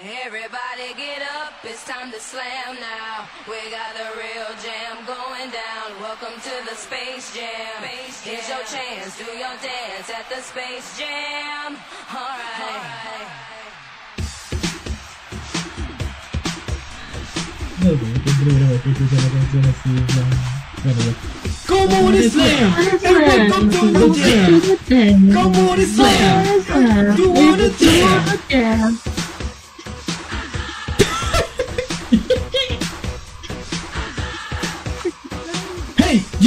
[0.00, 3.26] Everybody get up, it's time to slam now.
[3.48, 6.00] We got the real jam going down.
[6.00, 7.82] Welcome to the Space Jam.
[7.82, 11.76] space Here's your chance, do your dance at the Space Jam.
[12.14, 13.26] Alright.
[17.82, 20.30] No, pero qué programa que escucha la canción así, en plan.
[20.84, 21.12] Bueno, ya.
[21.66, 22.72] Come on and slam!
[23.04, 25.32] And welcome to the jam!
[25.32, 27.16] Come on and slam!
[27.18, 29.17] You wanna jam?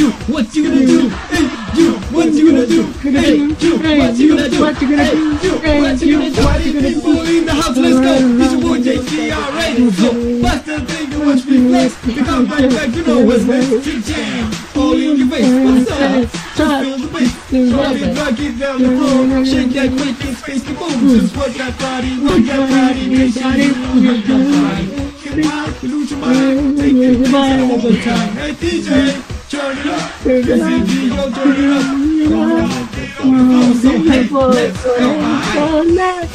[0.01, 1.09] You, what you gonna do?
[1.29, 1.45] Hey,
[1.77, 2.83] you, what you gonna do?
[3.05, 4.59] Hey, you, what you gonna do?
[4.59, 5.29] What you gonna do?
[5.45, 6.43] you, Hey, what you you, gonna do?
[6.43, 6.95] what you gonna do?
[6.95, 8.13] People in the house, let's go.
[8.41, 9.77] It's your boy JC, alright.
[9.93, 10.09] So,
[10.65, 11.93] the thing and watch me flex.
[12.03, 14.07] Because right back, you know what's next.
[14.07, 15.53] Jam, all in your face.
[15.69, 16.31] What's up?
[16.57, 17.69] Just feel the bass.
[17.69, 19.45] Drop it, rock it down the floor.
[19.45, 20.97] Shake that quick and space the boom.
[21.13, 25.11] Just work that body, work that body, make sure you move your body.
[25.21, 28.33] Get wild, lose your mind, take it easy all the time.
[28.33, 30.19] Hey DJ, turn it up.
[30.23, 31.83] This is Gio, turn it up.
[32.27, 33.73] Come on, get on the floor.
[33.75, 34.93] So hey, let's go.
[35.59, 36.31] Alright.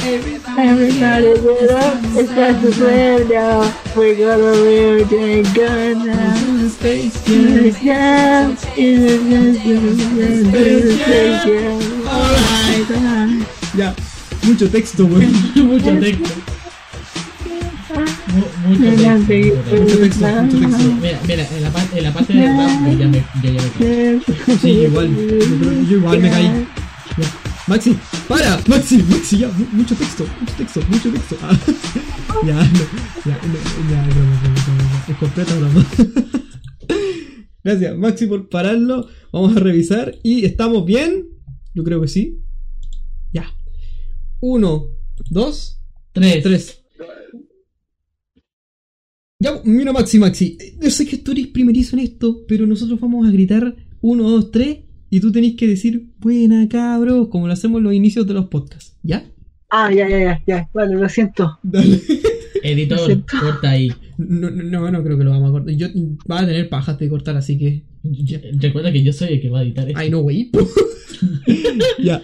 [0.58, 3.72] Everybody get up, it's time to slam now.
[3.96, 6.68] We're gonna real day gun now.
[6.68, 9.18] Space Space Jam, it's a
[11.00, 11.80] Space Jam.
[12.06, 12.86] Alright.
[13.74, 13.94] Ya,
[14.44, 15.26] mucho texto, güey.
[15.56, 16.65] mucho texto.
[18.66, 19.76] Mu- mucho Adelante, texto.
[19.82, 20.26] Mucho texto.
[21.00, 23.62] Mira, mira, en la, parte, en la parte del rap yo ya me, yo ya
[23.62, 24.58] me caí.
[24.60, 25.16] Sí, igual.
[25.88, 26.66] Yo, igual me caí.
[27.68, 27.96] Maxi,
[28.28, 31.36] para, Maxi, Maxi, ya, mu- mucho texto, mucho texto, mucho texto.
[31.42, 31.50] Ah,
[32.46, 32.62] ya, no,
[33.24, 35.86] ya, no, ya, broma, broma, broma, es completa broma.
[37.64, 39.08] Gracias, Maxi, por pararlo.
[39.32, 41.26] Vamos a revisar y estamos bien.
[41.74, 42.38] Yo creo que sí.
[43.32, 43.46] Ya.
[44.40, 44.86] Uno,
[45.30, 45.80] dos,
[46.12, 46.42] Tres.
[46.42, 46.82] tres.
[49.38, 50.56] Ya, mira, Maxi, Maxi.
[50.80, 54.50] Yo sé que tú eres primerizo en esto, pero nosotros vamos a gritar uno, dos,
[54.50, 54.78] tres.
[55.10, 58.46] Y tú tenés que decir, buena cabros, como lo hacemos en los inicios de los
[58.46, 58.96] podcasts.
[59.02, 59.30] ¿Ya?
[59.70, 60.70] Ah, ya, ya, ya, ya.
[60.74, 61.58] Vale, lo siento.
[61.62, 62.00] Dale.
[62.62, 63.92] Editor, corta ahí.
[64.16, 65.74] No, no, no, creo que lo vamos a cortar.
[65.76, 65.88] Yo,
[66.26, 67.84] vas a tener pajas de cortar, así que.
[68.02, 70.00] Yo- Recuerda que yo soy el que va a editar esto.
[70.00, 70.50] Ay, no, güey.
[72.02, 72.22] ya.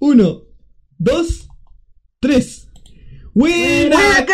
[0.00, 0.42] Uno,
[0.98, 1.48] dos,
[2.20, 2.68] tres.
[3.32, 4.26] ¡Buena ¡Buena,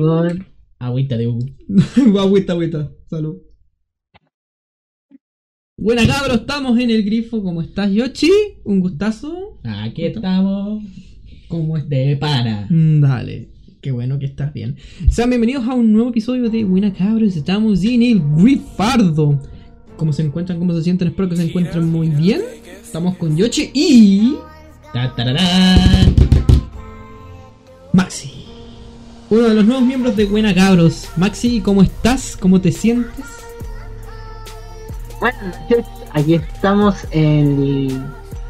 [0.00, 0.46] Perdón.
[0.78, 1.44] Agüita de Hugo.
[2.20, 2.90] agüita, agüita.
[3.10, 3.36] Salud.
[5.76, 7.42] Buena cabros, estamos en el grifo.
[7.42, 8.30] ¿Cómo estás, Yoshi?
[8.64, 9.60] Un gustazo.
[9.62, 10.82] Aquí estamos.
[11.48, 11.90] ¿Cómo estás?
[11.90, 12.66] De pana.
[12.70, 13.50] Mm, Dale,
[13.82, 14.76] qué bueno que estás bien.
[15.10, 17.36] Sean bienvenidos a un nuevo episodio de Buena Cabros.
[17.36, 19.38] Estamos en el Grifardo.
[19.98, 20.58] ¿Cómo se encuentran?
[20.58, 21.08] ¿Cómo se sienten?
[21.08, 22.40] Espero que se encuentren muy bien.
[22.82, 24.36] Estamos con Yoshi y
[24.94, 25.14] Ta.
[27.92, 28.39] Maxi.
[29.30, 31.08] Uno de los nuevos miembros de Buena Cabros.
[31.16, 32.36] Maxi, ¿cómo estás?
[32.36, 33.24] ¿Cómo te sientes?
[35.20, 35.38] Bueno,
[36.12, 38.02] aquí estamos en el,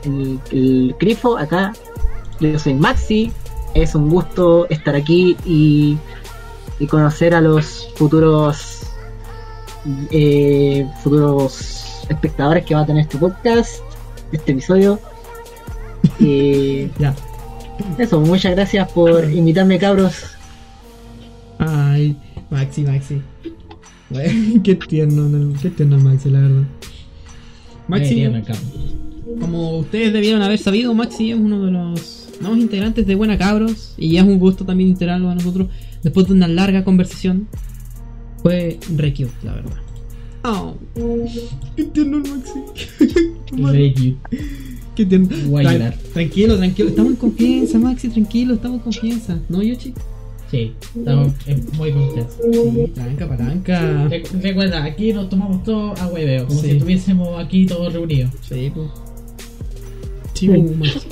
[0.05, 1.73] en el, el grifo, acá.
[2.41, 3.31] Yo soy Maxi.
[3.75, 5.99] Es un gusto estar aquí y,
[6.79, 8.81] y conocer a los futuros
[10.11, 13.83] eh, futuros espectadores que va a tener este podcast,
[14.33, 14.99] este episodio.
[16.19, 17.15] Y Ya.
[17.99, 20.40] eso, muchas gracias por invitarme, cabros.
[21.61, 22.17] Ay,
[22.51, 23.21] Maxi, Maxi.
[24.65, 26.63] Qué tierno, no, qué tierno el Maxi, la verdad.
[27.87, 28.25] Maxi,
[29.41, 33.95] como ustedes debieron haber sabido, Maxi es uno de los nuevos integrantes de Buena Cabros
[33.97, 35.69] y es un gusto también integrarlo a nosotros
[36.03, 37.47] después de una larga conversación.
[38.43, 39.77] Fue re cute, la verdad.
[40.43, 40.75] Oh,
[41.77, 42.61] qué tierno el Maxi.
[43.63, 44.17] Very cute.
[44.97, 45.29] Qué tierno.
[45.49, 45.99] Voy a Tran- llorar.
[46.13, 46.89] tranquilo, tranquilo.
[46.89, 49.39] Estamos en confianza, Maxi, tranquilo, estamos en confianza.
[49.49, 49.95] ¿No, Yoshi?
[50.51, 51.33] Sí, estamos
[51.77, 52.37] muy confianza.
[52.53, 54.09] Sí, tranca, palanca.
[54.09, 56.67] Recu- Recuerda, aquí nos tomamos todo a hueveo, como Sí.
[56.67, 58.33] si estuviésemos aquí todos reunidos.
[58.49, 58.89] Sí, pues.
[60.35, 61.07] Sí, pues,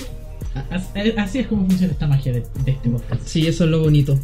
[1.17, 3.23] Así es como funciona esta magia de, de este podcast.
[3.27, 4.19] Sí, eso es lo bonito.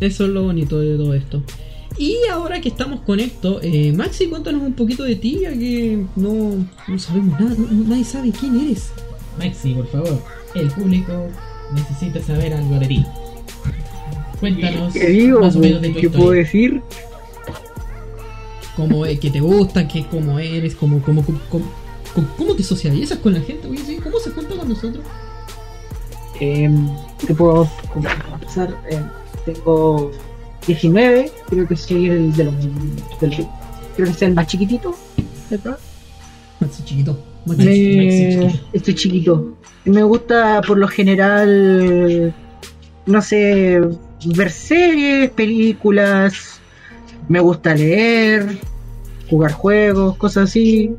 [0.00, 1.42] Eso es lo bonito de todo esto.
[1.98, 6.04] Y ahora que estamos con esto, eh, Maxi, cuéntanos un poquito de ti, ya que
[6.16, 8.90] no, no sabemos nada, no- nadie sabe quién eres.
[9.38, 10.20] Maxi, por favor,
[10.56, 11.28] el público
[11.74, 13.06] necesita saber algo de ti.
[14.42, 15.38] Cuéntanos ¿Qué digo?
[15.40, 16.82] más o menos de tu ¿Qué puedo decir?
[18.76, 21.64] Cómo es, qué te gusta, qué, cómo eres, cómo, cómo, cómo, cómo,
[22.36, 25.04] cómo te socializas con la gente, sí, cómo se junta con nosotros.
[26.40, 26.68] Eh,
[27.24, 27.68] ¿Qué puedo
[28.34, 28.76] empezar?
[28.90, 28.98] Eh,
[29.44, 30.10] tengo
[30.66, 32.54] 19, creo que soy el de los,
[33.20, 33.46] del-
[33.94, 34.92] creo que es el más chiquitito.
[36.60, 37.18] Maxi chiquito.
[37.46, 38.58] Me- chiquito.
[38.72, 39.54] este chiquito.
[39.84, 42.34] Me gusta por lo general,
[43.06, 43.80] no sé,
[44.26, 46.60] ver series, películas.
[47.28, 48.58] Me gusta leer,
[49.30, 50.90] jugar juegos, cosas así.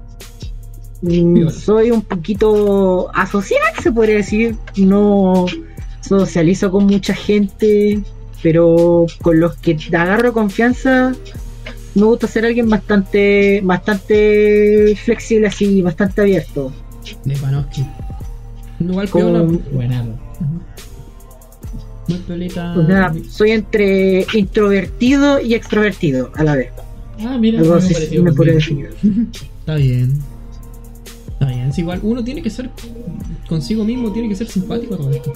[1.02, 1.50] Mm.
[1.50, 4.56] Soy un poquito asocial, se podría decir.
[4.78, 5.46] No
[6.02, 8.02] socializo con mucha gente,
[8.42, 11.14] pero con los que agarro confianza
[11.96, 16.72] me gusta ser alguien bastante bastante flexible así, bastante abierto.
[17.24, 17.86] De Panoski.
[18.80, 19.60] Igual Como- piola.
[19.72, 20.23] Buenardo.
[22.08, 26.70] O sea, soy entre introvertido y extrovertido a la vez.
[27.26, 28.90] Ah, mira, parecido me podría conmigo.
[28.90, 29.28] definir.
[29.60, 30.20] Está bien.
[31.32, 31.70] Está bien.
[31.70, 32.70] Es igual, uno tiene que ser
[33.48, 35.32] consigo mismo, tiene que ser simpático a todo esto.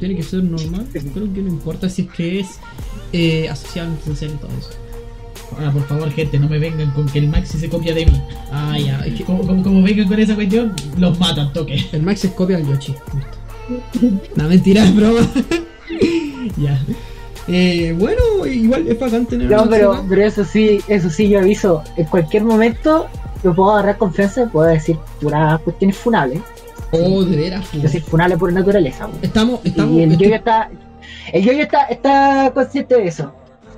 [0.00, 0.86] Tiene que ser normal.
[0.92, 2.46] Creo que no importa si es que es
[3.12, 4.70] eh, asociado, social y todo eso.
[5.56, 8.20] Ahora, por favor, gente, no me vengan con que el Maxi se copia de mí.
[8.50, 9.00] Ah, ya.
[9.06, 11.84] Es que Como, como, como vengan con esa cuestión, los matan, toque.
[11.92, 12.94] el Max es copia al Yoshi.
[14.36, 15.20] No, mentira, es broma.
[16.56, 16.80] ya.
[17.46, 21.82] Eh, bueno, igual es bacán tener No, pero, pero eso sí, eso sí yo aviso.
[21.96, 23.06] En cualquier momento
[23.42, 26.40] yo puedo agarrar confianza y puedo decir puras cuestiones funables.
[26.92, 27.82] Oh, de veras, Es pues.
[27.82, 29.08] decir, funables por naturaleza.
[29.20, 29.94] Estamos, estamos.
[29.94, 30.70] y el estoy- yo está,
[31.32, 33.32] el yo está, está consciente de eso.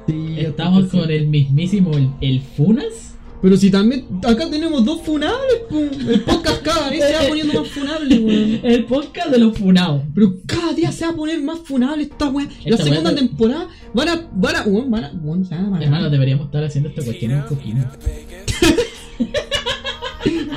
[0.07, 3.16] Sí, Estamos con el mismísimo, el, el Funas.
[3.43, 5.79] Pero si también acá tenemos dos funables, po.
[5.79, 8.61] el podcast cada vez se va poniendo más funable, weón.
[8.63, 10.03] El podcast de los funados.
[10.15, 12.49] Pero cada día se va a poner más funable esta weá.
[12.65, 16.11] La segunda temporada van a, van a, weón, van a, weón, se van a Hermano,
[16.11, 17.85] deberíamos estar haciendo esta cuestión en Coquimbo.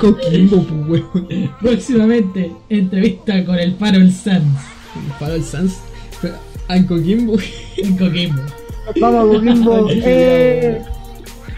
[0.00, 1.50] Coquimbo, pues, weón.
[1.60, 4.70] Próximamente, entrevista con el Farol Sanz
[5.28, 5.80] el Sans.
[6.20, 6.34] Pero,
[6.68, 7.36] ah, en Coquimbo.
[7.76, 8.42] en Coquimbo.
[9.00, 9.88] Vamos, Coquimbo.
[9.90, 10.82] eh,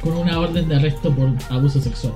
[0.02, 2.14] Con una orden de arresto por abuso sexual.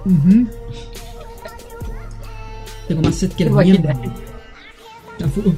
[2.88, 3.94] Tengo más sed que la mierda.
[5.20, 5.54] Afu-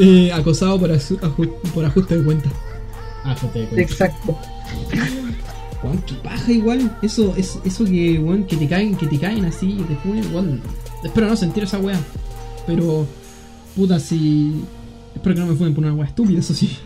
[0.00, 2.48] eh, acosado por, aju- por ajuste de cuenta.
[3.24, 3.76] Ah, que te cuento.
[3.80, 4.38] exacto.
[5.82, 6.98] Weón, qué paja igual.
[7.00, 10.34] Eso, es, eso que, weón, que te caen, que te caen así y te funen,
[10.34, 10.60] weón.
[11.02, 11.98] Espero no sentir esa weá.
[12.66, 13.06] Pero,
[13.74, 14.62] puta, si.
[15.14, 16.76] Espero que no me funen por una weá estúpida, eso sí.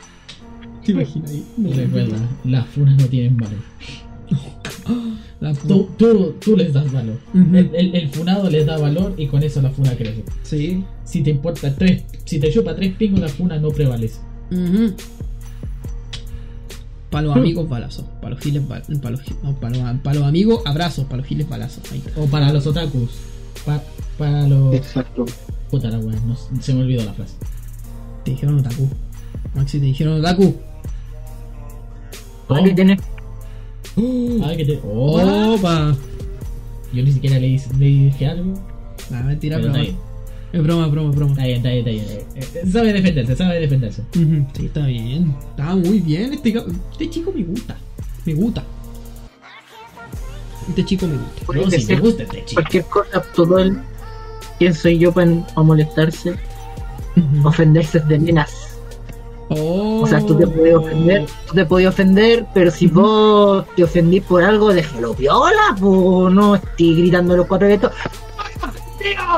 [0.84, 1.46] ¿Te imaginas ahí?
[1.56, 3.58] No, Recuerda, las funas no tienen valor.
[5.40, 7.16] La Tú, tú, tú les das valor.
[7.32, 10.24] El, el- el funado les da valor y con eso la funa crece.
[10.42, 10.82] Sí.
[11.04, 14.18] Si te importa tres, si te chupa tres pingos, la funa no prevalece.
[17.10, 18.04] Para los amigos, balazos.
[18.20, 21.04] Para los giles, bal- para los, no, para los, para los amigos, abrazos.
[21.04, 21.84] Para los giles, balazos.
[22.16, 23.10] O para los otakus.
[23.64, 23.82] Pa-
[24.18, 24.74] para los.
[24.74, 25.24] Exacto.
[25.70, 27.34] Puta la wea, no- se me olvidó la frase.
[28.24, 28.88] Te dijeron otaku.
[29.54, 30.54] Maxi, te dijeron otaku.
[32.48, 32.98] Aquí tenés.
[34.44, 35.96] ah, que te- Opa.
[36.92, 38.54] Yo ni siquiera le, le dije algo.
[39.10, 39.74] Nah, mentira, pero.
[40.50, 41.32] Es broma, es broma, es broma.
[41.32, 42.26] Está bien, está bien, está bien.
[42.36, 44.02] Eh, eh, Sabe defenderse, sabe defenderse.
[44.16, 45.34] Ujú, Sí, está bien.
[45.50, 46.32] Está muy bien.
[46.32, 46.54] Este,
[46.92, 47.76] este chico me gusta.
[48.24, 48.64] Me gusta.
[50.70, 51.44] Este chico me gusta.
[51.46, 52.60] Puede No, si me gusta este chico.
[52.62, 53.78] Cualquier cosa, todo el.
[54.58, 56.30] ¿Quién soy yo para molestarse?
[57.16, 57.48] Ujú.
[57.48, 58.67] Ofenderse de nenas.
[59.50, 60.02] Oh.
[60.02, 64.22] O sea, tú te puedes ofender, tú te podías ofender, pero si vos te ofendís
[64.24, 67.92] por algo, déjalo viola, pues no estés gritando los cuatro vientos.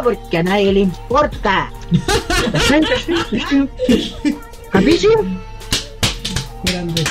[0.03, 1.71] Porque a nadie le importa.
[4.71, 5.09] ¿Capiche?
[6.65, 7.05] Grande.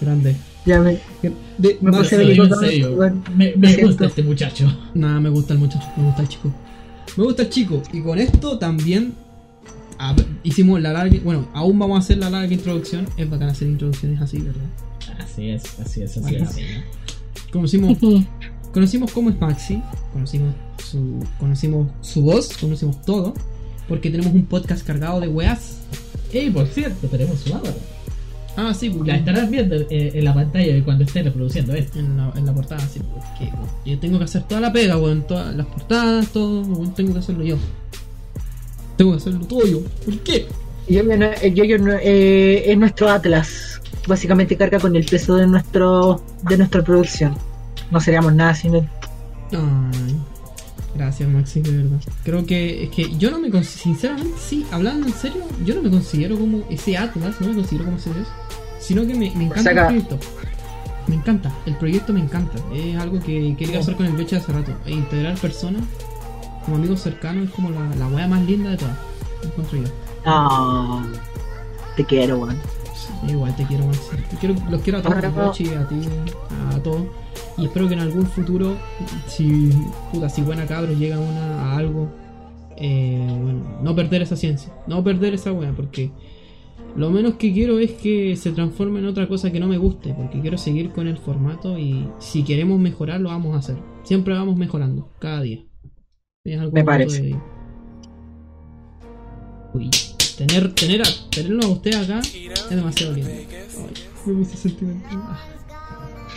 [0.00, 0.36] Grande.
[0.64, 0.98] Ya me,
[1.56, 2.94] De, Me no, puse en serio.
[2.94, 4.70] bueno, Me, me gusta este muchacho.
[4.94, 6.52] Nada, me gusta el muchacho, me gusta el chico.
[7.16, 7.82] Me gusta el chico.
[7.92, 9.14] Y con esto también
[9.98, 11.18] a- hicimos la larga.
[11.24, 13.06] Bueno, aún vamos a hacer la larga introducción.
[13.16, 14.62] Es bacán hacer introducciones así, ¿verdad?
[15.18, 16.48] Así es, así es, así es.
[17.52, 17.98] Conocimos,
[18.72, 23.34] conocimos cómo es Maxi, conocimos su, conocimos su voz, conocimos todo.
[23.88, 25.78] Porque tenemos un podcast cargado de weas.
[26.32, 27.74] Y por cierto, tenemos su avatar.
[28.56, 31.98] Ah, sí, porque La estarás viendo eh, en la pantalla de cuando esté reproduciendo esto.
[32.00, 34.98] en la, en la portada, sí, porque bueno, yo tengo que hacer toda la pega,
[34.98, 37.56] weón, todas las portadas, todo, tengo que hacerlo yo.
[38.98, 39.80] Tengo que hacerlo todo yo.
[40.04, 40.46] ¿Por qué?
[40.88, 41.64] Yo, yo, no- yo,
[42.02, 43.80] eh, es nuestro Atlas.
[44.06, 47.34] Básicamente carga con el peso de nuestro de nuestra producción.
[47.90, 48.88] No seríamos nada sin él.
[49.52, 50.16] Ay,
[50.94, 52.00] gracias Maxi, de verdad.
[52.24, 55.82] Creo que es que yo no me considero, sinceramente, sí, hablando en serio, yo no
[55.82, 58.28] me considero como ese Atlas, no me considero como ese Dios,
[58.80, 60.18] sino que me, me encanta el proyecto.
[61.06, 62.58] Me encanta, el proyecto me encanta.
[62.74, 64.72] Es algo que quería hacer con el Beche hace rato.
[64.84, 65.82] E integrar personas
[66.68, 68.98] como amigos cercanos es como la, la wea más linda de todas.
[69.42, 69.88] Encuentro yo.
[70.26, 71.02] No,
[71.96, 72.56] te quiero, weón.
[73.26, 74.16] Igual te quiero, Maxi.
[74.30, 76.00] Te quiero- los quiero a todos, a Bochi, a ti,
[76.74, 77.02] a todos.
[77.56, 78.76] Y espero que en algún futuro,
[79.26, 79.70] si,
[80.12, 82.10] puta, si buena cabros llega una, a algo,
[82.76, 86.10] eh, bueno, no perder esa ciencia, no perder esa wea, porque
[86.96, 90.12] lo menos que quiero es que se transforme en otra cosa que no me guste,
[90.14, 93.76] porque quiero seguir con el formato y si queremos mejorar lo vamos a hacer.
[94.04, 95.60] Siempre vamos mejorando, cada día.
[96.54, 97.22] Es algo Me parece.
[97.22, 97.36] de-
[99.74, 99.90] Uy,
[100.36, 103.30] tener, tener a, tenerlo a usted acá es demasiado lindo.
[103.30, 103.46] Ay,
[104.26, 105.10] me puse sentimental.
[105.14, 105.38] Ah.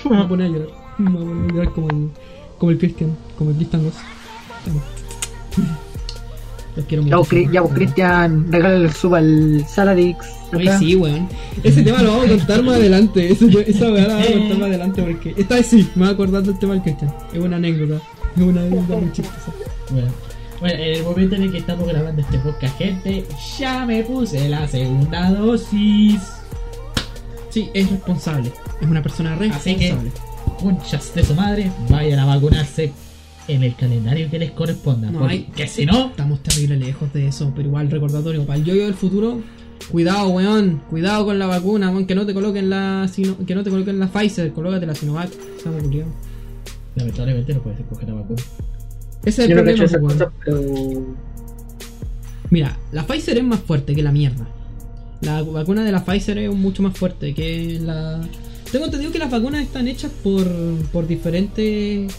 [0.03, 0.69] Me voy a poner a llorar.
[0.97, 2.09] Me voy a poner a llorar como el,
[2.57, 3.93] como el Christian, como el Christian Goss.
[6.75, 7.35] Los quiero mucho.
[7.51, 10.17] Ya, vos, Cristian, regálale el sub al Saladix.
[10.53, 10.79] Acá.
[10.79, 11.27] sí, weón.
[11.63, 13.31] Ese tema lo vamos a contar más adelante.
[13.31, 16.09] Ese- esa weá la vamos a contar más adelante porque esta vez sí, me voy
[16.09, 17.13] a acordar del tema del Christian.
[17.33, 18.01] Es una anécdota.
[18.35, 19.53] Es una anécdota muy chistosa.
[19.91, 20.07] Bueno,
[20.59, 23.25] bueno, en el momento en el que estamos grabando este podcast, gente,
[23.59, 26.21] ya me puse la segunda dosis.
[27.49, 28.51] Sí, es responsable.
[28.79, 30.11] Es una persona Así que- responsable.
[30.59, 32.91] Conchas de su madre, vayan a vacunarse
[33.47, 35.09] en el calendario que les corresponda.
[35.09, 38.59] No, porque hay- que si no, Estamos terrible lejos de eso, pero igual recordatorio para
[38.59, 39.41] el yo-yo del futuro.
[39.91, 40.81] Cuidado, weón.
[40.89, 42.05] Cuidado con la vacuna, weón.
[42.05, 44.53] Que no te coloquen la, sino- que no te coloquen la Pfizer.
[44.53, 45.29] Colócate la Sinovac.
[45.61, 46.05] Se me ocurrió.
[46.95, 48.41] lamentablemente no puedes escoger la vacuna.
[49.25, 51.15] Ese es el problema, pero.
[52.49, 54.47] Mira, la Pfizer es más fuerte que la mierda.
[55.21, 58.21] La vacuna de la Pfizer es mucho más fuerte que la.
[58.71, 60.45] Tengo entendido que las vacunas están hechas por,
[60.91, 62.11] por diferentes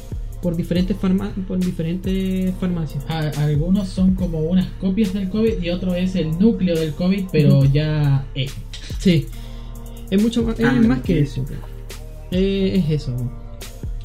[0.43, 3.05] por diferentes farma, por diferentes farmacias.
[3.09, 7.27] A- algunos son como unas copias del COVID y otro es el núcleo del COVID,
[7.31, 8.47] pero ya eh,
[8.99, 9.27] Sí.
[10.11, 11.45] Es mucho más, es Ah, más que eso.
[12.33, 13.15] Eh, es eso.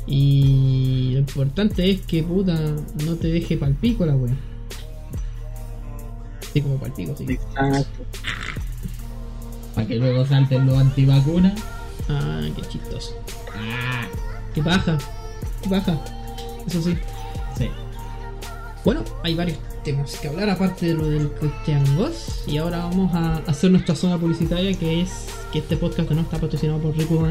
[0.07, 2.57] Y lo importante es que puta
[3.05, 4.35] no te deje palpico la wea.
[6.53, 7.25] Sí, como palpico, sí.
[7.29, 8.03] Exacto.
[9.75, 11.61] para que luego salten los antivacunas.
[12.07, 13.13] Ah, qué chistoso.
[13.53, 14.07] Ah,
[14.55, 14.97] qué paja.
[15.61, 15.99] Qué paja.
[16.65, 16.97] Eso sí.
[17.57, 17.69] Sí.
[18.85, 22.43] Bueno, hay varios temas que hablar aparte de lo del Christian Goss.
[22.47, 26.21] Y ahora vamos a hacer nuestra zona publicitaria que es que este podcast que no
[26.21, 27.27] está patrocinado por Rico.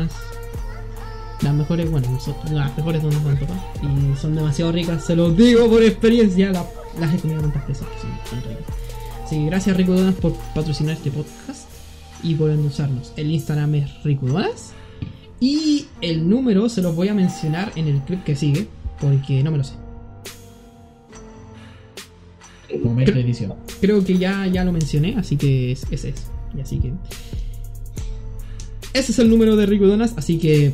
[1.43, 3.55] Las mejores, bueno, nosotros, las mejores donas de Antopa.
[3.83, 6.51] Y son demasiado ricas, se los digo por experiencia.
[6.53, 6.67] la-
[7.01, 8.75] las he comido tantas veces que son tan ricas.
[9.25, 11.69] Así que gracias Rico Donas por patrocinar este podcast
[12.23, 13.13] y por endosarnos.
[13.17, 14.73] El Instagram es Rico Donas.
[15.41, 18.67] Y el número se los voy a mencionar en el clip que sigue,
[19.01, 19.75] porque no me lo sé.
[22.83, 23.55] Momento edición.
[23.81, 26.27] Creo que ya, ya lo mencioné, así que es, ese es.
[26.57, 26.93] Y así que.
[28.93, 30.73] Ese es el número de Rico Donas, así que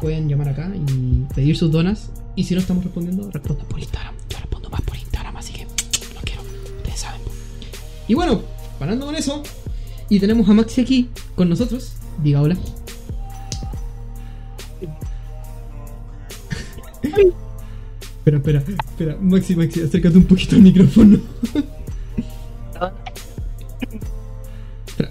[0.00, 2.10] pueden llamar acá y pedir sus donas.
[2.36, 4.14] Y si no estamos respondiendo, respondan por Instagram.
[4.28, 5.64] Yo respondo más por Instagram, así que
[6.14, 6.42] los quiero.
[6.78, 7.20] Ustedes saben.
[8.06, 8.42] Y bueno,
[8.78, 9.42] parando con eso.
[10.08, 11.92] Y tenemos a Maxi aquí con nosotros.
[12.22, 12.56] Diga hola.
[18.16, 19.16] espera, espera, espera.
[19.20, 21.18] Maxi, Maxi, acércate un poquito al micrófono.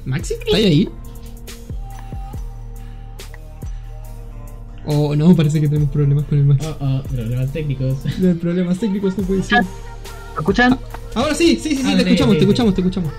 [0.06, 0.34] ¿Maxi?
[0.36, 0.90] ¿Estás ahí?
[4.88, 6.66] Oh, no, parece que tenemos problemas con el Maxi.
[6.68, 8.04] Oh, oh, problemas técnicos.
[8.20, 9.64] De problemas técnicos no puede ser.
[9.64, 10.80] ¿Me escuchan?
[11.14, 13.12] Ahora sí, sí, sí, sí, Ah, te sí, escuchamos, sí, te escuchamos, te escuchamos.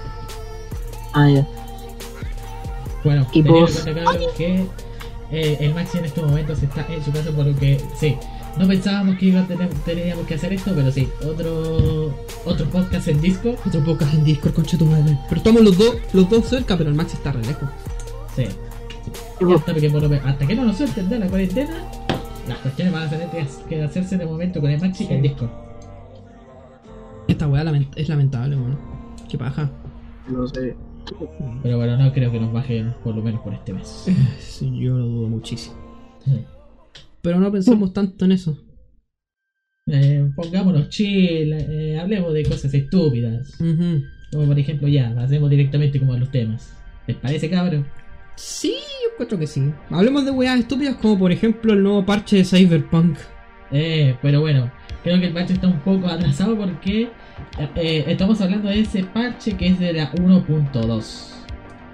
[1.13, 1.47] Ah, ya.
[3.05, 3.85] Bueno, Y vos-
[4.37, 4.67] que
[5.31, 8.17] eh, el Maxi en estos momentos está en su casa por lo que sí.
[8.59, 12.13] No pensábamos que iba a tener, teníamos que hacer esto, pero sí, otro
[12.45, 13.55] otro podcast en disco.
[13.67, 15.17] Otro podcast en Discord, concha tu madre.
[15.29, 17.69] Pero estamos los dos, los dos cerca, pero el Maxi está re lejos.
[18.35, 18.47] Sí.
[19.41, 21.85] Y hasta que, por lo menos- hasta que no nos suelten de la cuarentena,
[22.49, 23.29] las cuestiones van a tener
[23.69, 25.50] que, hacerse de momento con el Maxi en Discord.
[27.29, 28.79] Esta weá lament- es lamentable, weón.
[29.29, 29.71] Qué paja.
[30.29, 30.77] No sé.
[31.62, 34.07] Pero bueno, no creo que nos bajen por lo menos por este mes.
[34.38, 35.77] Sí, yo lo dudo muchísimo.
[37.23, 38.57] Pero no pensemos tanto en eso.
[39.87, 43.57] Eh, pongámonos chill, eh, hablemos de cosas estúpidas.
[43.57, 46.75] Como por ejemplo, ya, hacemos directamente como los temas.
[47.07, 47.87] ¿Les parece, cabrón?
[48.38, 49.73] Sí, yo encuentro que sí.
[49.90, 53.18] Hablemos de weas estúpidas como por ejemplo el nuevo parche de Cyberpunk.
[53.73, 54.71] Eh, pero bueno,
[55.02, 57.11] creo que el parche está un poco atrasado porque
[57.75, 61.02] eh, estamos hablando de ese parche que es de la 1.2.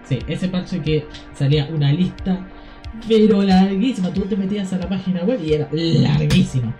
[0.05, 2.47] Sí, ese parche que salía una lista,
[3.09, 4.13] pero larguísima.
[4.13, 6.77] Tú te metías a la página web y era larguísima.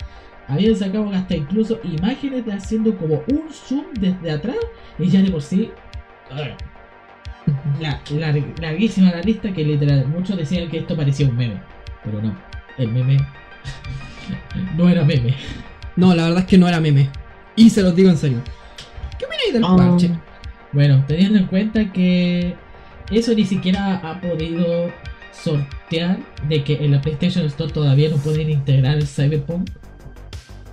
[0.47, 4.59] Habían sacado hasta incluso imágenes de haciendo como un zoom desde atrás
[4.99, 5.71] y ya de por sí.
[7.81, 11.61] La, lar- larguísima la lista que literal muchos decían que esto parecía un meme.
[12.05, 12.37] Pero no,
[12.79, 13.17] el meme
[14.77, 15.35] no era meme.
[15.97, 17.09] No, la verdad es que no era meme.
[17.57, 18.39] Y se los digo en serio.
[19.19, 19.77] ¿Qué opináis del Ah.
[19.77, 20.11] parche?
[20.73, 22.57] Bueno, teniendo en cuenta que
[23.11, 24.91] eso ni siquiera ha podido
[25.33, 29.71] sortear de que en la PlayStation Store todavía no pueden integrar el Cyberpunk.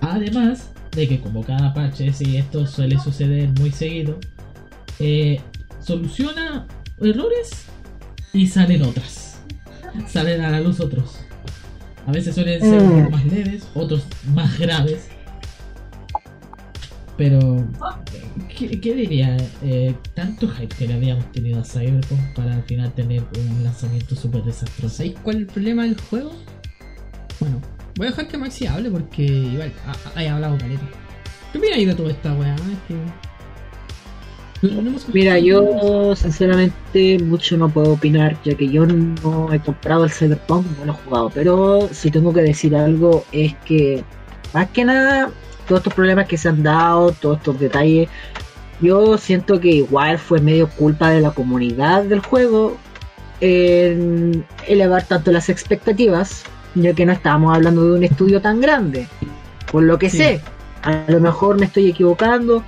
[0.00, 4.18] Además de que como cada parche, si esto suele suceder muy seguido,
[4.98, 5.40] eh,
[5.82, 6.66] soluciona
[7.00, 7.50] errores
[8.32, 9.38] y salen otras.
[10.08, 11.16] Salen a la luz otros.
[12.06, 15.08] A veces suelen ser poco más leves, otros más graves.
[17.16, 17.64] Pero,
[18.56, 19.36] ¿qué, qué diría?
[19.62, 24.16] Eh, tanto hype que le habíamos tenido a Cyberpunk para al final tener un lanzamiento
[24.16, 24.96] súper desastroso.
[24.96, 26.32] ¿Sabéis cuál es el problema del juego?
[27.38, 27.60] Bueno,
[27.96, 30.88] voy a dejar que Maxi hable porque igual ha- haya hablado caleta.
[31.52, 32.54] ¿Qué opináis de toda esta weá?
[32.54, 32.60] Es
[35.12, 40.64] Mira, yo sinceramente mucho no puedo opinar, ya que yo no he comprado el Cyberpunk,
[40.78, 44.04] no lo he jugado, pero si tengo que decir algo es que,
[44.54, 45.30] más que nada,
[45.66, 48.08] todos estos problemas que se han dado, todos estos detalles,
[48.80, 52.76] yo siento que igual fue medio culpa de la comunidad del juego
[53.40, 56.44] en elevar tanto las expectativas,
[56.76, 59.08] ya que no estábamos hablando de un estudio tan grande,
[59.72, 60.18] por lo que Sí.
[60.18, 60.40] sé,
[60.82, 62.62] a lo mejor me estoy equivocando,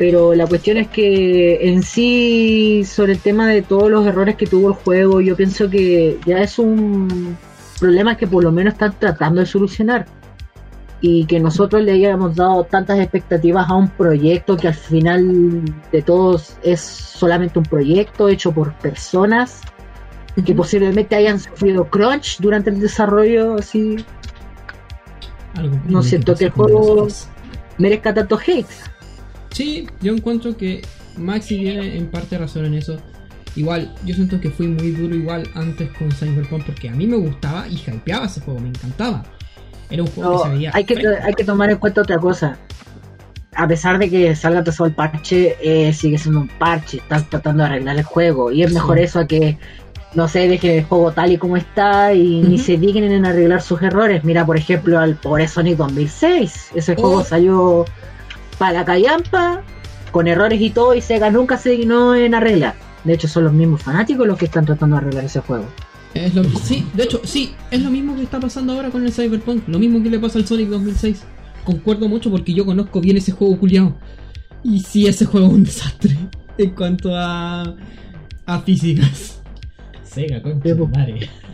[0.00, 4.46] pero la cuestión es que en sí, sobre el tema de todos los errores que
[4.46, 7.36] tuvo el juego, yo pienso que ya es un
[7.78, 10.06] problema que por lo menos están tratando de solucionar.
[11.02, 16.00] Y que nosotros le hayamos dado tantas expectativas a un proyecto que al final de
[16.00, 19.60] todos es solamente un proyecto hecho por personas
[20.46, 23.96] que posiblemente hayan sufrido crunch durante el desarrollo, así
[25.56, 27.06] Algo No siento que el juego-
[27.76, 28.66] merezca tanto hate.
[29.60, 30.80] Sí, yo encuentro que
[31.18, 32.96] Maxi tiene en parte razón en eso.
[33.56, 37.16] Igual, yo siento que fui muy duro igual antes con Cyberpunk porque a mí me
[37.18, 39.22] gustaba y hypeaba ese juego, me encantaba.
[39.90, 40.70] Era un juego No, que se veía.
[40.72, 41.12] hay, que, fresco.
[41.26, 42.56] hay que tomar en cuenta otra cosa.
[43.54, 46.96] A pesar de que salga todo el parche, eh, sigue siendo un parche.
[46.98, 48.50] Estás tratando de arreglar el juego.
[48.52, 49.58] Y es mejor eso a que,
[50.14, 53.60] no sé, dejen el juego tal y como está y ni se dignen en arreglar
[53.60, 54.24] sus errores.
[54.24, 56.70] Mira, por ejemplo, al pobre Sonic 2006.
[56.76, 57.00] Ese Oh.
[57.00, 57.84] juego salió
[58.60, 59.62] para la callampa,
[60.12, 62.74] con errores y todo, y Sega nunca se dignó en arreglar.
[63.04, 65.64] De hecho, son los mismos fanáticos los que están tratando de arreglar ese juego.
[66.62, 69.66] Sí, de hecho, sí, es lo mismo que está pasando ahora con el Cyberpunk.
[69.66, 71.22] Lo mismo que le pasa al Sonic 2006.
[71.64, 73.96] Concuerdo mucho porque yo conozco bien ese juego culiado.
[74.62, 76.18] Y sí, ese juego es un desastre
[76.58, 77.76] en cuanto a,
[78.44, 79.39] a físicas.
[80.10, 80.42] Sega.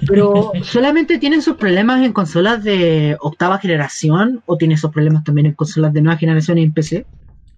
[0.07, 5.47] Pero solamente tienen sus problemas en consolas de octava generación o tiene esos problemas también
[5.47, 7.07] en consolas de nueva generación y en PC.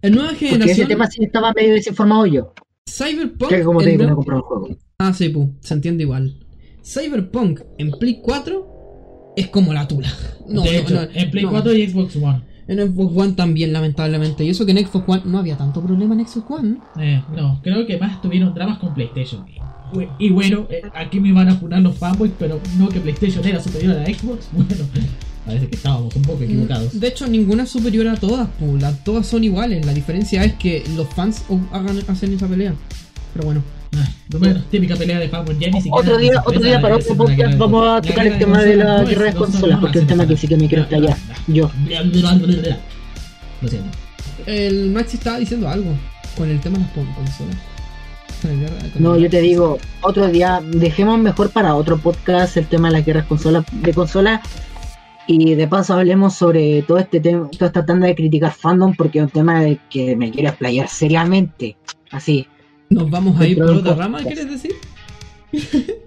[0.02, 2.52] En nueva Porque ese generación, tema sí estaba medio desinformado yo.
[2.88, 3.48] Cyberpunk.
[3.50, 4.68] Que como te digo, no he comprado el juego.
[4.98, 6.36] Ah, sí, pu, se entiende igual.
[6.84, 10.08] Cyberpunk en Play 4 es como la tula.
[10.48, 11.50] No, de no, hecho, no, en Play no.
[11.50, 12.42] 4 y Xbox One.
[12.66, 14.44] En Xbox One también, lamentablemente.
[14.44, 16.78] Y eso que en Xbox One no había tanto problema en Xbox One.
[17.00, 19.46] Eh, no, creo que más tuvieron dramas con PlayStation.
[20.18, 23.60] Y, bueno, eh, aquí me van a funar los fanboys, pero no que PlayStation era
[23.62, 24.48] superior a Xbox.
[24.52, 24.84] Bueno,
[25.46, 27.00] parece que estábamos un poco equivocados.
[27.00, 29.84] De hecho, ninguna es superior a todas, pu, las todas son iguales.
[29.86, 32.74] La diferencia es que los fans hagan, hacen esa pelea.
[33.32, 33.62] Pero bueno,
[33.96, 34.06] Ah,
[34.38, 35.58] bueno, típica pelea de fanboys.
[35.58, 35.96] Ya ni siquiera.
[35.96, 38.62] Otro día, otro día para la- otro la podcast vamos a la tocar el tema
[38.62, 41.16] de la guerra de consolas, porque un tema que sí que me quiero explayar.
[41.46, 41.70] Yo.
[43.62, 43.88] Lo siento.
[44.46, 45.90] el Maxi estaba diciendo algo
[46.36, 47.56] con el tema de las consolas.
[48.98, 53.06] No, yo te digo, otro día, dejemos mejor para otro podcast el tema de las
[53.06, 53.26] guerras
[53.72, 54.40] de consolas.
[55.26, 59.18] Y de paso hablemos sobre todo este tema, toda esta tanda de criticar fandom, porque
[59.18, 61.76] es un tema de que me quiero explayar seriamente.
[62.10, 62.46] Así.
[62.88, 64.72] ¿Nos vamos a ir por otra rama, quieres decir?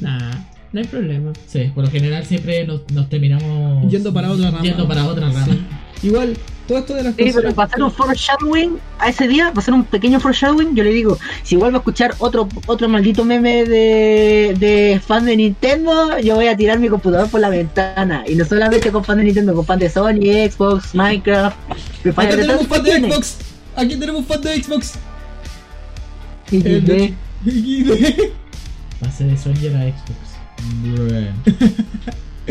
[0.00, 0.34] nah,
[0.72, 1.32] no hay problema.
[1.46, 4.62] Sí, por lo general siempre nos, nos terminamos Yendo para otra rama.
[4.62, 5.44] Yendo para otra rama.
[5.44, 5.60] Sí.
[6.04, 6.36] Igual,
[6.68, 9.84] todo esto de las Sí, pero para hacer un foreshadowing a ese día, hacer un
[9.84, 15.00] pequeño foreshadowing, yo le digo, si vuelvo a escuchar otro otro maldito meme de, de
[15.04, 18.22] fan de Nintendo, yo voy a tirar mi computador por la ventana.
[18.28, 21.56] Y no solamente con fan de Nintendo, con fan de Sony, Xbox, Minecraft,
[22.16, 22.92] Aquí de tenemos fan de.
[23.10, 23.36] Xbox.
[23.76, 24.92] Aquí tenemos fan de Xbox.
[26.50, 27.14] De- de-
[29.00, 30.18] Pase de Sony a Xbox.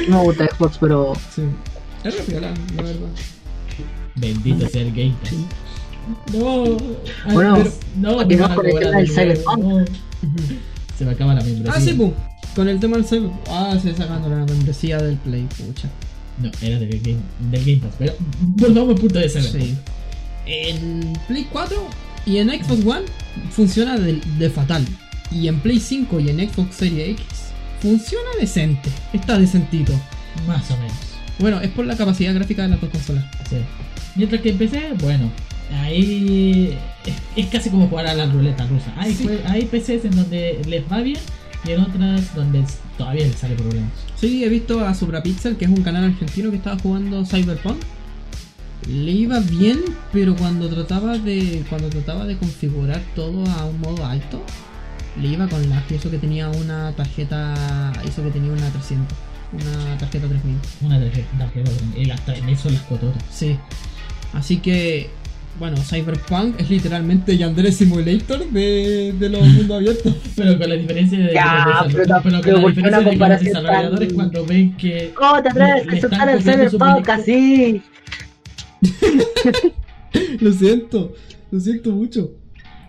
[0.08, 1.44] No me gusta Xbox, pero Sí.
[2.04, 2.54] Es la verdad.
[4.16, 5.34] Bendito sea el Game Pass.
[6.34, 6.64] No,
[7.26, 9.58] ay, Bueno, pero- no, a con el tema del Cyberpunk.
[9.64, 9.86] no.
[10.98, 11.74] Se me acaba la membresía.
[11.76, 12.12] Ah, sí, pum.
[12.56, 13.30] Con el tema del Cyber.
[13.50, 15.90] Ah, se sacando la membresía del Play, pucha.
[16.40, 17.18] No, era del Game,
[17.52, 19.64] del Game Pass, pero volvamos al punto de Cyberpunk.
[19.64, 19.76] Sí.
[20.46, 21.78] En Play 4
[22.26, 23.06] y en Xbox One
[23.52, 24.86] funciona de, de fatal.
[25.32, 27.26] Y en Play 5 y en Xbox Series X
[27.82, 28.90] funciona decente.
[29.14, 29.94] Está decentito.
[30.48, 30.94] Más o menos.
[31.40, 33.26] Bueno, es por la capacidad gráfica de las dos consolas.
[33.50, 33.56] Sí.
[34.16, 35.30] Mientras que empecé, bueno,
[35.82, 38.94] ahí es, es casi como jugar a la ruleta rusa.
[38.98, 39.28] Hay, Sí.
[39.46, 41.20] hay PCs en donde les va bien
[41.66, 42.64] y en otras donde
[42.98, 43.92] todavía les sale problemas.
[44.16, 47.78] Sí, he visto a Suprapixel, que es un canal argentino que estaba jugando Cyberpunk.
[48.88, 49.80] Le iba bien,
[50.12, 54.44] pero cuando trataba de cuando trataba de configurar todo a un modo alto,
[55.22, 55.84] le iba con lag.
[55.90, 59.18] Y eso que tenía una tarjeta, eso que tenía una 300,
[59.54, 60.58] una tarjeta 3000.
[60.82, 63.24] Una tarjeta, tarjeta y las 3000 son las cototas.
[63.32, 63.58] Sí.
[64.34, 65.10] Así que,
[65.60, 70.16] bueno, Cyberpunk es literalmente Yandere Simulator de, de los mundos abiertos.
[70.36, 72.80] Pero con la diferencia de, Ya, de- de- pero- pero con pero la ¿por qué
[72.82, 76.30] una diferencia de que los desarrolladores tan- cuando ven que ¿Cómo te atreves a soltar
[76.30, 77.82] el Cyberpunk así?
[80.40, 81.14] lo siento,
[81.52, 82.32] lo siento mucho.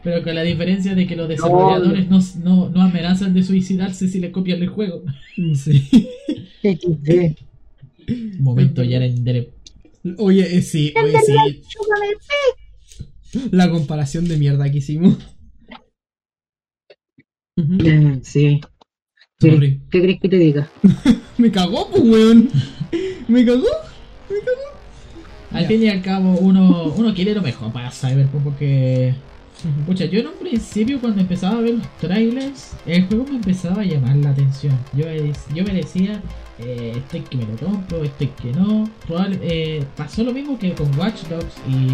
[0.02, 4.18] pero con la diferencia de que los desarrolladores no, no, no amenazan de suicidarse si
[4.20, 5.02] le copian el juego.
[5.54, 5.88] Sí.
[6.62, 7.37] XD.
[8.38, 9.24] Momento ya en
[10.18, 11.34] Oye, eh, sí, oye, sí.
[13.50, 15.16] La comparación de mierda que hicimos.
[17.56, 18.60] Eh, Sí.
[19.40, 19.80] Sorry.
[19.90, 20.70] ¿Qué crees que te diga?
[21.38, 22.50] Me cagó, pues, weón.
[23.28, 23.66] Me cagó.
[24.30, 24.74] Me cagó.
[25.50, 25.68] Al Ya.
[25.68, 29.14] fin y al cabo, uno, uno quiere lo mejor para Cyberpunk porque.
[29.86, 33.82] Pucha, yo en un principio cuando empezaba a ver los trailers, el juego me empezaba
[33.82, 34.78] a llamar la atención.
[34.96, 35.04] Yo,
[35.54, 36.20] yo me decía,
[36.58, 38.88] eh, estoy que me lo compro, estoy que no.
[39.06, 41.88] Probable- eh, pasó lo mismo que con Watch Dogs y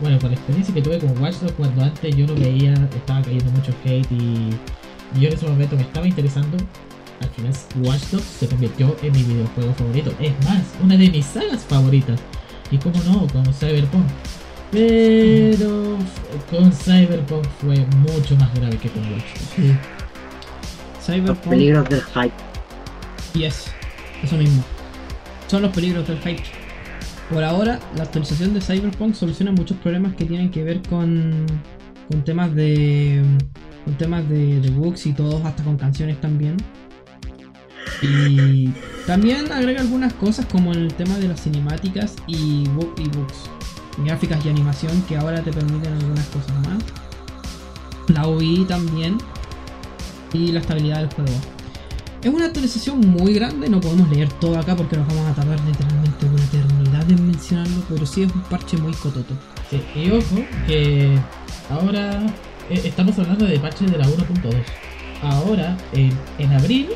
[0.00, 3.22] bueno, con la experiencia que tuve con Watch Dogs cuando antes yo lo veía, estaba
[3.22, 4.50] cayendo mucho hate y,
[5.16, 6.56] y yo en ese momento me estaba interesando.
[7.22, 10.12] Al final Watch Dogs se convirtió en mi videojuego favorito.
[10.20, 12.20] Es más, una de mis sagas favoritas.
[12.70, 14.04] Y como no, con Cyberpunk.
[14.70, 15.96] Pero
[16.50, 19.50] con Cyberpunk fue mucho más grave que con Watch Dogs.
[19.56, 19.68] Sí.
[20.96, 21.38] Los Cyberpunk.
[21.48, 22.34] peligros del hype.
[23.34, 23.70] Yes,
[24.22, 24.62] eso mismo.
[25.48, 26.42] Son los peligros del hype.
[27.30, 31.46] Por ahora, la actualización de Cyberpunk soluciona muchos problemas que tienen que ver con,
[32.08, 33.22] con temas de
[33.84, 36.56] con temas de, de bugs y todos, hasta con canciones también.
[38.02, 38.68] Y
[39.06, 43.48] también agrega algunas cosas como el tema de las cinemáticas y, y bugs,
[44.04, 46.82] gráficas y animación que ahora te permiten algunas cosas más.
[48.08, 49.18] La UI también
[50.32, 51.55] y la estabilidad del juego.
[52.26, 55.60] Es una actualización muy grande, no podemos leer todo acá porque nos vamos a tardar
[55.60, 59.32] literalmente una eternidad en mencionarlo, pero sí es un parche muy cototo.
[59.70, 61.16] Sí, y ojo que
[61.70, 62.26] ahora
[62.68, 64.54] eh, estamos hablando de parches de la 1.2.
[65.22, 66.88] Ahora, en, abril,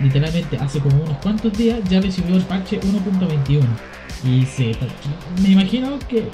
[0.00, 3.62] literalmente hace como unos cuantos días, ya recibió el parche 1.21.
[4.24, 4.72] Y se,
[5.44, 6.28] me imagino que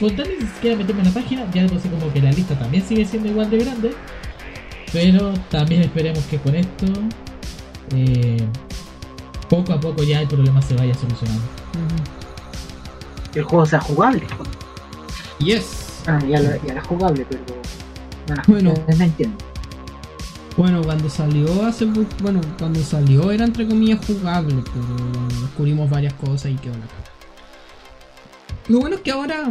[0.00, 2.82] con tal ni siquiera meterme en la página, ya sé como que la lista también
[2.82, 3.92] sigue siendo igual de grande.
[4.92, 6.86] Pero también esperemos que con esto,
[7.94, 8.46] eh,
[9.48, 11.42] poco a poco ya el problema se vaya solucionando.
[13.32, 14.22] Que el juego sea jugable.
[15.38, 16.02] Yes.
[16.06, 17.42] Ah, ya, lo, ya era jugable, pero.
[18.46, 18.74] Bueno,
[20.56, 20.82] Bueno.
[20.82, 21.84] cuando salió hace
[22.20, 27.04] bueno, cuando salió era entre comillas jugable, pero descubrimos varias cosas y quedó la cara.
[28.68, 29.50] Lo bueno es que ahora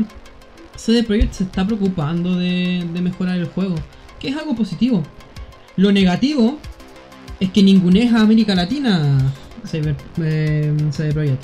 [0.76, 3.76] CD Projekt se está preocupando de, de mejorar el juego,
[4.19, 5.02] que es algo positivo.
[5.76, 6.58] Lo negativo
[7.39, 9.17] es que ninguneja a América Latina
[9.65, 11.38] Cyber, eh.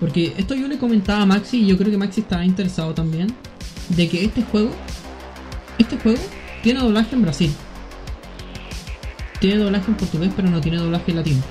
[0.00, 3.32] Porque esto yo le comentaba a Maxi y yo creo que Maxi estaba interesado también
[3.90, 4.70] de que este juego,
[5.78, 6.20] este juego
[6.62, 7.52] tiene doblaje en Brasil.
[9.40, 11.42] Tiene doblaje en portugués, pero no tiene doblaje en latino.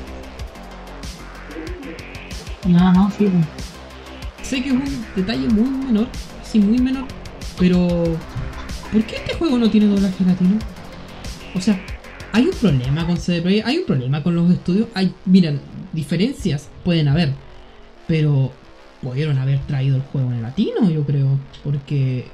[2.67, 3.29] No, no, sí.
[4.43, 6.07] Sé que es un detalle muy menor,
[6.43, 7.05] sí, muy menor,
[7.57, 7.87] pero
[8.91, 10.59] ¿por qué este juego no tiene doblaje latino?
[11.55, 11.79] O sea,
[12.35, 15.61] hay un problema con CD Projekt, hay un problema con los estudios, hay, miren,
[15.93, 17.29] diferencias pueden haber,
[18.09, 18.51] pero
[19.01, 22.25] pudieron haber traído el juego en latino, yo creo, porque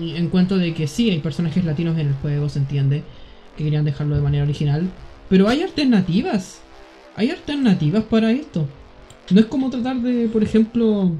[0.00, 3.04] eh, en cuanto de que sí hay personajes latinos en el juego, se entiende
[3.56, 4.86] que querían dejarlo de manera original,
[5.30, 6.60] pero hay alternativas,
[7.14, 8.68] hay alternativas para esto.
[9.30, 11.12] No es como tratar de, por ejemplo,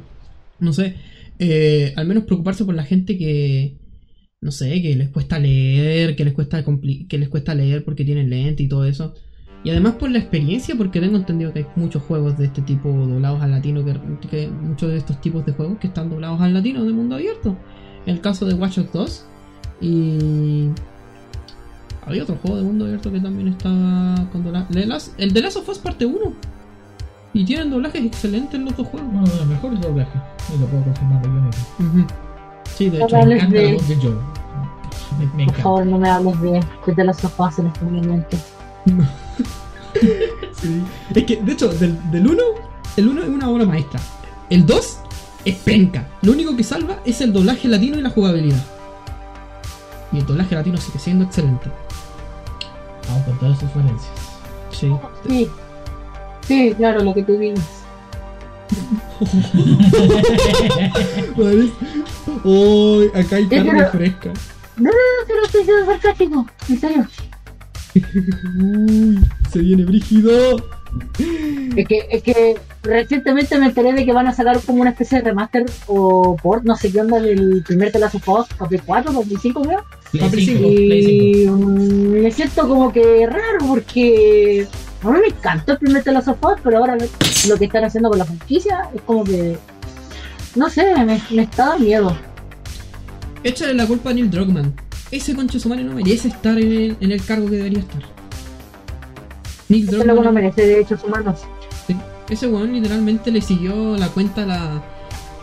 [0.59, 0.97] no sé,
[1.39, 3.73] eh, al menos preocuparse por la gente que,
[4.47, 6.65] no sé, que les cuesta leer, que les cuesta
[7.09, 9.13] que les cuesta leer porque tienen lente y todo eso.
[9.65, 12.89] Y además por la experiencia, porque tengo entendido que hay muchos juegos de este tipo
[12.89, 13.99] doblados al latino, que,
[14.31, 17.57] que muchos de estos tipos de juegos que están doblados al latino de mundo abierto.
[18.07, 19.27] El caso de Watch Dogs 2
[19.81, 20.69] y
[22.07, 24.73] había otro juego de mundo abierto que también estaba con doblaje.
[25.19, 26.17] El de Last of Us parte 1.
[27.35, 29.11] Y tienen doblajes excelentes los dos juegos.
[29.13, 30.23] Uno de los mejores doblajes.
[30.55, 31.51] Y lo puedo confirmar yo mismo.
[31.81, 32.26] Ujú.
[32.77, 33.17] Sí, de hecho.
[33.17, 34.11] Me encanta de- la voz de Joe.
[35.19, 35.63] Me, me Por encanta.
[35.63, 38.37] favor, no me hables de, de las sofás en este momento.
[40.61, 40.83] Sí.
[41.15, 42.43] Es que, de hecho, del, del 1,
[42.99, 43.99] el 1 es una obra maestra.
[44.51, 44.99] El 2
[45.45, 46.07] es penca.
[46.23, 48.63] Lo único que salva es el doblaje latino y la jugabilidad.
[50.13, 51.71] Y el doblaje latino sigue siendo excelente.
[53.11, 54.11] Aún con todas sus falencias.
[54.71, 54.93] Sí.
[55.29, 55.49] Sí.
[56.47, 57.65] Sí, claro, lo que tú dices.
[62.45, 64.33] Uy, acá hay carne pero- fresca.
[64.77, 64.97] No, no,
[65.29, 66.47] no, no estoy siendo sarcástico.
[66.69, 67.07] En serio.
[68.63, 69.19] Uy,
[69.51, 70.57] se viene brígido.
[71.77, 75.19] Es que, es que recientemente me enteré de que van a sacar como una especie
[75.19, 78.81] de remaster o port, no sé qué onda, del primer The Last of Us, Play
[78.85, 79.85] 4, 2005 creo.
[80.13, 81.13] Play Play 5, Play 5.
[81.23, 84.67] Y mm, me siento como que raro porque
[85.11, 86.97] a mí me encantó el primer of Us, pero ahora
[87.49, 89.59] lo que están haciendo con la franquicia es como que,
[90.55, 92.17] no sé, me, me está dando miedo.
[93.45, 94.75] Échale la culpa a Neil Druckmann.
[95.11, 98.03] Ese concho su madre no merece estar en el, en el cargo que debería estar.
[99.69, 100.35] Neil luego no Druckmann.
[100.35, 101.41] merece derechos humanos.
[101.87, 101.97] sí,
[102.29, 104.83] ese weón literalmente le siguió la cuenta a, la-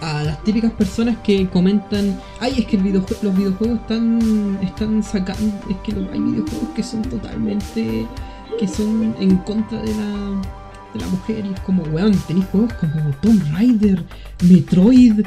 [0.01, 2.19] a las típicas personas que comentan.
[2.41, 5.53] Ay, es que el videojue- los videojuegos están, están sacando.
[5.69, 8.05] Es que hay videojuegos que son totalmente.
[8.59, 10.41] Que son en contra de la.
[10.93, 11.45] de la mujer.
[11.45, 14.03] Y es como, weón, tenéis juegos como Tomb Raider,
[14.47, 15.25] Metroid.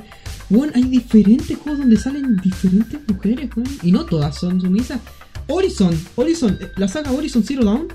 [0.50, 3.68] Weón, hay diferentes juegos donde salen diferentes mujeres, weón.
[3.82, 5.00] Y no todas son sumisas.
[5.48, 7.88] Horizon, Horizon, la saga Horizon Zero Dawn.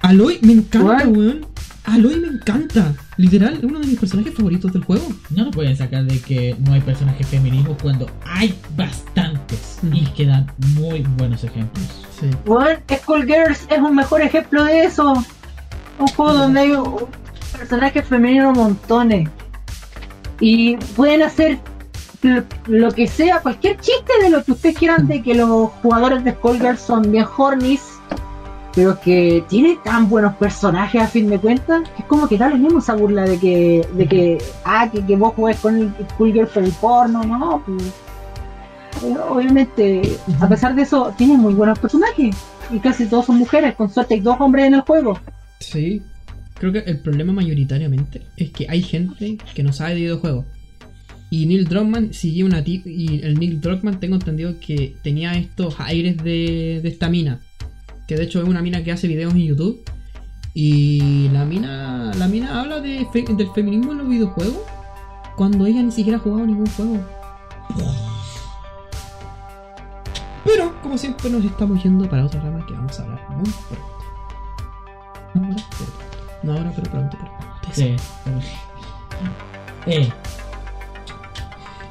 [0.00, 1.16] Aloy me encanta, What?
[1.16, 1.46] weón.
[1.94, 2.94] Aloy me encanta.
[3.16, 5.06] Literal, es uno de mis personajes favoritos del juego.
[5.30, 9.94] No lo pueden sacar de que no hay personajes femeninos cuando hay bastantes Mm.
[9.94, 11.86] y quedan muy buenos ejemplos.
[12.20, 12.28] Sí.
[12.44, 15.12] Bueno, Skullgirls es un mejor ejemplo de eso.
[15.98, 17.06] Un juego donde hay un-
[17.56, 19.28] personajes femeninos montones.
[20.40, 21.58] Y pueden hacer
[22.22, 26.22] lo, lo que sea, cualquier chiste de lo que ustedes quieran de que los jugadores
[26.24, 27.82] de Skullgirls son bien hornies.
[28.74, 32.48] Pero que tiene tan buenos personajes a fin de cuentas, que es como que da
[32.48, 35.92] lo mismo esa burla de que, de que, ah, que, que vos jugáis con el
[36.10, 37.82] Skullgirls por el porno, no, pues.
[39.28, 42.36] Obviamente, a pesar de eso, tiene muy buenos personajes.
[42.70, 45.18] Y casi todos son mujeres, con suerte hay dos hombres en el juego.
[45.60, 46.02] Sí.
[46.54, 50.44] Creo que el problema mayoritariamente es que hay gente que no sabe de videojuegos.
[51.30, 56.16] Y Neil Druckmann siguió una y el Neil Druckmann tengo entendido que tenía estos aires
[56.16, 57.40] de, de esta mina.
[58.08, 59.82] Que de hecho es una mina que hace videos en YouTube.
[60.54, 64.58] Y la mina, la mina habla de fe- del feminismo en los videojuegos
[65.36, 66.98] cuando ella ni siquiera ha jugado ningún juego.
[70.44, 73.84] Pero, como siempre, nos estamos yendo para otra rama que vamos a hablar muy pronto.
[75.34, 76.38] No ahora, pero pronto.
[76.42, 77.16] No ahora, pero pronto.
[77.20, 77.68] Pero pronto.
[77.72, 77.96] Sí.
[79.86, 80.12] Eh,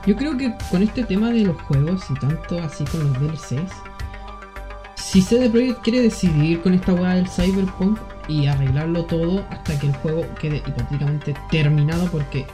[0.06, 3.72] Yo creo que con este tema de los juegos y tanto así con los DLCs,
[5.18, 9.88] si CD Projekt quiere decidir con esta weá del Cyberpunk y arreglarlo todo hasta que
[9.88, 12.46] el juego quede hipotéticamente terminado, porque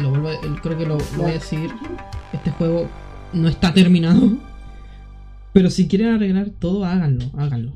[0.00, 1.72] lo vuelvo a- creo que lo, lo voy a decir,
[2.32, 2.88] este juego
[3.32, 4.30] no está terminado.
[5.52, 7.72] Pero si quieren arreglar todo, háganlo, háganlo.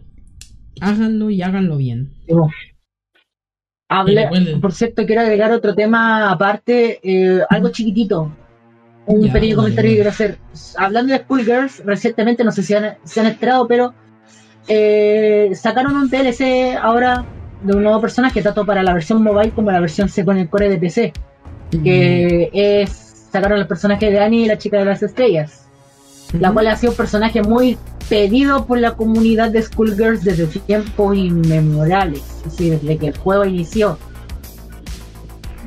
[0.80, 2.12] Háganlo y háganlo bien.
[3.88, 4.28] Hable,
[4.60, 8.32] por cierto, quiero agregar otro tema aparte, eh, algo chiquitito.
[9.04, 10.38] Un Ya, pequeño comentario que quiero hacer.
[10.76, 13.94] Hablando de Schoolgirls, recientemente, no sé si han, si han enterado, pero
[14.68, 17.24] eh, sacaron un DLC ahora
[17.62, 20.48] de un nuevo personaje, tanto para la versión mobile como la versión C con el
[20.48, 21.12] core de PC.
[21.82, 23.26] Que es.
[23.32, 25.60] Sacaron el personaje de Annie y la chica de las estrellas.
[26.38, 26.54] la Ujú.
[26.54, 32.22] cual ha sido un personaje muy pedido por la comunidad de Schoolgirls desde tiempos inmemorables,
[32.38, 33.98] es decir, desde que el juego inició.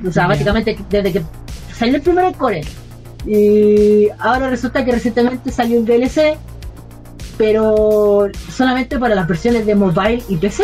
[0.08, 1.22] O sea, básicamente desde que
[1.74, 2.62] salió el primer core.
[3.26, 6.38] Y ahora resulta que recientemente salió un DLC,
[7.38, 10.64] pero solamente para las versiones de mobile y PC.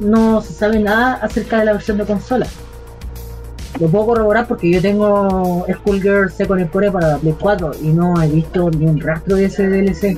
[0.00, 2.46] No se sabe nada acerca de la versión de consola.
[3.80, 5.64] Lo puedo corroborar porque yo tengo
[6.46, 9.46] con el core para la Play 4 y no he visto ni un rastro de
[9.46, 10.16] ese DLC.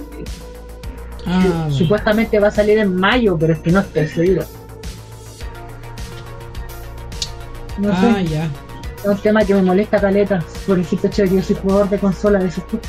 [1.27, 1.67] Ah.
[1.71, 4.43] Supuestamente va a salir en mayo, pero es que no estoy seguro.
[7.79, 8.45] No Ah, sé, ya.
[9.03, 11.89] es un tema que me molesta caleta por el hecho de que yo soy jugador
[11.91, 12.81] de consola de tipos.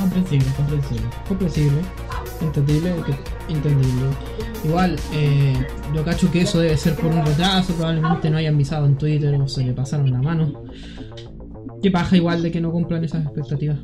[0.00, 1.02] Comprensible, comprensible.
[1.28, 1.80] comprensible,
[2.40, 2.94] entendible,
[3.48, 4.06] entendible.
[4.64, 5.54] Igual, eh,
[5.94, 9.34] yo cacho que eso debe ser por un retraso, probablemente no hayan avisado en Twitter
[9.40, 10.64] o se le pasaron la mano.
[11.82, 13.78] Qué paja igual de que no cumplan esas expectativas.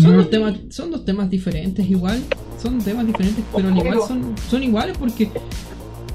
[0.00, 2.22] Son dos temas, son dos temas diferentes igual,
[2.60, 5.30] son temas diferentes, pero al igual son, son iguales porque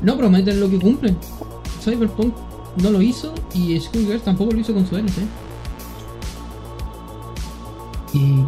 [0.02, 1.17] no prometen lo que cumplen.
[1.84, 2.34] Cyberpunk
[2.82, 5.23] no lo hizo y Skullgirls tampoco lo hizo con su DLC.
[8.13, 8.43] Y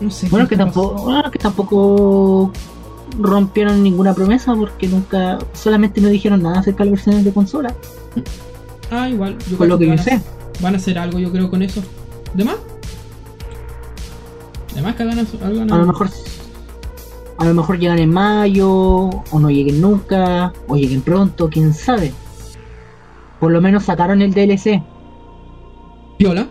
[0.00, 0.28] no sé.
[0.30, 2.52] Bueno, que tampoco, bueno, que tampoco
[3.18, 7.74] rompieron ninguna promesa porque nunca, solamente no dijeron nada acerca de las versiones de consola.
[8.90, 9.36] Ah, igual.
[9.50, 10.20] Yo Con lo que yo a- sé.
[10.60, 11.82] van a hacer algo, yo creo, con eso.
[12.34, 12.56] ¿De más?
[14.74, 15.74] ¿De más que hagan algo?
[15.74, 16.08] A lo mejor
[17.38, 22.12] a lo mejor llegan en mayo, o no lleguen nunca, o lleguen pronto, quién sabe.
[23.40, 24.82] Por lo menos sacaron el DLC.
[26.18, 26.48] Piola.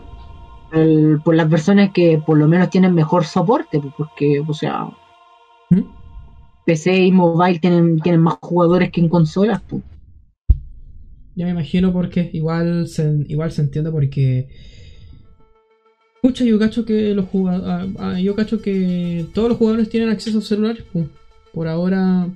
[0.73, 4.87] El- por las versiones que por lo menos tienen mejor soporte, pues, porque, o sea,
[5.69, 5.81] ¿Mm?
[6.65, 9.61] PC y mobile tienen, tienen más jugadores que en consolas.
[9.67, 9.81] pues.
[11.35, 14.49] Ya me imagino porque igual se, igual se entiende porque.
[16.21, 17.93] Pucha, yo cacho que los jugadores.
[18.21, 20.83] yo cacho que todos los jugadores tienen acceso a celulares.
[20.91, 21.05] pues.
[21.53, 22.27] Por ahora,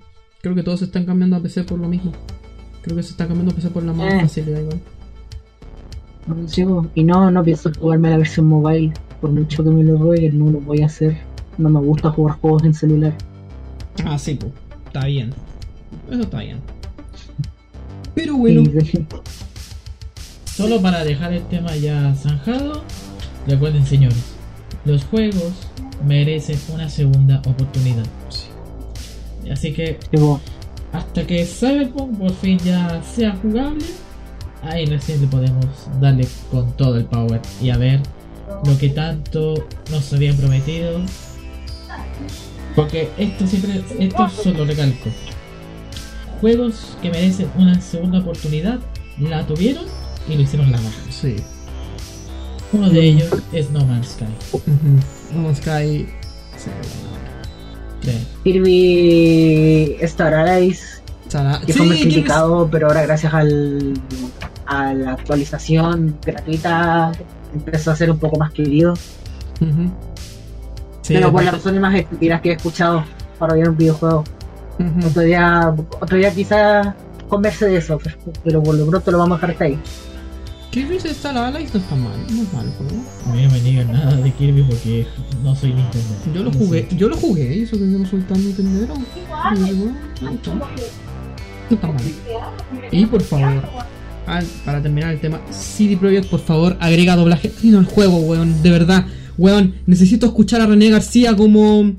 [0.41, 2.11] creo que todos se están cambiando a PC por lo mismo.
[2.81, 4.19] Creo que se está cambiando a PC por la más Eh.
[4.21, 4.79] facilidad igual.
[6.47, 10.39] Sí, y no, no pienso jugarme la versión mobile, por mucho que me lo rueguen,
[10.39, 11.17] no lo voy a hacer.
[11.57, 13.13] No me gusta jugar juegos en celular.
[14.05, 14.51] Ah, sí, pues.
[14.87, 15.33] Está bien.
[16.09, 16.59] Eso está bien.
[18.15, 18.63] Pero bueno.
[18.83, 19.05] Sí,
[20.45, 22.83] Solo para dejar el tema ya zanjado,
[23.47, 24.35] recuerden señores,
[24.85, 25.51] los juegos
[26.05, 28.05] merecen una segunda oportunidad.
[29.51, 30.17] Así que sí,
[30.91, 33.83] hasta que Cyberpunk por fin ya sea jugable,
[34.63, 35.65] ahí recién le podemos
[35.99, 38.01] darle con todo el power y a ver
[38.65, 39.55] lo que tanto
[39.91, 41.01] nos habían prometido.
[42.75, 45.09] Porque esto siempre, esto solo recalco.
[46.41, 48.79] Juegos que merecen una segunda oportunidad,
[49.19, 49.85] la tuvieron
[50.27, 51.01] y lo hicieron la baja.
[51.09, 51.35] Sí.
[52.71, 54.25] Uno de ellos es No Man's Sky.
[55.33, 56.07] No Man's Sky.
[56.57, 58.11] Sí.
[58.43, 61.01] Kirby Star Allies,
[61.65, 63.93] que Sí, fue muy criticado, pero ahora gracias al,
[64.65, 67.11] a la actualización gratuita
[67.53, 68.93] empezó a ser un poco más querido.
[71.01, 73.03] Sí, pero por las razones más estúpidas que he escuchado
[73.37, 74.23] para ver un videojuego.
[75.05, 76.93] Otro día, otro día quizás
[77.29, 77.99] converse de eso,
[78.43, 79.79] pero, por lo pronto lo vamos a dejar hasta ahí.
[80.71, 83.03] Kirby Star Allies no está mal, no es mal el juego.
[83.29, 85.05] A mí no me niegan nada de Kirby porque
[85.43, 86.07] no soy Nintendo.
[86.33, 86.97] Yo lo No jugué, sé.
[86.97, 88.93] yo lo jugué, y eso que yo no soy tan nintendero.
[88.95, 89.65] Y digo, "Ah, no
[90.31, 90.69] está mal".
[91.69, 92.01] No está mal.
[92.91, 93.61] Y por favor,
[94.25, 98.61] al- para terminar el tema, CD Projekt, por favor, agrega doblaje latino al juego, weón.
[98.63, 99.05] De verdad,
[99.37, 101.93] weón, necesito escuchar a René García como.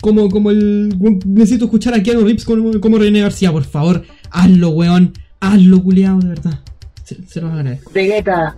[0.00, 0.94] Como, como el.
[1.26, 4.04] Necesito escuchar a Keanu Reeves como, como René García, por favor.
[4.30, 5.12] Hazlo, weón.
[5.40, 6.60] Hazlo, culiao, de verdad.
[7.04, 7.90] Se, se los agradezco.
[7.92, 8.56] Vegeta,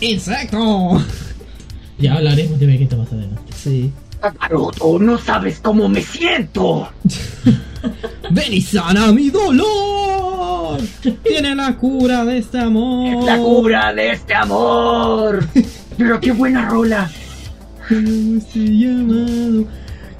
[0.00, 1.00] ¡Insecto!
[1.98, 3.52] Ya hablaremos de Vegeta más adelante.
[3.54, 3.92] Sí.
[5.00, 6.88] No sabes cómo me siento.
[8.30, 10.80] ¡Ven y sana mi dolor!
[11.22, 13.24] Tiene la cura de este amor.
[13.24, 15.44] La cura de este amor.
[15.96, 17.10] Pero qué buena rola.
[17.90, 19.66] Este llamado.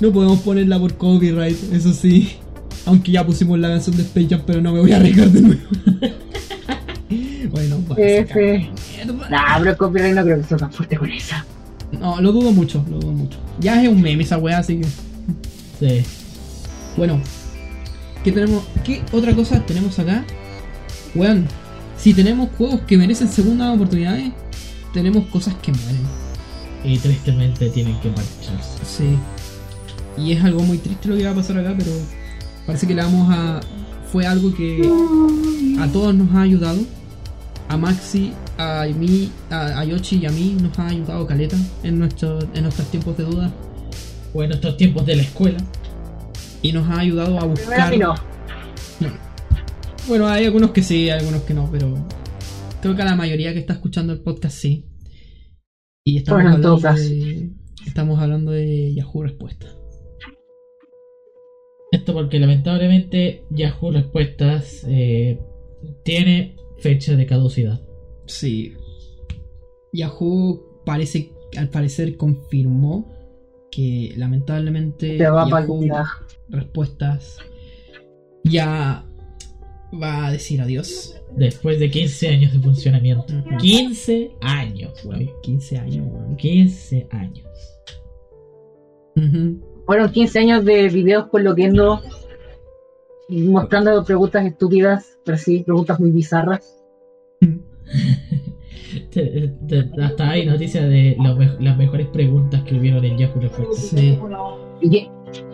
[0.00, 2.38] No podemos ponerla por copyright, eso sí.
[2.86, 5.40] Aunque ya pusimos la canción de Space Jam, pero no me voy a arriesgar de
[5.40, 5.62] nuevo.
[7.50, 7.98] bueno, pues.
[8.30, 8.70] F.
[9.30, 11.44] Nah, pero copyright no creo que sea tan fuerte con esa.
[12.00, 13.38] No, lo dudo mucho, lo dudo mucho.
[13.60, 14.86] Ya es un meme esa weá, así que.
[15.78, 16.04] Sí.
[16.96, 17.20] Bueno,
[18.24, 18.64] ¿qué tenemos?
[18.84, 20.24] ¿Qué otra cosa tenemos acá?
[21.14, 21.46] Weón,
[21.96, 24.32] si tenemos juegos que merecen segundas oportunidades,
[24.92, 26.00] tenemos cosas que mueren.
[26.84, 28.84] Y tristemente tienen que marcharse.
[28.84, 29.16] Sí.
[30.16, 31.92] Y es algo muy triste lo que va a pasar acá, pero
[32.66, 33.60] parece que le vamos a.
[34.10, 34.82] Fue algo que
[35.80, 36.80] a todos nos ha ayudado.
[37.72, 41.98] A Maxi, a mí, a, a Yoshi y a mí nos ha ayudado Caleta en,
[41.98, 43.50] nuestro, en nuestros tiempos de duda.
[44.34, 45.56] O en nuestros tiempos de la escuela.
[46.60, 47.90] Y nos ha ayudado a buscar.
[47.90, 48.14] mí no.
[50.06, 51.94] Bueno, hay algunos que sí, hay algunos que no, pero
[52.82, 54.90] creo que a la mayoría que está escuchando el podcast sí.
[56.04, 57.52] Y estamos Bueno, hablando de.
[57.86, 59.66] Estamos hablando de Yahoo Respuesta.
[61.90, 65.40] Esto porque lamentablemente Yahoo Respuestas eh,
[66.04, 67.80] tiene fecha de caducidad.
[68.26, 68.74] Sí.
[69.92, 73.10] Yahoo parece, al parecer confirmó
[73.70, 76.04] que lamentablemente Te va para Yahoo
[76.48, 77.38] Respuestas
[78.44, 79.04] ya
[80.00, 81.16] va a decir adiós.
[81.36, 83.32] Después de 15 años de funcionamiento.
[83.32, 83.56] Ujú.
[83.58, 85.30] 15 años, güey.
[85.42, 86.36] 15 años, weón.
[86.36, 87.46] 15 años.
[89.16, 89.84] Ujú.
[89.86, 92.02] Fueron 15 años de videos coloquiendo
[93.28, 96.78] y mostrando preguntas estúpidas, pero sí, preguntas muy bizarras.
[99.10, 103.40] Te- te- Hasta hay noticias de me- las mejores preguntas que hubieron en Yahoo.
[103.74, 104.18] Sí.
[104.80, 105.10] ¿Y, qui-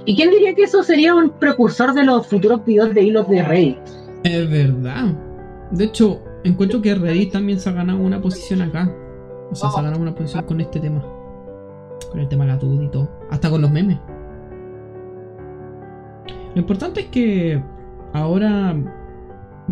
[0.07, 3.43] y quién diría que eso sería un precursor de los futuros videos de hilos de
[3.43, 3.77] Reddit?
[4.25, 5.15] Es verdad.
[5.71, 8.93] De hecho, encuentro que Reddit también se ha ganado una posición acá.
[9.51, 11.01] O sea, se ha ganado una posición con este tema.
[12.11, 13.09] Con el tema de la duda y todo.
[13.31, 13.99] Hasta con los memes.
[16.59, 17.63] Lo importante es que
[18.13, 18.77] ahora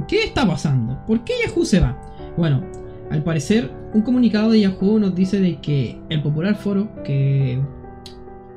[0.08, 0.98] ¿Qué está pasando?
[1.06, 1.98] ¿Por qué Yahoo se va?
[2.36, 2.62] Bueno,
[3.10, 7.58] al parecer, un comunicado de Yahoo nos dice de que el popular foro, que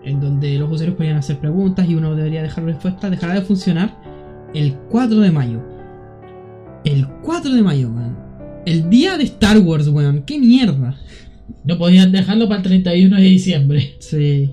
[0.04, 3.98] en donde los usuarios podían hacer preguntas y uno debería dejar respuestas, dejará de funcionar
[4.54, 5.62] el 4 de mayo.
[6.84, 8.18] El 4 de mayo, weón.
[8.66, 10.24] El día de Star Wars, weón.
[10.24, 10.98] ¡Qué mierda!
[11.64, 13.96] No podían dejarlo para el 31 de diciembre.
[14.00, 14.52] Sí.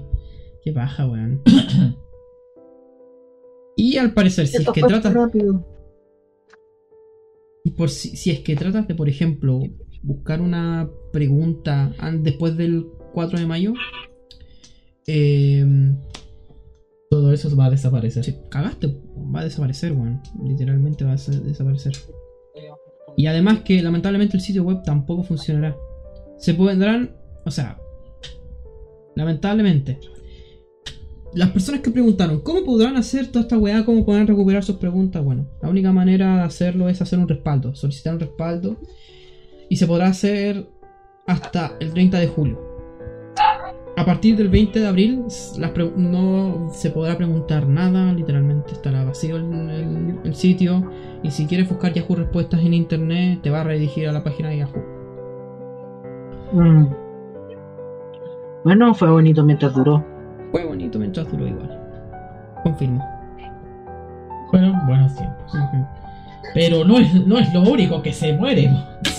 [0.63, 1.43] Qué baja, weón.
[3.77, 5.13] y al parecer, si es que tratas.
[5.15, 5.65] rápido.
[7.77, 9.61] Por si, si es que tratas de, por ejemplo,
[10.03, 13.75] buscar una pregunta después del 4 de mayo,
[15.07, 15.65] eh,
[17.11, 18.25] Todo eso va a desaparecer.
[18.25, 18.87] si cagaste,
[19.35, 20.21] va a desaparecer, weón.
[20.45, 21.93] Literalmente va a sa- desaparecer.
[23.17, 25.77] Y además que lamentablemente el sitio web tampoco funcionará.
[26.39, 27.79] Se podrán, o sea,
[29.15, 29.99] lamentablemente,
[31.35, 35.23] las personas que preguntaron cómo podrán hacer toda esta weá, cómo podrán recuperar sus preguntas,
[35.23, 38.77] bueno, la única manera de hacerlo es hacer un respaldo, solicitar un respaldo
[39.69, 40.69] y se podrá hacer
[41.27, 42.61] hasta el 30 de julio.
[43.99, 45.25] A partir del 20 de abril
[45.97, 50.91] no se podrá preguntar nada, literalmente estará vacío el sitio
[51.23, 54.51] y si quieres buscar Yahoo respuestas en internet te va a redirigir a la página
[54.51, 54.83] de Yahoo.
[56.53, 56.87] Mm.
[58.65, 60.16] Bueno, fue bonito mientras duró.
[60.57, 61.79] Fue bonito mientras duró igual.
[62.63, 63.05] Confirmo.
[64.51, 65.53] Fueron buenos tiempos.
[66.55, 68.71] Pero no es, no es lo único que se muere.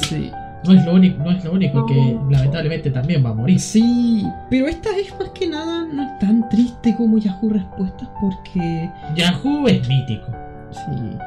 [0.07, 0.31] Sí.
[0.65, 3.59] No es lo único, no es lo único que lamentablemente también va a morir.
[3.59, 8.89] Sí, pero esta es más que nada no es tan triste como Yahoo Respuestas porque...
[9.15, 10.25] Yahoo es mítico.
[10.71, 10.81] Sí,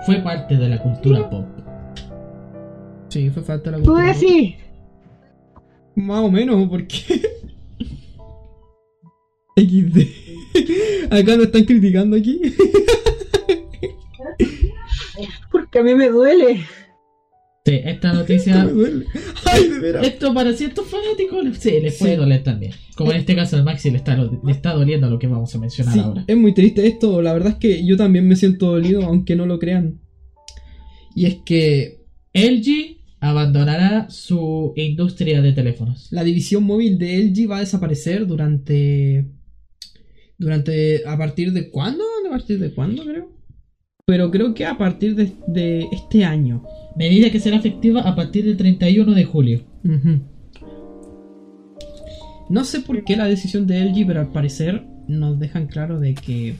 [0.06, 1.46] Fue parte de la cultura pop.
[3.08, 4.06] sí, fue falta la Tú cultura.
[4.12, 4.56] decís.
[5.94, 6.98] Más o menos, porque...
[9.60, 9.98] XD.
[11.10, 12.40] Acá nos están criticando aquí.
[15.50, 16.60] Porque a mí me duele.
[17.64, 18.64] Sí, esta noticia.
[18.64, 19.06] Me duele.
[19.44, 20.06] Ay, de veras.
[20.06, 22.18] Esto para ciertos fanáticos sí, les puede Sí.
[22.18, 22.72] doler también.
[22.96, 25.58] Como en este caso al Maxi le está, le está doliendo lo que vamos a
[25.58, 26.24] mencionar Sí, ahora.
[26.26, 27.20] es muy triste esto.
[27.22, 30.00] La verdad es que yo también me siento dolido, aunque no lo crean.
[31.14, 32.00] Y es que
[32.32, 36.08] LG abandonará su industria de teléfonos.
[36.10, 39.26] la división móvil de LG va a desaparecer durante.
[40.40, 41.06] Durante.
[41.06, 42.02] ¿A partir de cuándo?
[42.26, 43.30] ¿A partir de cuándo, creo?
[44.06, 46.64] Pero creo que a partir de, de este año.
[46.96, 49.62] Medida que será efectiva a partir del 31 de julio.
[52.48, 56.14] No sé por qué la decisión de LG, pero al parecer nos dejan claro de
[56.14, 56.56] que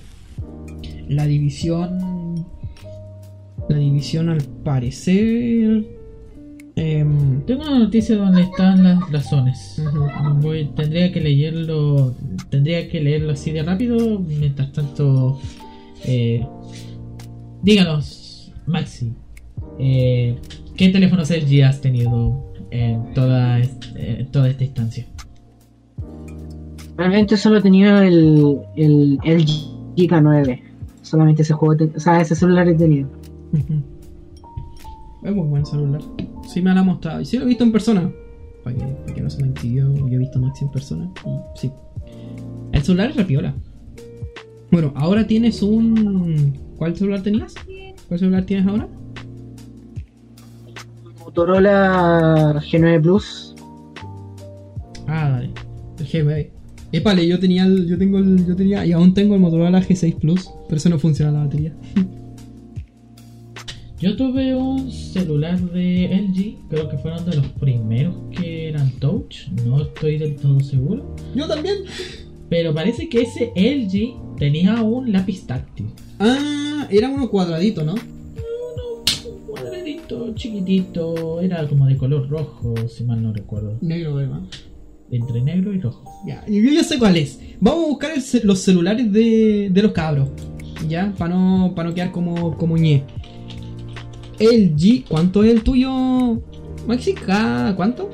[1.09, 2.47] la división.
[3.69, 6.00] La división al parecer.
[6.81, 9.83] Em, Tengo una noticia donde están las razones.
[10.41, 12.15] Voy- tendría que leerlo.
[12.49, 14.19] Tendría que leerlo así de rápido.
[14.21, 15.39] Mientras tanto.
[16.05, 16.45] eh,
[17.63, 19.13] díganos, Maxi.
[19.79, 20.37] eh,
[20.77, 25.07] ¿Qué teléfonos LG has tenido en toda, en toda esta instancia?
[26.97, 29.45] Realmente solo tenía el, el, el
[29.97, 30.63] Giga 9.
[31.03, 33.09] Solamente ese juego, o sea, ese celular he tenido.
[35.23, 36.01] Es muy buen celular.
[36.53, 37.21] Sí me lo ha mostrado.
[37.21, 38.11] Y sí lo he visto en persona.
[38.65, 39.95] Para que, para que no se me impidió.
[40.09, 41.13] Yo he visto a Maxi en persona.
[41.25, 41.71] Y sí.
[42.73, 43.55] El celular es rapiola.
[44.73, 46.59] Bueno, ahora tienes un.
[46.77, 47.55] ¿Cuál celular tenías?
[48.09, 48.89] ¿Cuál celular tienes ahora?
[51.21, 53.55] Motorola G9 Plus.
[55.07, 55.51] Ah, dale.
[55.99, 56.51] El G9.
[56.93, 60.17] Épale, yo tenía el, yo tengo el, yo tenía, y aún tengo el Motorola G6
[60.17, 61.73] Plus, pero eso no funciona la batería.
[64.01, 69.49] Yo tuve un celular de LG, creo que fueron de los primeros que eran touch,
[69.67, 71.77] no estoy del todo seguro, Yo también.
[72.49, 75.89] pero parece que ese LG tenía un lápiz táctil.
[76.19, 77.93] Ah, era uno cuadradito, ¿no?
[77.95, 84.41] Un cuadradito chiquitito, era como de color rojo, si mal no recuerdo, Negro, ¿verdad?
[85.13, 86.05] entre negro y rojo.
[86.25, 87.41] Ya, yo ya sé cuál es.
[87.61, 90.29] Vamos a buscar el los celulares de, de los cabros.
[90.89, 93.03] Ya, para no, para no quedar como, como ñe.
[94.41, 96.41] El G, ¿cuánto es el tuyo,
[96.87, 97.15] Maxi?
[97.77, 98.09] ¿Cuánto?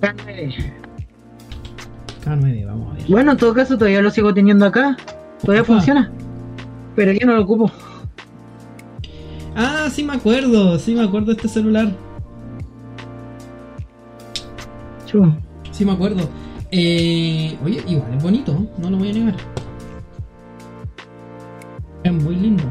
[0.00, 0.54] K9.
[2.24, 3.04] K9, vamos a ver.
[3.08, 4.96] Bueno, en todo caso todavía lo sigo teniendo acá.
[5.40, 5.74] Todavía Opa.
[5.74, 6.12] funciona.
[6.94, 7.70] Pero ya no lo ocupo.
[9.56, 11.92] Ah, sí me acuerdo, sí me acuerdo de este celular.
[15.06, 15.34] Chu.
[15.72, 16.28] Sí me acuerdo.
[16.70, 19.36] Eh, oye, igual es bonito, no lo voy a negar.
[22.04, 22.62] Es muy lindo.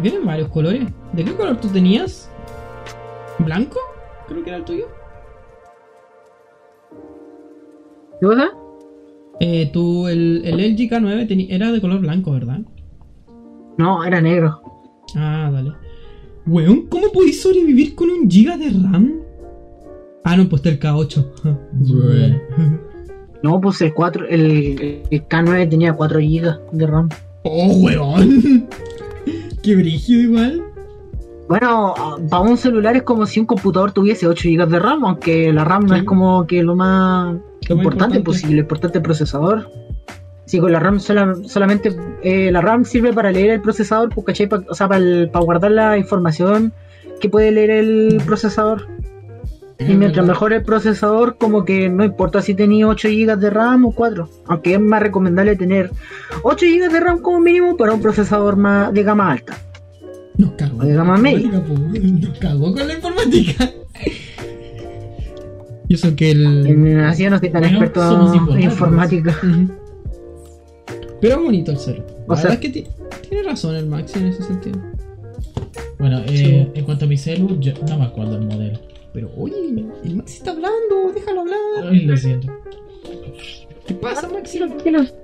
[0.00, 0.82] Y vienen varios colores.
[1.12, 2.30] ¿De qué color tú tenías?
[3.38, 3.78] ¿Blanco?
[4.28, 4.86] Creo que era el tuyo.
[8.20, 8.50] ¿Qué cosa?
[9.40, 12.60] Eh, tú, el, el LG K9 teni- era de color blanco, ¿verdad?
[13.78, 14.60] No, era negro.
[15.16, 15.72] Ah, dale.
[16.46, 19.20] Weón, ¿cómo podéis sobrevivir con un giga de RAM?
[20.24, 21.26] Ah, no, pues está el K8.
[21.72, 22.80] Bruh.
[23.42, 27.08] No, pues el 4, el, el K9 tenía 4 GB de RAM.
[27.44, 28.66] oh, weón.
[29.62, 30.62] Qué brígido igual.
[31.48, 31.94] Bueno,
[32.30, 35.64] para un celular es como si un computador tuviese 8 GB de RAM, aunque la
[35.64, 36.00] RAM no Sí.
[36.00, 37.40] es como que lo más Lo más
[37.70, 38.20] importante, importante.
[38.22, 39.68] pues si lo importante el procesador.
[40.46, 44.26] Si con la RAM sola- solamente eh, la RAM sirve para leer el procesador, pues,
[44.26, 44.48] ¿cachai?
[44.48, 45.00] Pa- o sea, para,
[45.40, 46.72] guardar la información
[47.20, 48.86] que puede leer el procesador.
[49.88, 53.86] Y mientras mejor el procesador, como que no importa si tenía 8 GB de RAM
[53.86, 54.28] o 4.
[54.46, 55.90] Aunque es más recomendable tener
[56.42, 59.56] 8 GB de RAM como mínimo para un procesador más de gama alta.
[60.36, 60.82] Nos cagó.
[60.84, 61.50] De gama media.
[61.50, 63.70] Nos cagó con la informática.
[65.88, 66.66] Y eso que el.
[66.66, 69.36] En- Así yo no soy tan Bueno, experto en informática.
[71.20, 72.04] Pero es bonito el cero.
[72.28, 72.86] La O sea- verdad es que ti-
[73.28, 74.78] tiene razón el Maxi en ese sentido.
[75.98, 78.78] Bueno, eh, en cuanto a mi celu, yo no me acuerdo el modelo.
[79.12, 79.54] Pero oye,
[80.04, 81.58] el Maxi está hablando, déjalo hablar.
[81.90, 82.52] Ay, lo siento.
[83.86, 84.60] ¿Qué pasa, Maxi?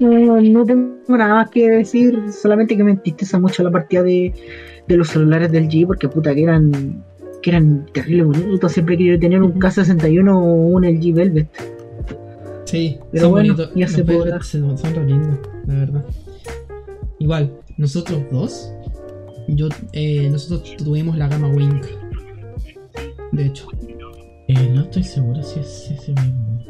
[0.01, 4.34] No, no tengo nada más que decir, solamente que me entristeza mucho la partida de,
[4.89, 7.05] de los celulares del G, porque puta que eran
[7.43, 8.72] que eran terrible bonitos.
[8.72, 11.49] Siempre querido tener un K61 o un LG Velvet.
[12.64, 13.74] Sí, Pero son bueno, bonitos.
[13.76, 14.43] ya se podrá.
[14.43, 16.05] Son re lindos, la verdad.
[17.20, 18.72] Igual, nosotros dos,
[19.47, 21.80] yo, eh, nosotros tuvimos la gama Wing.
[23.32, 23.68] De hecho,
[24.48, 26.62] Eh, no estoy seguro si es ese mismo.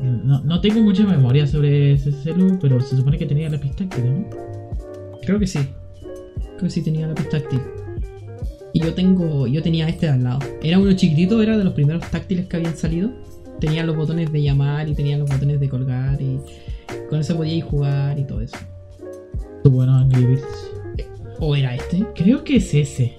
[0.00, 3.78] No, no tengo mucha memoria sobre ese celu, pero se supone que tenía la pista
[3.88, 4.26] táctil, ¿no?
[5.22, 5.58] creo que sí.
[6.40, 7.60] Creo que sí tenía la pista táctil.
[8.72, 10.40] Y yo tengo, yo tenía este de al lado.
[10.62, 13.10] Era uno chiquitito, era de los primeros táctiles que habían salido.
[13.60, 16.38] Tenía los botones de llamar y tenía los botones de colgar y
[17.08, 18.56] con eso podía ir jugar y todo eso.
[19.64, 20.70] Bueno, Angry Birds.
[21.40, 22.04] ¿O era este?
[22.14, 23.16] Creo que es ese.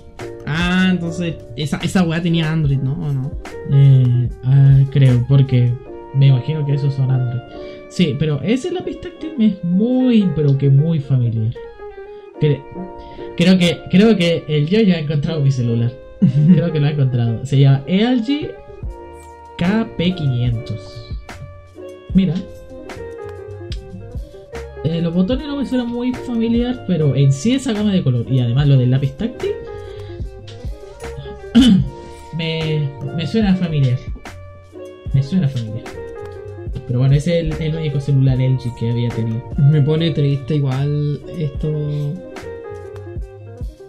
[0.47, 2.93] Ah, entonces esa, esa weá tenía Android, ¿no?
[2.93, 3.31] ¿O no?
[3.71, 5.73] Eh, ah, creo, porque
[6.13, 7.41] me imagino que esos son Android.
[7.89, 11.53] Sí, pero ese lápiz táctil me es muy, pero que muy familiar.
[12.39, 12.61] Cre-
[13.37, 15.91] creo que creo que el yo ya ha encontrado mi celular.
[16.55, 17.45] Creo que lo ha encontrado.
[17.45, 18.51] Se llama ELG
[19.57, 20.79] KP500.
[22.13, 22.33] Mira.
[24.83, 28.25] Eh, los botones no me suenan muy familiar, pero en sí esa gama de color
[28.31, 29.51] y además lo del lápiz táctil
[32.37, 33.97] me, me suena familiar.
[35.13, 35.83] Me suena familiar.
[36.87, 39.41] Pero bueno, ese es el, el único celular LG que había tenido.
[39.57, 42.13] Me pone triste igual esto.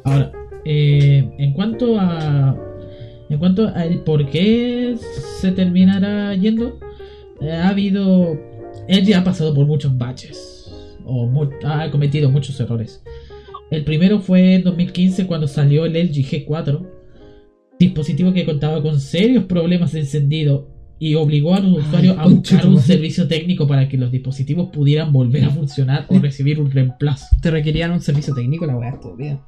[0.05, 0.33] Ahora,
[0.65, 2.57] eh, en cuanto a.
[3.29, 4.97] En cuanto al por qué
[5.41, 6.79] se terminará yendo,
[7.41, 8.39] eh, ha habido.
[8.89, 10.73] LG ha pasado por muchos baches.
[11.05, 13.03] O mu- ha cometido muchos errores.
[13.71, 16.87] El primero fue en 2015 cuando salió el LG G4,
[17.79, 20.69] dispositivo que contaba con serios problemas de encendido
[20.99, 25.13] y obligó a los usuarios a buscar un servicio técnico para que los dispositivos pudieran
[25.13, 27.27] volver a funcionar o recibir un reemplazo.
[27.43, 29.45] Te requerían un servicio técnico, la weá estúpida.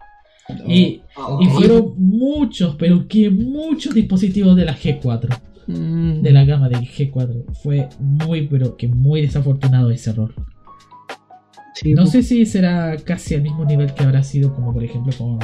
[0.66, 5.28] Y, Oh, y fueron muchos, pero que muchos dispositivos de la G4,
[5.66, 6.22] Mm.
[6.22, 7.44] de la gama del G4.
[7.62, 10.34] Fue muy, pero que muy desafortunado ese error.
[11.74, 12.12] Sí, No pues.
[12.12, 15.38] sé si será casi al mismo nivel que habrá sido como por ejemplo con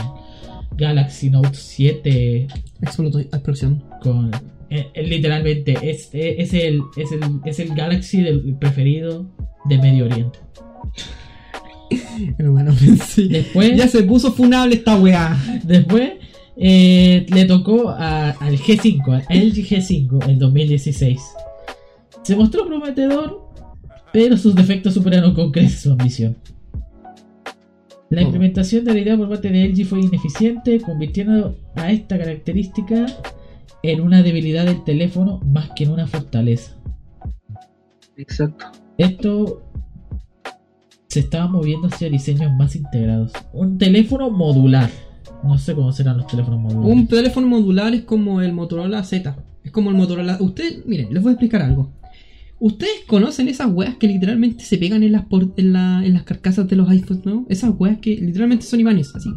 [0.76, 2.46] Galaxy Note 7
[2.80, 3.82] Explotó- explosión.
[4.02, 4.30] con
[4.70, 9.26] eh, eh, literalmente es, eh, es el es el es el Galaxy del preferido
[9.66, 10.38] de Medio Oriente.
[12.38, 12.72] Hermano,
[13.06, 13.28] sí.
[13.28, 15.36] Después Ya se puso funable esta weá.
[15.64, 16.12] Después
[16.56, 21.20] eh, le tocó a- al G5, al LG G5 en 2016.
[22.22, 23.50] Se mostró prometedor,
[24.12, 26.36] pero sus defectos superaron con creces su ambición.
[28.14, 28.24] La Oh.
[28.26, 33.06] implementación de la idea por parte de LG fue ineficiente, convirtiendo a esta característica
[33.82, 36.76] en una debilidad del teléfono más que en una fortaleza.
[38.16, 38.66] Exacto.
[38.96, 39.62] Esto
[41.08, 43.32] se estaba moviendo hacia diseños más integrados.
[43.52, 44.90] Un teléfono modular.
[45.42, 46.92] No sé cómo serán los teléfonos modulares.
[46.96, 49.36] Un teléfono modular es como el Motorola Z.
[49.62, 50.38] Es como el Motorola.
[50.40, 51.90] Ustedes, miren, les voy a explicar algo.
[52.60, 56.22] Ustedes conocen esas weas que literalmente se pegan en las, por- en, la- en las
[56.22, 57.46] carcasas de los iPhones, ¿no?
[57.48, 59.30] Esas weas que literalmente son imanes, así.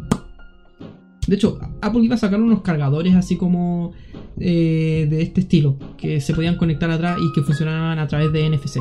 [1.26, 3.92] De hecho, Apple iba a sacar unos cargadores así como
[4.40, 8.48] eh, de este estilo, que se podían conectar atrás y que funcionaban a través de
[8.48, 8.78] NFC.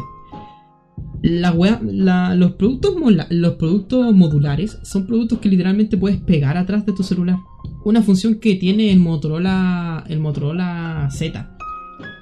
[1.24, 6.56] La wea- la- los, productos mola- los productos modulares son productos que literalmente puedes pegar
[6.58, 7.38] atrás de tu celular.
[7.84, 11.58] Una función que tiene el Motorola, el Motorola Z.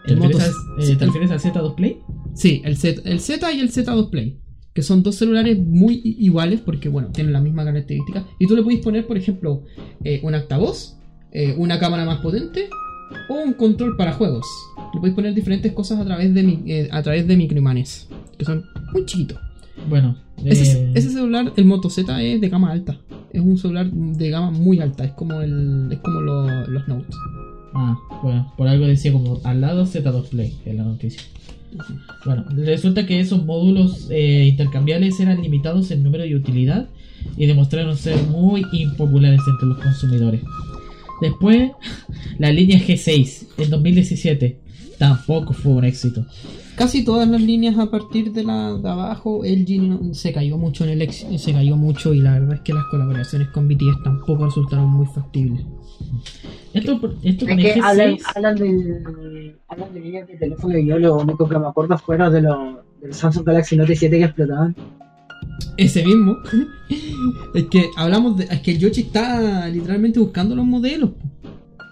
[0.08, 0.42] ¿Te El refieres,
[0.78, 1.98] al- eh, ¿te refieres al Z2 Play?
[2.36, 4.40] Sí, el Z, el Z y el Z2 Play.
[4.74, 8.26] que son dos celulares muy iguales porque, bueno, tienen la misma característica.
[8.40, 9.64] Y tú le puedes poner, por ejemplo,
[10.04, 10.98] eh, un altavoz,
[11.32, 12.68] eh, una cámara más potente
[13.30, 14.46] o un control para juegos.
[14.94, 18.44] Le puedes poner diferentes cosas a través de, mi- eh, a través de microimanes, que
[18.44, 19.40] son muy chiquitos.
[19.90, 23.00] Bueno, Ese, eh, ese celular, el Moto Z, es de gama alta.
[23.32, 25.06] Es un celular de gama muy alta.
[25.06, 27.08] Es como el, es como lo- los Note.
[27.74, 31.22] Ah, bueno, por algo decía como al lado Z2 Play en la noticia.
[32.26, 36.90] Bueno, resulta que esos módulos eh, intercambiables eran limitados en número y utilidad
[37.38, 40.42] y demostraron ser muy impopulares entre los consumidores.
[41.22, 41.72] Después,
[42.40, 44.65] la línea G6 en 2017
[44.98, 46.26] tampoco fue un éxito.
[46.76, 50.84] Casi todas las líneas a partir de la de abajo, LG no- se cayó mucho
[50.84, 54.04] en el ex- se cayó mucho y la verdad es que las colaboraciones con BTS
[54.04, 55.66] tampoco resultaron muy factibles.
[56.74, 61.00] Esto, esto Es que hablan, G6, hablan, de, hablan de líneas de teléfono y yo
[61.00, 62.58] lo único que me acuerdo fueron de los,
[63.02, 64.76] de los Samsung Galaxy Note 7 que explotaban.
[65.78, 66.36] Ese mismo.
[67.56, 68.44] es que hablamos de.
[68.46, 71.12] Es que el Yoshi está literalmente buscando los modelos.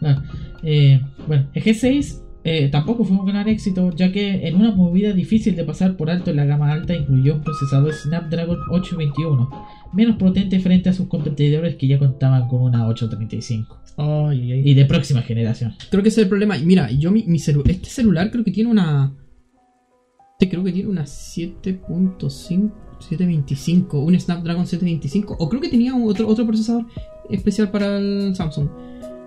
[0.02, 0.22] Ah,
[0.64, 5.14] eh, bueno, el G6 eh, tampoco fue un gran éxito, ya que en una movida
[5.14, 9.50] difícil de pasar por alto en la gama alta incluyó un procesador Snapdragon 821,
[9.94, 14.74] menos potente frente a sus competidores que ya contaban con una 835 Ay, ay, y
[14.74, 15.74] de próxima generación.
[15.92, 16.58] Creo que ese es el problema.
[16.58, 19.14] Y Mira, yo mi, mi celu- este celular creo que tiene una.
[20.34, 22.72] Este creo que tiene una 7.5.
[23.00, 26.86] 725, un Snapdragon 725, o creo que tenía otro, otro procesador
[27.30, 28.70] especial para el Samsung.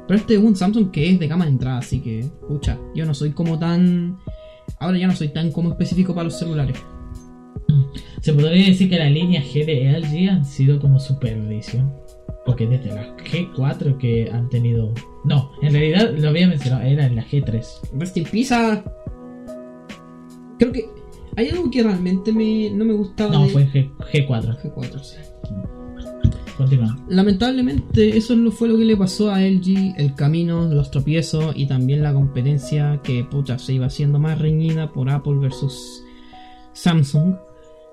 [0.06, 3.04] Pero este es un Samsung que es de gama de entrada, así que, pucha, yo
[3.06, 4.18] no soy como tan.
[4.78, 6.76] Ahora ya no soy tan como específico para los celulares.
[8.20, 11.92] Se podría decir que la línea G de LG han sido como su perdición.
[12.44, 14.94] Porque desde la G4 que han tenido...
[15.24, 17.64] No, en realidad lo había mencionado, era en la G3.
[17.98, 18.84] Rest in Pizza.
[20.58, 20.88] Creo que
[21.36, 24.62] hay algo que realmente me, no me gustaba No, de fue G, G4.
[24.62, 25.16] G4, sí.
[27.08, 32.02] Lamentablemente eso fue lo que le pasó a LG, el camino, los tropiezos y también
[32.02, 36.02] la competencia que pucha se iba haciendo más reñida por Apple versus
[36.72, 37.34] Samsung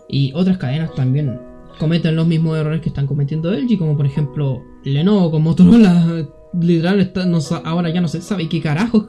[0.10, 1.40] y otras cadenas también
[1.80, 6.28] cometen los mismos errores que están cometiendo LG, como por ejemplo Lenovo con Motorola,
[6.60, 9.08] literal está- no ahora ya no se sabe qué carajos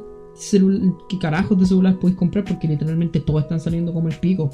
[1.08, 4.50] qué carajos de celular podéis comprar porque literalmente todos están saliendo como el pico.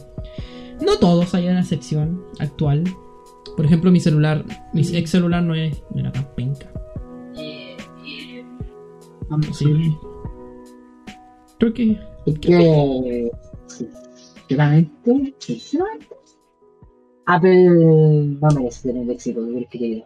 [0.84, 2.84] No todos, hay una excepción actual.
[3.56, 6.72] Por ejemplo, mi celular, mi ex celular no, es, no era tan penca.
[9.28, 9.96] Vamos, Sí.
[11.58, 11.98] Creo que.
[12.26, 13.30] Es que,
[13.66, 16.06] sinceramente, sinceramente,
[17.26, 20.04] Apple no merece tener el éxito que que.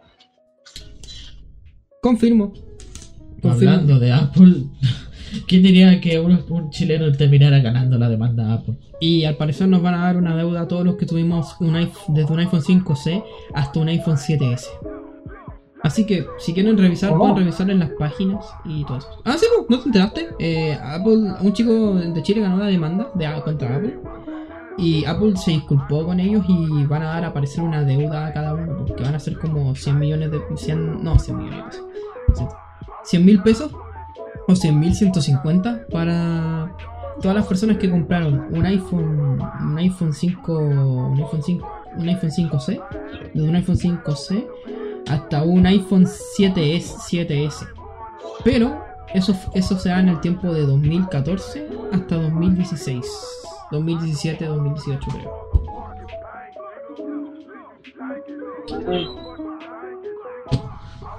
[2.01, 2.53] Confirmo.
[3.41, 3.73] Confirmo.
[3.73, 4.63] Hablando de Apple,
[5.47, 8.75] ¿quién diría que un, un chileno terminara ganando la demanda a Apple?
[8.99, 11.75] Y al parecer nos van a dar una deuda a todos los que tuvimos un
[11.75, 13.23] iPhone, desde un iPhone 5C
[13.53, 14.65] hasta un iPhone 7S.
[15.83, 17.21] Así que si quieren revisar, ¿Cómo?
[17.21, 19.07] pueden revisar en las páginas y todo eso.
[19.23, 20.27] Ah, sí, pues, ¿no te enteraste?
[20.39, 23.99] Eh, Apple, un chico de Chile ganó la demanda de, contra Apple.
[24.77, 28.33] Y Apple se disculpó con ellos y van a dar a aparecer una deuda a
[28.33, 28.77] cada uno.
[28.85, 30.41] Porque van a ser como 100 millones de...
[30.55, 31.81] 100, no, 100 millones de
[32.27, 32.49] pesos.
[33.03, 33.71] 100 mil pesos
[34.47, 36.71] o 100 mil 150 para
[37.21, 42.31] todas las personas que compraron un iPhone un iPhone 5 un iPhone 5 un iPhone
[42.31, 42.81] 5C
[43.33, 44.47] desde un iPhone 5C
[45.09, 47.67] hasta un iPhone 7S 7S
[48.43, 48.83] pero
[49.13, 53.05] eso eso se da en el tiempo de 2014 hasta 2016
[53.71, 55.45] 2017 2018 creo.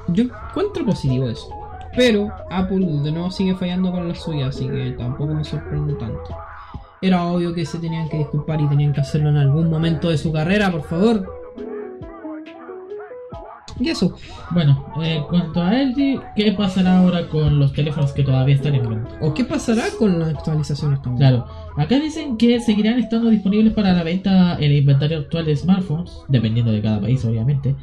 [0.09, 1.66] Yo encuentro positivo eso
[1.97, 6.37] pero Apple de nuevo sigue fallando con la suya, así que tampoco me sorprende tanto.
[7.01, 10.19] Era obvio que se tenían que disculpar y tenían que hacerlo en algún momento de
[10.19, 11.37] su carrera, por favor.
[13.79, 14.17] Y eso,
[14.53, 18.89] Bueno, en cuanto a LG, ¿qué pasará ahora con los teléfonos que todavía están en
[18.89, 19.19] venta?
[19.21, 21.19] ¿o qué pasará con las actualizaciones también?
[21.19, 26.21] Claro, acá dicen que seguirán estando disponibles para la venta el inventario actual de smartphones,
[26.29, 27.75] dependiendo de cada país obviamente,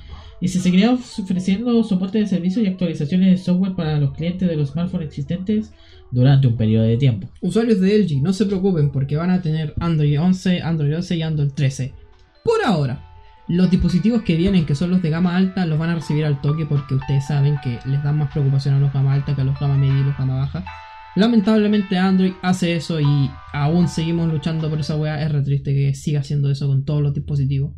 [0.44, 4.58] y se seguirá ofreciendo soporte de servicios y actualizaciones de software para los clientes de
[4.58, 5.72] los smartphones existentes
[6.12, 7.30] durante un periodo de tiempo.
[7.40, 11.22] Usuarios de LG, no se preocupen porque van a tener Android 11, Android 11 y
[11.22, 11.94] Android 13.
[12.44, 13.06] Por ahora,
[13.48, 16.42] los dispositivos que vienen, que son los de gama alta, los van a recibir al
[16.42, 19.46] toque porque ustedes saben que les dan más preocupación a los gama alta que a
[19.46, 20.66] los gama media y los gama baja.
[21.16, 25.24] Lamentablemente Android hace eso y aún seguimos luchando por esa weá.
[25.24, 27.76] Es re triste que siga haciendo eso con todos los dispositivos.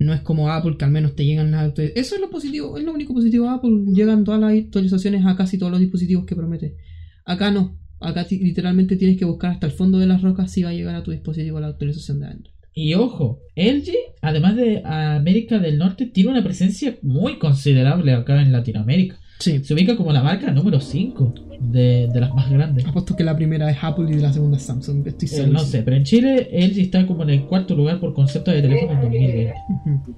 [0.00, 2.06] No es como Apple que al menos te llegan las actualizaciones.
[2.06, 3.70] Eso es lo positivo, es lo único positivo de Apple.
[3.92, 6.76] Llegan todas las actualizaciones a casi todos los dispositivos que promete.
[7.24, 7.76] Acá no.
[7.98, 10.94] Acá literalmente tienes que buscar hasta el fondo de las rocas si va a llegar
[10.94, 12.54] a tu dispositivo la actualización de Android.
[12.72, 13.90] Y ojo, LG,
[14.22, 19.18] además de América del Norte, tiene una presencia muy considerable acá en Latinoamérica.
[19.38, 19.62] Sí.
[19.62, 22.86] Se ubica como la marca número 5 de, de las más grandes.
[22.86, 25.06] Apuesto que la primera es Apple y la segunda es Samsung.
[25.06, 28.14] Estoy Eh, no sé, pero en Chile LG está como en el cuarto lugar por
[28.14, 29.54] concepto de teléfono en 2020.
[29.68, 30.14] Ujú.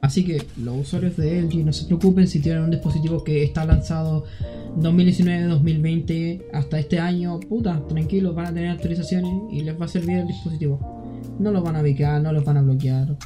[0.00, 3.64] Así que los usuarios de LG no se preocupen si tienen un dispositivo que está
[3.64, 4.24] lanzado
[4.80, 10.18] 2019-2020 hasta este año, puta, tranquilos, van a tener actualizaciones y les va a servir
[10.18, 10.80] el dispositivo.
[11.38, 13.16] No los van a bicar, no los van a bloquear.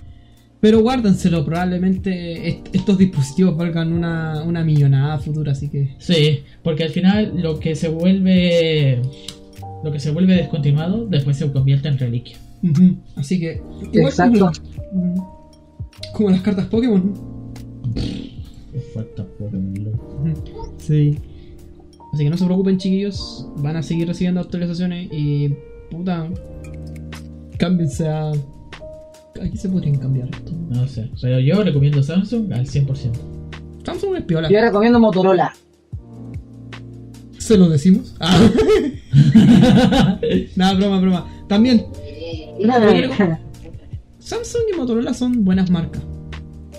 [0.67, 5.95] Pero guárdenselo, probablemente est- estos dispositivos valgan una, una millonada futura, así que...
[5.99, 9.01] Sí, porque al final lo que se vuelve
[9.85, 12.37] lo que se vuelve descontinuado después se convierte en reliquia.
[13.15, 13.63] Así que...
[13.93, 14.51] igual Exacto.
[16.13, 17.15] Como, las cartas Pokémon.
[18.93, 20.35] Falta Pokémon.
[20.79, 21.17] Sí.
[22.13, 23.47] Así que no se preocupen, chiquillos.
[23.59, 25.55] Van a seguir recibiendo actualizaciones y.
[25.93, 26.29] Puta.
[27.57, 28.33] Cámbiense a.
[29.43, 30.53] Aquí se podrían cambiar esto.
[30.71, 33.13] No sé, pero yo recomiendo Samsung al 100%.
[33.85, 34.51] Samsung es piola.
[34.51, 35.55] Yo recomiendo Motorola.
[37.39, 38.15] Se lo decimos.
[38.21, 38.49] Ah.
[40.57, 41.27] Nada, broma, broma.
[41.49, 41.85] También,
[44.19, 46.03] Samsung y Motorola son buenas marcas.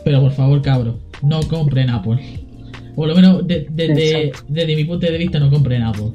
[0.04, 2.20] Pero por favor, cabro, no compren Apple.
[2.96, 6.12] Por lo menos de- desde, desde mi punto de vista no compren Apple.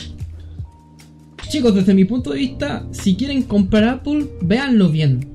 [1.49, 5.32] Chicos, desde mi punto de vista, si quieren comprar Apple, véanlo bien.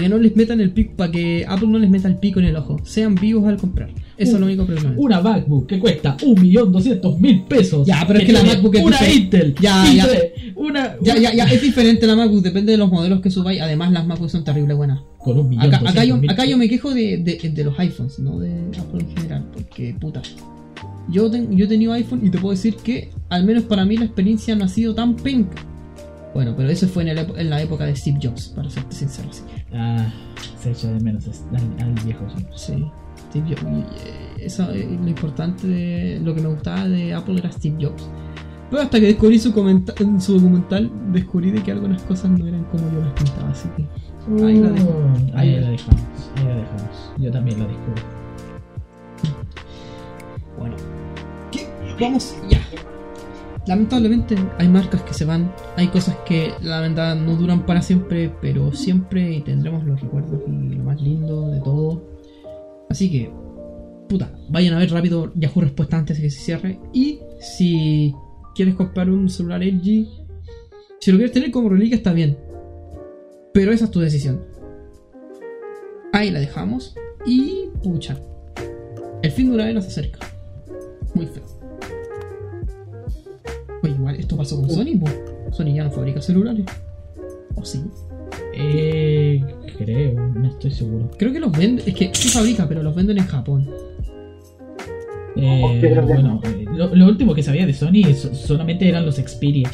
[0.00, 2.40] Para que no les metan el pico, para que Apple no les meta el pico
[2.40, 2.78] en el ojo.
[2.84, 3.90] Sean vivos al comprar.
[4.16, 4.94] Eso es lo único problema.
[4.96, 7.86] Una MacBook que cuesta 1.200.000 pesos.
[7.86, 9.36] Ya, pero es que la MacBook es Una diferente.
[9.38, 9.54] Intel.
[9.60, 10.08] Ya, y ya.
[10.56, 10.96] Una.
[11.02, 13.60] Ya, ya, ya, es diferente la MacBook, depende de los modelos que subáis.
[13.60, 15.00] Además, las MacBook son terrible buenas.
[15.18, 18.38] Con un millón Acá, acá, yo, acá me quejo de, de, de los iPhones, no
[18.38, 20.22] de Apple en general, porque puta.
[21.10, 23.96] Yo, ten- yo he tenido iPhone y te puedo decir que, al menos para mí,
[23.96, 25.64] la experiencia no ha sido tan penca.
[26.34, 28.94] Bueno, pero eso fue en, el epo- en la época de Steve Jobs, para serte
[28.94, 29.28] sincero.
[29.30, 29.42] Así
[29.72, 30.06] Ah,
[30.58, 32.24] se echa de menos al, al viejo.
[32.54, 32.74] sí.
[32.74, 32.90] sí,
[33.30, 33.62] Steve Jobs.
[34.04, 38.08] eh, eso, eh, lo importante de lo que me gustaba de Apple era Steve Jobs.
[38.70, 42.46] Pero hasta que descubrí su, comenta- en su documental, descubrí de que algunas cosas no
[42.46, 43.86] eran como yo las pintaba, así que.
[44.44, 44.88] Ahí la dejo.
[44.88, 46.00] Uh, Ahí Ahí la- la dejamos.
[46.36, 47.12] Ahí la dejamos.
[47.18, 48.02] Yo también la descubrí.
[50.58, 50.76] Bueno,
[51.50, 51.68] ¿qué?
[52.00, 52.58] vamos ya.
[53.66, 58.32] Lamentablemente hay marcas que se van, hay cosas que la verdad no duran para siempre,
[58.40, 62.02] pero siempre tendremos los recuerdos y lo más lindo de todo.
[62.88, 63.30] Así que,
[64.08, 66.80] puta, vayan a ver rápido Yahoo Respuesta antes de que se cierre.
[66.92, 68.14] Y si
[68.54, 70.08] quieres comprar un celular LG,
[70.98, 72.38] si lo quieres tener como reliquia está bien,
[73.52, 74.42] pero esa es tu decisión.
[76.12, 76.94] Ahí la dejamos
[77.26, 78.18] y pucha,
[79.22, 80.18] el fin de una era se acerca.
[81.14, 81.49] Muy feo.
[83.82, 85.06] Oye, igual esto pasó con Sony, po.
[85.52, 86.64] Sony ya no fabrica celulares.
[87.54, 87.80] ¿O sí?
[88.54, 89.42] Eh,
[89.78, 91.10] creo, no estoy seguro.
[91.16, 91.84] Creo que los venden.
[91.86, 93.68] Es que sí fabrica, pero los venden en Japón.
[95.36, 99.70] Eh, bueno, eh, lo, lo último que sabía de Sony so- solamente eran los Xperia.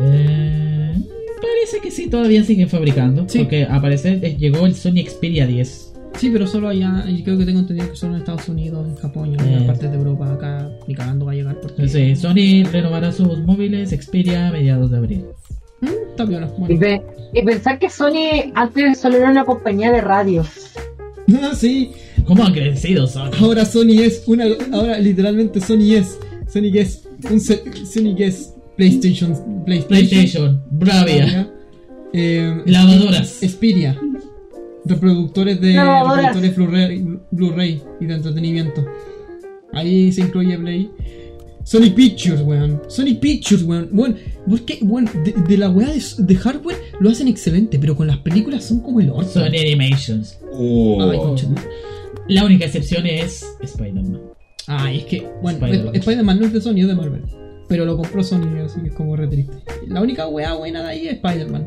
[0.00, 0.94] Eh,
[1.40, 3.24] parece que sí, todavía siguen fabricando.
[3.28, 3.38] Sí.
[3.40, 5.87] Porque a parecer eh, llegó el Sony Xperia 10.
[6.16, 7.04] Sí, pero solo allá.
[7.24, 9.44] Creo que tengo entendido que solo en Estados Unidos, en Japón y en Eh.
[9.52, 10.32] otras partes de Europa.
[10.32, 11.54] Acá ni cagando va a llegar.
[11.60, 11.74] Porque...
[11.82, 15.24] Entonces, Sony renovará sus móviles Xperia a mediados de abril.
[15.80, 16.50] Mm, está piola.
[16.56, 16.80] Y, Bueno.
[16.80, 17.02] pe-
[17.34, 20.44] y pensar que Sony antes solo era una compañía de radio.
[21.42, 21.92] Ah, sí.
[22.26, 23.30] ¿Cómo han crecido Sony?
[23.40, 24.44] Ahora Sony es una.
[24.72, 26.18] Ahora literalmente Sony es.
[26.52, 27.04] Sony es.
[27.30, 29.32] Un Sony es PlayStation.
[29.64, 29.86] PlayStation.
[29.88, 31.48] PlayStation, Bravia,
[32.12, 33.28] Eh, lavadoras.
[33.40, 33.98] Xperia.
[34.88, 38.84] Reproductores de reproductores Blu-ray Blu-ray y de entretenimiento.
[39.72, 40.90] Ahí se incluye Play.
[41.64, 42.80] Sony Pictures, weón.
[42.88, 43.90] Sony Pictures, weón.
[43.92, 44.16] Weón,
[44.48, 44.78] ¿por qué?
[44.80, 48.64] Weón, de, de la weá de, de hardware lo hacen excelente, pero con las películas
[48.64, 49.28] son como el orto.
[49.28, 50.38] Sony Animations.
[50.52, 51.46] Ay, concha.
[52.28, 54.20] La única excepción es Spider-Man.
[54.66, 55.94] Ay, es que, bueno, Spider-Man.
[55.94, 57.22] Sp- Spider-Man no es de Sony, es de Marvel.
[57.68, 59.52] Pero lo compró Sony, así que es como re triste.
[59.88, 61.66] La única weá buena de ahí es Spider-Man.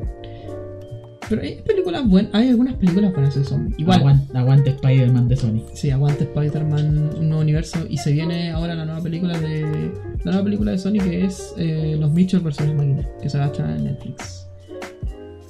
[1.31, 3.73] Pero hay películas buenas, hay algunas películas buenas de zombie.
[3.77, 5.63] Igual, Aguante, aguante Spider-Man de Sony.
[5.73, 9.91] Sí, aguante Spider-Man un nuevo universo y se viene ahora la nueva película de
[10.25, 13.45] la nueva película de Sony que es eh, Los Mitchell vs Máquina, que se va
[13.45, 14.47] a estrenar en Netflix.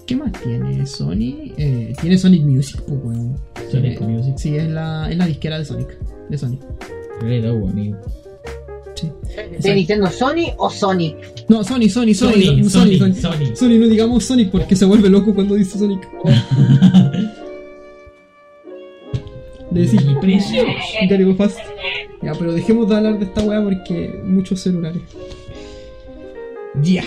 [0.06, 1.52] ¿Qué más tiene Sony?
[1.58, 3.36] Eh, tiene Sonic Music, pues weón.
[3.72, 4.34] Sonic Tiene- Music.
[4.38, 5.98] Sí, es la, es la disquera de Sonic,
[6.30, 6.60] de Sony.
[7.24, 7.98] Hello, amigo.
[9.02, 9.12] Sí.
[9.60, 11.16] ¿De Nintendo Sony o Sonic?
[11.50, 13.56] No, Sony, Sony, Sony, Sony, Sony, Sony, Sony, Sony.
[13.56, 16.08] Sony, no digamos Sonic porque se vuelve loco cuando dice Sonic.
[19.72, 20.68] Le decís precioso.
[21.38, 21.60] Fast.
[22.22, 25.02] Ya, pero dejemos de hablar de esta weá porque muchos celulares.
[26.82, 27.06] Ya.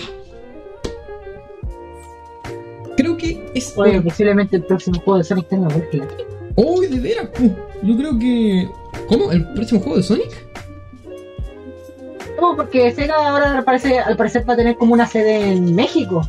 [3.55, 6.03] Es Oye, posiblemente el próximo juego de Sonic tenga Berkeley.
[6.57, 7.29] ¡Uy, de veras!
[7.83, 8.67] Yo creo que.
[9.07, 9.31] ¿Cómo?
[9.31, 10.29] ¿El próximo juego de Sonic?
[12.39, 15.73] No, porque Sega ahora al parecer, al parecer va a tener como una sede en
[15.75, 16.21] México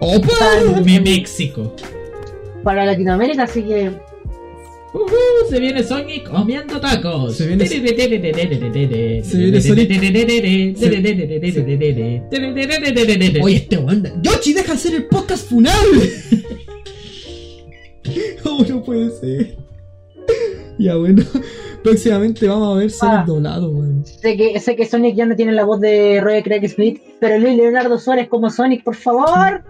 [0.00, 0.28] ¡Opa!
[0.84, 1.74] Me- México.
[2.64, 3.90] para Latinoamérica, así que
[4.94, 5.14] Ujú,
[5.48, 7.34] se viene Sonic comiendo tacos.
[7.36, 9.88] Se viene- Se viene Sonic-
[13.42, 14.06] Oye, este weón.
[14.22, 16.10] ¡Yoshi, deja hacer el podcast funable!
[18.42, 19.56] ¿Cómo no puede ser?
[20.78, 21.22] Ya bueno,
[21.82, 23.24] próximamente vamos a ver Sonic Ah.
[23.26, 24.04] doblado, weón.
[24.06, 27.38] sé que sé que Sonic ya no tiene la voz de Roy Craig Smith, pero
[27.38, 29.64] Luis Leonardo Suárez como Sonic, por favor.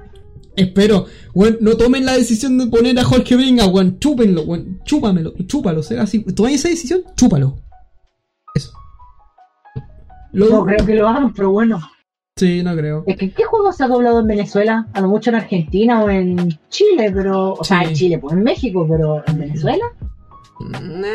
[0.55, 3.99] Espero, weón, no tomen la decisión de poner a Jorge Bringa, weón.
[3.99, 4.81] Chúpenlo, weón.
[4.85, 5.83] Chúpamelo, chúpalo.
[5.83, 6.23] Sea así.
[6.35, 7.01] ¿Tomáis esa decisión?
[7.17, 7.57] Chúpalo.
[8.55, 8.71] Eso.
[10.33, 11.81] Lo- No creo que lo hagan, pero bueno.
[12.37, 13.05] Sí, no creo.
[13.07, 14.87] Es que ¿qué juego se ha doblado en Venezuela?
[14.95, 17.53] A lo mucho en Argentina o en Chile, pero.
[17.55, 19.85] O sea, en Chile, pues en México, pero en Venezuela.
[20.71, 21.09] Nah,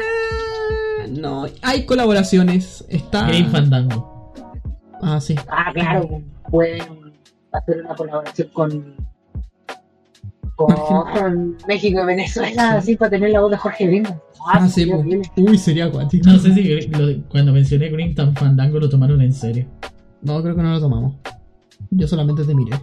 [1.11, 2.85] no, hay colaboraciones.
[2.89, 3.27] Está.
[3.27, 4.33] Green Fandango.
[5.01, 5.35] Ah, sí.
[5.47, 6.81] Ah, claro, pueden
[7.51, 8.95] hacer una colaboración con.
[10.57, 14.19] con México y Venezuela, así para tener la voz de Jorge Brinda.
[14.51, 14.99] Ah, sí, sería po.
[15.01, 15.31] horrible.
[15.37, 16.27] Uy, sería acuático.
[16.29, 19.67] No sé si lo- cuando mencioné Green Tan Fandango lo tomaron en serio.
[20.23, 21.13] No, creo que no lo tomamos.
[21.91, 22.75] Yo solamente te miré.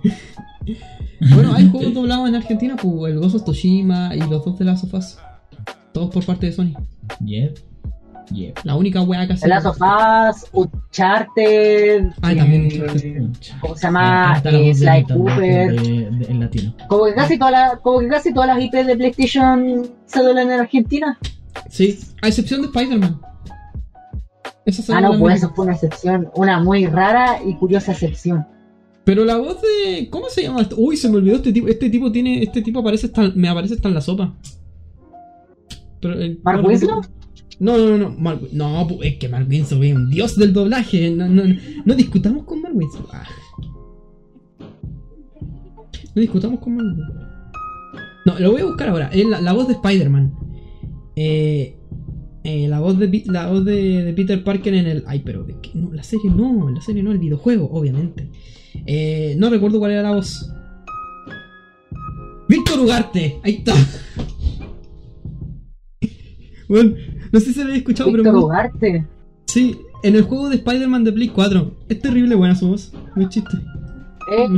[1.35, 4.65] bueno, hay juegos doblados en Argentina, pues el Ghost of Tsushima y los dos de
[4.67, 5.19] las sofás.
[5.93, 6.73] Todos por parte de Sony.
[7.25, 7.59] Yep.
[8.65, 9.51] La única wea que hace.
[9.53, 13.23] Of Us, Uncharted, Ah, también eh, Uncharted.
[13.61, 14.43] ¿cómo se llama?
[14.45, 15.75] Eh, Sly Cooper.
[16.29, 16.75] En latino.
[16.89, 20.51] Como que casi todas las, como que casi todas las IP de PlayStation se doblan
[20.51, 21.19] en Argentina.
[21.69, 23.21] Sí, a excepción de Spider-Man.
[24.67, 28.47] Esa Ah, no, pues eso fue una excepción, una muy rara y curiosa excepción.
[29.05, 30.09] Pero la voz de.
[30.09, 30.77] ¿Cómo se llama esto?
[30.79, 31.69] Uy, se me olvidó este tipo.
[31.69, 32.43] Este tipo tiene.
[32.43, 33.31] Este tipo aparece hasta.
[33.35, 34.35] Me aparece hasta en la sopa.
[36.01, 37.03] Pero el- ¿Mark no, Winslow?
[37.61, 38.11] No, no, no.
[38.19, 41.11] Mark- no, es que Mark Winslow es un dios del doblaje.
[41.11, 41.45] No, no,
[41.85, 42.75] no, discutamos con Mark.
[43.13, 43.25] Ah.
[46.15, 46.97] No discutamos con Mark.
[48.27, 49.11] No, lo voy a buscar ahora.
[49.13, 50.35] Es la, voz de Spider-Man.
[51.17, 51.77] Eh,
[52.43, 55.05] eh, la voz de la voz de, Peter Parker en el.
[55.07, 55.71] Ay, pero qué?
[55.75, 58.31] no, la serie no, la serie no, el videojuego, obviamente.
[58.87, 60.51] Eh, no recuerdo cuál era la voz.
[62.49, 63.75] Víctor Ugarte, ahí está.
[66.69, 66.95] bueno,
[67.35, 68.45] no sé si lo habéis escuchado, Víctor pero.
[68.47, 69.07] Ugarte.
[69.47, 71.71] Sí, en el juego de Spider-Man de Play 4.
[71.89, 73.57] Es terrible buena su voz, no es chiste.
[74.31, 74.51] Es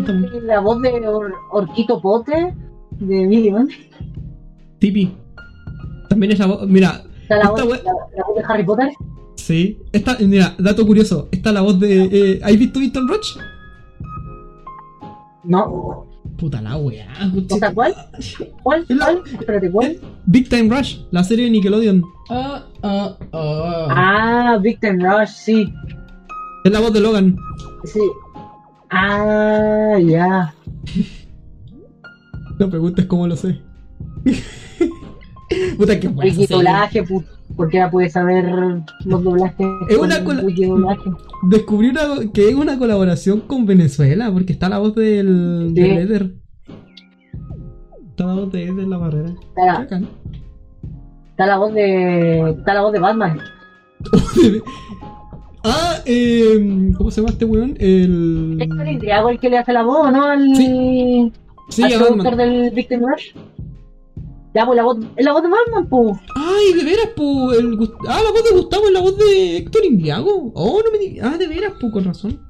[0.45, 2.55] la voz de Or- Orquito Pote
[3.01, 3.69] de Minion.
[4.79, 5.13] Tipi.
[6.09, 6.69] También es la voz.
[6.69, 8.91] Mira, Está la voz, we- la, la voz de Harry Potter.
[9.35, 9.79] sí.
[9.93, 11.29] Esta, mira, dato curioso.
[11.33, 12.05] Está la voz de.
[12.05, 13.27] Eh, ¿Has visto Víctor Roach?
[15.45, 16.07] No.
[16.37, 17.09] Puta la weá.
[17.51, 17.95] O sea, ¿cuál?
[18.63, 18.87] ¿Cuál?
[18.87, 19.23] ¿Cuál?
[19.27, 19.99] Espérate, ¿cuál?
[20.27, 22.05] Big Time Rush, la serie de Nickelodeon.
[22.29, 23.87] Ah, ah, ah.
[23.91, 25.73] Ah, Victim Rush, sí.
[26.65, 27.37] Es la voz de Logan.
[27.85, 28.01] Sí.
[28.91, 30.55] Ah, ya.
[32.59, 33.61] No preguntes cómo lo sé.
[35.79, 37.27] Puta que buena esa Wiki serie.
[37.57, 38.45] Porque ya puedes saber
[39.05, 39.67] los doblajes.
[39.89, 41.11] Es una doblaje.
[41.51, 42.01] Descubrí una,
[42.33, 45.81] que es una colaboración con Venezuela, porque está la voz del, Sí.
[45.83, 46.35] del Eder.
[48.11, 49.29] Está la voz de Eder en la barrera.
[49.31, 50.09] Está la, Bacán.
[51.31, 52.51] está la voz de.
[52.51, 53.41] Está la voz de Batman.
[55.65, 57.75] ah, eh, ¿cómo se llama este weón?
[57.79, 58.59] El.
[58.61, 58.69] ¿Es
[59.31, 60.25] el que le hace la voz, no?
[60.25, 61.33] Al, Sí.
[61.69, 62.37] Sí, al a Batman.
[62.37, 63.33] del Victim Rush.
[64.57, 66.19] Ya, pues la voz, la voz de Batman, pues.
[66.35, 67.53] Ay, de veras, po.
[67.53, 70.51] El, Gust- ah, la voz de Gustavo es la voz de Héctor Imbriago.
[70.55, 71.31] Oh, no me digas.
[71.31, 72.41] Ah, de veras, po, con razón.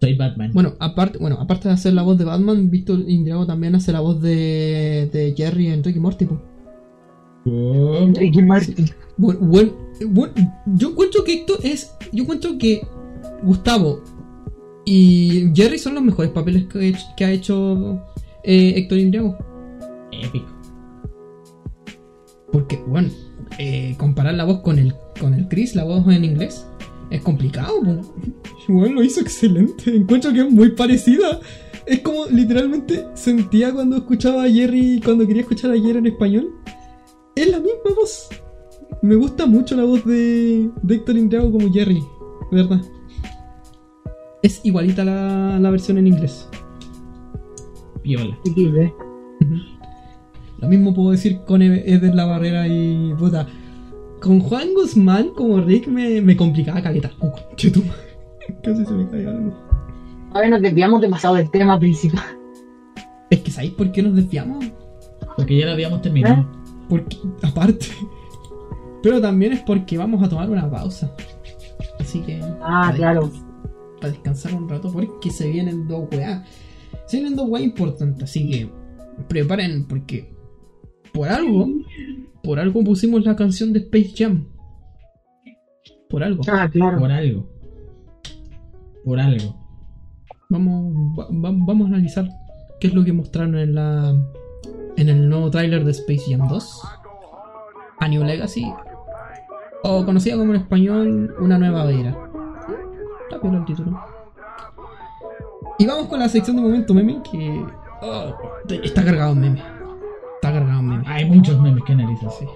[0.00, 0.50] Soy Batman.
[0.52, 4.00] Bueno, aparte, bueno, aparte de hacer la voz de Batman, Víctor Imbriago también hace la
[4.00, 6.40] voz de, de Jerry en Ricky Morty, po.
[7.46, 8.06] Oh.
[8.14, 8.86] Ricky Martin.
[9.16, 9.72] Bueno, bueno,
[10.08, 10.32] bueno,
[10.74, 11.94] yo encuentro que Héctor es.
[12.12, 12.82] Yo encuentro que
[13.44, 14.00] Gustavo
[14.84, 18.02] y Jerry son los mejores papeles que, ha hecho- que ha hecho
[18.42, 19.38] eh, Héctor Imbriago.
[20.22, 20.48] Épico.
[22.52, 23.10] Porque, bueno,
[23.58, 26.66] eh, comparar la voz con el, con el Chris, la voz en inglés,
[27.10, 27.80] es complicado.
[28.68, 29.94] Bueno, lo hizo excelente.
[29.94, 31.40] Encuentro que es muy parecida.
[31.86, 36.50] Es como literalmente sentía cuando escuchaba a Jerry, cuando quería escuchar a Jerry en español.
[37.34, 38.28] Es la misma voz.
[39.02, 42.02] Me gusta mucho la voz de, de Héctor Imbriago como Jerry,
[42.50, 42.80] verdad.
[44.42, 46.48] Es igualita la, la versión en inglés.
[48.02, 48.38] Viola.
[48.44, 48.94] Ricky, ¿eh?
[50.58, 53.46] Lo mismo puedo decir con E- Eder La Barrera y puta.
[54.20, 57.10] Con Juan Guzmán como Rick me, me complicaba caleta.
[57.20, 57.92] Oh, conchetumare.
[58.62, 59.52] Casi se me cae algo.
[60.32, 62.24] A ver, nos desviamos demasiado del tema principal.
[63.30, 64.64] Es que ¿sabéis por qué nos desviamos?
[65.36, 66.46] Porque ya lo habíamos terminado.
[66.88, 67.86] Porque, aparte.
[69.02, 71.12] Pero también es porque vamos a tomar una pausa.
[71.98, 72.40] Así que.
[72.62, 73.22] Ah, para claro.
[73.28, 76.42] descansar- Para descansar un rato, porque se vienen dos weas.
[77.06, 78.70] Se vienen dos weas importantes, así que.
[79.28, 80.33] Preparen, porque.
[81.14, 81.68] Por algo.
[82.42, 84.46] Por algo pusimos la canción de Space Jam.
[86.10, 86.42] Por algo.
[86.50, 86.98] Ah, claro.
[86.98, 87.46] Por algo.
[89.04, 89.54] Por algo.
[90.50, 92.28] Vamos, va- va- vamos a analizar
[92.80, 94.14] qué es lo que mostraron en la.
[94.96, 96.82] En el nuevo tráiler de Space Jam 2.
[98.00, 98.66] A New Legacy.
[99.82, 102.16] O conocida como en español, Una Nueva Era.
[103.24, 103.98] Está piola el título.
[105.78, 107.64] Y vamos con la sección de momento meme que.
[108.02, 108.34] oh,
[108.82, 109.62] está cargado en meme.
[110.54, 111.04] Cargado en meme.
[111.06, 112.30] Hay muchos memes que analizar.
[112.30, 112.46] Sí.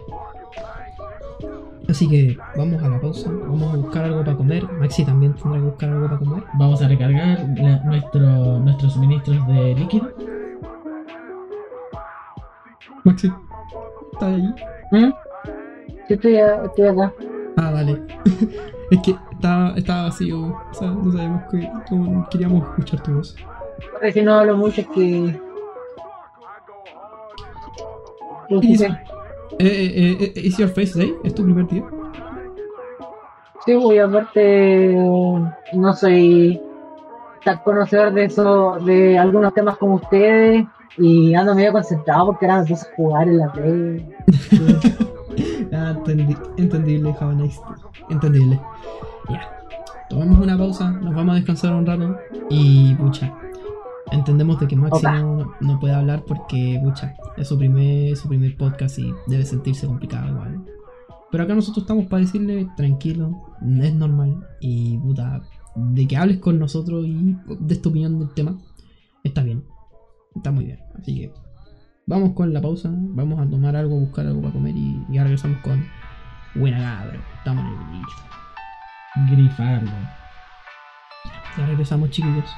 [1.89, 3.31] Así que vamos a la pausa.
[3.31, 4.71] Vamos a buscar algo para comer.
[4.73, 6.43] Maxi también tendrá que buscar algo para comer.
[6.55, 10.11] Vamos a recargar la- nuestro, nuestros suministros de líquido.
[13.05, 13.33] Maxi,
[14.13, 14.55] ¿está ahí?
[14.93, 15.11] ¿Mm?
[16.07, 17.13] Sí, estoy, estoy acá.
[17.57, 18.03] Ah, dale.
[18.91, 20.41] es que estaba, estaba vacío.
[20.71, 23.37] O sea, no sabemos que cómo queríamos escuchar tu voz.
[23.93, 25.41] Porque si no hablo mucho es que.
[28.51, 28.59] Eh,
[29.61, 31.15] eh, eh, eh, ¿Is your face day?
[31.25, 31.85] ¿Es tu primer día?
[33.67, 34.95] Sí, voy aparte
[35.75, 36.61] no soy
[37.45, 40.65] tan conocedor de eso, de algunos temas como ustedes
[40.97, 44.09] y ando medio concentrado porque puse a jugar en la play.
[45.71, 47.61] Ah, entendi- entendible, day.
[48.09, 48.59] Entendible.
[49.29, 49.49] Ya.
[50.09, 52.17] Tomemos una pausa, nos vamos a descansar un rato
[52.49, 53.31] y pucha.
[54.11, 55.19] Entendemos de que Maxi Opa.
[55.21, 59.87] no, no puede hablar porque, pucha, es su primer, su primer podcast y debe sentirse
[59.87, 60.65] complicado igual.
[61.31, 65.43] Pero acá nosotros estamos para decirle tranquilo, es normal y puta,
[65.75, 68.57] de que hables con nosotros y de tu opinión del tema,
[69.25, 69.65] está bien,
[70.35, 70.79] está muy bien.
[70.99, 71.33] Así que
[72.07, 75.59] vamos con la pausa, vamos a tomar algo, buscar algo para comer y ya regresamos
[75.63, 75.85] con
[76.55, 79.37] Buena cabra, estamos en el.
[79.37, 79.91] Grifarlo.
[81.57, 82.51] Ya regresamos chiquillos.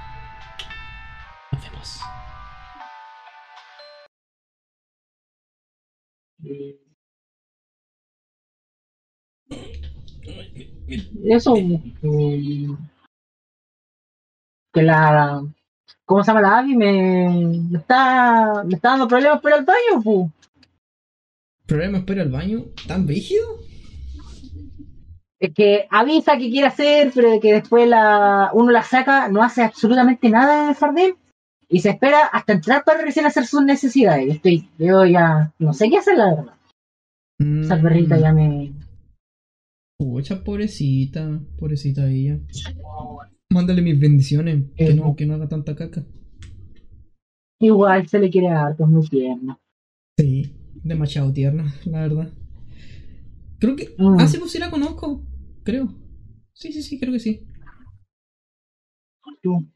[11.24, 12.76] Eso, mm,
[14.72, 15.42] que la.
[16.04, 16.76] ¿Cómo se llama la Abby?
[16.76, 17.28] Me,
[17.70, 20.30] me está, me está dando problemas para el baño, pu.
[21.66, 22.64] ¿Problema espero al baño?
[22.88, 23.46] ¿Tan rígido?
[25.38, 29.42] Es que avisa que quiere hacer, pero de que después la, uno la saca, no
[29.42, 31.16] hace absolutamente nada en el jardín
[31.70, 34.26] y se espera hasta entrar para recién hacer sus necesidades.
[34.26, 36.54] Yo estoy, yo ya no sé qué hacer, la verdad.
[37.38, 38.72] Esa perrita ya me.
[39.96, 42.40] Pucha, pobrecita, pobrecita ella.
[43.50, 46.04] Mándale mis bendiciones, que no, que no haga tanta caca.
[47.60, 49.60] Igual se le quiere dar, pues muy tierno.
[50.18, 50.52] Sí,
[50.82, 52.32] demasiado tierna, la verdad.
[53.58, 53.94] Creo que.
[53.96, 54.16] Mm.
[54.18, 55.24] Ah, sí, pues sí la conozco.
[55.62, 55.94] Creo.
[56.52, 57.46] Sí, sí, sí, creo que sí.
[59.42, 59.66] Tú.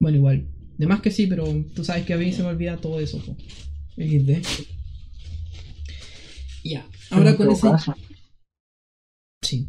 [0.00, 0.55] Bueno, igual.
[0.78, 3.18] De más que sí, pero tú sabes que a mí se me olvida todo eso.
[3.24, 3.36] po.
[3.96, 4.42] XD.
[6.64, 6.86] Ya.
[7.10, 7.68] Ahora con ese.
[9.42, 9.68] Sí.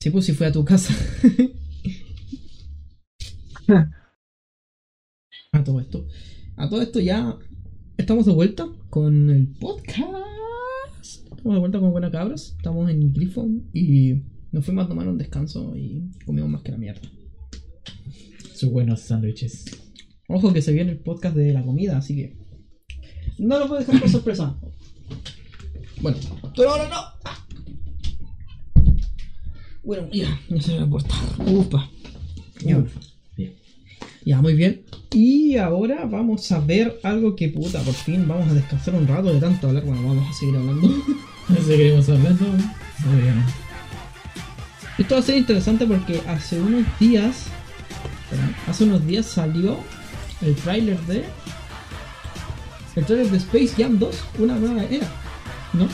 [0.00, 0.94] Sí, pues si fue a tu casa.
[5.52, 6.06] a todo esto.
[6.56, 7.38] A todo esto ya
[7.96, 10.08] estamos de vuelta con el podcast.
[11.02, 12.54] Estamos de vuelta con Buena Cabras.
[12.56, 16.78] Estamos en Grifo y nos fuimos a tomar un descanso y comimos más que la
[16.78, 17.08] mierda.
[18.54, 19.83] Sus buenos sándwiches.
[20.28, 22.36] Ojo que se viene el podcast de la comida, así que.
[23.38, 24.56] No lo puedo dejar por sorpresa.
[26.00, 26.18] Bueno,
[26.56, 26.96] pero ahora no.
[27.24, 27.46] Ah.
[29.82, 30.84] Bueno, ya, ya se me ha.
[31.50, 31.90] Upa.
[32.64, 32.84] Ya.
[33.36, 33.54] Bien.
[34.24, 34.82] Ya, muy bien.
[35.12, 39.32] Y ahora vamos a ver algo que puta, por fin vamos a descansar un rato
[39.32, 39.84] de tanto hablar.
[39.84, 40.88] Bueno, vamos a seguir hablando.
[41.66, 42.44] Seguiremos hablando.
[42.44, 43.44] Muy bien.
[44.96, 47.46] Esto va a ser interesante porque hace unos días.
[48.66, 49.78] hace unos días salió
[50.44, 51.24] el tráiler de.
[52.96, 55.08] El tráiler de Space Jam 2, una nueva era.
[55.72, 55.88] ¿No?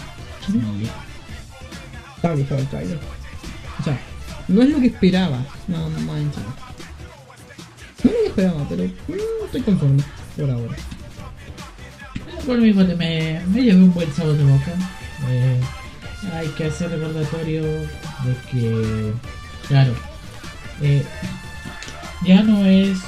[2.17, 2.99] Está viejo el tráiler.
[3.79, 3.99] O sea,
[4.49, 5.39] no es lo que esperaba.
[5.69, 6.55] No, no más encima.
[8.03, 10.03] No es lo que esperaba, pero mm, estoy conforme
[10.37, 10.77] por ahora.
[12.45, 14.73] Por lo mismo me, me llevé un buen sabor de boca.
[15.29, 15.61] Eh,
[16.35, 19.13] hay que hacer recordatorio de que,
[19.69, 19.93] claro,
[20.83, 21.05] eh,
[22.25, 22.99] ya no es.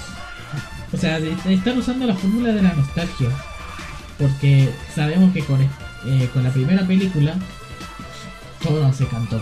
[0.92, 3.28] O sea, de- de- están usando la fórmula de la nostalgia.
[4.18, 7.34] Porque sabemos que con, eh, con la primera película
[8.62, 9.40] todo se cantó.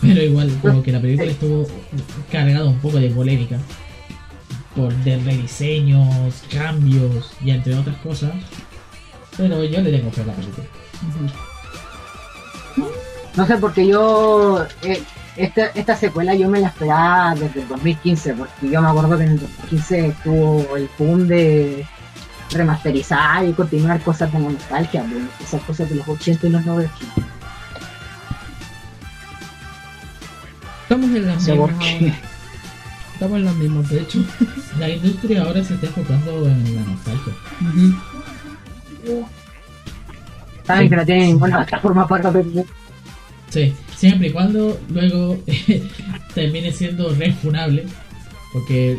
[0.00, 1.66] Pero igual, como que la película estuvo
[2.30, 3.58] cargada un poco de polémica.
[4.76, 8.30] por de rediseños, cambios y entre otras cosas.
[9.36, 10.66] Pero yo le tengo fe a la película.
[13.36, 14.64] No sé, porque yo.
[14.82, 15.02] eh,
[15.36, 19.24] esta, esta secuela yo me la esperaba desde el 2015, porque yo me acuerdo que
[19.24, 21.86] en el 2015 estuvo el boom de
[22.50, 25.04] remasterizar y continuar cosas de la nostalgia,
[25.40, 26.92] esas cosas de los 80 y los 90.
[30.82, 31.98] Estamos en las No mismas por qué.
[32.00, 32.14] ahora.
[33.14, 34.18] Estamos en las mismas, de hecho.
[34.78, 37.32] La industria ahora se está enfocando en la nostalgia.
[40.66, 42.44] Saben que no tienen ninguna plataforma para ver.
[43.50, 45.42] Sí, siempre y cuando luego
[46.34, 47.86] termine siendo refunable,
[48.52, 48.98] porque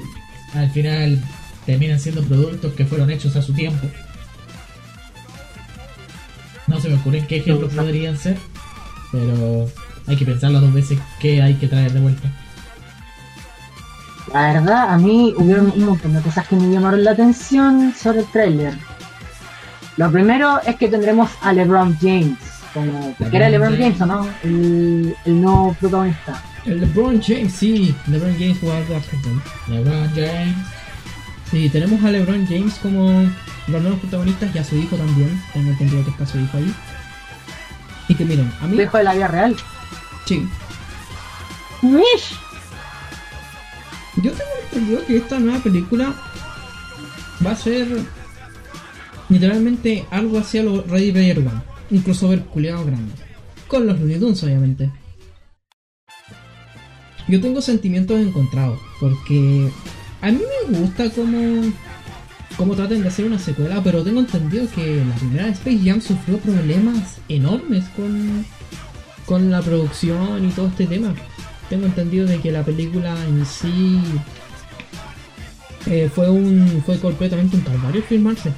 [0.54, 1.22] al final
[1.66, 3.88] terminan siendo productos que fueron hechos a su tiempo.
[6.68, 8.38] No se me ocurren qué ejemplos podrían ser,
[9.12, 9.70] pero
[10.08, 12.32] hay que pensarlo dos veces qué hay que traer de vuelta.
[14.34, 18.20] La verdad, a mí hubieron un montón de cosas que me llamaron la atención sobre
[18.20, 18.74] el tráiler.
[19.98, 22.38] Lo primero es que tendremos a LeBron James,
[22.74, 26.44] como, que era LeBron James o no, el, el nuevo protagonista.
[26.66, 27.96] El LeBron James, sí.
[28.08, 29.42] LeBron James de básquetbol.
[29.68, 30.56] LeBron James,
[31.52, 33.28] Sí, tenemos a LeBron James como
[33.68, 35.42] los nuevos protagonistas y a su hijo también.
[35.52, 36.74] Tengo entendido que está su hijo ahí.
[38.08, 38.76] Y que miren, a mí.
[38.76, 39.56] Su hijo de la vida real.
[40.26, 40.48] Sí.
[41.82, 42.38] Mish.
[44.18, 46.14] Yo tengo entendido que esta nueva película
[47.46, 47.88] va a ser
[49.30, 51.69] literalmente algo hacia lo Ready Player One.
[51.92, 53.12] Un crossover culiado grande.
[53.68, 54.92] Con los Looney Tunes, obviamente.
[57.28, 58.80] Yo tengo sentimientos encontrados.
[59.00, 59.70] Porque
[60.22, 61.72] a mí me gusta cómo,
[62.58, 63.82] cómo traten de hacer una secuela.
[63.84, 68.46] Pero tengo entendido que la primera Space Jam sufrió problemas enormes con,
[69.26, 71.14] con la producción y todo este tema.
[71.70, 74.00] Tengo entendido de que la película en sí
[75.86, 78.52] eh, fue un fue completamente un calvario filmarse.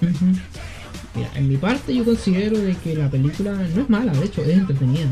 [0.00, 0.08] Sí.
[1.14, 4.42] Mira, en mi parte yo considero de que la película no es mala, de hecho
[4.42, 5.06] es entretenida.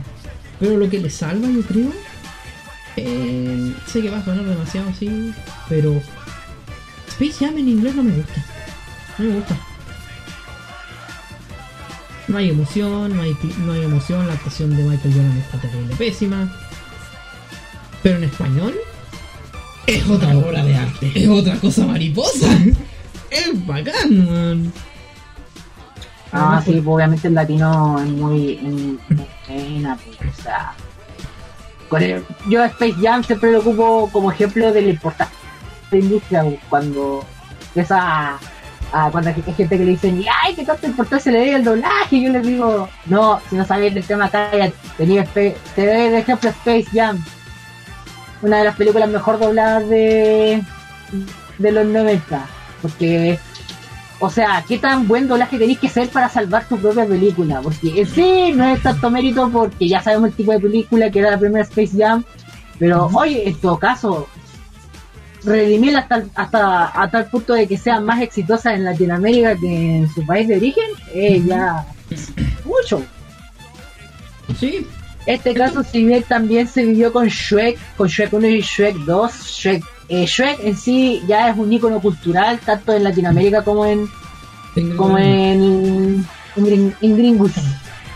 [0.61, 1.91] Pero lo que le salva yo creo,
[2.97, 5.33] eh, sé que va a sonar demasiado así,
[5.69, 6.01] pero
[7.09, 8.45] Space Jam en inglés no me gusta.
[9.19, 9.57] No me gusta.
[12.29, 15.95] No hay emoción, no hay, no hay emoción, la actuación de Michael Jordan está terrible
[15.97, 16.53] pésima.
[18.03, 18.75] Pero en español
[19.87, 22.49] es otra obra de arte, es otra cosa mariposa.
[23.31, 24.73] Es bacán, man.
[26.33, 28.99] Ah, sí, pues, obviamente el latino es muy.
[29.47, 30.73] pues, o sea.
[31.89, 35.37] con el- yo a Space Jam siempre lo ocupo como ejemplo de la importancia
[35.91, 37.25] de la industria pues, cuando
[37.75, 38.39] esa
[38.93, 42.17] a, cuando hay gente que le dicen ay qué tanta importancia le doy al doblaje
[42.17, 46.19] y yo les digo no si no sabes del tema cállate tenía te doy de
[46.19, 47.23] ejemplo Space Jam
[48.43, 50.63] una de las películas mejor dobladas de
[51.59, 52.45] de los 90
[52.85, 53.39] porque
[54.21, 57.61] o sea, ¿qué tan buen doblaje tenéis que ser para salvar tu propia película?
[57.61, 61.19] Porque en sí no es tanto mérito porque ya sabemos el tipo de película que
[61.19, 62.25] era la primera Space Jam.
[62.79, 64.29] Pero oye, en todo caso,
[65.45, 70.09] redimirla hasta, hasta a tal punto de que sea más exitosa en Latinoamérica que en
[70.09, 71.85] su país de origen, es ya
[72.65, 73.05] mucho.
[74.59, 74.87] Sí,
[75.27, 79.33] Este caso, si bien también se vivió con Shrek, con Shrek 1 y Shrek 2,
[79.33, 84.09] Shrek, eh, Shrek en sí ya es un icono cultural, tanto en Latinoamérica como en,
[84.97, 86.27] como en,
[86.57, 87.17] en, en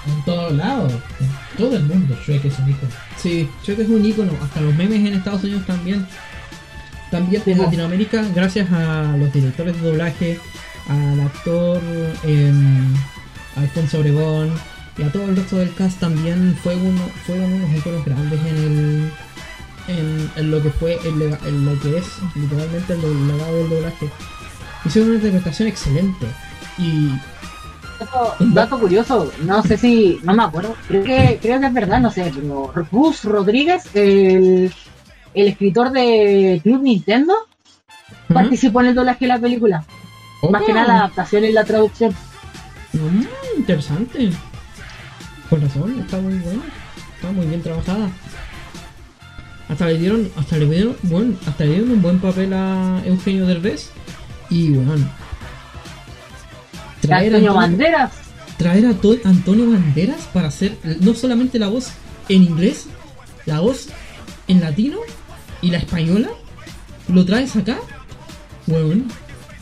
[0.09, 2.93] en todos lados, en todo el mundo, Shrek es un icono.
[3.17, 6.07] Sí, Shrek es un icono, hasta los memes en Estados Unidos también.
[7.11, 7.59] También en.
[7.59, 10.39] Latinoamérica, gracias a los directores de doblaje,
[10.89, 11.81] al actor
[12.25, 12.95] em,
[13.57, 14.53] Alfonso Obregón
[14.97, 18.57] y a todo el resto del cast también fue uno, fueron unos iconos grandes en
[18.57, 19.13] el
[19.89, 23.71] en, en lo que fue el en lo que es literalmente el do- legado del
[23.71, 24.11] doblaje.
[24.85, 26.27] Hicieron una interpretación excelente
[26.79, 27.11] y
[27.99, 31.99] Dato, dato curioso, no sé si, no me acuerdo, creo que, creo que es verdad,
[32.01, 34.73] no sé, pero Gus Rodríguez, el,
[35.35, 37.35] el escritor de Club Nintendo,
[38.33, 39.85] participó en el doblaje de la película.
[40.49, 40.81] Más que Opa.
[40.81, 42.15] nada la adaptación y la traducción.
[42.93, 44.31] Mm, interesante.
[45.51, 46.63] Con razón, está muy buena.
[47.17, 48.09] Está muy bien trabajada.
[49.69, 53.47] Hasta le dieron, hasta le dieron, bueno, hasta le dieron un buen papel a Eugenio
[53.47, 53.91] Derbez.
[54.51, 55.07] Y bueno.
[57.01, 58.13] Traer a, Antonio Antonio, Banderas,
[58.57, 61.91] traer a to- Antonio Banderas para hacer no solamente la voz
[62.29, 62.87] en inglés,
[63.47, 63.89] la voz
[64.49, 64.99] en latino
[65.63, 66.29] y la española.
[67.09, 67.79] Lo traes acá.
[68.67, 69.05] Bueno,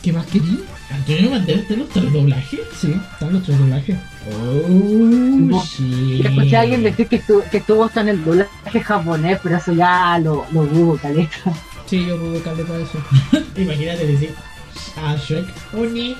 [0.01, 0.63] ¿qué más querí?
[0.89, 2.59] Antonio Banderas tiene los tres doblajes.
[2.79, 3.97] Sí, están los tres doblajes.
[4.29, 5.63] Oh.
[5.79, 9.57] Yo escuché a alguien decir que estuvo, que estuvo hasta en el doblaje japonés, pero
[9.57, 11.31] eso ya lo, lo dudo, caleta.
[11.85, 12.99] Sí, yo puedo caleta de eso.
[13.57, 14.33] Imagínate decir
[14.97, 15.45] a Shrek.
[15.73, 16.19] Onicha.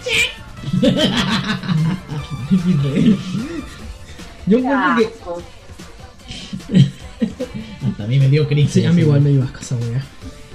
[4.47, 5.07] Yo encuentro que.
[7.88, 8.69] Hasta a mí me dio cringe.
[8.71, 10.03] Sí, a mí igual me dio asco esa wea.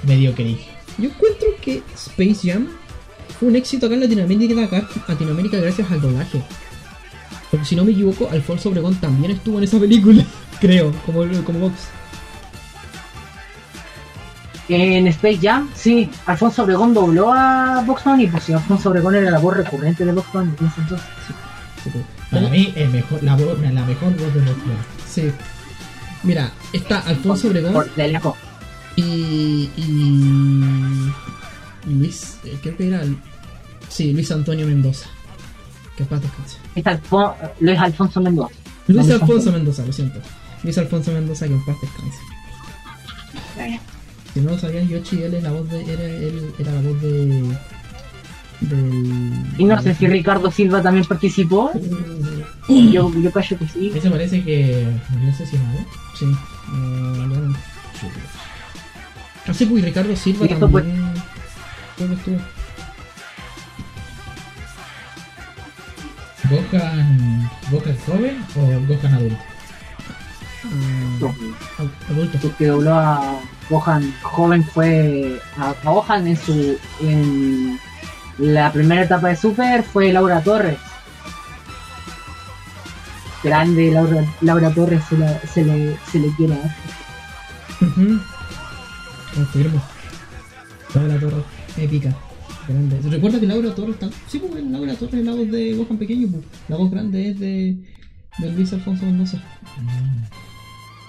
[0.03, 0.65] Me dio cringe.
[0.97, 2.67] Yo encuentro que Space Jam
[3.39, 6.41] fue un éxito acá en Latinoamérica, acá- Latinoamérica gracias al doblaje.
[7.53, 10.25] Porque si no me equivoco, Alfonso Obregón también estuvo en esa película,
[10.59, 11.75] creo, como, como Vox.
[14.69, 19.29] En Space Jam, sí, Alfonso Obregón dobló a Box Bunny, pues sí, Alfonso Obregón era
[19.29, 21.07] la voz recurrente de Box Bunny en ese entonces.
[22.31, 24.77] Para mí, el mejor, la, voz, la mejor voz de Box Bunny.
[25.07, 25.31] Sí.
[26.23, 28.35] Mira, está Alfonso Obregón Por de lejos.
[28.95, 31.11] y, y,
[31.85, 33.17] Luis, eh, creo que era el-
[33.89, 35.05] sí, Luis Antonio Mendoza.
[35.95, 36.57] Que paz descanse.
[36.75, 38.53] Es Alfon- Luis Alfonso Mendoza.
[38.87, 39.51] Luis Luis Alfonso Alfonso.
[39.51, 40.19] Mendoza, lo siento.
[40.63, 42.19] Luis Alfonso Mendoza, que en paz descanse.
[44.33, 47.01] Si no lo sabías, Yoshi, él es la voz de, era, él era la voz
[47.01, 47.57] de.
[48.61, 49.45] Del.
[49.57, 51.71] Y no sé si Ricardo Silva también participó.
[52.67, 53.91] Yo, yo callo que sí.
[53.93, 55.77] Ese parece que murió asesinado.
[56.17, 56.25] Sí.
[56.25, 57.55] eh, bueno.
[59.47, 61.13] Así pues, y Ricardo Silva también.
[61.97, 62.37] Creo que estuvo.
[66.53, 69.37] ¿Gohan, ¿Gohan joven o Gohan adulto?
[71.79, 72.37] ad- adulto.
[72.47, 73.39] El que dobló a
[73.69, 77.79] Gohan joven fue a, a Gohan en su en
[78.37, 80.77] la primera etapa de Super fue Laura Torres.
[83.43, 86.53] Grande Laura, Laura Torres se, la- se le, se le quiere.
[86.53, 86.75] ¿eh?
[89.35, 89.81] Confirmo.
[90.93, 91.43] Laura Torres,
[91.77, 92.09] épica.
[92.67, 92.99] Grande.
[93.09, 94.09] Recuerda que Laura Torres está.
[94.27, 96.43] Sí, pues Laura Torres es la voz de Gohan pequeño, pues.
[96.69, 97.77] La voz grande es de.
[98.39, 99.41] de Luis Alfonso Mendoza.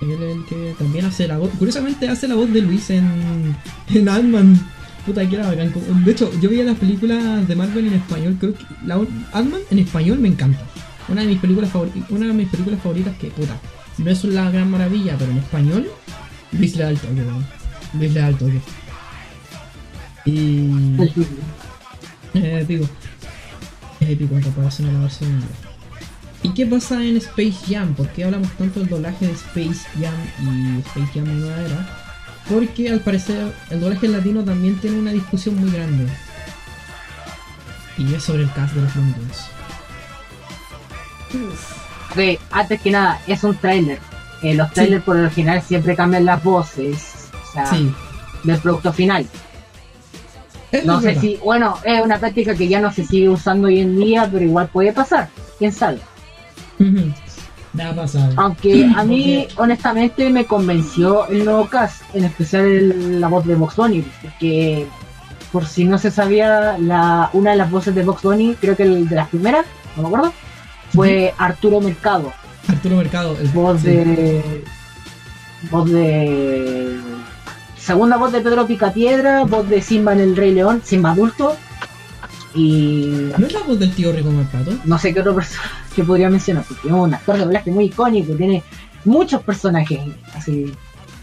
[0.01, 1.51] Él es el que también hace la voz.
[1.59, 3.57] Curiosamente hace la voz de Luis en.
[3.95, 4.61] en Ant-Man.
[5.07, 5.73] Puta que era bacán.
[6.05, 8.37] De hecho, yo veía las películas de Marvel en español.
[8.41, 8.95] Creo que la
[9.33, 10.61] Ant-Man en español me encanta.
[11.09, 12.11] Una de mis películas favoritas.
[12.11, 13.57] Una de mis películas favoritas que, puta.
[13.99, 15.89] No es la gran maravilla, pero en español.
[16.53, 17.47] Luis le da el toque, weón.
[17.99, 18.61] Luis le da el toque.
[20.25, 20.97] Y.
[22.35, 22.85] Es épico.
[24.01, 25.51] Es épico en comparación a la versión inglés.
[26.43, 27.95] ¿Y qué pasa en Space Jam?
[27.95, 31.87] ¿Por qué hablamos tanto del doblaje de Space Jam y Space Jam en Nueva Era?
[32.51, 36.07] Porque al parecer el doblaje latino también tiene una discusión muy grande.
[37.97, 39.15] Y es sobre el cast de los Looney.
[42.11, 43.99] Ok, antes que nada, es un tráiler.
[44.43, 47.29] Eh, los trailers por lo general siempre cambian las voces.
[47.49, 47.93] O sea, Sí.
[48.43, 49.27] del producto final.
[50.85, 53.97] No sé si, bueno, es una práctica que ya no se sigue usando hoy en
[53.97, 55.29] día, pero igual puede pasar.
[55.59, 55.99] Quién sabe.
[57.73, 58.33] Nada pasado.
[58.37, 63.55] Aunque a mí, honestamente, me convenció el nuevo cast, en especial el- la voz de
[63.57, 64.87] Box Bunny, porque
[65.53, 68.83] por si no se sabía, la, una de las voces de Box Bunny, creo que
[68.85, 70.33] el de las primeras, no me acuerdo,
[70.93, 72.33] fue Arturo Mercado,
[72.69, 73.87] Arturo Mercado, el voz sí.
[73.89, 74.65] de.
[75.71, 76.99] voz de.
[77.85, 81.57] Segunda voz de Pedro Picapiedra, voz de Simba en el Rey León, Simba adulto,
[82.55, 84.73] y ¿No es la voz del tío Rico Malpato?
[84.85, 88.35] no sé qué otro personaje podría mencionar, porque es un actor de doblaje muy icónico,
[88.35, 88.63] tiene
[89.05, 90.01] muchos personajes
[90.35, 90.73] así.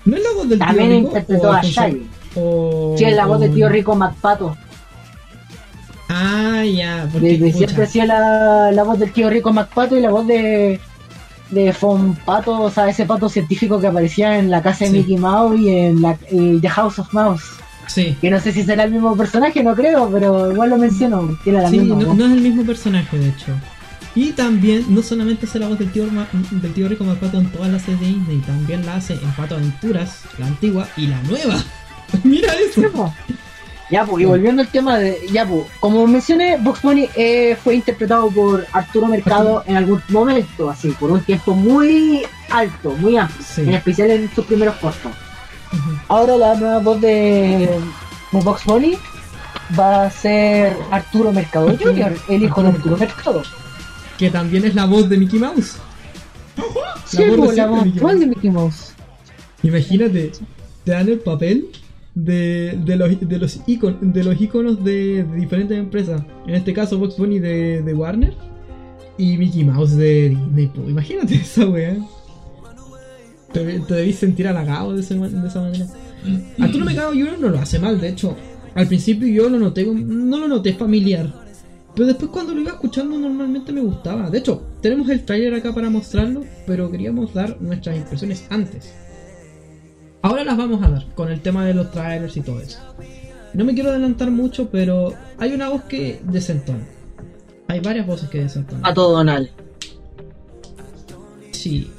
[0.06, 1.08] ¿No es la voz del tío También Rico?
[1.08, 2.08] interpretó a Shaggy.
[2.36, 4.58] o- Sí, es la voz de tío Rico MacPato.
[6.10, 10.02] Ah, ya, porque Desde siempre ha sido la, la voz del tío Rico MacPato y
[10.02, 10.80] la voz de
[11.52, 14.98] de Fon Pato, o sea, ese pato científico que aparecía en la casa de Sí.
[14.98, 17.44] Mickey Mouse y en la, y The House of Mouse.
[17.88, 21.38] Sí, Que no sé si será el mismo personaje, no creo, pero igual lo menciono,
[21.44, 22.15] tiene la sí, misma no, voz.
[22.18, 23.53] no es el mismo personaje, de hecho.
[24.15, 26.06] Y también, no solamente hace la voz del tío,
[26.52, 29.56] del tío Rico Malpato en todas las series de Disney, también la hace en Pato
[29.56, 31.61] Aventuras, la antigua y la nueva.
[32.23, 33.14] Mira eso.
[33.91, 35.19] Ya, pues, y volviendo al tema de.
[35.34, 40.69] Ya, pues, como mencioné, Box Bunny eh, fue interpretado por Arturo Mercado en algún momento,
[40.69, 43.61] así, por un tiempo muy alto, muy amplio, Sí.
[43.61, 45.11] en especial en sus primeros cortos.
[46.07, 47.69] Ahora la nueva voz de,
[48.31, 48.97] de Box Bunny
[49.77, 53.43] va a ser Arturo Mercado Jr., el hijo de Arturo Mercado.
[54.18, 55.76] Que también es la voz de Mickey Mouse.
[57.05, 58.19] Sí, voz pues, la reciente de voz Mickey Mouse.
[58.19, 58.93] de Mickey Mouse.
[59.63, 60.31] Imagínate,
[60.85, 61.69] te dan el papel
[62.16, 66.22] de, de los de los icon- de los iconos de, diferentes empresas.
[66.48, 68.34] En este caso Box Bunny de, de Warner
[69.18, 70.72] y Mickey Mouse de Disney.
[70.90, 71.96] Imagínate esa weá.
[73.54, 75.86] Te, te debís sentir halagado de, ese de esa manera.
[76.60, 77.38] Arturo Mercado Jr.
[77.40, 78.36] no lo hace mal, de hecho.
[78.76, 81.34] Al principio yo lo noté, no lo noté familiar.
[81.94, 84.30] Pero después cuando lo iba escuchando normalmente me gustaba.
[84.30, 88.94] De hecho, tenemos el trailer acá para mostrarlo, pero queríamos dar nuestras impresiones antes.
[90.22, 92.80] Ahora las vamos a dar con el tema de los trailers y todo eso.
[93.53, 96.85] No me quiero adelantar mucho, pero hay una voz que desentona.
[97.68, 98.85] Hay varias voces que desentonan.
[98.85, 99.49] A todo Donald.
[101.52, 101.89] Sí,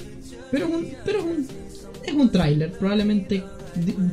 [0.50, 1.46] pero, es un- pero es un,
[2.04, 2.72] es un tráiler.
[2.72, 3.42] Probablemente,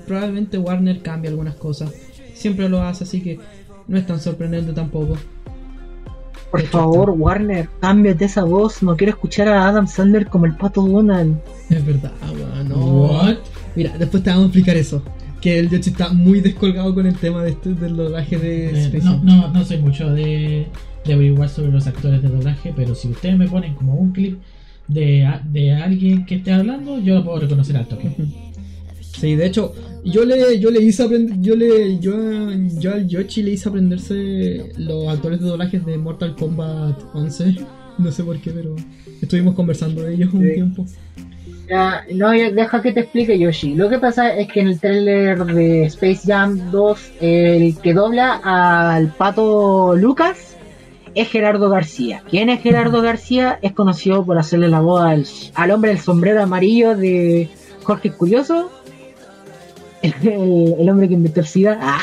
[0.05, 1.91] probablemente Warner cambie algunas cosas.
[2.33, 3.39] Siempre lo hace, así que
[3.87, 5.17] no es tan sorprendente tampoco.
[6.51, 8.81] Por favor, Warner, cámbiate esa voz.
[8.81, 11.37] No quiero escuchar a Adam Sandler como el pato Donald.
[11.69, 12.75] Es verdad, weón, no.
[12.77, 13.37] What?
[13.79, 15.01] Mira, después te vamos a explicar eso.
[15.39, 18.81] Que el Yoshi está muy descolgado con el tema de este, del doblaje de Eh,
[18.87, 20.65] Space no, no, no soy mucho de,
[21.05, 24.37] de averiguar sobre los actores de doblaje, pero si ustedes me ponen como un clip
[24.89, 28.11] de, de alguien que esté hablando, yo lo puedo reconocer al toque.
[29.01, 29.73] Sí, de hecho,
[30.05, 32.13] yo le, yo le hice aprender, yo le, yo,
[32.79, 37.55] yo al Yoshi le hice aprenderse los actores de doblajes de Mortal Kombat 11.
[37.97, 38.77] No sé por qué, pero
[39.21, 40.53] estuvimos conversando de ellos un Sí.
[40.53, 40.85] tiempo.
[41.69, 43.75] Ya, no, ya- deja que te explique Yoshi.
[43.75, 48.41] Lo que pasa es que en el trailer de Space Jam 2, el que dobla
[48.43, 50.55] al pato Lucas
[51.13, 52.23] es Gerardo García.
[52.29, 53.59] ¿Quién es Gerardo García?
[53.61, 57.49] Es conocido por hacerle la voz al, al hombre del sombrero amarillo de
[57.83, 58.71] Jorge Curioso.
[60.01, 61.77] El, el- el hombre que inventó el SIDA.
[61.81, 61.99] Ah.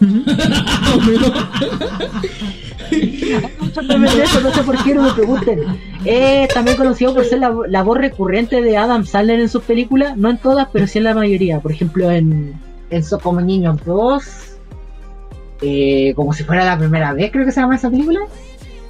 [2.90, 5.60] Eso, no sé por qué no me pregunten.
[6.04, 10.16] Es también conocido por ser la, la voz recurrente de Adam Sandler en sus películas,
[10.16, 11.60] no en todas, pero sí en la mayoría.
[11.60, 12.54] Por ejemplo, en,
[12.90, 14.24] en So como Niños 2,
[15.62, 18.20] eh, como si fuera la primera vez, creo que se llama esa película.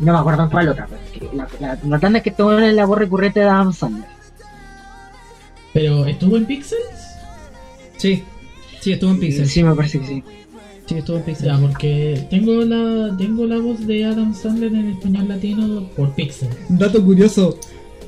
[0.00, 2.30] No me acuerdo en cuál otra, pero es que la, la, la verdad es que
[2.30, 4.08] estuvo en la voz recurrente de Adam Sandler.
[5.72, 6.80] Pero estuvo en Pixels,
[7.96, 8.24] Sí,
[8.80, 9.46] sí, estuvo en Pixel.
[9.46, 10.24] Sí, Sí, me parece que sí.
[10.88, 11.46] Estuvo en Pixel.
[11.46, 16.54] ya, porque tengo la, tengo la voz de Adam Sandler en español latino por Pixels.
[16.68, 17.58] Dato curioso,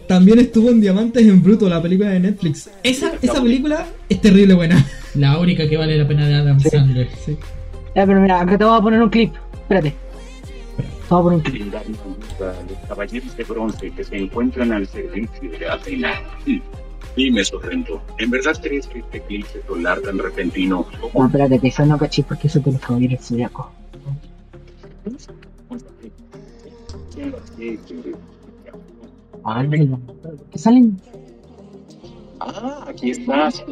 [0.07, 2.71] también estuvo en Diamantes en Bruto, la película de Netflix.
[2.83, 4.85] Esa, esa película es terrible buena.
[5.15, 6.69] La única que vale la pena de Adam Sí.
[6.71, 7.09] Sandler.
[7.25, 7.37] Sí.
[7.95, 9.33] Ya, pero mira, acá te voy a poner un clip.
[9.55, 9.91] Espérate.
[10.77, 10.83] Te
[11.15, 11.73] voy a poner un clip.
[11.73, 16.13] los caballeros de bronce que se encuentran al servicio de Athena.
[17.17, 21.87] Dime, Sorrento, ¿en verdad crees que este eclipse solar tan repentino No, espérate, que eso
[21.87, 23.71] no caché porque eso te lo acabo de ir el zodiaco.
[29.45, 29.89] Ándale,
[30.51, 31.01] ¿qué salen?
[32.41, 33.65] Ah, aquí estás.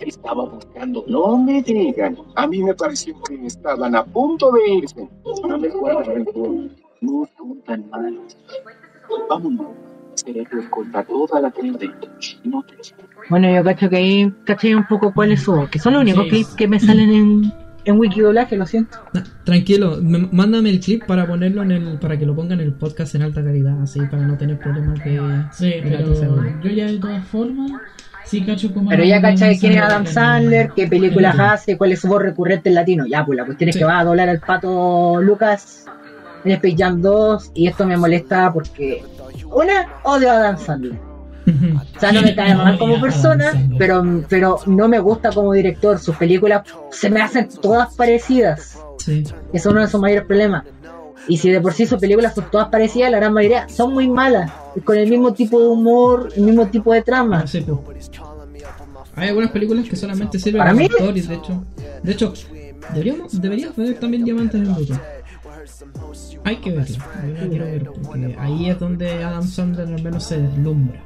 [0.00, 1.04] Estaba buscando.
[1.08, 2.18] No me digan.
[2.34, 5.08] A mí me pareció que estaban a punto de irse.
[5.48, 6.26] No me guarden
[7.00, 8.36] No son tan malos.
[9.30, 9.87] Vámonos.
[10.24, 11.52] Toda la
[13.30, 16.30] Bueno, yo cacho que ahí caché un poco cuáles son, que son los únicos Sí.
[16.30, 17.52] clips que me salen en,
[17.84, 18.98] en Wikidoblaje, lo siento.
[19.12, 22.66] Na- Tranquilo, me- mándame el clip para ponerlo en el, para que lo pongan en
[22.66, 25.20] el podcast en alta calidad, así para no tener problemas de.
[25.52, 27.72] Sí, pero yo ya de todas formas,
[28.24, 28.90] sí cacho como...
[28.90, 32.22] Pero ya Adam cachai quién es Adam Sandler, qué películas hace, cuál es su voz
[32.22, 33.06] recurrente en latino.
[33.06, 33.78] Ya, pues la cuestión es Sí.
[33.80, 35.86] que va a doblar al pato Lucas
[36.44, 39.02] en Space Jam 2 y esto me molesta porque,
[39.52, 40.98] una, odio a Adam Sandler.
[41.96, 45.98] O sea, no me cae mal como persona, pero, pero no me gusta como director.
[45.98, 48.78] Sus películas se me hacen todas parecidas.
[48.98, 49.24] Sí.
[49.52, 50.64] Es uno de sus mayores problemas.
[51.26, 54.08] Y si de por sí sus películas son todas parecidas, la gran mayoría son muy
[54.08, 54.50] malas.
[54.84, 57.40] Con el mismo tipo de humor, el mismo tipo de trama.
[57.44, 57.82] Ah, sí, po.
[59.14, 61.64] Hay algunas películas que solamente sirven Para mí- stories, de hecho.
[62.02, 62.32] De hecho,
[62.92, 65.00] deberíamos, deberías ver también Diamantes en Bruto.
[66.48, 70.24] Hay que verlo, yo la quiero ver, porque ahí es donde Adam Sandler al menos
[70.24, 70.98] se deslumbra.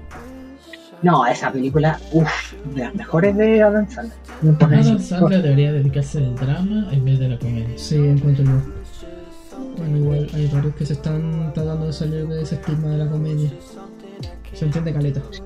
[1.02, 4.16] No, esa película, uff, de las mejores de Adam Sandler.
[4.40, 5.00] No Adam.
[5.00, 7.76] Sandler debería dedicarse al drama en vez de la comedia.
[7.76, 8.52] Sí, encuentro yo.
[9.78, 13.10] Bueno, igual hay varios que se están tratando de salir de ese estigma de la
[13.10, 13.50] comedia.
[14.52, 15.20] Se entiende caleta.
[15.32, 15.42] Sí.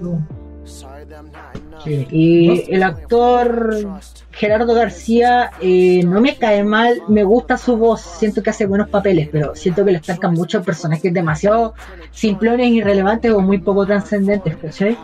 [2.11, 4.01] Y el actor
[4.33, 8.89] Gerardo García eh, no me cae mal, me gusta su voz, siento que hace buenos
[8.89, 11.75] papeles, pero siento que le estancan muchos personajes demasiado
[12.11, 14.97] simplones, irrelevantes o muy poco trascendentes, ¿cachai?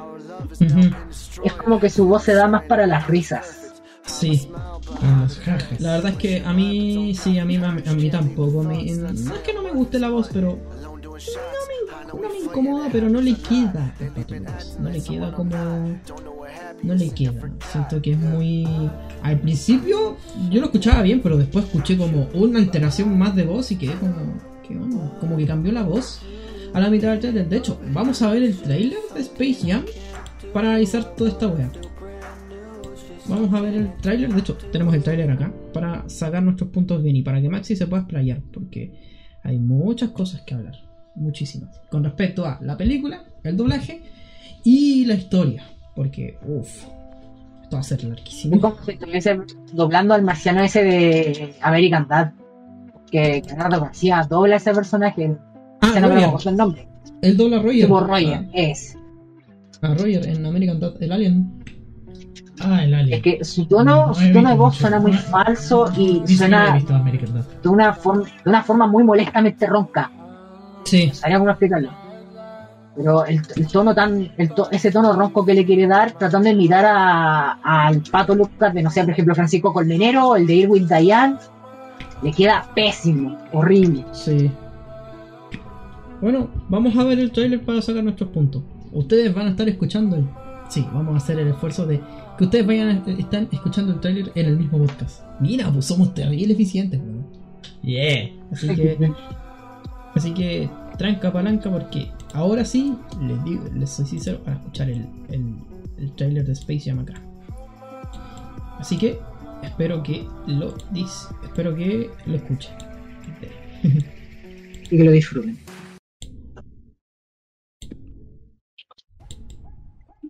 [1.44, 3.58] Es como que su voz se da más para las risas.
[4.04, 4.50] Sí.
[5.78, 8.62] La verdad es que a mí, sí, a mí, a mí, a mí tampoco.
[8.64, 10.58] me- no es que no me guste la voz, pero.
[10.82, 10.98] No
[12.20, 14.78] no me incomoda, pero no le queda el Pato Lucas.
[14.80, 15.56] No le queda como.
[16.82, 17.32] No le queda.
[17.70, 18.66] Siento que es muy.
[19.22, 20.16] Al principio
[20.50, 23.94] yo lo escuchaba bien, pero después escuché como una alteración más de voz y quedé
[23.94, 24.40] como.
[24.66, 25.18] ¿Qué onda?
[25.20, 26.20] Como que cambió la voz
[26.72, 27.48] a la mitad del trailer.
[27.48, 29.84] De hecho, vamos a ver el trailer de Space Jam
[30.52, 31.70] para analizar toda esta wea.
[33.26, 37.02] Vamos a ver el tráiler, de hecho tenemos el tráiler acá para sacar nuestros puntos
[37.02, 39.12] bien y para que Maxi se pueda explayar, porque
[39.44, 40.74] Hay muchas cosas que hablar,
[41.14, 41.80] muchísimas.
[41.90, 44.02] Con respecto a la película, el doblaje
[44.64, 45.64] y la historia.
[45.94, 46.84] Porque, uff,
[47.62, 48.60] esto va a ser larguísimo.
[48.60, 49.38] como si estuviese
[49.72, 52.32] doblando al marciano ese de American Dad.
[53.10, 55.36] Que Renato García dobla a ese personaje.
[55.82, 56.88] Ah, no me acuerdo el nombre.
[57.20, 57.82] Él dobla a Roger.
[57.82, 58.96] Tipo Roger, es.
[59.82, 61.62] A Roger en American Dad, el Alien.
[62.60, 63.16] Ah, el Alien.
[63.18, 64.80] Es que su tono, No su tono de voz mucho.
[64.80, 66.78] suena muy falso y suena
[67.62, 70.10] de una, forma, de una forma muy molestamente ronca.
[70.84, 71.06] Sí.
[71.08, 71.90] No sabría cómo explicarlo.
[72.94, 76.46] Pero el, el tono tan, el to- ese tono ronco que le quiere dar, tratando
[76.48, 80.54] de imitar a- al pato Lucas de, no sé, por ejemplo, Francisco Colmenero, el de
[80.54, 81.38] Irwin Dayan,
[82.22, 84.04] le queda pésimo, horrible.
[84.12, 84.50] Sí.
[86.20, 88.62] Bueno, vamos a ver el tráiler para sacar nuestros puntos.
[88.92, 90.26] Ustedes van a estar escuchando el...
[90.68, 92.00] Sí, vamos a hacer el esfuerzo de
[92.38, 95.22] que ustedes vayan a están escuchando el tráiler en el mismo podcast.
[95.40, 97.26] Mira, pues somos terrible eficientes, weón.
[97.82, 98.30] Yeah.
[98.52, 98.96] Así que,
[100.14, 105.06] así que tranca palanca porque ahora sí les digo, les soy sincero para escuchar el,
[105.30, 105.56] el,
[105.98, 107.14] el tráiler de Space Jam acá.
[108.78, 109.18] Así que
[109.62, 112.74] espero que lo dis, espero que lo escuchen.
[113.82, 115.58] Y que lo disfruten.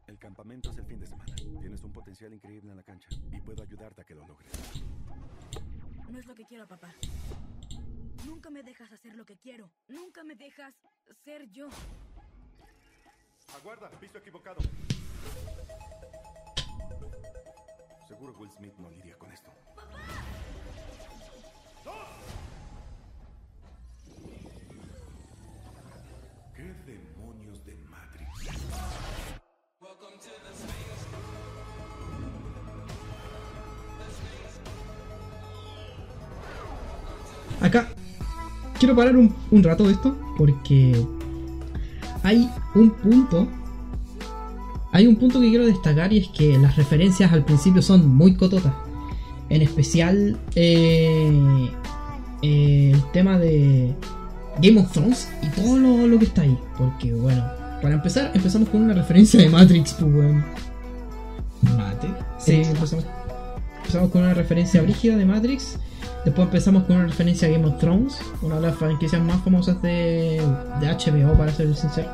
[0.07, 1.35] El campamento es el fin de semana.
[1.61, 4.51] Tienes un potencial increíble en la cancha y puedo ayudarte a que lo logres.
[6.11, 6.95] No es lo que quiero, papá.
[8.43, 9.71] Nunca me dejas hacer lo que quiero.
[9.87, 10.75] Nunca me dejas
[11.25, 11.69] ser yo.
[13.55, 14.61] Aguarda, visto equivocado.
[18.09, 19.49] Seguro Will Smith no lidia con esto.
[26.57, 28.29] ¿Qué demonios de Matrix?
[37.61, 38.02] Acá
[38.83, 41.07] quiero parar un, un rato de esto porque
[42.25, 43.47] hay un punto.
[44.91, 48.35] Hay un punto que quiero destacar y es que las referencias al principio son muy
[48.35, 48.73] cototas.
[49.51, 51.71] En especial eh,
[52.43, 53.95] eh, el tema de
[54.61, 56.59] Game of Thrones y todo lo, lo que está ahí.
[56.77, 57.45] Porque bueno,
[57.81, 60.45] para empezar empezamos con una referencia de Matrix, pues weón.
[61.77, 62.09] Mate.
[62.41, 63.07] Sí, empezamos,
[63.77, 65.79] empezamos con una referencia brígida de Matrix.
[66.25, 69.81] Después empezamos con una referencia a Game of Thrones, una de las franquicias más famosas
[69.83, 70.41] de,
[70.81, 72.11] de HBO, para ser sincero.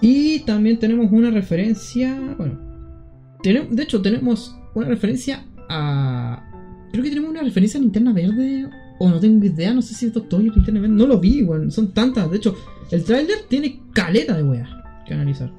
[0.00, 2.34] Y también tenemos una referencia.
[2.36, 2.58] Bueno,
[3.42, 6.44] tenemos, de hecho, tenemos una referencia a.
[6.92, 8.68] Creo que tenemos una referencia a Linterna Verde.
[9.00, 10.94] O no tengo idea, no sé si es Doctor Linterna Verde.
[10.94, 11.46] No lo vi.
[11.70, 12.30] Son tantas.
[12.30, 12.56] De hecho,
[12.90, 14.68] el tráiler tiene caleta de weas
[15.06, 15.50] que analizar.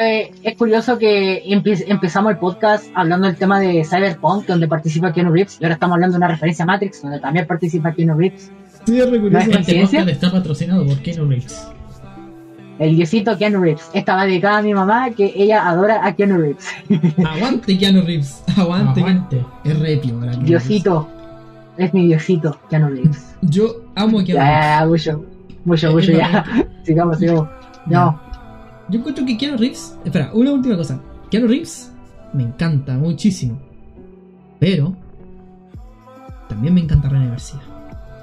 [0.00, 5.12] Eh, es curioso que empe- empezamos el podcast hablando del tema de Cyberpunk, donde participa
[5.12, 8.14] Keanu Reeves, y ahora estamos hablando de una referencia a Matrix, donde también participa Keanu
[8.16, 8.50] Reeves.
[8.86, 9.10] Sí, es.
[9.10, 9.98] ¿No es Este ¿Coincidencia?
[10.00, 11.68] podcast está patrocinado por Keanu Reeves.
[12.78, 13.90] El diosito Keanu Reeves.
[13.92, 16.68] Esta va dedicada a mi mamá, que ella adora a Keanu Reeves.
[17.26, 18.44] Aguante Keanu Reeves.
[18.56, 19.00] Aguante.
[19.00, 19.44] Aguante.
[19.64, 21.08] Es re piola, Keanu Diosito.
[21.76, 23.34] Es mi diosito, Keanu Reeves.
[23.42, 25.04] Yo amo a Keanu Ya, Reeves.
[25.04, 25.26] ya, mucho.
[25.64, 26.44] Mucho, mucho, ya.
[26.84, 27.48] Sigamos, sigamos.
[27.86, 28.27] No.
[28.88, 29.96] Yo encuentro que Keanu Reeves.
[30.04, 31.00] Espera, una última cosa.
[31.30, 31.92] Keanu Reeves
[32.32, 33.58] me encanta muchísimo.
[34.58, 34.96] Pero.
[36.48, 37.60] También me encanta René García.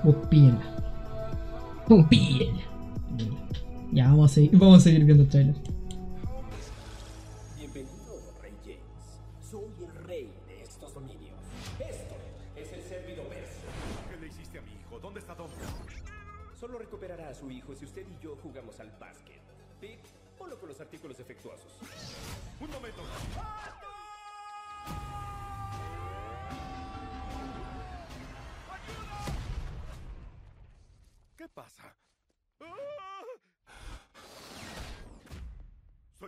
[0.04, 0.76] Vos píllenla.
[1.88, 2.64] Vos píllenla.
[3.92, 5.56] Ya, vamos a seguir, vamos a seguir viendo el trailer.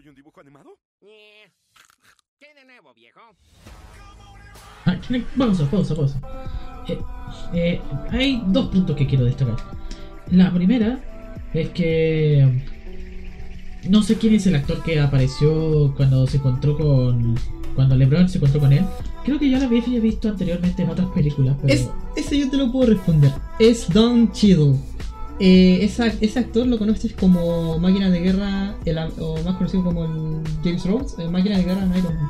[0.08, 0.80] ¿Soy un dibujo animado?
[1.02, 3.20] ¿Qué de nuevo, viejo?
[4.86, 4.96] Ah,
[5.38, 6.22] pausa, pausa, pausa.
[6.88, 6.98] Eh,
[7.54, 7.82] eh,
[8.12, 9.58] hay dos puntos que quiero destacar.
[10.32, 11.02] La primera
[11.54, 12.64] es que
[13.90, 17.36] no sé quién es el actor que apareció cuando se encontró con
[17.76, 18.86] cuando LeBron se encontró con él.
[19.26, 22.56] Creo que ya lo había visto anteriormente en otras películas, pero Es, ese yo te
[22.56, 23.34] lo puedo responder.
[23.60, 24.78] Es Don Cheadle.
[25.40, 30.04] Eh, esa- ese actor lo conoces como Máquina de Guerra, el o más conocido como
[30.06, 32.30] el James Rhodes, eh, Máquina de Guerra en Iron Man.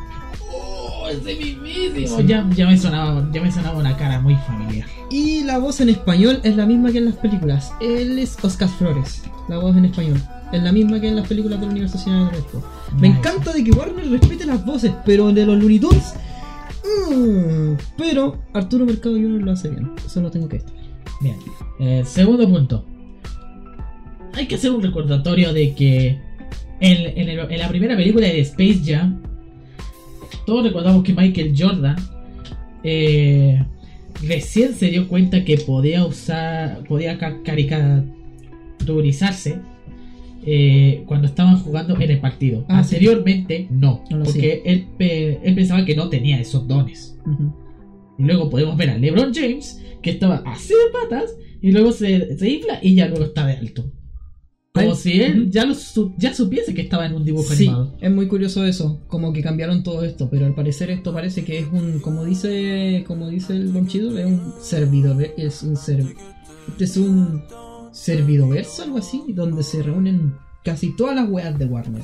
[0.53, 2.19] Oh, ese mismísimo.
[2.21, 4.87] Ya, ya me sonaba, ya me sonaba una cara muy familiar.
[5.09, 7.71] Y la voz en español es la misma que en las películas.
[7.79, 10.21] Él es Oscar Flores, la voz en español.
[10.51, 12.61] Es la misma que en las películas del universo cinematográfico.
[12.99, 13.19] Me Nice.
[13.19, 16.13] encanta de que Warner respete las voces, pero de los Looney Tunes.
[17.09, 19.41] mm, pero Arturo Mercado Jr.
[19.43, 19.91] lo hace bien.
[20.05, 20.83] Eso lo tengo que destacar.
[21.21, 21.35] Bien.
[21.79, 22.85] Eh, segundo punto.
[24.37, 26.17] Hay que hacer un recordatorio de que
[26.79, 29.21] en, en el- en la primera película de Space Jam,
[30.45, 31.95] todos recordamos que Michael Jordan
[32.83, 33.59] eh,
[34.21, 39.57] recién se dio cuenta que podía usar, podía ca- caricaturizarse
[40.45, 42.63] eh, cuando estaban jugando en el partido.
[42.69, 42.95] Ah, sí.
[42.95, 47.17] Anteriormente no, porque él, pe- él pensaba que no tenía esos dones.
[48.19, 52.37] Y luego podemos ver a LeBron James, que estaba así de patas, y luego se,
[52.37, 53.91] se infla y ya luego está de alto.
[54.83, 57.93] Como si él ya, lo su- ya supiese que estaba en un dibujo Sí, animado.
[58.01, 61.59] es muy curioso eso, como que cambiaron todo esto, pero al parecer esto parece que
[61.59, 66.03] es un, como dice, como dice el Don Chido, es un servidor, es un ser,
[66.69, 67.41] este es un
[67.91, 72.01] servidoverso, algo así, donde se reúnen casi todas las weas de Warner.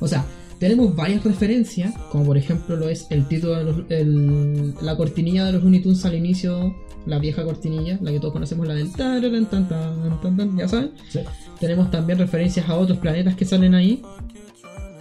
[0.00, 0.24] O sea,
[0.58, 5.44] tenemos varias referencias, como por ejemplo lo es el título de los- el- la cortinilla
[5.46, 6.74] de los Looney Tunes al inicio,
[7.06, 10.66] la vieja cortinilla, la que todos conocemos, la del tararán, tan, tan, tan, tan, ya
[10.68, 10.90] saben.
[11.08, 11.20] Sí.
[11.60, 14.02] Tenemos también referencias a otros planetas que salen ahí.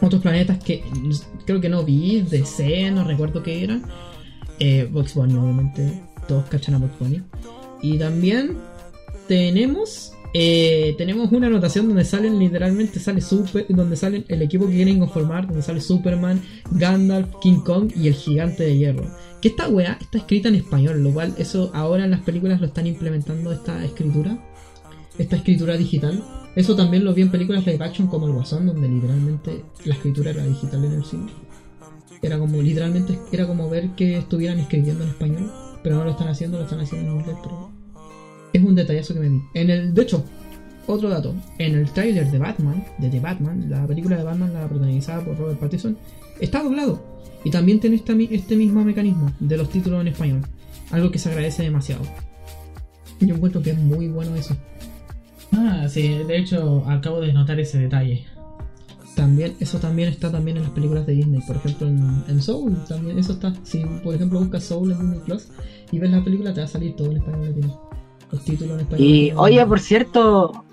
[0.01, 0.83] Otros planetas que
[1.45, 3.81] creo que no vi, DC, no recuerdo qué era.
[4.59, 6.01] Eh, Bugs Bunny, obviamente.
[6.27, 7.21] Todos cachan a Bugs Bunny.
[7.81, 8.57] Y también
[9.27, 14.73] tenemos eh, tenemos una anotación donde salen literalmente sale super, donde salen el equipo que
[14.73, 16.41] quieren conformar, donde sale Superman,
[16.71, 19.05] Gandalf, King Kong y el gigante de hierro.
[19.41, 22.67] Que esta weá está escrita en español, lo cual eso ahora en las películas lo
[22.67, 24.37] están implementando esta escritura,
[25.17, 26.21] esta escritura digital.
[26.57, 30.31] Eso también lo vi en películas live action como El Guasón, donde literalmente la escritura
[30.31, 31.31] era digital en el cine.
[32.21, 35.49] Era como literalmente era como ver que estuvieran escribiendo en español,
[35.81, 37.74] pero no lo están haciendo, lo están haciendo en inglés, pero
[38.57, 39.41] es un detallazo que me vi.
[39.53, 40.23] En el, de hecho,
[40.87, 44.67] otro dato, en el tráiler de Batman, de The Batman, la película de Batman, la
[44.67, 45.97] protagonizada por Robert Pattinson,
[46.39, 47.01] está doblado.
[47.43, 50.41] Y también tiene esta mi- este mismo mecanismo de los títulos en español.
[50.91, 52.01] Algo que se agradece demasiado.
[53.19, 54.55] Yo encuentro que es muy bueno eso.
[55.51, 58.25] Ah, sí, de hecho acabo de notar ese detalle.
[59.15, 61.39] También, eso también está también en las películas de Disney.
[61.47, 63.53] Por ejemplo, en, en Soul también eso está.
[63.63, 65.47] Si por ejemplo buscas Soul en Disney Plus
[65.91, 67.84] y ves la película, te va a salir todo en español latino.
[68.97, 70.63] Y oye, por cierto,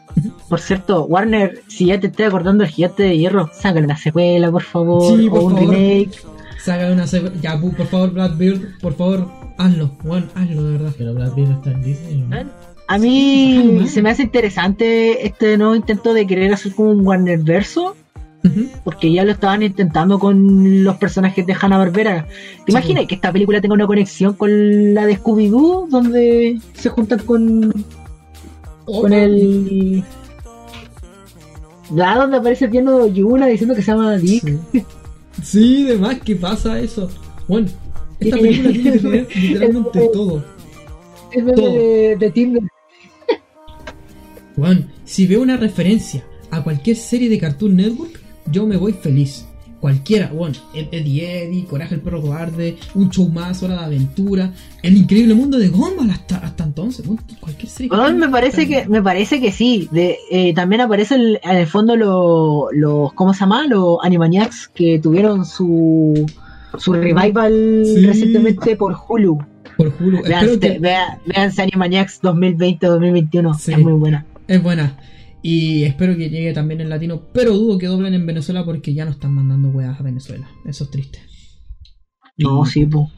[0.48, 4.50] por cierto, Warner, si ya te estoy acordando del gigante de hierro, sácale una secuela,
[4.50, 5.70] por favor, Sí, por o un favor.
[5.74, 6.10] remake.
[6.62, 9.90] Saca una secu- Ya, por favor, Blackbeard, por favor, hazlo.
[10.04, 10.92] Bueno, hazlo de verdad.
[10.96, 12.24] Pero Pitt está en Disney.
[12.28, 12.36] ¿no?
[12.88, 17.38] A mí se me hace interesante este nuevo intento de querer hacer como un Warner
[17.40, 17.96] verso,
[18.82, 22.26] Porque ya lo estaban intentando con los personajes de Hanna Barbera.
[22.26, 22.32] ¿Te
[22.66, 22.72] Sí.
[22.72, 27.72] imaginas que esta película tenga una conexión con la de Scooby-Doo, donde se juntan con,
[28.84, 30.02] con el.
[31.94, 34.44] La donde aparece viendo Yuna diciendo que se llama Dick.
[34.72, 34.84] Sí.
[35.42, 37.08] Sí, de más que pasa eso.
[37.48, 37.66] Bueno,
[38.20, 40.44] esta película tiene que tener literalmente todo.
[41.32, 41.72] Es Todo.
[41.72, 42.62] de, de Tinder.
[44.56, 48.20] Bueno, si veo una referencia a cualquier serie de Cartoon Network,
[48.50, 49.46] yo me voy feliz.
[49.80, 54.52] Cualquiera, bueno, Ed- Eddie Eddie, Coraje el perro cobarde, un show más, Hora de Aventura,
[54.80, 57.90] El increíble mundo de Gumball hasta, hasta entonces, bueno, cualquier serie.
[57.90, 59.88] Weón, me parece que me parece que sí.
[59.90, 63.66] De, eh, también aparecen en el fondo los los ¿cómo se llama?
[63.66, 66.26] Los Animaniacs que tuvieron su
[66.78, 68.06] su revival Sí.
[68.06, 69.38] recientemente por Hulu.
[69.76, 70.22] Por Hulu,
[70.60, 73.54] que vea- véanse Animaniacs 2020-2021.
[73.58, 73.72] Sí.
[73.72, 74.24] Es muy buena.
[74.46, 74.96] es buena.
[75.42, 79.04] Y espero que llegue también en latino, pero dudo que doblen en Venezuela porque ya
[79.04, 80.48] no están mandando weas a Venezuela.
[80.64, 81.18] Eso es triste.
[82.38, 83.10] No, sí, po.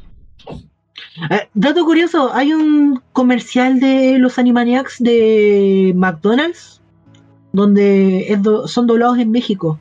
[1.31, 6.81] Eh, dato curioso, hay un comercial de los Animaniacs de McDonald's
[7.53, 9.79] donde es do- son doblados en México.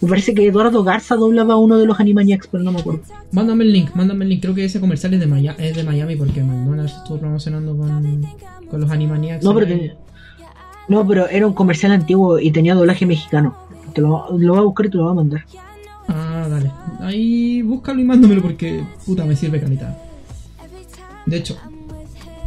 [0.00, 3.00] Me parece que Eduardo Garza doblaba uno de los Animaniacs, pero no me acuerdo.
[3.32, 4.42] Mándame el link, mándame el link.
[4.42, 8.26] Creo que ese comercial es de, Maya- es de Miami porque McDonald's estuvo promocionando con,
[8.68, 9.44] con los Animaniacs.
[9.44, 10.03] No, pero.
[10.88, 13.56] No, pero era un comercial antiguo y tenía doblaje mexicano.
[13.94, 15.44] Te lo, lo voy a buscar y te lo voy a mandar.
[16.08, 16.70] Ah, dale.
[17.00, 19.96] Ahí búscalo y mándamelo porque puta me sirve calidad.
[21.26, 21.56] De hecho,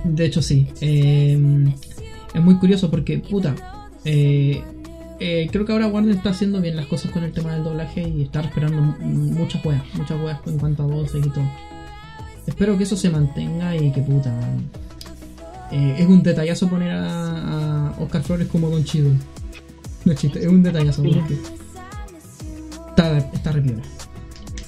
[0.03, 0.67] de hecho sí.
[0.81, 1.39] Eh,
[2.33, 3.55] es muy curioso porque puta.
[4.05, 4.61] eh,
[5.19, 8.07] eh, creo que ahora Warner está haciendo bien las cosas con el tema del doblaje
[8.07, 11.43] y está esperando muchas weas, muchas weas en cuanto a voces y todo.
[12.45, 14.31] Espero que eso se mantenga y que puta.
[15.71, 19.11] Eh, es un detallazo poner a, a Oscar Flores como Don Chido.
[20.05, 21.37] No es chiste, es un detallazo porque
[22.89, 23.63] está, está re.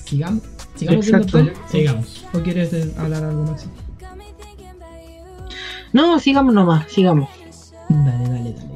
[0.05, 0.43] Sigamos,
[0.75, 1.47] sigamos Exacto.
[1.71, 2.25] Sigamos.
[2.33, 3.67] ¿O quieres hablar algo, Maxi?
[5.93, 7.29] No, sigamos nomás, sigamos.
[7.89, 8.68] Dale, dale, dale.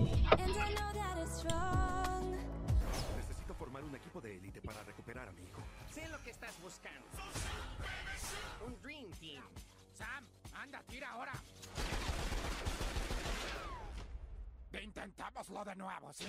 [15.73, 16.25] De nuevo, ¿sí?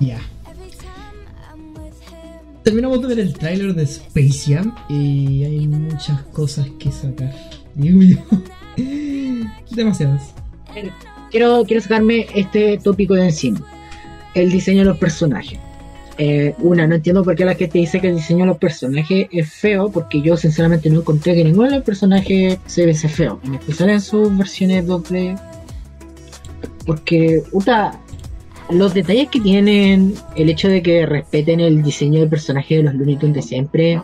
[0.00, 0.20] Ya.
[2.62, 7.34] Terminamos de ver el tráiler de Space Jam y hay muchas cosas que sacar.
[7.74, 8.16] Digo yo.
[9.74, 10.34] Demasiadas.
[11.30, 13.60] Quiero, quiero sacarme este tópico de encima.
[14.34, 15.58] El diseño de los personajes.
[16.20, 19.28] Eh, una, no entiendo por qué la gente dice que el diseño de los personajes
[19.30, 23.40] es feo, porque yo sinceramente no encontré que ninguno de los personajes se ve feo,
[23.44, 25.40] en especial en sus versiones 2D.
[26.84, 28.00] Porque, puta,
[28.70, 32.94] los detalles que tienen, el hecho de que respeten el diseño del personaje de los
[32.94, 34.02] Looney Tunes de siempre,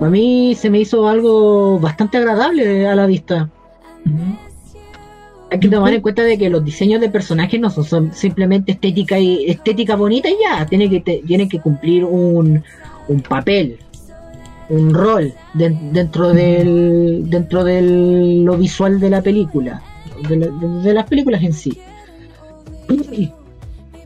[0.00, 3.48] a mí se me hizo algo bastante agradable a la vista.
[5.50, 8.72] Hay que tomar en cuenta de que los diseños de personajes no son, son simplemente
[8.72, 12.62] estética y estética bonita y ya, tienen que te- tienen que cumplir un,
[13.08, 13.76] un papel,
[14.70, 19.82] un rol de- dentro del dentro de lo visual de la película,
[20.26, 21.78] de, la- de- de las películas en sí.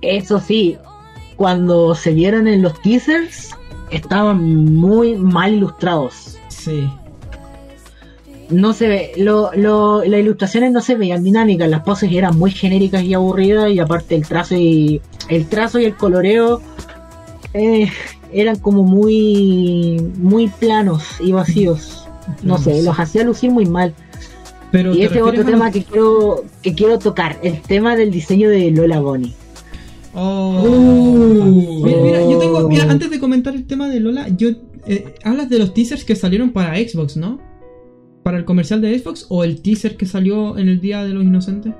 [0.02, 0.76] Eso sí,
[1.36, 3.50] cuando se vieron en los teasers
[3.90, 6.88] estaban muy mal ilustrados Sí.
[8.50, 12.50] no se ve, lo, lo, las ilustraciones no se veían dinámicas, las poses eran muy
[12.50, 16.60] genéricas y aburridas y aparte el trazo y el trazo y el coloreo
[17.54, 17.88] eh,
[18.32, 22.08] eran como muy muy planos y vacíos.
[22.42, 22.84] No sé, Sí.
[22.84, 23.94] los hacía lucir muy mal.
[24.76, 27.96] Pero Y ¿te ese es otro tema lo- que quiero que quiero tocar, el tema
[27.96, 29.32] del diseño de Lola Bonnie.
[30.12, 30.62] Oh.
[30.68, 31.82] Uh.
[31.82, 32.68] Mira, mira, yo tengo.
[32.68, 34.50] Mira, antes de comentar el tema de Lola, yo.
[34.86, 37.40] eh, hablas de los teasers que salieron para Xbox, ¿no?
[38.22, 41.24] Para el comercial de Xbox o el teaser que salió en el Día de los
[41.24, 41.72] Inocentes,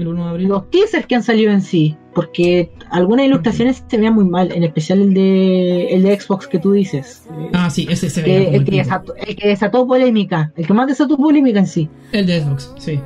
[0.00, 0.48] el 1 de abril.
[0.48, 4.64] Los teasers que han salido en sí, porque algunas ilustraciones se veían muy mal, en
[4.64, 7.24] especial el de el de Xbox que tú dices.
[7.52, 10.72] Ah, sí, ese se veía que, el, que desató, el que desató polémica, el que
[10.72, 11.88] más desató polémica en sí.
[12.12, 12.98] El de Xbox, sí.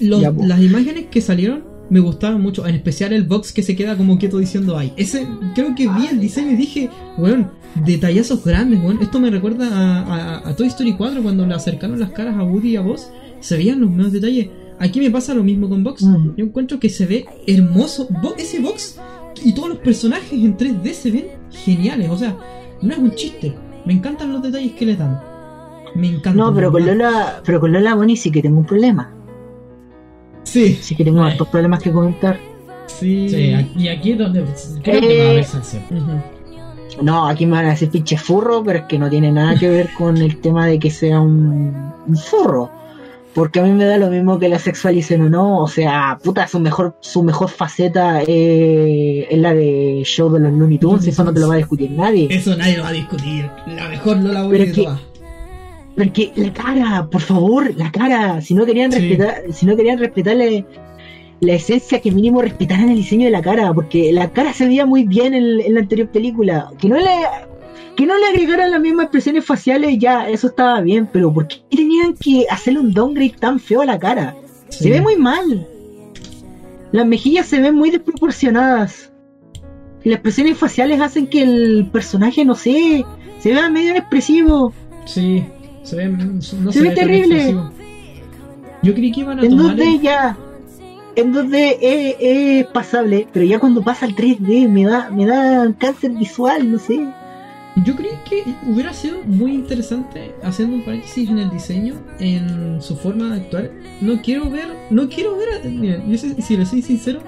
[0.00, 0.48] Los- Ya, pues.
[0.48, 4.18] las imágenes que salieron me gustaban mucho, en especial el box que se queda como
[4.18, 4.92] quieto diciendo ay.
[4.96, 6.88] Ese, creo que vi el diseño y dije,
[7.18, 7.50] weón,
[7.84, 9.02] detallazos grandes, weón.
[9.02, 10.00] Esto me recuerda a,
[10.38, 13.08] a- a Toy Story 4 cuando le acercaron las caras a Woody y a Buzz.
[13.40, 14.48] Se veían los menos detalles.
[14.84, 16.02] Aquí me pasa lo mismo con Box.
[16.02, 16.34] Mm.
[16.36, 18.08] Yo encuentro que se ve hermoso.
[18.22, 18.98] Bo- ese box
[19.44, 22.10] y todos los personajes en 3D se ven geniales.
[22.10, 22.36] O sea,
[22.82, 23.54] no es un chiste.
[23.86, 25.20] Me encantan los detalles que le dan.
[25.94, 26.36] Me encantan.
[26.36, 26.84] No, pero con.
[26.84, 29.12] Lola, pero con Lola Bonnie sí que tengo un problema.
[30.44, 32.38] Sí, Sí que tengo hartos problemas que comentar.
[32.86, 33.28] sí.
[33.28, 34.44] Sí, y aquí es donde
[34.82, 35.80] creo que va a haber salseo.
[35.90, 37.02] Ujú.
[37.04, 39.68] No, aquí me van a decir pinche furro, pero es que no tiene nada que
[39.68, 41.72] ver con el tema de que sea un,
[42.06, 42.70] un furro.
[43.34, 45.58] Porque a mí me da lo mismo que la sexualicen o no.
[45.60, 50.52] O sea, puta, su mejor, su mejor faceta eh, es la de show de los
[50.52, 51.06] Looney Tunes.
[51.06, 52.28] Eso no te lo va a discutir nadie.
[52.30, 53.48] Eso nadie lo va a discutir.
[53.74, 55.12] La mejor no la voy Pero a que-
[55.96, 58.40] Porque la cara, por favor, la cara.
[58.42, 58.98] Si no querían Sí.
[59.00, 60.64] respetar, si no querían respetarle
[61.40, 64.86] la esencia, que mínimo respetaran el diseño de la cara, porque la cara se veía
[64.86, 66.70] muy bien en, en la anterior película.
[66.78, 67.04] Que no le,
[67.96, 71.56] que no le agregaran las mismas expresiones faciales, ya, eso estaba bien, pero ¿por qué
[71.70, 74.34] tenían que hacerle un downgrade tan feo a la cara?
[74.70, 75.66] Se ve muy mal.
[76.92, 79.12] Las mejillas se ven muy desproporcionadas.
[80.04, 83.04] Y las expresiones faciales hacen que el personaje, no sé,
[83.38, 84.72] se vea medio inexpresivo.
[85.04, 85.44] Sí,
[85.82, 87.34] se ve, no Se se ve terrible.
[87.36, 87.70] expresivo.
[88.82, 89.76] Yo creí que iban a En tomar.
[89.76, 90.36] 2D el- ya.
[91.14, 95.70] En 2D es, es pasable, pero ya cuando pasa al 3D me da, me da
[95.78, 97.06] cáncer visual, no sé.
[97.84, 102.96] Yo creí que hubiera sido muy interesante haciendo un paréntesis en el diseño, en su
[102.96, 103.70] forma de actuar.
[104.02, 107.20] No quiero ver, no quiero ver, a, mira, yo sé- si le soy sincero,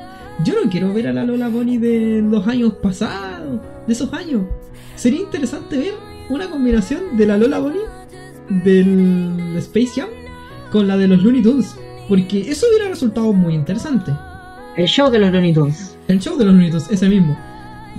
[0.45, 4.43] yo no quiero ver a la Lola Bonnie de los años pasados, de esos años.
[4.97, 5.95] Sería interesante ver
[6.29, 7.81] una combinación de la Lola Bonnie
[8.63, 10.09] del Space Jam
[10.71, 11.75] con la de los Looney Tunes.
[12.09, 14.13] Porque eso hubiera resultado muy interesante.
[14.77, 15.97] El show de los Looney Tunes.
[16.09, 17.37] El show de los Looney Tunes, ese mismo.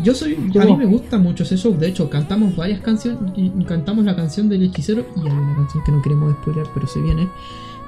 [0.04, 1.76] Yo soy, a mí me gusta mucho ese show.
[1.78, 3.20] De hecho, cantamos varias canciones.
[3.36, 6.86] y Cantamos la canción del hechicero y hay una canción que no queremos spoiler, pero
[6.88, 7.30] se viene.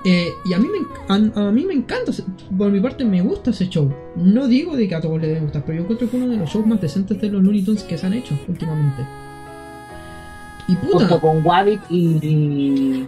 [0.05, 2.11] Eh, y a mí, me, a, a mí me encanta,
[2.57, 3.91] por mi parte me gusta ese show.
[4.15, 6.37] No digo de que a todos les debe gustar, pero yo encuentro que uno de
[6.37, 9.03] los shows más decentes de los Looney Tunes que se han hecho últimamente.
[10.69, 13.05] Y Junto puta, con Wabbit y.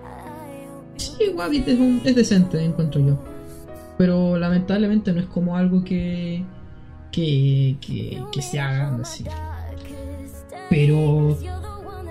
[0.97, 3.17] sí, Wabbit es, un- es decente, encuentro yo.
[3.97, 6.43] Pero lamentablemente no es como algo que,
[7.11, 9.25] que, que, que se haga así.
[10.69, 11.37] Pero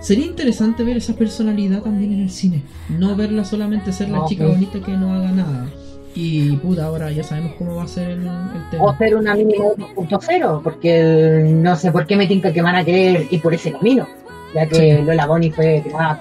[0.01, 2.63] sería interesante ver esa personalidad también en el cine.
[2.89, 4.57] No verla solamente ser la No, chica pues.
[4.59, 5.67] bonita que no haga nada.
[6.15, 8.99] Y puta, ahora ya sabemos cómo va a ser el, el O tema.
[8.99, 13.29] ser una mínimo 2.0, porque no sé por qué me tinca que van a querer
[13.31, 14.07] ir por ese camino.
[14.55, 15.03] Ya que Sí.
[15.05, 16.21] Lola Bonnie fue creada,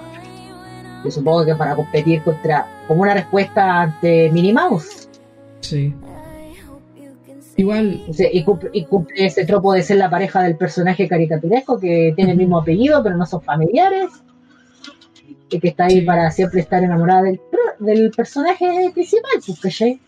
[1.04, 2.66] yo supongo que para competir contra.
[2.86, 5.08] como una respuesta ante Minnie Mouse.
[5.60, 5.92] Sí.
[7.58, 11.08] Igual, O sea, y, cumple, y cumple ese tropo de ser la pareja del personaje
[11.08, 14.10] caricaturesco que tiene el mismo apellido, pero no son familiares.
[15.50, 17.40] Y que está ahí para siempre estar enamorada del,
[17.80, 20.00] del personaje principal, pues, ¿cachai?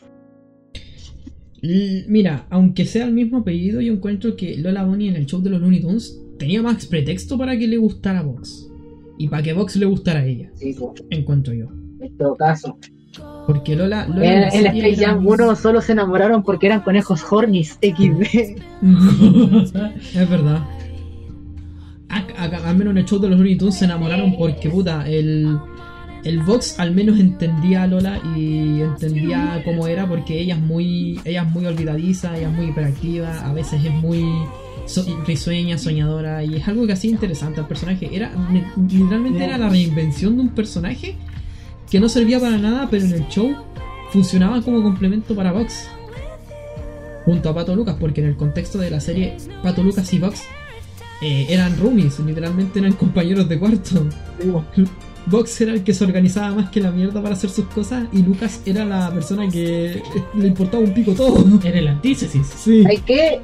[1.63, 5.51] mira, aunque sea el mismo apellido, yo encuentro que Lola Bonnie en el show de
[5.51, 8.71] los Looney Tunes tenía más pretexto para que le gustara a Vox.
[9.19, 11.67] Y para que Vox le gustara a ella, Sí, pues, encuentro yo.
[12.01, 12.79] en todo caso.
[13.53, 14.07] Porque Lola.
[14.07, 17.79] Lola En, en serie Space Jam muy- 1 solo se enamoraron porque eran conejos hornies
[17.83, 18.57] XD.
[20.15, 20.65] es verdad.
[22.37, 25.59] Al menos en el show de los Looney Tunes se enamoraron porque, puta, el,
[26.25, 31.21] el Vox al menos entendía a Lola y entendía cómo era porque ella es muy,
[31.25, 34.25] ella es muy olvidadiza, ella es muy hiperactiva, a veces es muy
[34.87, 38.09] so- risueña, soñadora y es algo que hacía interesante al personaje.
[38.13, 38.33] Era
[38.91, 41.17] literalmente era la reinvención de un personaje
[41.91, 43.55] que no servía para nada, pero en el show
[44.13, 45.89] funcionaba como complemento para Vox
[47.25, 50.43] junto a Pato Lucas, porque en el contexto de la serie Pato Lucas y Vox
[51.23, 54.07] eh, eran roomies, literalmente eran compañeros de cuarto.
[55.27, 58.23] Vox era el que se organizaba más que la mierda para hacer sus cosas y
[58.23, 60.03] Lucas era la persona que
[60.35, 61.45] le importaba un pico todo.
[61.63, 62.47] Era el antítesis.
[62.47, 63.41] Sí, Hay que,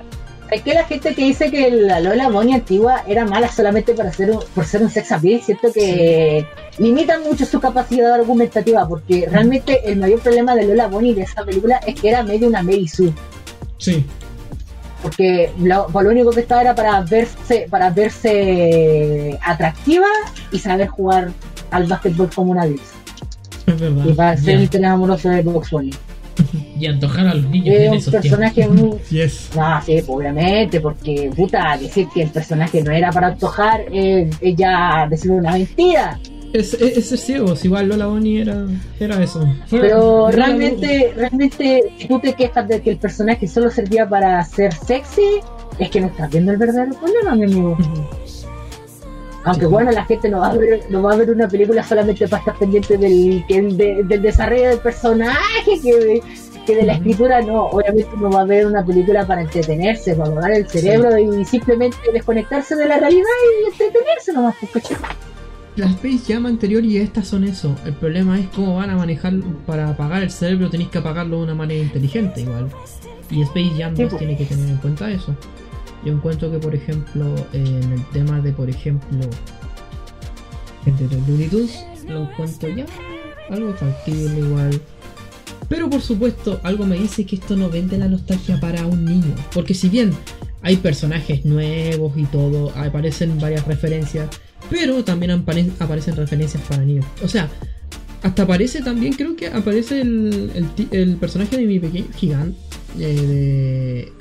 [0.51, 4.13] hay que la gente que dice que la Lola Bonnie antigua era mala solamente para
[4.13, 6.47] ser un, por ser un sex appeal, siento que
[6.79, 11.45] limitan mucho su capacidad argumentativa, porque realmente el mayor problema de Lola Bonnie de esa
[11.45, 13.13] película es que era medio una Mary Sue.
[13.79, 14.05] sí,
[15.03, 20.07] porque lo, por lo único que estaba era para verse para verse atractiva
[20.51, 21.31] y saber jugar
[21.71, 22.95] al básquetbol como una diosa
[23.67, 24.05] es verdad.
[24.07, 24.53] y para ser Ya.
[24.55, 25.91] el interés amoroso de Box Bunny
[26.79, 29.51] Y antojar a los niños es en un esos personaje muy Yes.
[29.57, 34.57] no sí obviamente porque puta decir que el personaje no era para antojar eh, es
[34.57, 36.19] ya decir una mentira.
[36.53, 38.67] Es, es, es ser ciegos, igual Lola Bonnie era,
[39.01, 39.41] era eso.
[39.67, 44.43] Fue- pero realmente realmente si tú te quejas de que el personaje solo servía para
[44.45, 45.41] ser sexy
[45.79, 47.77] es que no estás viendo el verdadero problema mi amigo
[49.47, 52.27] Aunque bueno, la gente no va a ver, no va a ver una película solamente
[52.29, 56.23] para estar pendiente del, de- del desarrollo del personaje, que de,
[56.67, 57.67] que de la escritura no.
[57.67, 61.97] Obviamente no va a ver una película para entretenerse, para apagar el cerebro y simplemente
[62.13, 63.25] desconectarse de la realidad
[63.65, 64.55] y entretenerse nomás.
[64.73, 64.85] pues.
[65.77, 67.75] La Space Jam anterior y estas son eso.
[67.85, 69.35] El problema es cómo van a manejar
[69.67, 72.69] para apagar el cerebro, tenéis que apagarlo de una manera inteligente igual.
[73.31, 74.17] Y Space Jam Sí, 2 po.
[74.19, 75.35] tiene que tener en cuenta eso.
[76.07, 79.19] Yo encuentro que por ejemplo en el tema de por ejemplo
[80.87, 82.87] el de los Looney Tunes, lo encuentro ya
[83.51, 84.81] algo factible igual.
[85.69, 89.35] Pero por supuesto, algo me dice que esto no vende la nostalgia para un niño.
[89.53, 90.13] Porque si bien
[90.63, 94.29] hay personajes nuevos y todo, aparecen varias referencias,
[94.71, 97.05] pero también apare- aparecen referencias para niños.
[97.21, 97.51] O sea,
[98.23, 102.57] hasta aparece también, creo que aparece el, el, personaje de mi pequeño gigante.
[102.97, 104.13] de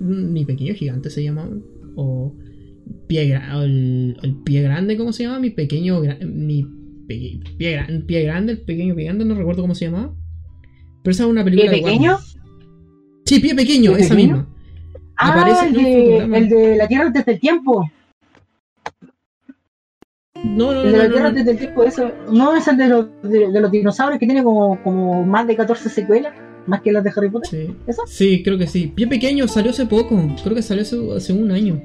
[0.00, 1.48] mi pequeño gigante se llama.
[1.96, 2.34] O
[3.06, 5.38] pie, o el, el pie grande, ¿cómo se llama?
[5.40, 6.00] Mi pequeño.
[6.26, 6.66] mi
[7.06, 10.14] pie, gra- pie grande, el pequeño pie grande, no recuerdo cómo se llamaba.
[11.02, 12.12] Pero esa es una película ¿Pie de pequeño?
[12.12, 12.34] Warner.
[13.26, 14.36] Sí, pie pequeño, ¿Pie esa pequeño?
[14.36, 14.48] misma.
[15.16, 17.88] Ah, Aparece el de, el de la Tierra desde el tiempo.
[20.44, 22.10] No, no, El de la no, Tierra desde el tiempo, eso.
[22.32, 25.56] No es el de los, de, de los dinosaurios que tiene como, como más de
[25.56, 26.34] 14 secuelas,
[26.66, 27.50] más que las de Harry Potter.
[27.68, 27.74] Sí.
[27.86, 28.02] ¿Eso?
[28.06, 28.86] Sí, creo que sí.
[28.94, 30.20] Pie pequeño salió hace poco.
[30.42, 31.80] Creo que salió hace, hace un año.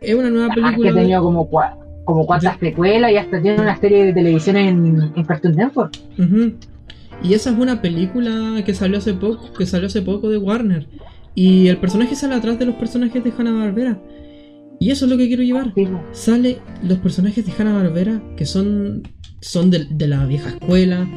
[0.00, 0.90] Es una nueva Ah, que película.
[0.90, 4.56] ha de- tenido como, cua- como cuantas precuelas y hasta tiene una serie de televisión
[4.56, 5.98] en, en Cartoon Network.
[6.18, 6.52] Ujú.
[7.22, 10.86] Y esa es una película que salió hace poco, que salió hace poco de Warner.
[11.34, 14.00] Y el personaje sale atrás de los personajes de Hanna Barbera.
[14.80, 15.72] Y eso es lo que quiero llevar.
[15.74, 15.88] Sí.
[16.12, 19.02] Sale los personajes de Hanna Barbera que son
[19.40, 21.08] son de, de la vieja escuela.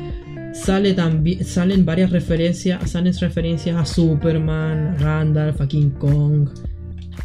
[0.54, 6.50] Sale también salen varias referencias, salen referencias a Superman, a Gandalf, a King Kong,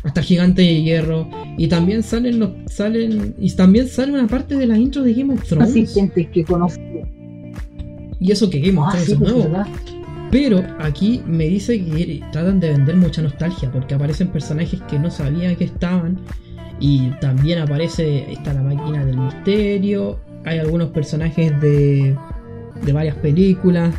[0.05, 1.29] hasta Gigante de Hierro
[1.59, 5.35] y también salen los salen y también sale una parte de la intro de Game
[5.35, 5.71] of Thrones.
[5.71, 6.83] Asistentes que conozco.
[8.21, 9.51] Y eso que Game of Ah, Thrones sí, es pues, nuevo.
[9.51, 9.67] ¿verdad?
[10.31, 15.11] Pero aquí me dice que tratan de vender mucha nostalgia porque aparecen personajes que no
[15.11, 16.19] sabían que estaban
[16.81, 22.17] y también aparece está la máquina del misterio, hay algunos personajes de,
[22.83, 23.95] de varias películas,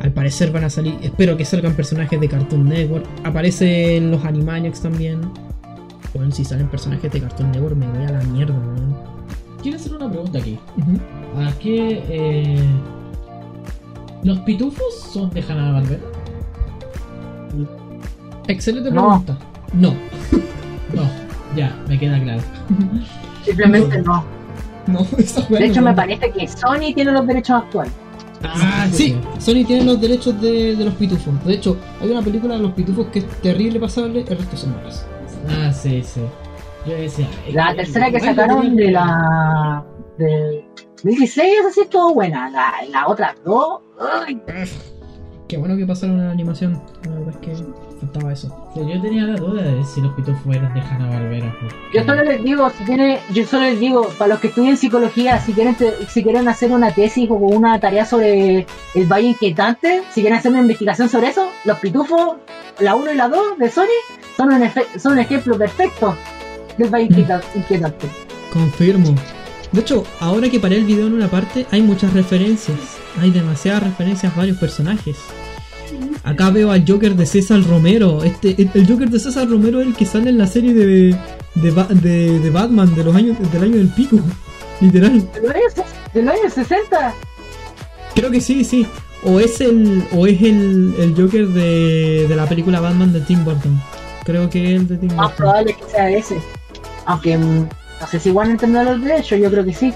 [0.00, 4.80] al parecer van a salir, espero que salgan personajes de Cartoon Network, aparecen los Animaniacs
[4.80, 5.20] también.
[6.12, 8.96] Bueno, si salen personajes de Cartoon Network me voy a la mierda, weón.
[9.62, 10.58] Quiero hacer una pregunta aquí.
[11.36, 12.66] ¿A qué eh,
[14.24, 16.02] los pitufos son de Hanna Barbera?
[18.48, 19.38] Excelente pregunta.
[19.72, 19.94] No.
[20.94, 21.02] No,
[21.56, 22.42] ya, me queda claro.
[23.44, 24.24] Simplemente no.
[24.88, 27.92] No, esa weá De no hecho, me parece que Sony tiene los derechos actuales.
[28.44, 31.32] Ah, sí, Sony tiene los derechos de, de los pitufos.
[31.44, 34.74] De hecho, hay una película de los pitufos que es terrible pasable, el resto son
[34.76, 35.06] malas.
[35.48, 36.20] Ah, sí, sí.
[36.86, 37.28] Yo decía.
[37.46, 39.84] es La que- tercera que sacaron de la.
[40.18, 40.64] de
[40.96, 42.50] 2016, esa sí estuvo buena.
[42.50, 43.80] La, la otra dos.
[44.26, 44.40] ay,
[45.52, 46.80] Qué bueno que pasaron una animación.
[47.04, 47.64] La verdad es que
[48.00, 48.70] faltaba eso.
[48.72, 51.54] Sí, yo tenía la duda de si los pitufos eran de Hanna Barbera.
[51.92, 55.38] Yo solo les digo, si tiene, yo solo les digo, para los que estudian psicología,
[55.40, 60.00] si quieren, te- si quieren hacer una tesis o una tarea sobre el Valle Inquietante,
[60.10, 62.36] si quieren hacer una investigación sobre eso, los pitufos,
[62.80, 63.84] la 1 y la 2 de Sony,
[64.38, 66.16] son un, efe- son un ejemplo perfecto
[66.78, 68.06] del Valle Inquieta- Inquietante.
[68.54, 69.14] Confirmo.
[69.70, 72.78] De hecho, ahora que paré el video en una parte, hay muchas referencias.
[73.20, 75.18] Hay demasiadas referencias a varios personajes.
[76.24, 78.22] Acá veo al Joker de César Romero.
[78.24, 81.16] Este, el Joker de César Romero es el que sale en la serie de,
[81.54, 81.70] de,
[82.00, 84.18] de- de Batman de los años, del año del pico.
[84.80, 85.12] Literal.
[85.32, 85.72] De los años,
[86.14, 87.14] de los años 60,
[88.14, 88.86] Creo que sí, sí.
[89.24, 93.44] O es el, o es el, el Joker de, de la película Batman de Tim
[93.44, 93.80] Burton.
[94.24, 95.36] Creo que es el de Tim más Burton.
[95.36, 96.38] probable que sea ese.
[97.06, 97.68] Aunque mm,
[98.00, 99.92] no sé si van a entender los derechos, yo creo que sí.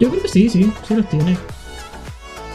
[0.00, 1.36] Yo creo que sí, sí, sí los tiene.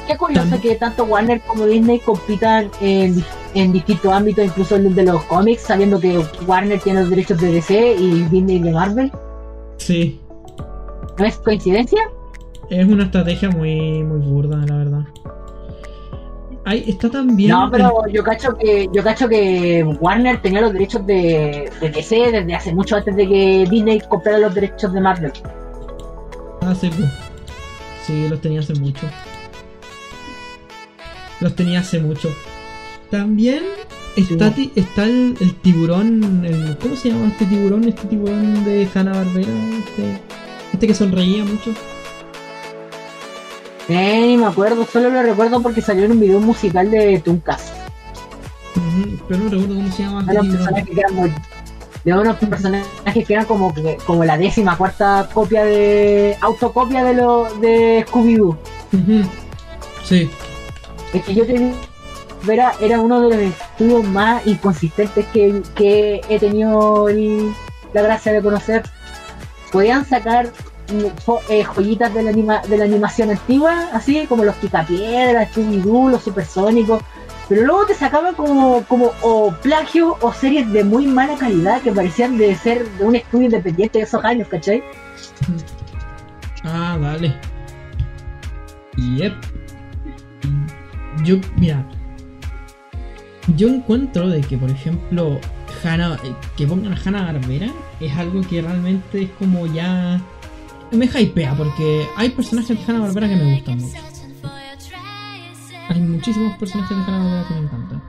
[0.10, 3.24] Qué curioso que tanto Warner como Disney compitan en,
[3.54, 6.18] en distintos ámbitos, incluso en el de los cómics, sabiendo que
[6.48, 9.12] Warner tiene los derechos de DC y Disney de Marvel.
[9.78, 10.20] Sí.
[11.20, 12.10] ¿No es coincidencia?
[12.72, 15.04] Es una estrategia muy, muy burda, la verdad.
[16.66, 17.52] Ahí está también.
[17.52, 22.32] No, pero yo cacho que yo cacho que Warner tenía los derechos de, de DC
[22.32, 25.34] desde hace mucho antes de que Disney comprara los derechos de Marvel.
[26.62, 27.12] Ah, sí, pues.
[28.08, 29.06] Sí, los tenía hace mucho.
[31.42, 32.30] Los tenía hace mucho.
[33.12, 33.64] También
[34.16, 36.44] está, ti- está el, el tiburón.
[36.46, 37.86] el- ¿Cómo se llama este tiburón?
[37.88, 39.52] Este tiburón de Hanna Barbera.
[39.80, 40.20] Este,
[40.74, 41.72] este que sonreía mucho.
[43.88, 47.72] Eh, ni me acuerdo, solo lo recuerdo porque salió en un video musical de Tunkas.
[48.76, 50.66] Ujú, pero no recuerdo cómo se llama De este unos tiburón.
[50.66, 51.34] personajes que eran muy-
[52.06, 53.74] de unos personajes que eran como,
[54.06, 56.36] como la décima cuarta copia de.
[56.42, 58.58] autocopia de lo de Scooby-Doo.
[58.94, 59.30] Ujú.
[60.04, 60.30] Sí.
[61.14, 61.74] Es que yo te
[62.48, 67.52] era, era uno de los estudios más inconsistentes que, que he tenido el-
[67.94, 68.84] la gracia de conocer.
[69.72, 70.48] Podían sacar
[70.92, 76.10] mm, eh, joyitas de la, anima- de la animación antigua, así como los Picapiedras, Scooby-Doo,
[76.12, 77.02] los Supersónicos,
[77.50, 81.92] pero luego te sacaban como, como o plagio o series de muy mala calidad que
[81.92, 84.84] parecían de ser de un estudio independiente de esos años, ¿cachai?
[86.64, 87.36] Ah, vale.
[88.98, 89.34] Yep.
[91.24, 91.86] Yo, mira.
[93.56, 95.40] Yo encuentro de que, por ejemplo,
[95.84, 100.22] Hanna, eh, que pongan a Hanna Barbera es algo que realmente es como ya.
[100.92, 103.98] Me hypea porque hay personajes de Hanna Barbera que me gustan mucho.
[105.90, 108.02] Hay muchísimos personajes de Hanna Barbera que me encantan.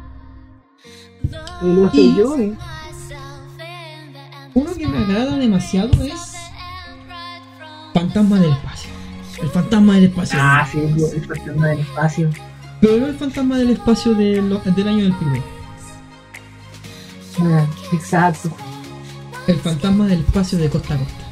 [1.93, 2.57] Y yo, ¿eh?
[4.55, 6.35] Uno que me agrada demasiado es.
[7.95, 8.91] Fantasma del espacio.
[9.43, 10.39] El fantasma del espacio.
[10.41, 12.31] Ah, sí, el fantasma del espacio.
[12.81, 15.43] Pero el fantasma del espacio de lo- del año del pibe.
[17.40, 18.51] Ah, Exacto.
[19.47, 21.24] El fantasma del espacio de costa a costa.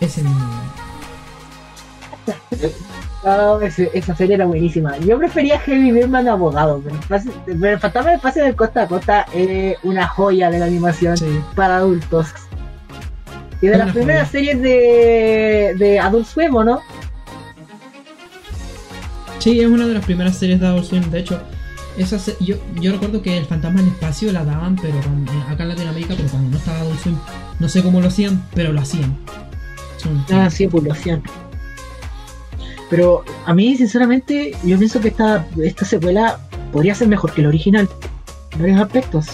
[0.00, 0.38] Ese mismo.
[3.24, 4.96] No, ese- esa serie era buenísima.
[4.98, 8.82] Yo prefería Heavy Birman abogado, pero el, espacio- pero el fantasma del espacio de costa
[8.82, 11.40] a costa es una joya de la animación Sí.
[11.56, 12.28] para adultos.
[13.60, 16.80] Y de las primeras series de, de Adult Swim, ¿o ¿no?
[19.38, 21.02] Sí, es una de las primeras series de Swim.
[21.10, 21.40] De hecho,
[21.96, 25.62] esa se- yo, yo recuerdo que el fantasma del espacio la daban, pero eh, acá
[25.62, 27.16] en Latinoamérica, pero cuando no estaba Swim,
[27.58, 29.16] no sé cómo lo hacían, pero lo hacían.
[30.32, 31.22] Ah, sí, pues lo hacían.
[32.90, 36.38] Pero a mí, sinceramente, yo pienso que esta, esta secuela
[36.72, 37.88] podría ser mejor que la original.
[38.52, 39.26] En varios aspectos.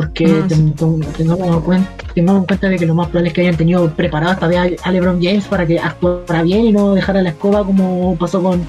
[0.00, 3.28] Porque Ah, ten- ten- tengamos, en cuenta, tengamos en cuenta de que lo más probable
[3.28, 6.72] es que hayan tenido preparado esta vez a, LeBron James para que actuara bien y
[6.72, 8.62] no dejara la escoba como pasó con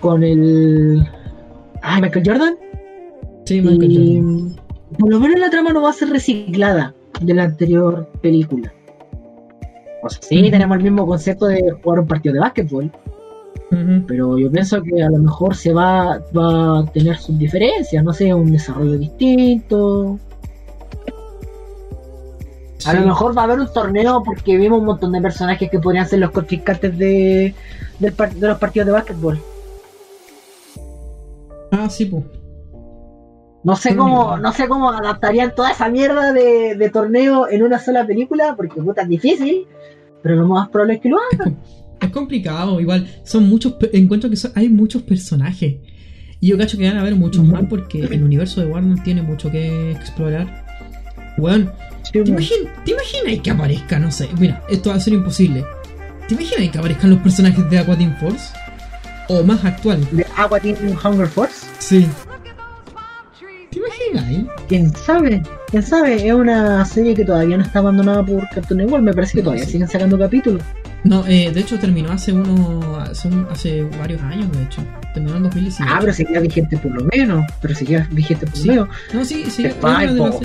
[0.00, 1.06] con el
[1.82, 2.56] ay, Michael Jordan.
[3.44, 4.56] Sí, Michael y Jordan.
[4.98, 8.72] por lo menos la trama no va a ser reciclada de la anterior película.
[10.02, 12.92] O sea, sí, tenemos el mismo concepto de jugar un partido de básquetbol,
[14.06, 18.12] Pero yo pienso que a lo mejor se va, va a tener sus diferencias, no
[18.12, 20.18] sé, un desarrollo distinto.
[22.86, 25.80] A lo mejor va a haber un torneo porque vimos un montón de personajes que
[25.80, 27.54] podrían ser los contrincantes de,
[28.16, 29.40] par- de los partidos de básquetbol.
[31.72, 32.22] Ah, sí, pues.
[33.64, 37.80] No sé cómo, no sé cómo adaptarían toda esa mierda de, de torneo en una
[37.80, 39.66] sola película, porque puta es difícil,
[40.22, 41.56] pero lo más probable es que lo hagan.
[42.06, 43.06] Es complicado, igual.
[43.24, 43.74] Son muchos.
[43.92, 45.76] Encuentro que son- hay muchos personajes.
[46.40, 49.22] Y yo cacho que van a haber muchos más porque el universo de Warner tiene
[49.22, 50.64] mucho que explorar.
[51.38, 51.70] Weón,
[52.12, 53.98] ¿te, ¿te imaginas que aparezca?
[53.98, 55.64] No sé, mira, esto va a ser imposible.
[56.28, 58.52] ¿Te imaginas que aparezcan los personajes de Aqua Teen Force?
[59.28, 60.00] O más actual.
[60.12, 62.06] De Aqua Teen Hunger Force, Sí.
[63.70, 64.30] ¿Te imaginas?
[64.32, 64.46] eh?
[64.68, 69.02] quién sabe, quién sabe, es una serie que todavía no está abandonada por Cartoon Network,
[69.02, 69.72] me parece que todavía Sí.
[69.72, 70.62] siguen sacando capítulos.
[71.04, 72.96] No, eh, de hecho terminó hace uno.
[72.96, 74.82] Hace, un- hace varios años, de hecho.
[75.14, 75.90] Terminó en 2018.
[75.94, 78.66] Ah, pero seguía vigente por lo menos, pero seguía vigente por Sí.
[78.68, 78.88] lo menos.
[79.14, 79.66] No, sí, sí.
[79.66, 80.36] Es una, de las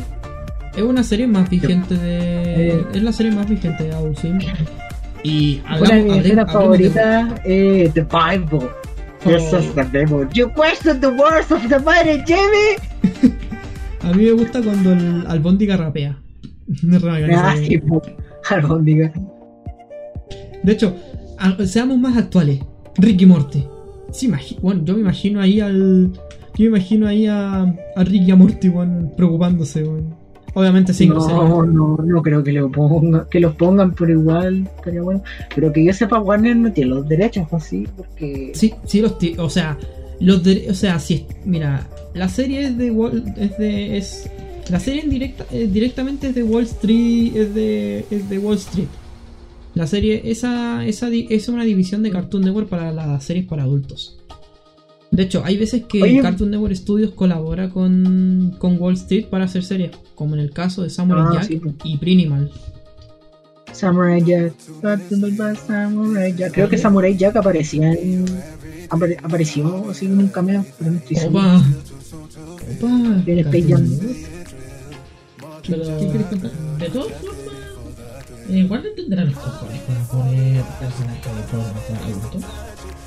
[0.77, 2.69] es una serie más vigente de.
[2.77, 2.85] Eh.
[2.93, 4.39] Es la serie más vigente de Adult Swim.
[5.23, 8.69] Y Una de mis hablamos, escenas hablemos de- favoritas es The Bible.
[9.23, 10.27] The Bible.
[10.33, 13.33] You question the words of the mighty Jimmy.
[14.03, 16.17] A mí me gusta cuando el Albóndiga rapea.
[16.83, 16.97] Me
[17.35, 17.81] Ah, sí.
[18.49, 19.11] Albóndiga.
[20.63, 20.95] De hecho,
[21.37, 22.59] a- seamos más actuales.
[22.97, 23.63] Ricky Morty.
[24.11, 24.29] Sí,
[24.61, 26.11] bueno, yo me imagino ahí al.
[26.57, 27.61] Yo me imagino ahí a,
[27.95, 30.13] a Ricky Morty, weón, preocupándose, weón.
[30.53, 31.31] Obviamente sí, no sé.
[31.31, 35.23] No, no, no creo que lo ponga, que los pongan por igual, estaría bueno.
[35.55, 39.49] Pero que yo sepa, Warner no tiene los derechos así, porque Sí, sí, los o
[39.49, 39.77] sea,
[40.19, 44.29] los de- o sea, si es- mira, la serie es de Wall, es de es
[44.69, 48.57] la serie en directa, eh, directamente es de Wall Street, es de es de Wall
[48.57, 48.87] Street.
[49.73, 53.63] La serie esa esa di- es una división de Cartoon Network para las series para
[53.63, 54.17] adultos.
[55.11, 56.21] De hecho, hay veces que Oye.
[56.21, 60.83] Cartoon Network Studios colabora con, con Wall Street para hacer series, como en el caso
[60.83, 62.49] de Samurai Ah, Jack sí, y Prinimal.
[63.73, 64.53] Samurai Jack,
[65.67, 66.53] Samurai Jack.
[66.53, 68.25] Creo que Samurai Jack aparecía en,
[68.89, 71.39] apare- apareció así en un cameo, pero no estoy seguro.
[71.39, 71.65] Opa.
[72.77, 73.23] Opa.
[73.25, 73.89] En Space Jam.
[75.67, 76.51] Pero, ¿Qué quieres contar?
[76.79, 77.07] de todas
[78.51, 82.43] eh, Warner tendrá los cojones para poner personajes de programas para adultos.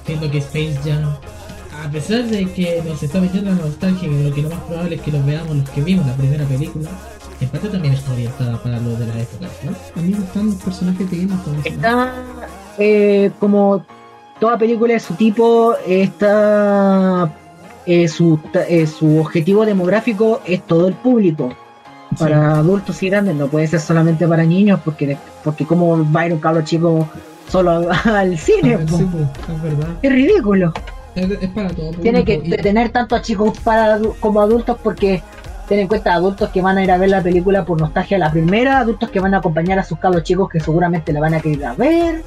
[0.07, 1.16] Siendo que Space Jam,
[1.85, 4.97] a pesar de que nos está metiendo la nostalgia, y lo que lo más probable
[4.97, 6.91] es que los veamos los que vimos la primera película,
[7.41, 9.73] en parte también está orientada para los de la época, ¿no?
[10.01, 11.65] A mí me gustan los personajes de Game of Thrones.
[11.65, 11.71] ¿no?
[11.71, 12.12] Está
[12.79, 13.85] eh, como
[14.41, 17.35] toda película de su tipo, está
[17.87, 18.39] eh, su,
[18.69, 21.55] eh, su objetivo demográfico es todo el público.
[22.19, 26.27] Para adultos y grandes, no puede ser solamente para niños, porque porque como va a
[26.27, 27.09] ir un cabro chico
[27.49, 29.19] solo al cine, Ah, sí, po,
[29.53, 29.89] es verdad.
[30.03, 30.73] es ridículo.
[31.15, 31.91] Es, es para todo.
[31.93, 35.23] Tiene que y- tener tanto a chicos para como adultos porque
[35.69, 38.31] ten en cuenta adultos que van a ir a ver la película por nostalgia la
[38.31, 41.41] primera, adultos que van a acompañar a sus cabros chicos que seguramente la van a
[41.41, 42.23] querer a ver.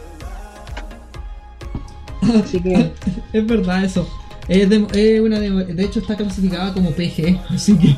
[2.43, 2.93] Así que
[3.33, 4.07] Es verdad eso.
[4.47, 7.95] Es, de, es una de, de hecho está clasificada como PG, así que,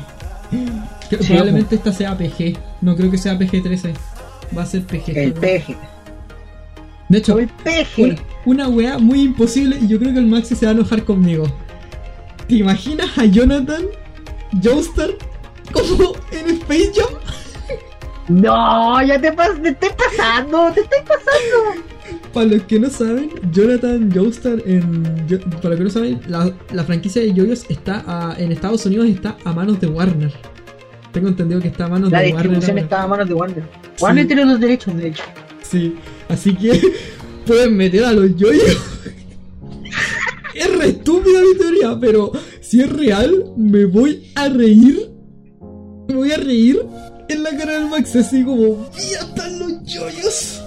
[1.10, 2.56] que Sí, probablemente esta sea PG.
[2.80, 3.92] No creo que sea PG-13.
[4.56, 5.16] Va a ser PG.
[5.16, 5.76] el peje,
[7.08, 8.02] De hecho, el peje.
[8.02, 8.16] una,
[8.46, 11.44] una weá muy imposible y yo creo que el Maxi se va a enojar conmigo.
[12.48, 13.82] ¿Te imaginas a Jonathan
[14.62, 15.10] Joestar
[15.72, 17.14] como en Space Jam?
[18.28, 21.82] No, ya te, pas te estoy pasando, te estoy pasando.
[22.32, 25.26] Para los que no saben, Jonathan Joestar en.
[25.26, 28.86] yo- Para los que no saben, la, la franquicia de Yoyos está a- en Estados
[28.86, 30.32] Unidos está a manos de Warner.
[31.12, 32.42] Tengo entendido que está a manos La de Warner.
[32.42, 32.82] distribución ahora.
[32.82, 33.64] está a manos de Warner.
[34.00, 35.22] Warner tiene los derechos, de hecho.
[35.62, 35.96] Sí,
[36.28, 36.80] así que
[37.46, 38.64] pueden meter a los yoyos.
[40.54, 45.10] es re estúpida mi teoría, pero si es real, me voy a reír.
[46.08, 46.80] Me voy a reír
[47.28, 50.59] en la cara del Max, así como, ¡Mira, están los yoyos!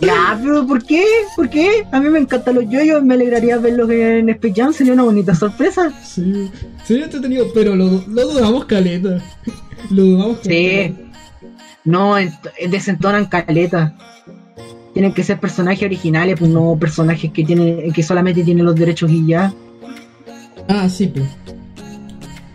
[0.00, 1.04] Ya, pero ¿por qué?
[1.34, 1.86] ¿Por qué?
[1.90, 5.34] A mí me encantan los yoyos, me alegraría verlos en Space Jam, sería una bonita
[5.34, 5.90] sorpresa.
[6.04, 6.50] Sí,
[6.84, 9.22] sería entretenido, pero lo, lo dudamos caleta.
[9.90, 10.94] Lo dudamos Sí.
[11.84, 13.96] No, ent- desentonan caleta.
[14.92, 19.10] Tienen que ser personajes originales, pues no personajes que tienen, que solamente tienen los derechos
[19.10, 19.52] y ya.
[20.68, 21.26] Ah, sí, pues.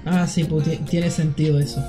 [0.06, 1.82] Ah, sí, pues ti- tiene sentido eso.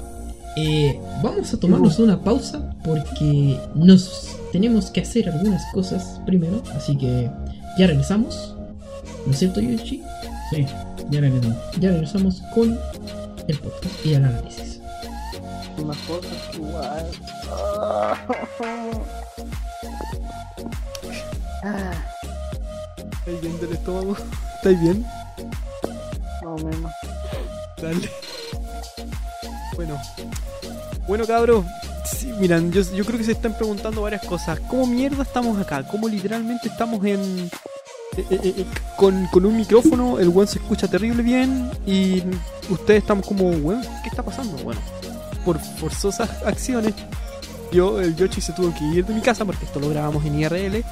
[0.57, 6.97] Eh, vamos a tomarnos una pausa porque nos tenemos que hacer algunas cosas primero, así
[6.97, 7.31] que
[7.79, 8.55] ya regresamos.
[9.25, 10.03] ¿No es cierto, Yoshi?
[10.51, 10.67] Sí,
[11.11, 11.57] ya regresamos.
[11.81, 12.79] Ya regresamos con
[13.49, 14.81] el podcast y el análisis.
[15.85, 17.07] Más cosas igual.
[23.21, 24.17] ¿Estáis bien del estómago?
[24.57, 25.07] ¿Estáis bien?
[26.43, 26.93] Más o menos.
[27.81, 28.11] Dale.
[29.77, 30.01] Bueno.
[31.09, 31.65] Bueno, cabros.
[32.17, 34.61] Sí, miran, yo, yo creo que se están preguntando varias cosas.
[34.69, 35.83] ¿Cómo mierda estamos acá?
[35.87, 37.51] ¿Cómo literalmente estamos en...
[38.17, 38.67] eh, eh, eh,
[38.97, 42.23] con, con un micrófono, el weón se escucha terrible bien y
[42.69, 44.57] ustedes estamos como, weón, ¿qué está pasando?
[44.63, 44.81] Bueno,
[45.45, 46.95] por forzosas acciones,
[47.73, 50.39] yo, el Yoshi se tuvo que ir de mi casa porque esto lo grabamos en
[50.39, 50.85] IRL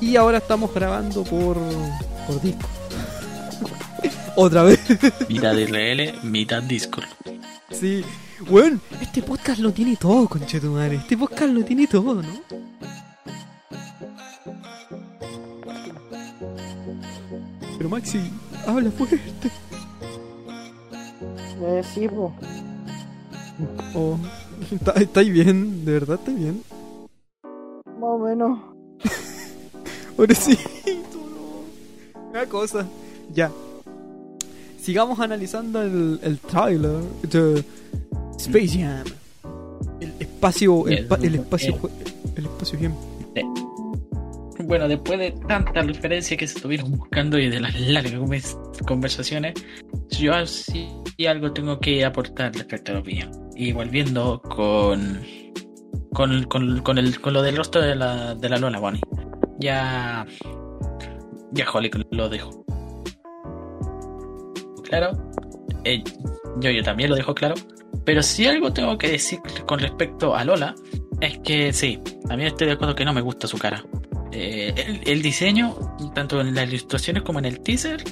[0.00, 1.58] y ahora estamos grabando por,
[2.26, 2.66] por disco.
[4.36, 4.80] Otra vez.
[5.28, 7.04] Mitad IRL, mitad Discord.
[7.70, 8.02] Sí,
[8.48, 10.96] weón, este podcast lo tiene todo, conchetumare.
[10.96, 12.28] Este podcast lo tiene todo, ¿no?
[17.76, 18.20] Pero Maxi,
[18.66, 19.20] habla fuerte.
[21.62, 22.32] Eh, sí, pues.
[23.94, 24.18] Oh,
[24.70, 25.84] ¿está- ¿estáis bien?
[25.84, 26.62] ¿De verdad estáis bien?
[27.86, 28.58] Más o menos.
[30.16, 30.68] Pobrecito,
[31.14, 32.20] no.
[32.30, 32.86] Una cosa.
[33.32, 33.50] Ya.
[34.80, 37.02] Sigamos analizando el, el trailer
[38.40, 39.04] Space Jam.
[40.00, 40.86] El espacio.
[40.88, 41.78] El, El- pa- el espacio.
[42.36, 42.94] el- espacio Jam.
[44.64, 48.56] Bueno, después de tantas referencias que se estuvieron buscando y de las largas convers-
[48.86, 49.54] conversaciones,
[50.10, 50.88] yo sí
[51.26, 53.30] algo tengo que aportar respecto a la opinión.
[53.56, 55.20] Y volviendo con
[56.12, 59.00] con, con, con el, con lo del rostro de la, de la Lola Bonnie.
[59.58, 60.26] Ya.
[61.52, 62.64] Ya Holly lo dejo.
[64.84, 65.10] Claro.
[65.84, 66.02] Eh,
[66.60, 67.54] yo, yo también lo dejo claro.
[68.04, 70.74] Pero si algo tengo que decir con respecto a Lola,
[71.20, 73.84] es que sí, también estoy de acuerdo que no me gusta su cara.
[74.32, 75.76] Eh, el, el diseño,
[76.14, 78.02] tanto en las ilustraciones como en el teaser,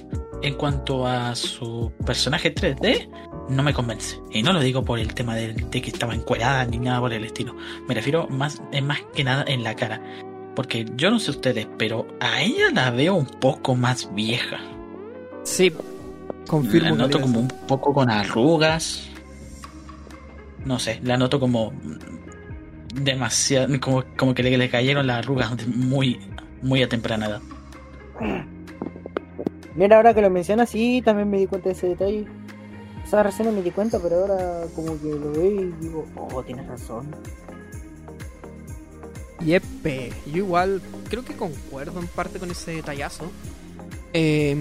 [0.42, 3.08] en cuanto a su personaje 3D,
[3.48, 4.20] no me convence.
[4.30, 7.12] Y no lo digo por el tema de, de que estaba encuerada ni nada por
[7.12, 7.54] el estilo.
[7.86, 10.02] Me refiero más, es más que nada en la cara.
[10.54, 14.58] Porque yo no sé ustedes, pero a ella la veo un poco más vieja.
[15.44, 15.72] Sí,
[16.46, 16.90] confirmo.
[16.90, 19.08] La noto como un poco con arrugas.
[20.64, 21.72] No sé, la noto como
[22.94, 26.18] demasiado, como, como que le, le cayeron las arrugas muy,
[26.62, 27.40] muy a temprana edad.
[29.74, 32.26] Mira, ahora que lo mencionas, sí, también me di cuenta de ese detalle.
[33.04, 36.06] O sea, recién no me di cuenta, pero ahora como que lo veo y digo,
[36.16, 37.06] oh, tienes razón.
[39.44, 43.30] Yepe, yo igual creo que concuerdo en parte con ese detallazo.
[44.12, 44.56] Eh,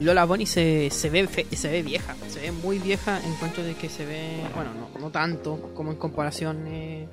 [0.00, 3.62] Lola Bonnie se, se, ve, fe- se ve vieja, se ve muy vieja en cuanto
[3.62, 7.06] de que se ve, bueno, no, no tanto como en comparación, eh,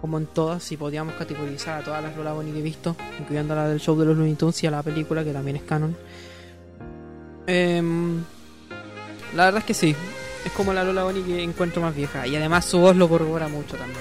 [0.00, 3.54] como en todas, si podíamos categorizar a todas las Lola Bonnie que he visto, incluyendo
[3.54, 5.96] la del show de los Looney Tunes y a la película que también es canon.
[7.46, 8.18] Em,
[9.34, 9.94] la verdad es que sí,
[10.44, 13.48] es como la Lola Bonnie que encuentro más vieja y además su voz lo corrobora
[13.48, 14.00] mucho también.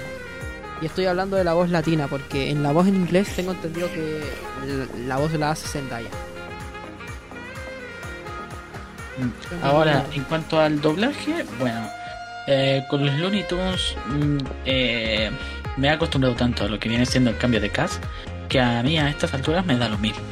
[0.81, 3.89] Y estoy hablando de la voz latina, porque en la voz en inglés tengo entendido
[3.91, 4.21] que
[5.05, 6.07] la, voz la hace Zendaya.
[9.63, 11.87] Ahora, en cuanto al doblaje, bueno,
[12.47, 15.31] eh, con los Looney Tunes mm, eh,
[15.77, 18.03] me he acostumbrado tanto a lo que viene siendo el cambio de cast
[18.47, 20.23] que a mí a estas alturas me da lo mismo.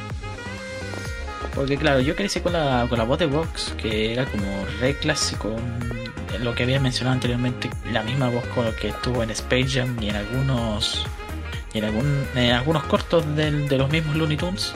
[1.54, 4.96] Porque claro, yo crecí con la, con la voz de Vox, que era como re
[4.96, 9.30] clásico, mm, lo que había mencionado anteriormente, la misma voz con lo que estuvo en
[9.30, 11.06] Space Jam y en algunos
[11.74, 14.72] en, algún, en algunos cortos de los mismos Looney Tunes.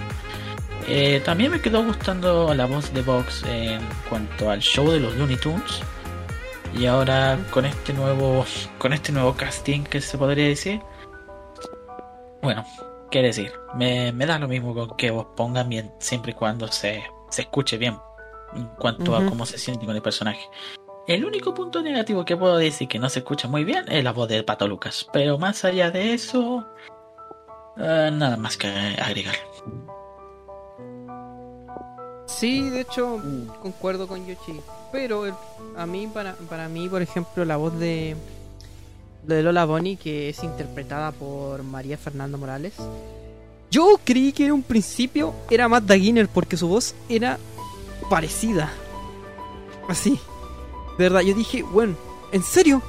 [0.89, 5.15] Eh, también me quedó gustando la voz de Vox en cuanto al show de los
[5.17, 5.81] Looney Tunes.
[6.75, 8.45] Y ahora con este nuevo
[8.79, 10.81] con este nuevo casting que se podría decir.
[12.43, 12.65] Bueno,
[13.11, 16.67] qué decir, me, me da lo mismo con que vos pongan bien siempre y cuando
[16.67, 17.97] se, se escuche bien
[18.55, 20.41] en cuanto a cómo se siente con el personaje.
[21.07, 24.13] El único punto negativo que puedo decir que no se escucha muy bien es la
[24.13, 25.09] voz de Pato Lucas.
[25.13, 26.65] Pero más allá de eso,
[27.77, 29.35] eh, nada más que agregar.
[32.39, 33.21] Sí, de hecho,
[33.61, 34.61] concuerdo con Yoshi.
[34.91, 35.35] Pero el-
[35.77, 38.17] a mí, para, para mí, por ejemplo, la voz de
[39.27, 42.73] de Lola Bonnie, que es interpretada por María Fernanda Morales.
[43.71, 47.39] Yo creí que en un principio era Matt Giner porque su voz era
[48.11, 48.73] parecida.
[49.89, 50.19] Así.
[50.99, 51.95] De verdad, yo dije, bueno,
[52.33, 52.83] ¿en serio?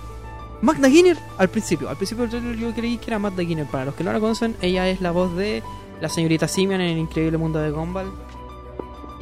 [0.62, 3.68] Magda Giner al principio, al principio yo creí que era Magda Giner.
[3.68, 5.62] Para los que no la conocen, ella es la voz de
[6.02, 8.12] la señorita Simian en el increíble mundo de Gumball.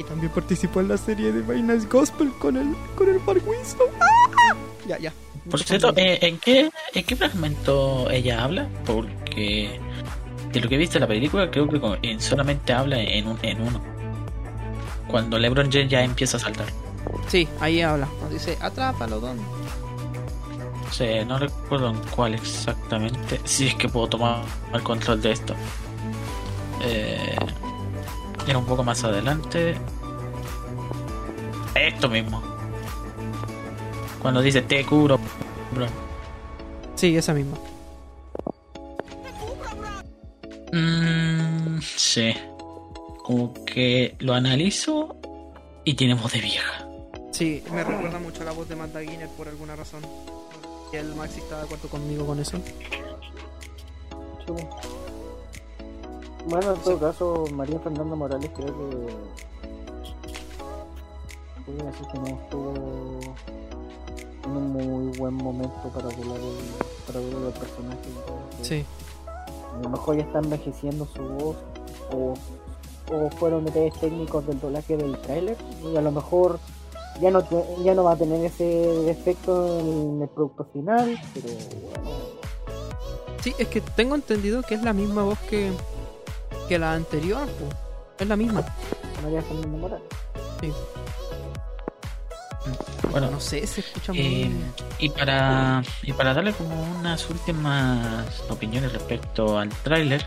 [0.02, 3.86] Y también participó en la serie de Vainas Gospel con el, con el Mark Winslow.
[4.00, 4.54] ¡Ah!
[4.88, 5.12] Ya, ya.
[5.48, 8.68] Por cierto, eh, ¿en, qué, ¿en qué fragmento ella habla?
[8.84, 9.78] Porque
[10.52, 13.38] de lo que he visto en la película, creo que en- solamente habla en, un,
[13.42, 13.80] en uno.
[15.08, 16.66] Cuando LeBron James ya empieza a saltar.
[17.28, 18.08] Sí, ahí habla.
[18.30, 19.38] Dice, atrápalo, Don.
[20.90, 23.40] Sea, no recuerdo en cuál exactamente.
[23.44, 24.42] Si es que puedo tomar
[24.74, 25.54] el control de esto.
[26.82, 27.36] Eh,
[28.46, 29.76] era un poco más adelante.
[31.74, 32.42] Esto mismo.
[34.20, 35.18] Cuando dice te cubro,
[35.74, 35.86] bro.
[36.94, 37.56] Sí, esa misma.
[40.72, 42.34] Mm, sí.
[43.24, 45.16] Como que lo analizo
[45.84, 46.86] y tiene voz de vieja.
[47.32, 50.02] Sí, me recuerda mucho la voz de Magda Giner por alguna razón.
[50.92, 52.58] Y el Maxi está de acuerdo conmigo con eso.
[56.46, 59.32] Bueno, en todo caso, María Fernanda Morales creo que.
[61.64, 62.72] Podría decir que no estuvo
[64.44, 66.56] en un muy buen momento para volar el,
[67.06, 68.00] para volar el personaje.
[68.08, 68.84] entonces, Sí.
[69.78, 71.56] A lo mejor ya está envejeciendo su voz
[72.12, 72.34] o,
[73.14, 76.58] o fueron detalles técnicos del doblaje del trailer y a lo mejor
[77.20, 77.42] ya no
[77.84, 82.12] ya no va a tener ese efecto en el producto final, pero bueno,
[83.42, 85.72] Sí, es que tengo entendido que es la misma voz que,
[86.68, 87.46] que la anterior.
[87.46, 87.68] po.
[88.18, 88.64] Es la misma.
[89.22, 90.04] María Fernanda Morales.
[90.60, 90.72] Sí.
[93.10, 94.22] Bueno, No sé, se escucha muy...
[94.22, 94.50] Eh,
[94.98, 100.26] y para y para darle como unas últimas opiniones respecto al tráiler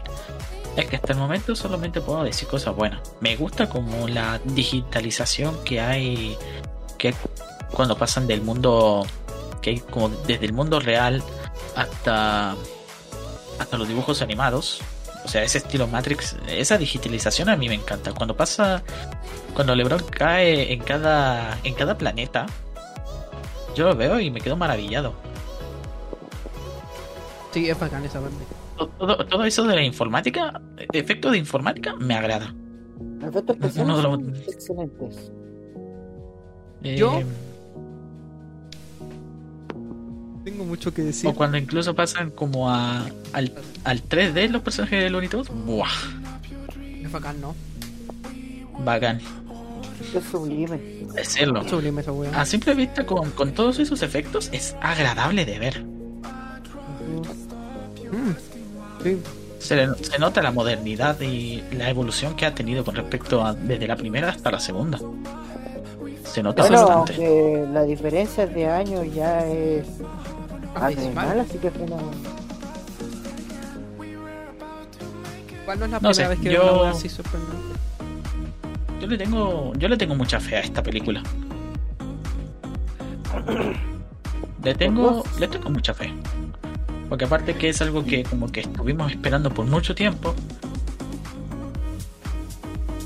[0.75, 5.63] es que hasta el momento solamente puedo decir cosas buenas me gusta como la digitalización
[5.63, 6.37] que hay
[6.97, 7.15] que
[7.71, 9.05] cuando pasan del mundo
[9.61, 11.23] que hay como desde el mundo real
[11.75, 12.55] hasta
[13.57, 14.81] hasta los dibujos animados
[15.25, 18.83] o sea ese estilo Matrix esa digitalización a mí me encanta cuando pasa
[19.53, 22.45] cuando LeBron cae en cada en cada planeta
[23.75, 25.13] yo lo veo y me quedo maravillado.
[27.51, 28.35] Sí, es bacán esa parte.
[28.97, 30.61] Todo, todo eso de la informática,
[30.93, 32.53] efectos de informática, me agrada.
[33.21, 35.31] efectos especiales Uno de los- excelentes.
[36.83, 37.21] Eh, Yo-
[40.45, 41.29] Tengo mucho que decir.
[41.29, 43.51] O cuando incluso pasan como a, al,
[43.83, 45.47] al 3D los personajes de Looney Tunes.
[45.65, 45.89] ¡Buah!
[47.03, 47.53] Es bacán, ¿no?
[48.85, 49.19] Bacán.
[50.15, 50.79] Es sublime.
[51.17, 51.37] Es
[51.69, 52.39] sublime esa wea.
[52.39, 55.83] A simple vista, con, con todos esos efectos, es agradable de ver.
[58.11, 58.31] Mm,
[59.03, 59.17] sí.
[59.59, 63.53] Se, le- se nota la modernidad y la evolución que ha tenido con respecto a
[63.53, 64.99] desde la primera hasta la segunda.
[66.23, 67.65] Se nota Bueno, bastante.
[67.71, 69.85] la diferencia de años ya es
[70.75, 71.07] Abismal.
[71.17, 71.97] abismal, así que fue una...
[75.65, 77.55] ¿Cuál no es la No primera sé, vez que yo- veo una así sorprendente?
[79.01, 81.21] Yo le tengo, yo le tengo mucha fe a esta película.
[84.63, 86.13] Le tengo, le tengo mucha fe.
[87.09, 90.33] Porque aparte que es algo que como que estuvimos esperando por mucho tiempo.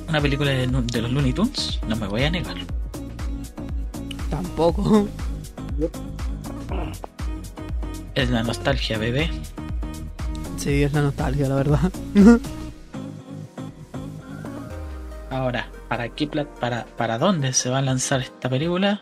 [0.07, 2.55] Una película de, de los Looney Tunes, no me voy a negar.
[4.29, 5.07] Tampoco.
[8.19, 9.31] Es la nostalgia, bebé.
[10.57, 11.89] Sí, es la nostalgia, la verdad.
[15.29, 19.01] Ahora, ¿para qué para, para dónde se va a lanzar esta película?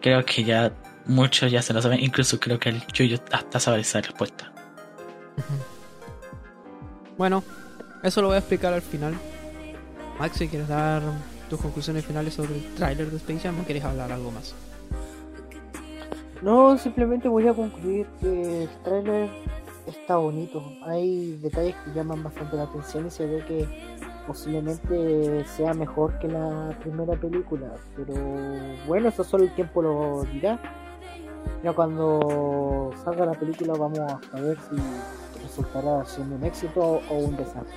[0.00, 0.72] Creo que ya
[1.04, 4.52] muchos ya se lo saben, incluso creo que el Chuyo hasta sabe esa respuesta.
[7.18, 7.42] Bueno,
[8.04, 9.14] eso lo voy a explicar al final.
[10.20, 11.02] Maxi, ¿quieres dar
[11.50, 14.54] tus conclusiones finales sobre el tráiler de Space Jam o quieres hablar algo más?
[16.44, 19.30] No, simplemente voy a concluir que el trailer
[19.86, 20.62] está bonito.
[20.84, 23.66] Hay detalles que llaman bastante la atención y se ve que
[24.26, 27.68] posiblemente sea mejor que la primera película.
[27.96, 28.12] Pero
[28.86, 30.60] bueno, eso solo el tiempo lo dirá.
[31.62, 34.76] Ya cuando salga la película vamos a ver si
[35.42, 37.74] resultará siendo un éxito o un desastre.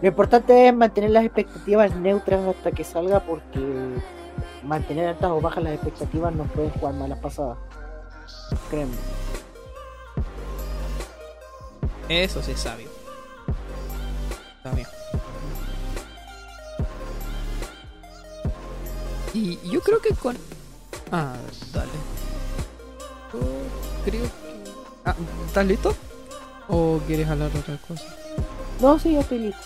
[0.00, 3.96] Lo importante es mantener las expectativas neutras hasta que salga porque
[4.64, 7.58] mantener altas o bajas las expectativas nos pueden jugar malas pasadas.
[8.70, 8.92] Créeme.
[12.08, 12.88] Eso sí es sabio.
[14.62, 14.86] Sabio.
[19.32, 20.36] Y yo creo que con...
[21.10, 21.34] Ah,
[21.72, 21.90] dale.
[23.32, 23.40] Yo
[24.04, 24.28] creo que...
[25.04, 25.14] Ah,
[25.46, 25.94] ¿Estás listo?
[26.68, 28.04] ¿O quieres hablar de otra cosa?
[28.80, 29.60] No, sí, ya estoy listo.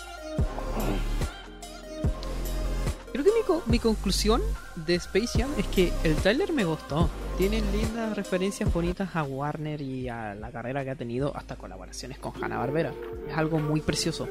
[3.11, 4.41] Creo que mi, co- mi conclusión
[4.85, 7.09] de Space Jam es que el tráiler me gustó.
[7.37, 12.19] Tienen lindas referencias bonitas a Warner y a la carrera que ha tenido, hasta colaboraciones
[12.19, 12.93] con Hanna-Barbera.
[13.29, 14.27] Es algo muy precioso.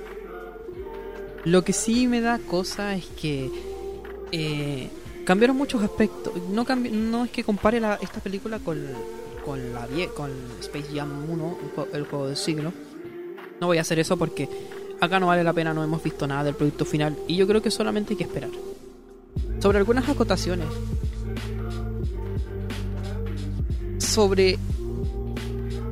[1.44, 3.50] Lo que sí me da cosa es que
[4.32, 4.90] eh,
[5.24, 6.34] cambiaron muchos aspectos.
[6.50, 8.78] No, no es que compare la- esta película con,
[9.44, 10.30] con, la con
[10.60, 12.72] Space Jam 1, el jue- el juego del siglo.
[13.60, 14.48] No voy a hacer eso porque
[15.00, 17.62] acá no vale la pena, no hemos visto nada del producto final y yo creo
[17.62, 18.50] que solamente hay que esperar.
[19.60, 20.66] Sobre algunas acotaciones.
[23.98, 24.58] Sobre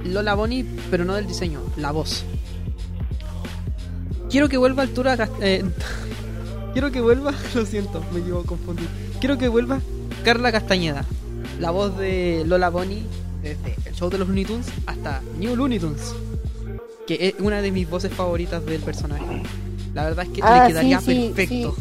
[0.04, 2.24] Lola Bonnie, pero no del diseño, la voz.
[4.30, 5.28] Quiero que vuelva altura.
[5.40, 5.64] Eh,
[6.72, 7.32] quiero que vuelva.
[7.54, 8.88] Lo siento, me llevo confundido.
[9.20, 9.80] Quiero que vuelva
[10.24, 11.04] Carla Castañeda,
[11.60, 13.02] la voz de Lola Bonnie
[13.42, 16.14] desde el show de los Looney Tunes hasta New Looney Tunes,
[17.06, 19.42] que es una de mis voces favoritas del personaje.
[19.94, 21.76] La verdad es que Ah, le quedaría sí, sí, perfecto.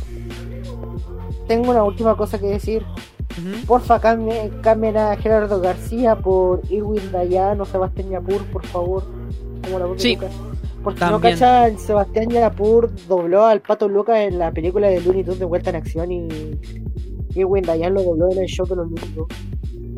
[1.48, 2.84] Tengo una última cosa que decir.
[3.68, 9.04] Porfa, cambie, cambien a Gerardo García por Irwin Dayan o Sebastián Yapur, por favor.
[9.64, 10.32] Como la voz de Sí, Lucas.
[10.84, 11.34] Porque no también.
[11.34, 15.72] cachan, Sebastián Yapur dobló al Pato Lucas en la película de Looney Tunes de Vuelta
[15.72, 16.28] en Acción y
[17.34, 19.38] Irwin Dayan lo dobló en el show de los Looney Tunes.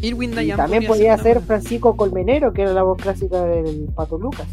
[0.01, 4.17] Irwin Dayan también podía ser ser Francisco Colmenero, que era la voz clásica del Pato
[4.17, 4.47] Lucas.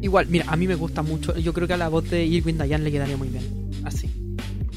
[0.00, 1.36] Igual, mira, a mí me gusta mucho.
[1.36, 3.44] Yo creo que a la voz de Irwin Dayan le quedaría muy bien.
[3.84, 4.08] Así.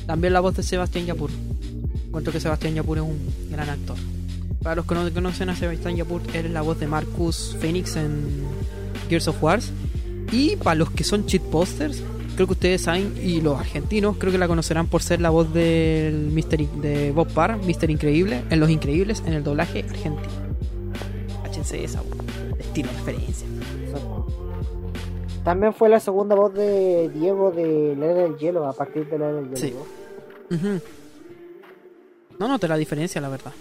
[0.05, 1.29] También la voz de Sebastián Yapur.
[2.07, 3.17] Encuentro que Sebastián Yapur es un
[3.49, 3.97] gran actor.
[4.61, 7.95] Para los que no conocen a Sebastián Yapur, él es la voz de Marcus Phoenix
[7.95, 8.43] en
[9.09, 9.71] Gears of Wars.
[10.31, 12.01] Y para los que son cheat posters,
[12.35, 15.53] creo que ustedes saben, y los argentinos, creo que la conocerán por ser la voz
[15.53, 20.29] del Mister, de Bob Parr, Mister Increíble, en Los Increíbles, en el doblaje argentino.
[21.43, 22.17] Háchense esa voz.
[22.59, 23.47] Estilo referencia.
[25.43, 29.17] También fue la segunda voz de Diego de La Era del Hielo, a partir de
[29.19, 29.85] La Era del Hielo.
[30.49, 30.81] Sí.
[32.39, 33.51] No noté la diferencia, la verdad.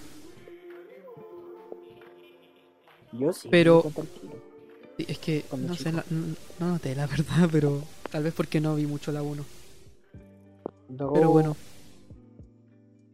[3.12, 3.48] Yo sí.
[3.50, 3.84] Pero-.
[4.96, 8.60] Sí, es que no sé, la- no, no noté la verdad, pero tal vez porque
[8.60, 9.44] no vi mucho la 1.
[10.96, 11.56] Luego- Pero bueno.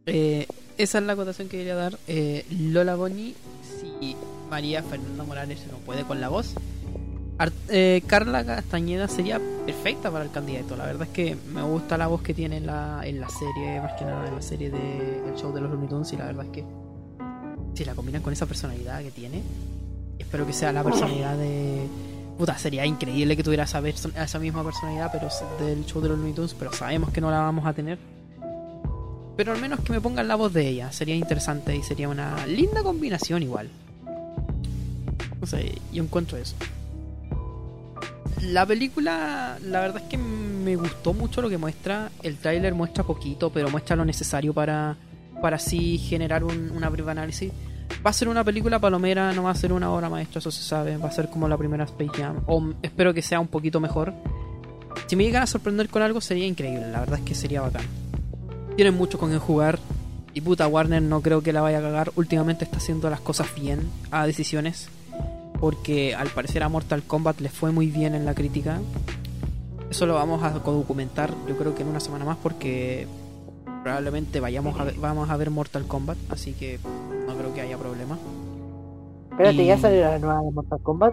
[0.07, 0.47] Eh,
[0.77, 1.99] esa es la acotación que quería dar.
[2.07, 4.17] Eh, Lola Bonnie, si
[4.51, 6.55] María Fernanda Morales no puede con la voz.
[7.69, 10.77] Eh, Carla Castañeda sería perfecta para el candidato.
[10.77, 13.81] La verdad es que me gusta la voz que tiene en la, en la serie,
[13.81, 16.13] más que nada en la serie de El Show de los Looney Tunes.
[16.13, 16.65] Y la verdad es que
[17.75, 19.43] si la combinan con esa personalidad que tiene,
[20.19, 21.87] espero que sea la personalidad de.
[22.37, 25.29] Puta, sería increíble que tuviera esa, esa misma personalidad pero
[25.65, 27.99] del show de los Looney Tunes, pero sabemos que no la vamos a tener.
[29.37, 32.45] Pero al menos que me pongan la voz de ella, sería interesante y sería una
[32.47, 33.69] linda combinación igual.
[35.41, 36.57] No sé, yo encuentro eso.
[38.43, 42.11] La película, la verdad es que me gustó mucho lo que muestra.
[42.23, 44.97] El tráiler muestra poquito, pero muestra lo necesario para,
[45.43, 47.53] para así generar un, una breve análisis.
[48.05, 50.63] Va a ser una película palomera, no va a ser una obra maestra, eso se
[50.63, 50.97] sabe.
[50.97, 52.43] Va a ser como la primera Space Jam.
[52.47, 54.15] O espero que sea un poquito mejor.
[55.07, 57.85] Si me llegan a sorprender con algo sería increíble, la verdad es que sería bacán.
[58.77, 59.79] Tienen mucho con qué jugar.
[60.35, 62.13] Y puta, Warner no creo que la vaya a cagar.
[62.15, 64.89] Últimamente está haciendo las cosas bien a decisiones.
[65.61, 68.79] Porque al parecer a Mortal Kombat le fue muy bien en la crítica.
[69.91, 73.07] Eso lo vamos a documentar yo creo que en una semana más porque
[73.83, 76.19] probablemente vayamos a ver, vamos a ver Mortal Kombat.
[76.31, 76.79] Así que
[77.27, 78.19] no creo que haya problema.
[79.31, 81.13] Espérate, Y- ¿ya salió la nueva de Mortal Kombat?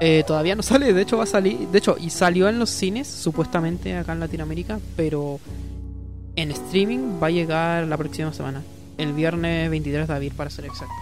[0.00, 2.68] Eh, todavía no sale, de hecho va a salir, de hecho, y salió en los
[2.68, 5.40] cines, supuestamente acá en Latinoamérica, pero
[6.36, 8.62] en streaming va a llegar la próxima semana,
[8.98, 10.92] el viernes 23 de abril para ser exacto.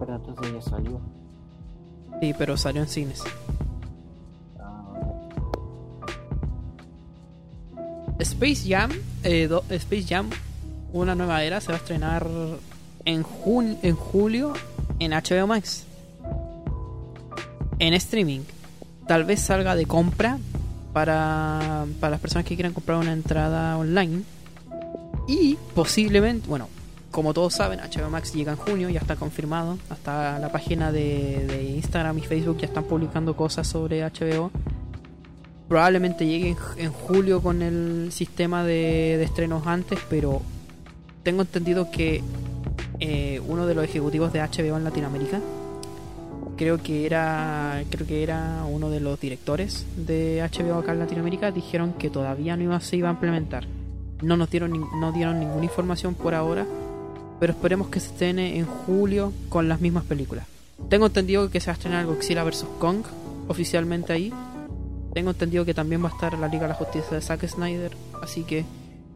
[0.00, 0.98] Pero entonces ya salió.
[2.22, 3.20] Sí, pero salió en cines.
[8.20, 8.92] Space Jam,
[9.24, 10.30] eh, Space Jam,
[10.92, 12.24] una nueva era, se va a estrenar
[13.04, 13.26] en,
[13.82, 14.52] en julio
[15.00, 15.82] en HBO Max.
[17.80, 18.42] En streaming.
[19.08, 20.38] Tal vez salga de compra
[20.92, 24.22] para, para las personas que quieran comprar una entrada online.
[25.26, 26.68] Y posiblemente, bueno,
[27.12, 29.78] como todos saben, HBO Max llega en junio, ya está confirmado.
[29.90, 34.50] Hasta la página de, Instagram y Facebook ya están publicando cosas sobre HBO.
[35.68, 40.40] Probablemente llegue en, julio con el sistema de, estrenos antes, pero
[41.22, 42.22] tengo entendido que
[42.98, 45.40] eh, uno de los ejecutivos de HBO en Latinoamérica,
[46.56, 51.50] creo que era creo que era uno de los directores de HBO acá en Latinoamérica,
[51.50, 53.66] dijeron que todavía no se iba a implementar.
[54.22, 56.66] No nos dieron no dieron ninguna información por ahora,
[57.42, 60.46] pero esperemos que se estrene en julio con las mismas películas.
[60.88, 62.66] Tengo entendido que se va a estrenar Godzilla vs.
[62.78, 63.02] Kong
[63.48, 64.32] oficialmente ahí.
[65.12, 67.96] Tengo entendido que también va a estar la Liga de la Justicia de Zack Snyder.
[68.22, 68.64] Así que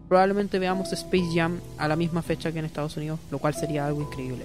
[0.08, 3.86] probablemente veamos Space Jam a la misma fecha que en Estados Unidos, lo cual sería
[3.86, 4.44] algo increíble.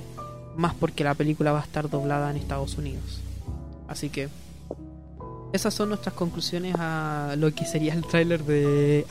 [0.55, 3.19] Más porque la película va a estar doblada en Estados Unidos.
[3.87, 4.29] Así que
[5.53, 9.07] esas son nuestras conclusiones a lo que sería el tráiler de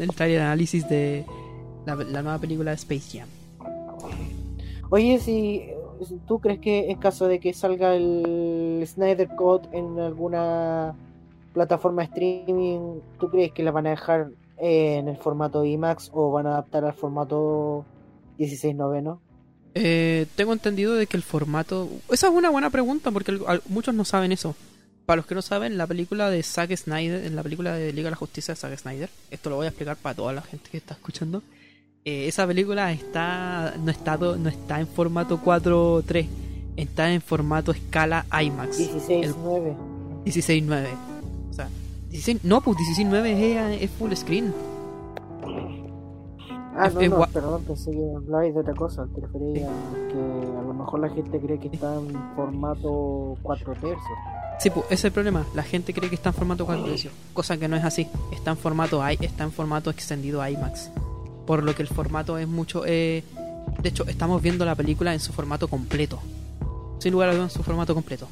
[0.00, 1.26] el tráiler análisis de
[1.84, 3.28] la, la nueva película de Space Jam.
[4.94, 5.70] Oye, si
[6.28, 10.94] tú crees que en caso de que salga el Snyder Code en alguna
[11.52, 16.30] plataforma de streaming, ¿tú crees que la van a dejar en el formato IMAX o
[16.30, 17.84] van a adaptar al formato
[18.38, 19.20] 16 noveno?
[19.74, 21.88] Eh, tengo entendido de que el formato...
[22.12, 23.36] Esa es una buena pregunta porque
[23.68, 24.54] muchos no saben eso.
[25.06, 28.06] Para los que no saben, la película de Zack Snyder, en la película de Liga
[28.06, 30.70] de la Justicia de Zack Snyder, esto lo voy a explicar para toda la gente
[30.70, 31.42] que está escuchando.
[32.04, 36.26] Eh, esa película está no está no está en formato 4.3,
[36.76, 38.76] está en formato escala IMAX.
[38.78, 39.76] 16 El 9.
[40.24, 40.86] 16.9.
[41.50, 41.68] O sea,
[42.10, 44.52] 16, no, pues 16.9 es, es full screen.
[46.76, 49.06] Ah, Es- no, es no, perdón, pensé que hablabais de otra cosa.
[49.14, 53.72] Te refería a que a lo mejor la gente cree que está en formato 4
[53.74, 54.00] tercios.
[54.58, 55.44] Sí, pues ese es el problema.
[55.54, 58.08] La gente cree que está en formato 4 tercios, cosa que no es así.
[58.32, 60.90] Está en formato I, está en formato extendido IMAX.
[61.46, 62.84] Por lo que el formato es mucho.
[62.86, 63.22] eh,
[63.82, 66.20] de hecho, estamos viendo la película en su formato completo.
[66.98, 68.28] Sin lugar a dudas, en su formato completo.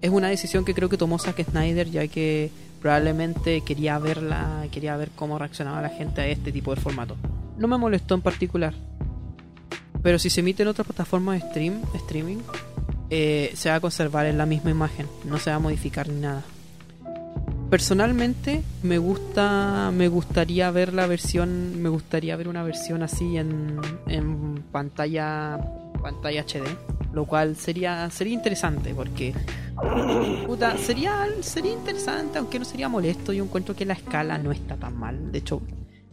[0.00, 2.50] Es una decisión que creo que tomó Zack Snyder, ya que
[2.80, 7.16] probablemente quería verla, quería ver cómo reaccionaba la gente a este tipo de formato.
[7.56, 8.74] No me molestó en particular.
[10.02, 12.38] Pero si se emite en otra plataforma de stream, streaming,
[13.08, 16.20] eh, se va a conservar en la misma imagen, no se va a modificar ni
[16.20, 16.42] nada.
[17.74, 23.80] Personalmente me gusta, me gustaría ver la versión, me gustaría ver una versión así en,
[24.06, 25.58] en pantalla,
[26.00, 26.62] pantalla HD,
[27.12, 29.34] lo cual sería, sería interesante porque,
[30.46, 33.32] puta, sería, sería interesante, aunque no sería molesto.
[33.32, 35.32] Yo encuentro que la escala no está tan mal.
[35.32, 35.60] De hecho,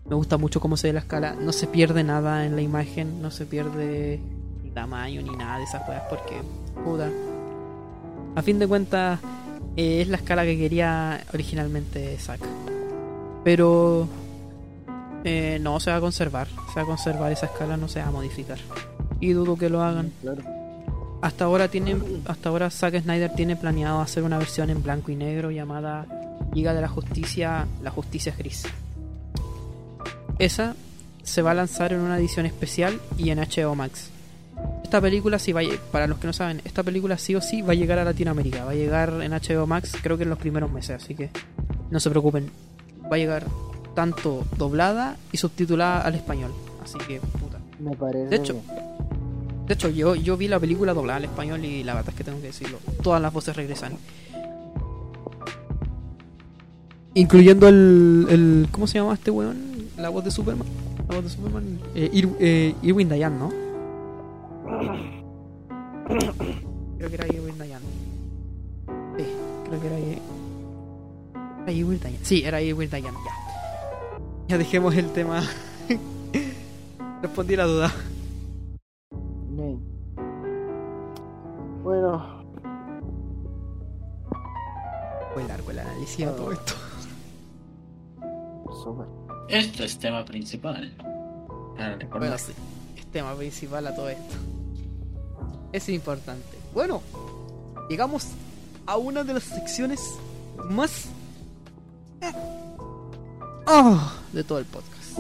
[0.10, 1.36] me gusta mucho cómo se ve la escala.
[1.36, 4.20] No se pierde nada en la imagen, no se pierde
[4.64, 6.42] ni tamaño ni nada de esas cosas porque,
[6.84, 7.08] puta,
[8.34, 9.20] a fin de cuentas
[9.76, 12.42] eh, es la escala que quería originalmente Zack.
[13.44, 14.08] Pero
[15.24, 18.08] eh, no se va a conservar, se va a conservar esa escala, no se va
[18.08, 18.60] a modificar.
[19.20, 20.12] Y dudo que lo hagan.
[20.22, 20.44] Claro.
[21.22, 25.16] Hasta ahora tienen, hasta ahora Zack Snyder tiene planeado hacer una versión en blanco y
[25.16, 26.08] negro llamada
[26.54, 28.64] Liga de la Justicia, la Justicia Gris.
[30.40, 30.76] Esa
[31.24, 34.10] se va a lanzar en una edición especial y en HBO Max.
[34.92, 37.62] Esta película sí va a, para los que no saben, esta película sí o sí
[37.62, 40.38] va a llegar a Latinoamérica, va a llegar en HBO Max creo que en los
[40.38, 41.30] primeros meses, así que
[41.90, 42.52] no se preocupen.
[43.10, 43.46] Va a llegar
[43.96, 46.52] tanto doblada y subtitulada al español,
[46.84, 47.58] así que puta.
[47.80, 48.26] Me parece.
[48.28, 48.66] De hecho, bien.
[49.68, 52.26] de hecho yo, yo vi la película doblada al español y la verdad es que
[52.26, 53.94] tengo que decirlo, todas las voces regresan.
[57.14, 59.58] Incluyendo el, el ¿cómo se llama este weón?
[59.98, 60.68] La voz de Superman.
[61.08, 61.80] La voz de Superman.
[61.96, 63.61] Eh, Ir- eh, Irwin Dayan, ¿no?
[66.98, 67.82] Creo que era Irwin Dayan.
[69.18, 69.26] Sí,
[69.68, 70.22] creo que era, I-
[71.64, 72.20] era Irwin Dayan.
[72.26, 73.32] Sí, era Irwin Dayan, ya.
[74.48, 75.42] Ya dejemos el tema.
[77.22, 77.92] Respondí la duda.
[79.50, 79.80] Bien.
[81.84, 82.42] Bueno,
[85.34, 86.74] Fue largo el análisis de todo esto.
[88.84, 89.06] súper.
[89.50, 90.94] Esto es tema principal.
[91.76, 92.20] Para recordar.
[92.20, 92.52] Bueno, sí.
[92.98, 94.36] Es tema principal a todo esto.
[95.74, 96.58] Es importante.
[96.74, 97.02] Bueno,
[97.90, 98.28] llegamos
[98.86, 100.02] a una de las secciones
[100.70, 101.06] más.
[102.22, 102.32] eh,
[103.68, 105.18] oh, de todo el podcast.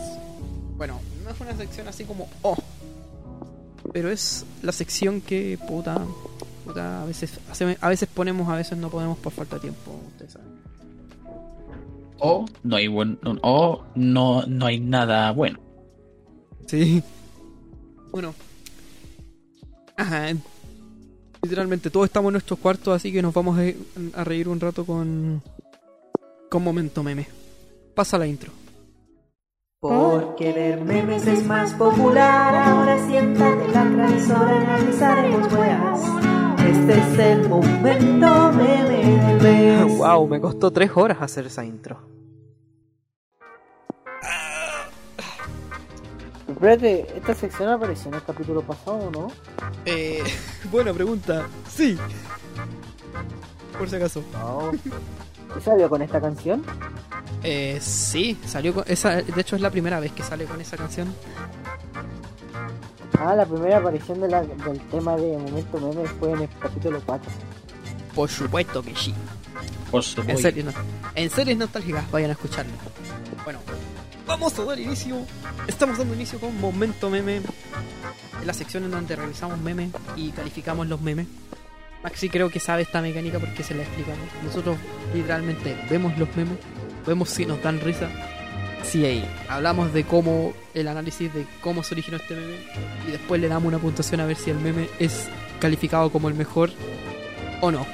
[0.78, 2.28] Bueno, no es una sección así como.
[2.42, 2.58] Oh.
[3.94, 6.02] Pero es la sección que, puta.
[6.66, 7.40] puta a, veces,
[7.82, 10.00] a veces ponemos, a veces no podemos por falta de tiempo.
[10.12, 10.62] Ustedes saben.
[12.20, 15.60] O no hay buen, o no, no hay nada bueno.
[16.68, 17.02] Sí.
[18.12, 18.34] Bueno.
[20.02, 20.34] Ajá.
[21.44, 24.86] Literalmente todos estamos en nuestros cuartos, así que nos vamos a, a reír un rato
[24.86, 25.42] con.
[26.50, 27.28] con momento meme.
[27.96, 28.52] Pasa la intro.
[29.80, 32.56] Porque ver memes es más popular.
[32.56, 36.00] Ahora siéntate la transmisora, analizaremos weas.
[36.68, 39.98] Este es el momento meme del mes.
[39.98, 42.21] wow, me costó tres horas hacer esa intro.
[46.62, 49.28] Espérate, ¿esta sección apareció en el capítulo pasado o no?
[49.84, 50.22] Eh,
[50.72, 51.48] buena pregunta.
[51.68, 51.98] Sí.
[53.80, 54.24] Por si acaso.
[54.34, 54.72] No.
[55.58, 56.64] ¿Y salió con esta canción?
[57.42, 59.24] Eh, sí, salió con esa.
[59.24, 61.12] De hecho, es la primera vez que sale con esa canción.
[63.20, 67.02] Ah, la primera aparición de la- del tema de Momento Meme fue en el capítulo
[67.04, 67.32] 4.
[68.14, 69.16] Por supuesto que sí.
[69.90, 70.42] Por En supuesto.
[70.44, 70.72] series, no-
[71.16, 72.72] en series nostálgicas, vayan a escucharlo.
[73.44, 73.60] Bueno,
[74.26, 75.18] vamos a dar inicio.
[75.68, 77.38] Estamos dando inicio con Momento Meme.
[77.38, 81.28] En la sección en donde revisamos memes y calificamos los memes.
[82.04, 84.28] Maxi creo que sabe esta mecánica porque se la explicamos.
[84.44, 84.78] Nosotros
[85.14, 86.58] literalmente vemos los memes,
[87.06, 88.10] vemos si nos dan risa.
[88.84, 92.56] Si ahí hablamos de cómo el análisis de cómo se originó este meme
[93.08, 95.28] y después le damos una puntuación a ver si el meme es
[95.60, 96.72] calificado como el mejor
[97.62, 97.86] o no.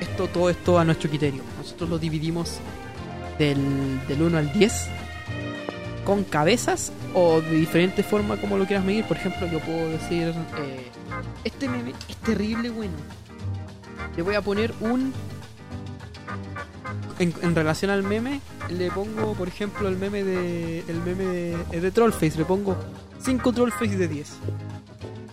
[0.00, 1.42] Esto, todo esto a nuestro criterio.
[1.58, 2.58] Nosotros lo dividimos
[3.38, 4.88] del, del 1 al 10
[6.06, 9.04] con cabezas o de diferente forma como lo quieras medir.
[9.04, 10.90] Por ejemplo, yo puedo decir, eh,
[11.44, 12.94] este meme es terrible bueno.
[14.16, 15.12] Le voy a poner un...
[17.18, 21.90] En, relación al meme, le pongo, por ejemplo, el meme de el meme de, de
[21.90, 22.76] Trollface, le pongo
[23.20, 24.36] 5 Trollface de 10.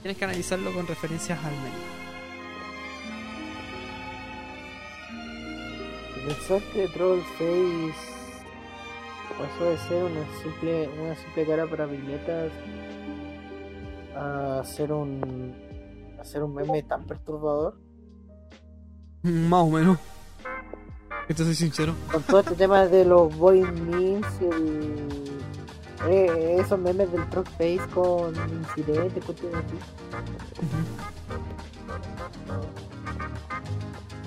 [0.02, 1.94] Tienes que analizarlo con referencias al meme.
[6.26, 8.12] Pensar que Trollface
[9.38, 12.51] pasó de ser una simple, una simple cara para viñetas
[14.15, 15.55] a ser un
[16.19, 17.77] a ser un meme tan perturbador.
[19.23, 19.97] Más o menos.
[21.27, 21.95] Que te soy sincero.
[22.11, 25.23] Con todo este tema de los boy memes y el,
[26.10, 29.77] eh, esos memes del Trollface con incidentes, cuestiones así.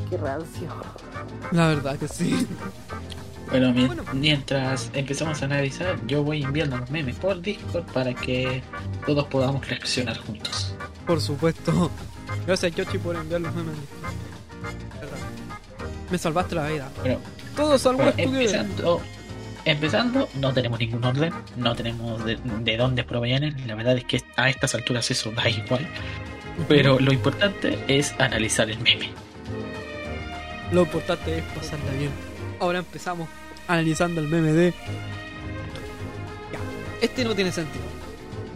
[0.08, 0.68] Qué rancio.
[1.52, 2.46] La verdad que sí.
[3.50, 8.62] Bueno, mi- mientras empezamos a analizar, yo voy enviando los memes por Discord para que
[9.06, 10.74] todos podamos reaccionar juntos.
[11.06, 11.90] Por supuesto.
[12.46, 13.74] Gracias, Yoshi, por enviar los memes.
[16.10, 16.88] Me salvaste la vida.
[17.00, 17.18] Bueno,
[17.56, 19.00] Todo salvo bueno, empezando,
[19.64, 23.56] empezando, no tenemos ningún orden, no tenemos de, de dónde provienen.
[23.66, 25.86] La verdad es que a estas alturas eso da igual.
[26.68, 29.10] Pero lo importante es analizar el meme.
[30.72, 32.10] Lo importante es pasarla bien.
[32.58, 33.28] Ahora empezamos
[33.68, 34.72] analizando el meme de.
[36.52, 36.58] Ya,
[37.00, 37.84] este no tiene sentido.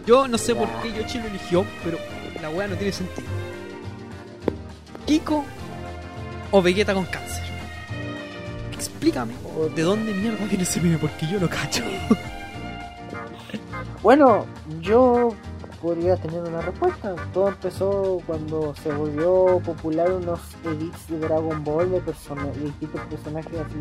[0.05, 1.97] Yo no sé por qué Yoshi lo eligió, pero
[2.41, 3.27] la weá no tiene sentido.
[5.05, 5.45] Kiko
[6.51, 7.43] o Vegeta con cáncer.
[8.73, 9.33] Explícame
[9.75, 11.83] de dónde mierda viene ese meme, porque yo lo cacho.
[14.01, 14.47] Bueno,
[14.79, 15.35] yo
[15.81, 17.15] podría tener una respuesta.
[17.33, 23.01] Todo empezó cuando se volvió popular unos edits de Dragon Ball de, persona- de distintos
[23.01, 23.79] personajes así.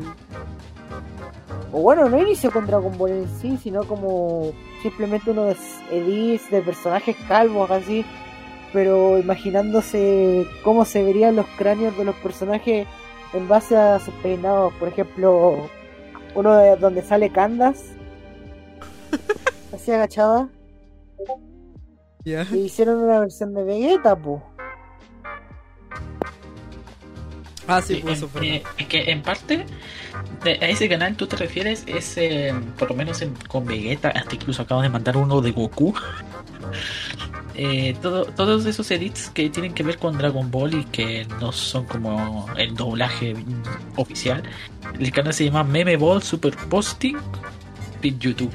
[1.72, 4.52] O bueno, no inició con Dragon Ball en sí, sino como
[4.82, 5.56] simplemente unos
[5.90, 8.04] edits de personajes calvos así.
[8.72, 12.86] Pero imaginándose cómo se verían los cráneos de los personajes
[13.32, 14.72] en base a sus peinados.
[14.74, 15.68] Por ejemplo,
[16.34, 17.82] uno de donde sale Candas
[19.74, 20.48] así agachada.
[22.24, 22.46] Ya.
[22.52, 24.42] Y hicieron una versión de Vegeta, po.
[27.66, 28.46] Ah, sí, Sí, pues eso fue.
[28.56, 29.64] eh, es que en parte
[30.44, 34.08] de- a ese canal tú te refieres es eh, por lo menos en- con Vegeta
[34.08, 35.94] hasta incluso acabo de mandar uno de Goku
[37.54, 41.52] Eh, todo- todos esos edits que tienen que ver con Dragon Ball y que no
[41.52, 43.34] son como el doblaje
[43.96, 44.42] oficial
[44.98, 47.16] el canal se llama Meme Ball Super Posting
[48.02, 48.52] en YouTube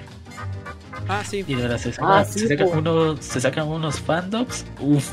[1.07, 1.43] Ah, sí.
[1.47, 2.77] y de verdad se sacan, Ah, sí, se sacan po.
[2.79, 5.11] unos se sacan unos fandoms uff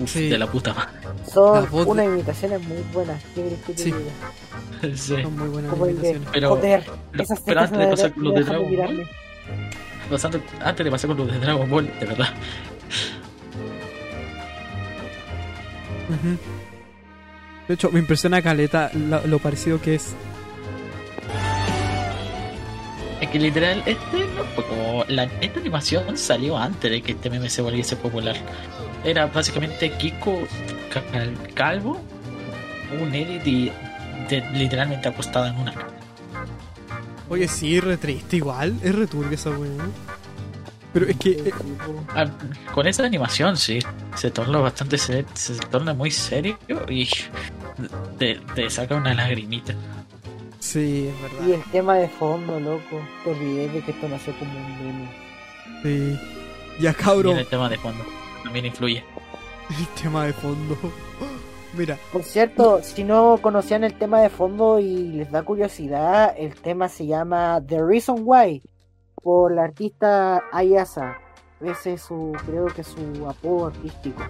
[0.00, 0.28] uf, Sí.
[0.28, 0.92] de la puta madre
[1.32, 3.22] Son unas imitaciones muy buenas.
[3.34, 3.92] ¿Qué querés que te Sí.
[3.92, 4.96] diga?
[4.96, 5.22] Sí.
[5.22, 6.28] Son muy buenas Como imitaciones.
[6.32, 9.08] Pero- joder, lo- esas pero antes de pasar con lo me de Dragon Ball.
[10.10, 12.28] Pasando- antes de pasar con lo de Dragon Ball, de verdad.
[17.68, 20.14] De hecho, me impresiona Caleta lo, lo parecido que es.
[23.20, 25.04] Es que literal, este no fue como.
[25.08, 28.36] La, esta animación salió antes de que este meme se volviese popular.
[29.04, 30.46] Era básicamente Kiko
[30.92, 32.00] cal- calvo,
[33.00, 33.72] un edit y
[34.28, 35.86] de- literalmente acostado en una cama.
[37.28, 38.74] Oye, sí, re triste igual.
[38.82, 39.70] Es re turbia esa weá.
[40.92, 41.30] Pero es que.
[41.30, 41.52] eh,
[42.14, 42.26] Ah,
[42.74, 43.78] con esa animación, sí,
[44.14, 47.08] se torna bastante ser- se torna muy serio y
[48.18, 49.74] te, te saca una lagrimita.
[50.66, 51.46] Sí, es verdad.
[51.48, 53.00] Y el tema de fondo, loco.
[53.24, 55.08] Te olvidé de que esto nació como un meme.
[55.82, 56.20] Sí.
[56.80, 57.38] Ya, Y cabrón.
[57.38, 58.04] el tema de fondo
[58.44, 59.02] también influye.
[59.70, 60.76] El tema de fondo.
[61.76, 66.54] Mira, Por cierto, si no conocían el tema de fondo y les da curiosidad, el
[66.54, 68.62] tema se llama The Reason Why
[69.22, 71.18] por la artista Ayasa.
[71.60, 74.22] Ese es su, creo que es su apodo artístico.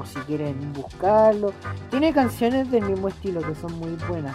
[0.00, 1.52] O si quieren buscarlo.
[1.90, 4.34] Tiene canciones del mismo estilo que son muy buenas.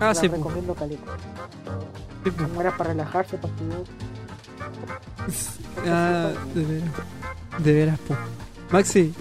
[0.00, 0.40] Ah, sí, pues.
[0.40, 1.16] recomiendo caleta.
[2.24, 2.36] sí, pues.
[2.36, 3.82] Son buenas para relajarse, para estudiar.
[5.86, 6.90] Ah, de veras.
[7.58, 8.16] De veras, po.
[8.70, 9.14] Maxi,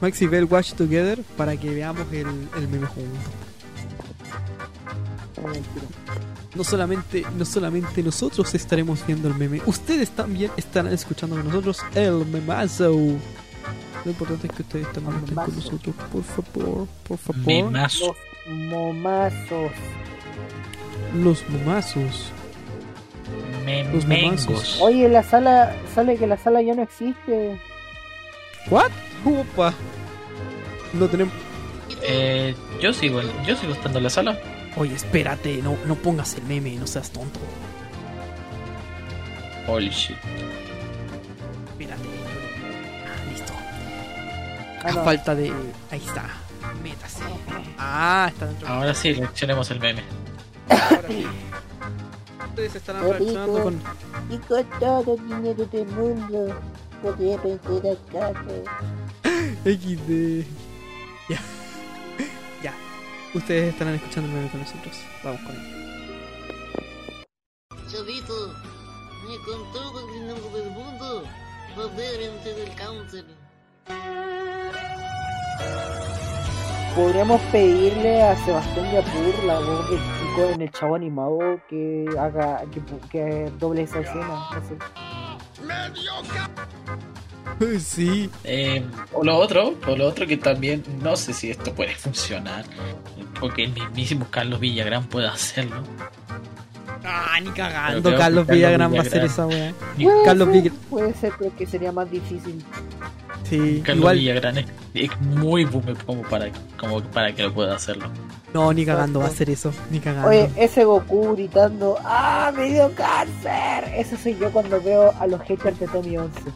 [0.00, 2.26] Maxi, ve el Watch Together para que veamos el,
[2.56, 3.18] el meme juntos.
[6.54, 11.78] No solamente, no solamente nosotros estaremos viendo el meme, ustedes también estarán escuchando con nosotros
[11.94, 12.92] el memazo.
[14.04, 17.46] Lo importante es que ustedes también estén con nosotros, por favor, por favor.
[17.46, 18.14] Memazo.
[21.14, 22.30] Los momazos.
[23.30, 23.92] Los memazos.
[23.92, 24.48] Los Memengos.
[24.48, 24.80] memazos.
[24.80, 27.60] Oye, la sala, sale que la sala ya no existe.
[28.70, 28.90] ¿What?
[29.24, 29.72] Opa.
[30.92, 31.32] No tenemos.
[32.02, 34.38] Eh, yo sigo, yo sigo estando en la sala.
[34.76, 37.38] Oye, espérate, no, no pongas el meme, no seas tonto.
[39.68, 40.16] Holy shit.
[41.70, 42.02] Espérate.
[43.06, 43.52] Ah, listo.
[44.82, 45.04] Ah, A no.
[45.04, 45.52] falta de.
[45.90, 46.24] Ahí está.
[46.82, 47.22] Métase.
[47.78, 48.66] Ah, está dentro.
[48.68, 50.02] Ahora sí, reaccionemos el meme.
[52.48, 53.62] Ustedes reaccionando rico.
[53.62, 53.82] con.
[54.30, 56.60] Y con todo el dinero del mundo,
[57.02, 58.56] podría vender a casa.
[59.64, 60.44] XD.
[61.28, 61.40] Ya.
[62.62, 62.74] ya.
[63.34, 64.94] Ustedes estarán escuchando el meme con nosotros.
[65.24, 65.82] Vamos con él.
[67.88, 68.54] Chavito,
[69.28, 71.24] ni con todo el dinero del mundo
[71.74, 73.24] poder vencer el cáncer.
[76.94, 81.38] Podríamos pedirle a Sebastián Yapur, la voz del chico en el chavo animado,
[81.68, 84.48] que haga, que, que doble esa escena.
[84.52, 84.76] No sé.
[87.80, 88.30] Sí.
[88.44, 92.64] Eh, o lo otro, o lo otro que también no sé si esto puede funcionar,
[93.40, 95.82] porque el mismísimo Carlos Villagrán puede hacerlo.
[97.04, 98.02] Ah, ni cagando.
[98.02, 99.72] Carlos Carlos Villagrán va a hacer esa weá.
[100.24, 100.76] Carlos Villagrán.
[100.90, 102.62] Puede ser, pero que sería más difícil.
[103.48, 104.18] Sí, Carlos igual.
[104.18, 104.66] Villagrán es
[105.20, 108.10] muy boomer como para, como para que lo pueda hacerlo.
[108.52, 109.72] No, ni cagando va a hacer eso.
[109.90, 110.28] Ni cagando.
[110.28, 113.84] Oye, ese Goku gritando, ¡Ah, me dio cáncer!
[113.96, 116.40] Eso soy yo cuando veo a los haters de Tommy 11.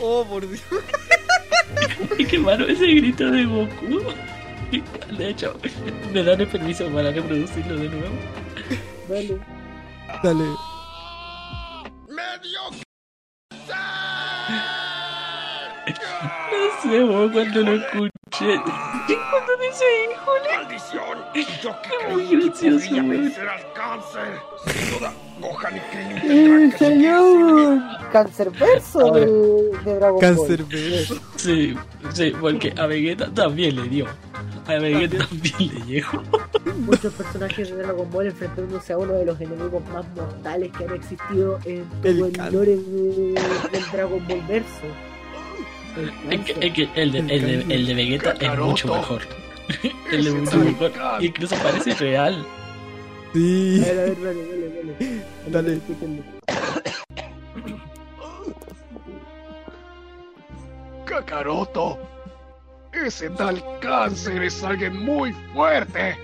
[0.00, 0.62] Oh, por Dios.
[2.18, 4.00] Y qué malo ese grito de Goku.
[5.16, 5.54] De hecho,
[6.12, 8.14] me dan el permiso para reproducirlo de nuevo.
[9.08, 9.38] Dale.
[10.22, 10.44] Dale.
[13.64, 14.13] No sé,
[17.06, 18.60] vos cuando lo escuché.
[18.60, 20.56] Cuando dice híjole.
[20.56, 21.18] ¡Maldición!
[21.62, 23.08] Yo que Es muy que gracioso, weón.
[23.10, 24.40] vencer al cáncer.
[25.40, 27.80] Gohan y ¡Eh, que!
[28.12, 29.26] Cancerverso de,
[29.84, 30.70] de Dragon Cáncer Ball.
[30.72, 31.14] verso.
[31.36, 31.74] Sí,
[32.12, 34.06] sí, porque a Vegeta también le dio.
[34.66, 36.22] A Vegeta también le llegó.
[36.78, 40.94] Muchos personajes de Dragon Ball enfrentándose a uno de los enemigos más mortales que han
[40.94, 43.34] existido en El todo el can- lore de-
[43.72, 44.86] del Dragon Ball verso.
[45.96, 46.64] El Es que, cáncer.
[46.64, 49.22] es que el, de, el, de, el de Vegeta es mucho mejor.
[50.12, 50.92] El de mucho mejor.
[51.20, 52.44] Incluso parece real.
[53.32, 53.80] Sí.
[53.82, 54.70] A ver, a ver, dale, dale,
[55.48, 55.48] dale.
[55.48, 55.80] Dale.
[61.04, 61.98] Kakaroto.
[62.92, 66.16] Ese tal cáncer es alguien muy fuerte.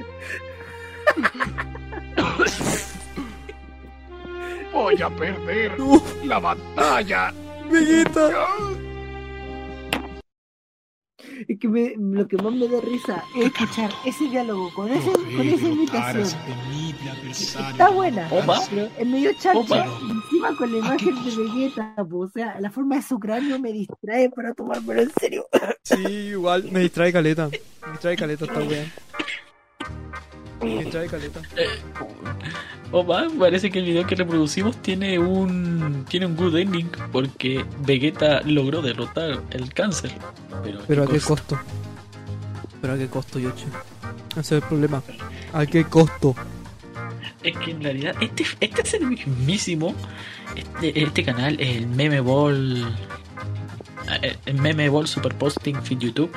[4.73, 7.34] Voy a perder No, la batalla.
[7.70, 8.31] Vegeta.
[11.48, 15.10] Es que me- lo que más me da risa es escuchar ese diálogo con, ese,
[15.12, 16.28] con esa imitación.
[17.30, 18.60] Está buena, Opa.
[18.68, 22.96] pero es medio y Encima con la imagen de Vegeta, po, o sea, la forma
[22.96, 25.46] de su cráneo me distrae para tomármelo en serio.
[25.82, 26.68] Sí, igual.
[26.70, 27.48] Me distrae caleta.
[27.48, 28.84] Me distrae caleta esta weá.
[30.60, 31.40] Me distrae caleta.
[32.92, 37.64] O más, parece que el video que reproducimos tiene un tiene un good ending porque
[37.86, 40.10] Vegeta logró derrotar el cáncer.
[40.64, 41.58] Pero, Pero a qué costo?
[42.80, 43.66] Pero a qué costo, Yoshi.
[44.32, 45.02] Ese es el problema.
[45.52, 46.34] ¿A qué costo?
[47.42, 49.94] Es que en realidad este, este es el mismísimo.
[50.56, 52.92] Este, este canal, el Meme Ball.
[54.22, 56.30] eh, El Meme Ball Super Posting Fit YouTube.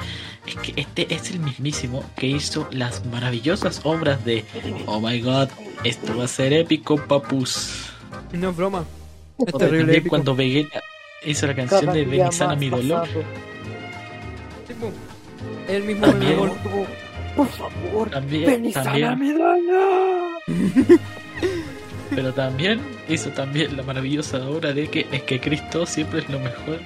[0.46, 4.44] Es que este es el mismísimo que hizo las maravillosas obras de
[4.86, 5.48] Oh my god,
[5.84, 7.86] esto va a ser épico, papus.
[8.34, 8.84] No es broma.
[9.46, 10.10] Es O terrible épico.
[10.10, 10.82] cuando Vegeta
[11.26, 13.08] hizo la canción de Cada día Benisana más mi dolor.
[15.68, 16.40] El mismo También.
[16.40, 16.52] meme
[17.36, 19.20] Por favor, También, también.
[19.20, 20.40] mi daño.
[22.10, 26.40] Pero también hizo también la maravillosa obra de que es que Cristo siempre es lo
[26.40, 26.80] mejor.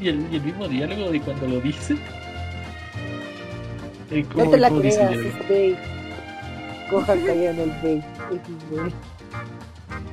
[0.00, 1.96] Y el, y el mismo diálogo de cuando lo dice.
[4.10, 5.34] Es No como- te la creas, el es
[7.06, 8.02] cayó en el.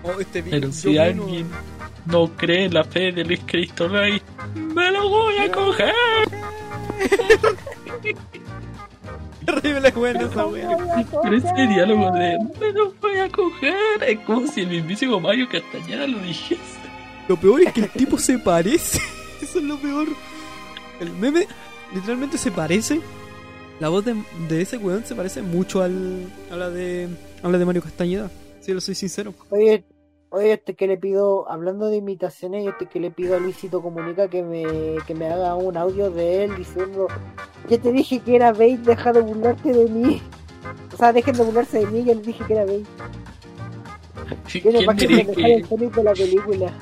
[0.04, 1.48] Oh, este Pero si alguien
[2.06, 4.22] no cree en la fe del Cristo Rey,
[4.56, 5.94] ¡me lo voy a coger!
[9.46, 10.78] Terrible buena esa wea.
[11.24, 15.48] Pero ese diálogo de me lo voy a coger es como si el mismísimo Mario
[15.50, 16.62] Castañeda lo dijese.
[17.28, 19.00] Lo peor es que el tipo se parece.
[19.42, 20.08] Eso es lo peor.
[21.00, 21.48] El meme
[21.94, 23.02] literalmente se parece.
[23.80, 24.16] La voz de,
[24.50, 27.08] de ese weón se parece mucho al, a la de
[27.44, 28.32] a la de Mario Castañeda.
[28.60, 29.34] Si lo soy sincero.
[29.52, 29.84] Oye,
[30.30, 34.28] oye, este que le pido, hablando de imitaciones, este que le pido a Luisito Comunica
[34.28, 34.66] que me,
[35.06, 37.08] que me haga un audio de él diciendo,
[37.70, 40.22] ya te dije que era Bait, deja de burlarte de mí.
[40.94, 42.88] O sea, dejen de burlarse de mí, ya les dije que era Bait.
[44.52, 46.74] Tiene ¿Quién para que el de la película.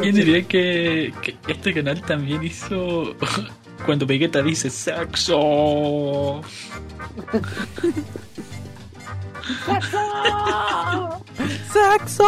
[0.00, 3.14] Quién diría que, que este canal también hizo
[3.86, 6.42] cuando Vegeta dice sexo?
[11.72, 12.24] ¡Saxo!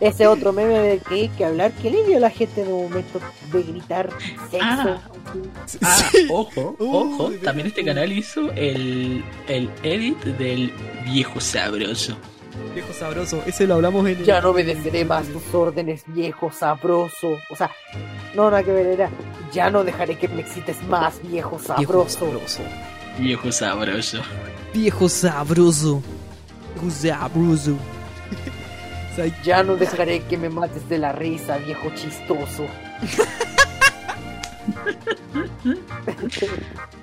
[0.00, 2.72] Ese otro meme del que hay que hablar, ¿qué le dio a la gente en
[2.72, 3.20] un momento
[3.52, 4.08] de gritar
[4.50, 4.60] sexo?
[4.62, 5.00] Ah.
[5.82, 10.72] Ah, ojo, ojo, también este canal hizo el, el edit del
[11.04, 12.16] viejo sabroso.
[12.74, 17.36] Viejo sabroso, ese lo hablamos en el- Ya no obedeceré más tus órdenes, viejo sabroso.
[17.50, 17.70] O sea,
[18.34, 19.10] no, nada que ver, era.
[19.52, 22.18] Ya no dejaré que me excites más, viejo Viejo sabroso.
[22.26, 22.62] sabroso.
[23.18, 24.20] Viejo sabroso.
[24.72, 26.02] Viejo sabroso.
[26.74, 27.76] Viejo sabroso.
[29.12, 32.64] O sea, Ya no dejaré que me mates de la risa, viejo chistoso.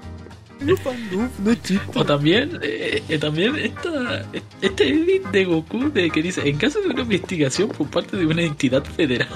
[0.60, 2.00] no es chiste.
[2.00, 4.26] O también, eh, eh, también esta,
[4.61, 8.26] este edit de Goku de que dice, en caso de una investigación por parte de
[8.26, 9.27] una entidad federal.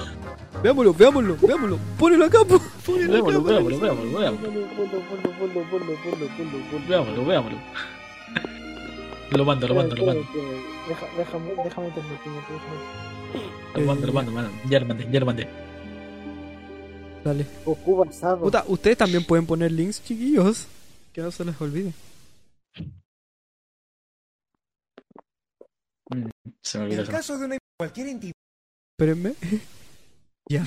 [0.62, 1.78] Veámoslo, veámoslo, veámoslo.
[1.98, 2.60] Ponelo acá, po.
[2.86, 3.38] Ponelo acá.
[3.38, 4.30] Veámoslo, ponelo veámoslo, acá.
[4.30, 4.48] veámoslo, veámoslo.
[6.88, 7.58] Veámoslo, veámoslo.
[9.30, 10.22] Lo mando, lo mando, lo mando.
[11.16, 12.22] Déjame, déjame terminar.
[13.74, 14.50] Lo mando, lo mando, lo mando.
[14.68, 15.48] Ya lo mandé, ya lo mandé.
[17.24, 17.46] Dale.
[17.64, 18.40] Goku basado.
[18.40, 20.66] Puta, ustedes también pueden poner links, chiquillos.
[21.12, 21.92] Que no se les olvide.
[26.62, 27.02] Se me En olvidó.
[27.02, 28.32] el caso de una cualquier entidad
[28.98, 29.34] Espérenme.
[30.48, 30.64] ya.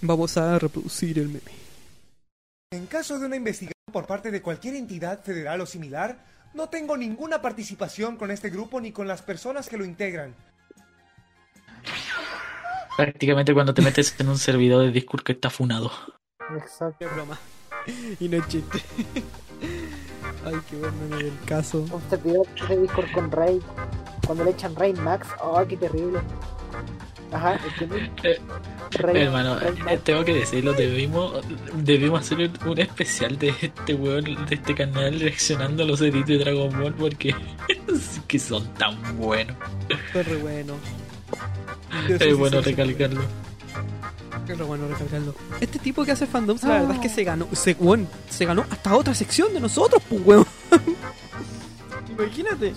[0.00, 1.52] Vamos a reproducir el meme.
[2.72, 6.24] En caso de una investigación por parte de cualquier entidad federal o similar,
[6.54, 10.34] no tengo ninguna participación con este grupo ni con las personas que lo integran.
[12.96, 15.90] Prácticamente cuando te metes en un servidor de Discord que está funado.
[16.56, 17.04] Exacto.
[17.04, 17.38] Es broma.
[18.20, 18.78] Y no es chiste.
[20.44, 21.86] Ay, qué buen meme del caso.
[21.90, 23.60] Un servidor de Discord con Raid.
[24.26, 26.20] Cuando le echan Raid Max, oh, qué terrible.
[27.32, 28.10] Ajá, ¿entiendes?
[28.24, 28.40] Eh,
[28.92, 30.04] Raid- Hermano, Raid eh, Max.
[30.04, 31.44] tengo que decirlo, debimos,
[31.74, 36.38] debimos hacer un, especial de este weón, de este canal reaccionando a los edits de
[36.38, 37.34] Dragon Ball porque
[38.26, 39.56] que son tan buenos.
[40.12, 40.74] Fue re bueno.
[42.08, 43.22] Es bueno recalcarlo.
[44.66, 45.34] Bueno recalcarlo.
[45.60, 47.48] Este tipo que hace fandoms, la verdad es que se ganó.
[47.52, 50.46] Se, weón, se ganó hasta otra sección de nosotros, pues, weón.
[52.10, 52.74] Imagínate.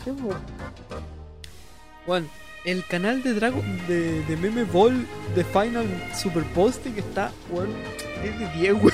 [2.05, 2.29] Juan,
[2.65, 5.85] el canal de Dragon de, de Meme Ball de Final
[6.15, 7.69] Super Posting está, weón,
[8.23, 8.93] es de 10, weón.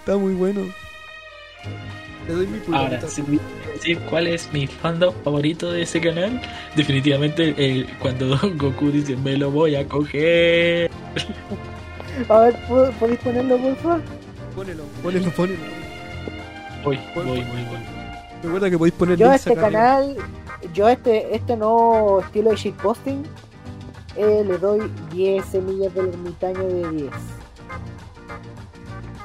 [0.00, 0.62] Está muy bueno.
[2.30, 3.22] Le doy mi Ahora, si
[3.74, 6.40] decir cuál es mi fandom favorito de ese canal,
[6.76, 10.88] definitivamente el, cuando Goku dice me lo voy a coger.
[12.28, 14.02] A ver, ¿pod- ¿podéis ponerlo, por favor?
[14.54, 15.58] Ponelo, ponelo, ponelo.
[16.84, 17.78] Voy, voy, voy, voy.
[18.44, 20.16] Recuerda que podéis poner Yo este canal,
[20.72, 23.24] yo a este, este no estilo de shitposting,
[24.16, 27.10] eh, le doy 10 semillas del ermitaño de 10.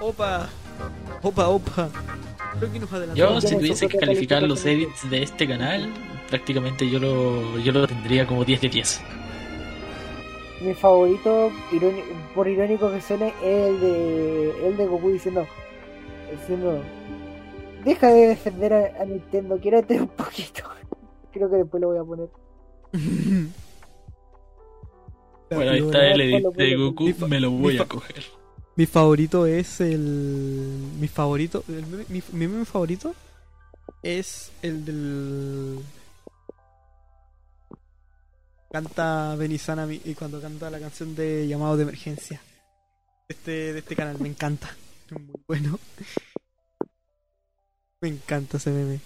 [0.02, 0.50] Opa,
[1.22, 1.90] opa, opa.
[3.16, 5.92] Yo, si tuviese que calificar los edits de este canal,
[6.30, 9.02] prácticamente yo lo, yo lo tendría como 10 de 10.
[10.62, 11.52] Mi favorito,
[12.34, 15.46] por irónico que suene, es el de, el de Goku diciendo,
[16.32, 16.82] diciendo,
[17.84, 20.64] deja de defender a, a Nintendo, quiérete un poquito.
[21.34, 22.30] Creo que después lo voy a poner.
[25.48, 28.24] Bueno, ahí está el edit de Goku, me lo voy a coger.
[28.76, 30.00] Mi favorito es el.
[31.00, 31.64] Mi favorito.
[31.70, 33.16] el mi, mi meme favorito
[34.04, 35.80] es el del.
[38.72, 42.42] Canta Benizana y cuando canta la canción de llamado de emergencia.
[43.30, 44.76] Este, de este canal, me encanta.
[45.10, 45.80] Es muy bueno.
[48.02, 49.00] Me encanta ese meme.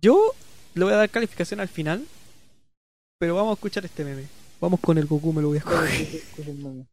[0.00, 0.34] Yo
[0.74, 2.04] le voy a dar calificación al final.
[3.18, 4.24] Pero vamos a escuchar este meme.
[4.60, 6.86] Vamos con el Goku, me lo voy a escoger.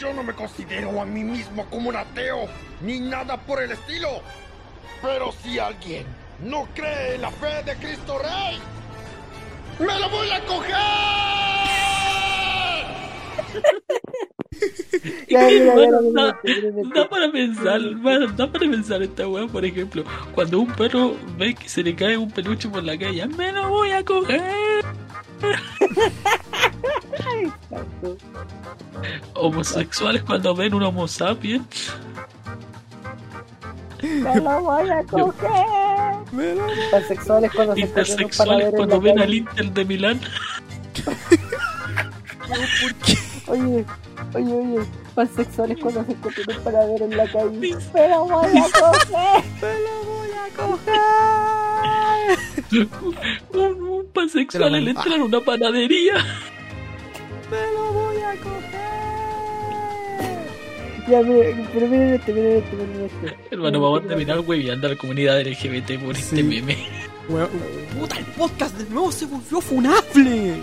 [0.00, 2.48] Yo no me considero a mí mismo como un ateo,
[2.80, 4.22] ni nada por el estilo.
[5.02, 6.06] Pero si alguien
[6.42, 8.58] no cree en la fe de Cristo Rey,
[9.78, 10.74] ¡me lo voy a coger!
[15.30, 20.04] Bueno, da, para pensar, bueno, da para pensar esta weá, por ejemplo,
[20.34, 23.68] cuando un perro ve que se le cae un peluche por la calle, me lo
[23.68, 24.84] voy a coger.
[29.34, 31.94] Homosexuales cuando ven un homo sapiens.
[34.02, 36.58] Me lo voy a coger.
[36.90, 40.20] Pansexuales cuando Intersexuales cuando ven al Inter de Milán.
[43.50, 43.84] Oye,
[44.34, 44.80] oye, oye.
[45.14, 47.76] Pansexuales cuando se encuentran en un panadero en la calle.
[47.92, 49.44] Me lo voy a coger.
[49.60, 51.00] Me lo voy a coger.
[53.54, 56.14] un, un pansexual le entra en una panadería.
[57.50, 58.70] Me lo voy a coger.
[61.08, 63.36] Ya, miren, pero miren este, miren este, miren este.
[63.50, 66.86] Hermano, vamos a terminar hueveando a la comunidad LGBT por este meme.
[67.28, 67.48] Weón,
[67.98, 70.54] puta, el podcast de nuevo se volvió funable.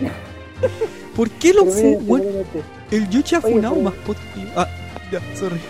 [1.16, 2.26] ¿Por qué lo Pero fu miren weón?
[2.26, 2.62] miren este.
[2.96, 4.26] El Yuchi ha funado pero- más podcast.
[4.56, 4.68] Ah,
[5.10, 5.60] ya, sorry.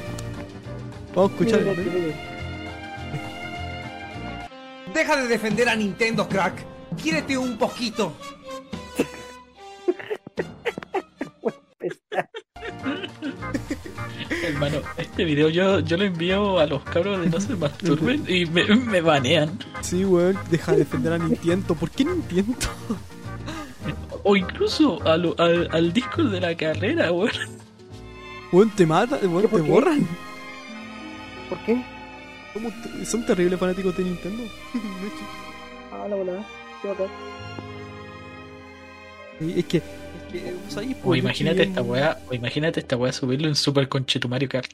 [1.14, 1.60] Vamos a escuchar.
[4.94, 6.64] Deja de defender a Nintendo, crack.
[7.00, 8.12] Quiérete un poquito.
[14.42, 18.46] Hermano, este video yo, yo lo envío a los cabros de no se masturben y
[18.46, 19.58] me, me banean.
[19.82, 21.74] Sí, weón, deja de defender a Nintendo.
[21.74, 22.56] ¿Por qué Nintendo?
[24.24, 27.32] O incluso a lo- al, al disco de la carrera, weón.
[28.52, 29.62] Weón, te mata, weón, te qué?
[29.62, 30.06] borran.
[31.48, 31.82] ¿Por qué?
[32.54, 34.42] Te- Son terribles fanáticos de Nintendo.
[35.94, 36.44] Ah, la volada.
[36.80, 37.06] Qué bacán.
[39.40, 39.84] Es que, es
[40.32, 40.54] que.
[41.04, 44.70] O imagínate esta weá, o imagínate esta weá subirlo en Super Conchetu Mario Kart.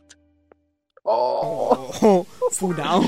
[1.02, 3.02] Oh, funado.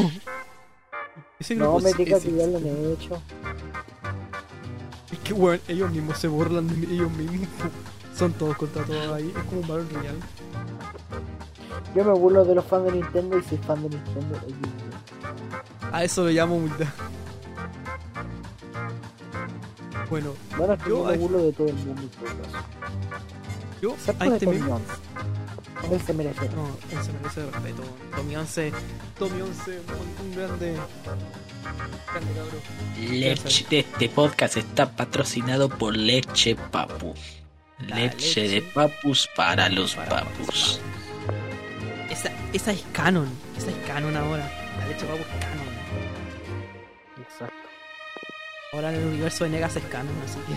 [1.39, 3.23] Ese No me digas que ya lo han hecho.
[5.31, 7.49] Es que, weón, ellos mismos se burlan de ellos mismos.
[8.17, 9.33] Son todos contra todos ahí.
[9.37, 10.19] Es como un Battle Royale.
[11.95, 14.41] Yo me burlo de los fans de Nintendo y soy fan de Nintendo.
[15.93, 16.89] A eso lo llamo humildad.
[20.09, 22.03] Bueno, Bueno, yo me a- burlo de todo el mundo.
[23.81, 24.83] yo Excepto a de este Jones.
[25.91, 26.49] Él se merece.
[26.51, 26.67] No,
[26.99, 27.83] él se merece respeto.
[28.17, 28.73] Tommy 11,
[29.19, 29.79] Tommy 11,
[30.21, 30.77] un, un grande.
[32.99, 37.15] Leche de este podcast está patrocinado por Leche Papu.
[37.87, 40.81] Leche, de papus para los papus.
[42.11, 43.29] Esa, esa es canon.
[43.57, 44.51] Esa es canon ahora.
[44.79, 45.67] La leche papu es canon.
[47.23, 47.69] Exacto.
[48.73, 50.57] Ahora en el universo de Negas es canon, así que.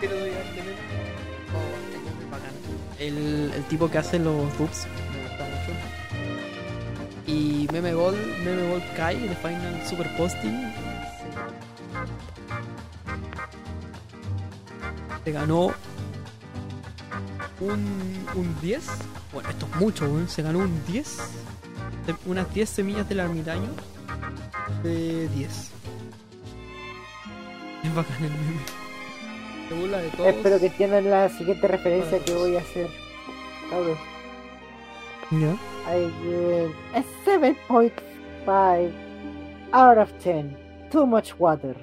[0.00, 0.72] ¿Qué le doy a meme?
[1.92, 2.54] Meme es bacán.
[2.98, 4.86] El, el tipo que hace los dubs.
[7.28, 10.72] Y Meme Ball, Meme Ball Kai, el Final Super Posting.
[15.24, 15.66] Se ganó
[17.60, 18.86] un, un 10.
[19.32, 20.28] Bueno, esto es mucho, weón.
[20.28, 21.18] Se ganó un 10.
[22.06, 23.68] de- Unas 10 semillas del ermitaño
[24.82, 25.70] de 10.
[27.84, 28.60] Es bacán el meme.
[29.68, 30.28] Se burla de todos.
[30.34, 32.88] Espero que entiendan la siguiente referencia que voy a hacer.
[33.68, 33.98] Cabros.
[35.30, 38.92] I give a 7.5
[39.74, 40.56] out of 10.
[40.90, 41.76] Too much water.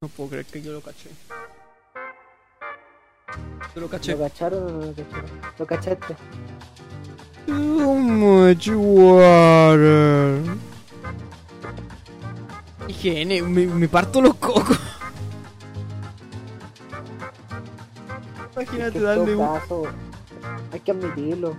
[0.00, 1.10] No puedo creer que yo lo caché.
[3.74, 4.12] Yo lo caché.
[4.12, 5.30] ¿Lo cacharon o no lo cacharon?
[5.58, 6.16] ¿Lo cachaste?
[7.46, 10.42] Too much water.
[12.86, 14.78] Higiene, me, me parto los cocos.
[18.54, 20.11] Imagínate Es que en darle un.
[20.72, 21.56] Hay que admitirlo.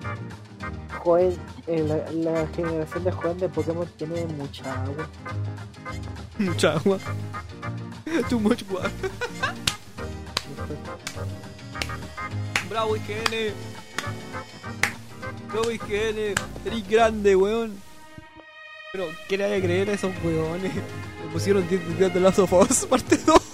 [0.99, 5.09] Joven, eh, la, generación de joven de Pokémon tiene mucha agua.
[6.39, 6.97] Mucha agua.
[8.29, 8.91] Too much water.
[12.69, 13.53] Bravo, higiene.
[15.51, 16.33] Bravo, higiene.
[16.65, 17.77] Eres grande, weón.
[18.91, 20.73] Pero, ¿qué le hay a creer a esos weones?
[20.73, 23.52] Me pusieron 10 días de Last of Us, parte 2.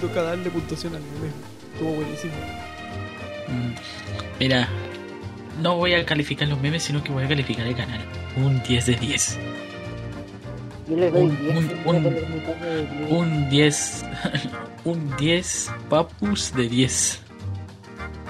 [0.00, 1.32] Te toca darle puntuación al meme.
[1.74, 2.32] Estuvo buenísimo.
[3.48, 3.74] Mm,
[4.40, 4.68] Mira,
[5.62, 8.00] no voy a calificar los memes, sino que voy a calificar el canal.
[8.36, 9.38] Un 10 de 10.
[10.88, 13.10] Yo le doy Un- 10 un- semillas un- del ermitaño de 10.
[13.10, 14.04] Un 10.
[14.84, 17.20] un 10 papus de 10.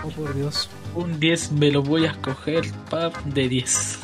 [0.04, 0.68] Oh, por Dios.
[0.94, 3.98] Un 10 me lo voy a escoger pap de 10.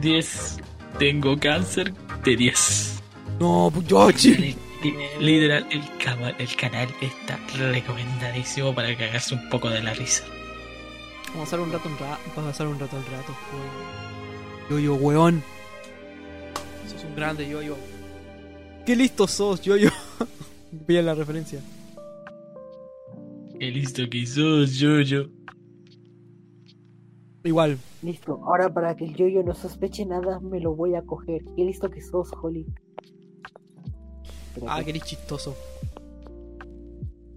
[0.00, 0.58] 10
[0.98, 1.92] tengo cáncer
[2.24, 3.00] de 10.
[3.38, 4.56] No, Yoshi.
[5.20, 10.24] Literal, el, cama- el canal está recomendadísimo para cagarse un poco de la risa.
[11.28, 13.32] Vamos a pasar un rato, un rato, vamos a pasar un rato al rato.
[14.70, 15.42] Yo-yo, weón.
[16.88, 17.76] Sos un grande, yo-yo.
[18.84, 19.90] Qué listo sos, yo-yo.
[20.86, 21.60] Pilla la referencia.
[23.58, 25.26] Qué listo que sos, yo, yo.
[27.44, 27.78] Igual.
[28.02, 31.42] Listo, ahora para que el yoyo no sospeche nada, me lo voy a coger.
[31.56, 32.66] Qué listo que sos, Holly.
[34.66, 35.54] Ah, que eres chistoso.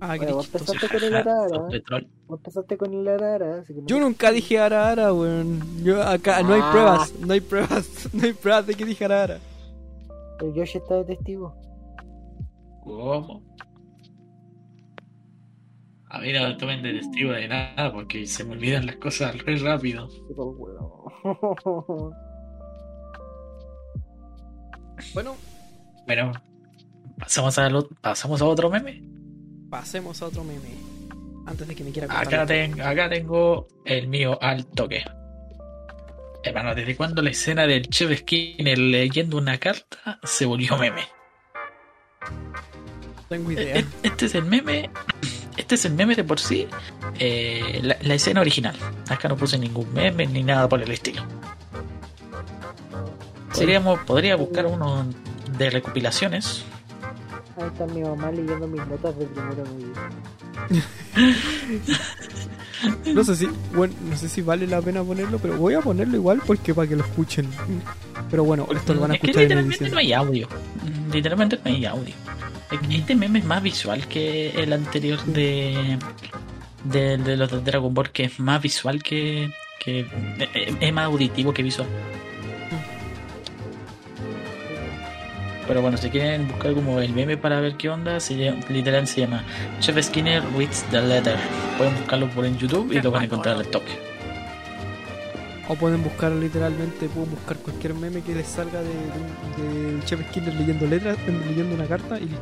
[0.01, 0.73] Ah, que Bueno, eres vos chistoso.
[0.73, 1.57] empezaste con el arara.
[2.27, 5.83] Vos empezaste con el arara, así que no Yo me- nunca dije ara ara, weón.
[5.83, 6.69] Yo acá no hay Ah.
[6.71, 9.39] pruebas, no hay pruebas, no hay pruebas de que dije ara ara.
[10.41, 11.55] El Yoshi está de testigo.
[12.83, 13.41] ¿Cómo?
[16.09, 19.37] A mí no me tomen de testigo de nada porque se me olvidan las cosas
[19.43, 20.07] re rápido.
[25.13, 25.35] Bueno,
[26.07, 26.31] Bueno,
[27.25, 29.01] pasamos a, lo- pasamos a otro meme.
[29.69, 30.69] pasemos a otro meme.
[31.45, 32.25] Antes de que me quiera contar.
[32.27, 35.03] Acá, ten- acá tengo el mío al toque.
[36.43, 41.01] Hermano, ¿desde cuándo la escena del Chef Skinner leyendo una carta se volvió meme?
[43.29, 43.77] Tengo idea.
[43.79, 44.89] E- Este es el meme.
[45.57, 46.67] Este es el meme de por sí.
[47.19, 48.75] eh, la, la escena original.
[49.09, 51.23] Acá no puse ningún meme ni nada por el estilo.
[53.51, 55.07] Seríamos, podría buscar uno
[55.57, 56.65] de recopilaciones.
[57.57, 59.93] Ahí está mi mamá leyendo mis notas de primero medio.
[63.13, 66.17] No sé si, bueno, no sé si vale la pena ponerlo, pero voy a ponerlo
[66.17, 67.47] igual porque para que lo escuchen.
[68.29, 70.47] Pero bueno, esto lo van a Es que escuchar en literalmente no hay audio.
[71.11, 72.13] Literalmente no hay audio.
[72.91, 75.97] Este meme es más visual que el anterior de,
[76.83, 80.01] de, de los de Dragon Ball, que es más visual que, que
[80.53, 81.87] es- es más auditivo que visual.
[85.67, 89.07] Pero bueno, si quieren buscar como el meme para ver qué onda, se llama- literal
[89.07, 89.43] se llama
[89.79, 91.37] Chef Skinner reads the letter.
[91.77, 93.91] Pueden buscarlo por en YouTube y lo van a encontrar al toque.
[95.67, 100.19] O pueden buscar literalmente, pueden buscar cualquier meme que les salga de, de, del Chef
[100.29, 102.41] Skinner leyendo letras, leyendo una carta y listo.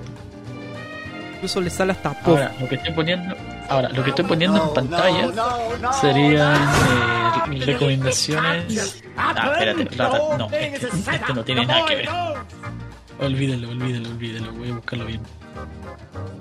[1.36, 2.14] Incluso les sale hasta.
[2.26, 3.36] Ahora, lo que estoy poniendo,
[3.70, 5.32] ahora, lo que estoy poniendo en pantalla
[6.02, 6.56] serían
[7.54, 9.04] eh, recomendaciones.
[9.16, 12.10] Ah, espérate, rata, no, este, este no tiene nada que ver.
[13.20, 15.22] Olvídalo, olvídalo, olvídalo, voy a buscarlo bien.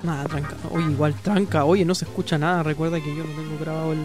[0.03, 0.57] Nada, tranca.
[0.71, 1.65] Oye, igual tranca.
[1.65, 2.63] Oye, no se escucha nada.
[2.63, 4.01] Recuerda que yo no tengo grabado el.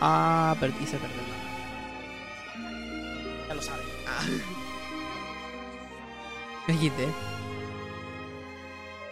[0.00, 1.20] Ah, perdí, se perdió.
[3.48, 3.84] Ya lo saben.
[4.06, 4.22] Ah.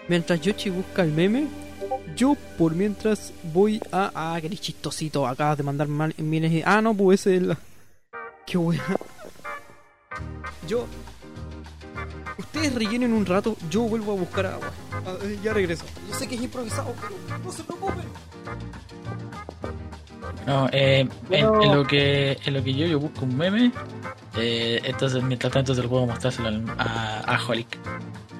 [0.09, 1.49] Mientras Yoshi busca el meme,
[2.15, 4.13] yo por mientras voy a.
[4.15, 5.27] Ah, que eres chistosito.
[5.27, 6.15] Acabas de mandar mal.
[6.19, 7.57] Miles Ah, no, pues ese es el.
[8.47, 8.85] Qué buena.
[10.69, 10.87] Yo.
[12.39, 14.70] Ustedes rellenen un rato, yo vuelvo a buscar agua.
[14.93, 15.85] Ah, eh, ya regreso.
[16.09, 18.05] Yo sé que es improvisado, pero no se preocupen.
[20.47, 23.73] No, eh, en, lo que en lo que yo, yo busco un meme,
[24.37, 27.77] eh, entonces mientras tanto se lo puedo mostrárselo a, a Holic.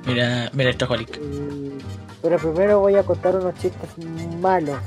[0.07, 1.19] Mira, mira esto Holic.
[2.23, 3.91] Pero primero voy a contar unos chistes
[4.41, 4.79] malos.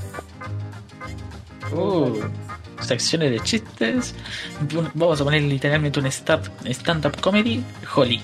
[1.73, 2.19] Uh,
[2.81, 4.15] secciones de chistes.
[4.95, 7.63] Vamos a poner literalmente un stand- stand-up comedy,
[7.95, 8.21] Holic.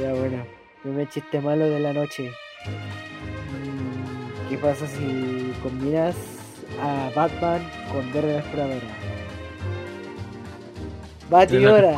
[0.00, 0.44] Ya bueno,
[0.82, 2.30] primer chiste malo de la noche.
[2.66, 6.14] Mm, ¿Qué pasa si combinas
[6.80, 8.86] a Batman con Dora la Exploradora?
[11.30, 11.96] La Batidora.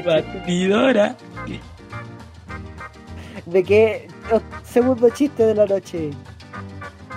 [0.04, 1.16] Batidora.
[3.46, 4.08] ¿De qué?
[4.32, 6.10] oh, segundo chiste de la noche.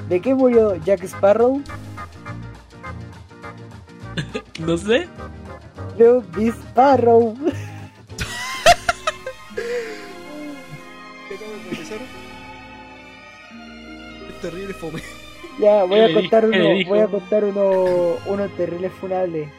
[0.07, 1.61] ¿De qué murió Jack Sparrow?
[4.59, 5.07] No sé.
[5.97, 7.33] De un disparo.
[14.29, 15.01] Es terrible fome.
[15.59, 19.49] Ya, voy ¿Qué a contar uno, voy a contar uno, uno terrible funable.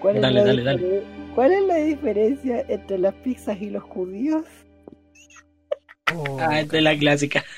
[0.00, 1.02] ¿Cuál es, Dale, dale, dale.
[1.34, 4.44] ¿Cuál es la diferencia entre las pizzas y los judíos?
[6.40, 7.44] Ah, esta es la clásica.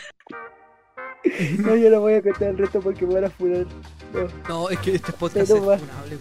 [1.58, 3.66] No, yo no voy a contar el resto porque me van a furar.
[4.14, 4.28] No.
[4.48, 6.18] No, es que este podcast es funable.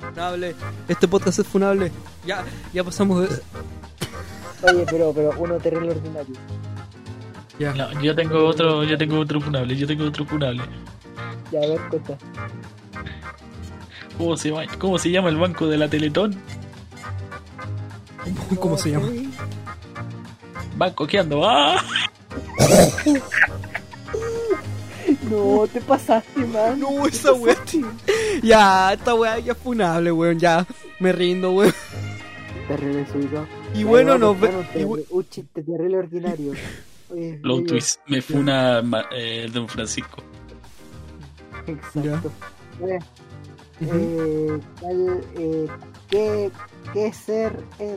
[0.00, 0.54] Funable.
[0.88, 1.92] Este podcast es funable.
[2.26, 3.36] Ya, ya pasamos de.
[4.70, 6.34] Oye, pero, pero uno terrible ordinario.
[7.58, 7.72] Ya.
[7.72, 10.62] No, yo tengo otro, yo tengo otro funable, yo tengo otro funable.
[11.50, 12.18] Ya, a ver, cuenta.
[14.22, 16.36] ¿Cómo se llama, cómo se llama el banco de la Teletón?
[18.48, 19.08] ¿Cómo, cómo se llama?
[20.76, 21.44] Banco que ando.
[21.44, 21.82] ¡Ah!
[25.28, 26.78] No, te pasaste, man.
[26.78, 27.56] No, esa weá.
[28.44, 30.38] Ya, esta weá ya es funable, weón.
[30.38, 30.64] Ya,
[31.00, 31.74] me rindo, weón.
[32.68, 33.44] Terrible suyo.
[33.74, 36.52] Y bueno, nos ve- Un, chiste terrible ordinario.
[37.10, 37.98] Oye, Low oye, twist.
[38.06, 40.22] Me fue una eh, Don Francisco.
[41.66, 42.30] Exacto.
[43.84, 45.66] Eh, ¿cuál, eh,
[46.08, 46.50] ¿qué,
[46.92, 47.96] qué ser es,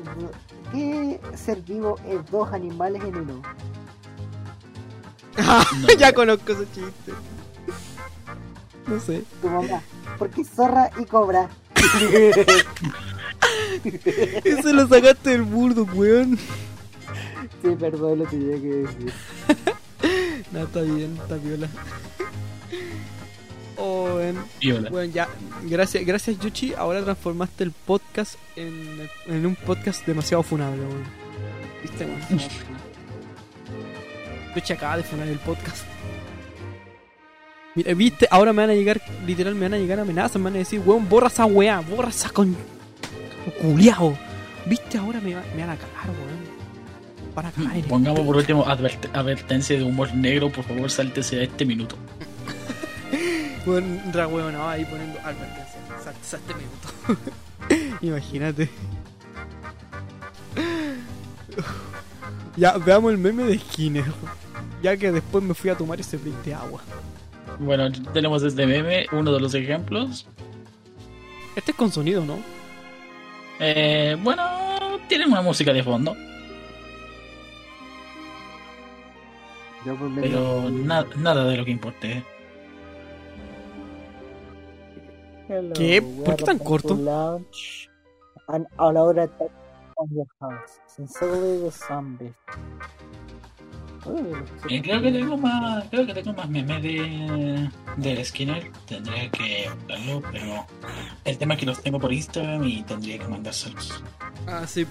[0.72, 3.42] qué ser vivo es dos animales en uno?
[5.98, 7.12] ya conozco ese chiste.
[8.88, 9.24] No sé.
[9.42, 9.82] Tu mamá.
[10.18, 11.50] Porque zorra y cobra.
[14.44, 16.38] Ese lo sacaste del burdo, weón.
[17.62, 19.14] Sí, perdón, lo tenía que decir.
[20.52, 21.68] No, está bien, está viola.
[23.78, 24.20] Oh.
[24.62, 24.90] Viola.
[24.90, 25.28] Bueno, ya,
[25.64, 26.74] gracias, gracias Yuchi.
[26.74, 31.04] Ahora transformaste el podcast en, en un podcast demasiado funable, weón.
[31.82, 32.20] ¿Viste, weón?
[34.56, 35.84] Yuchi acaba de funar el podcast.
[37.76, 40.56] Mira, viste, ahora me van a llegar, literal, me van a llegar amenazas, me van
[40.56, 42.56] a decir, weón, borra esa weá, borra esa con.
[43.62, 44.18] culiao.
[44.66, 46.56] Viste, ahora me, me van a cagar, weón.
[47.36, 47.52] Cagar.
[47.90, 50.50] Pongamos por último advert- advertencia de humor negro.
[50.50, 51.98] Por favor, sáltese a este minuto.
[53.66, 54.02] Weón,
[54.53, 55.80] no, ahí poniendo advertencia.
[56.03, 56.88] Salte, salte minuto.
[58.02, 58.69] Imagínate.
[62.58, 64.06] Ya, veamos el meme de Skinner.
[64.82, 66.82] Ya que después me fui a tomar ese break de agua.
[67.60, 70.26] Bueno, tenemos este meme, uno de los ejemplos.
[71.56, 72.38] Este es con sonido, ¿no?
[73.60, 74.44] Eh, bueno,
[75.10, 76.16] tiene una música de fondo,
[80.10, 82.24] medio- pero na- nada de lo que importe.
[85.48, 86.01] Hello, ¿Qué?
[86.01, 86.93] ¿Por qué tan corto?
[88.48, 89.51] And all our attack
[89.98, 90.80] on your house.
[90.88, 92.33] Sincerely the zombies.
[94.69, 98.72] Eh, creo que tengo más, creo que tengo más memes de, de Skinner.
[98.88, 100.65] Tendría que buscarlo, pero
[101.25, 104.03] el tema es que los tengo por Instagram y tendría que mandárselos.
[104.48, 104.85] Ah, sí.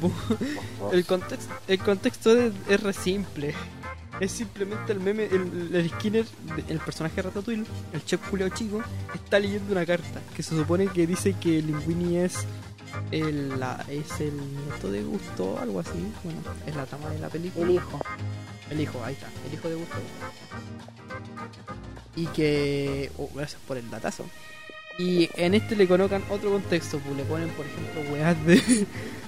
[0.92, 3.54] El contexto, el contexto es, es re simple.
[4.20, 6.24] Es simplemente el meme, el, el Skinner,
[6.68, 8.82] el personaje de Ratatouille, el chef culiao chico,
[9.14, 12.46] está leyendo una carta que se supone que dice que Linguini es
[13.10, 16.12] el, la, es el nieto de Gusto, algo así.
[16.22, 17.66] Bueno, es la trama de la película.
[17.66, 18.00] El hijo.
[18.70, 19.96] El hijo, ahí está, el hijo de Gusto.
[22.16, 23.10] Y que.
[23.18, 24.24] Oh, gracias por el datazo.
[24.98, 28.86] Y en este le colocan otro contexto, pues le ponen, por ejemplo, weas de,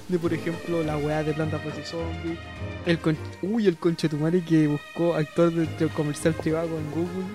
[0.09, 2.39] de por ejemplo, la weá de Planta vs Zombie.
[2.85, 7.27] El con, uy, el conchetumare que buscó actor de, comercial privado en Google.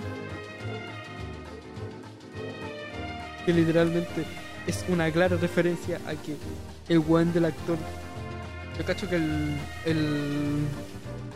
[3.44, 4.24] Que literalmente
[4.66, 6.36] es una clara referencia a que
[6.88, 7.76] el weón del actor.
[8.78, 10.64] Yo cacho que el, el,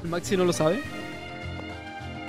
[0.03, 0.81] el Maxi no lo sabe.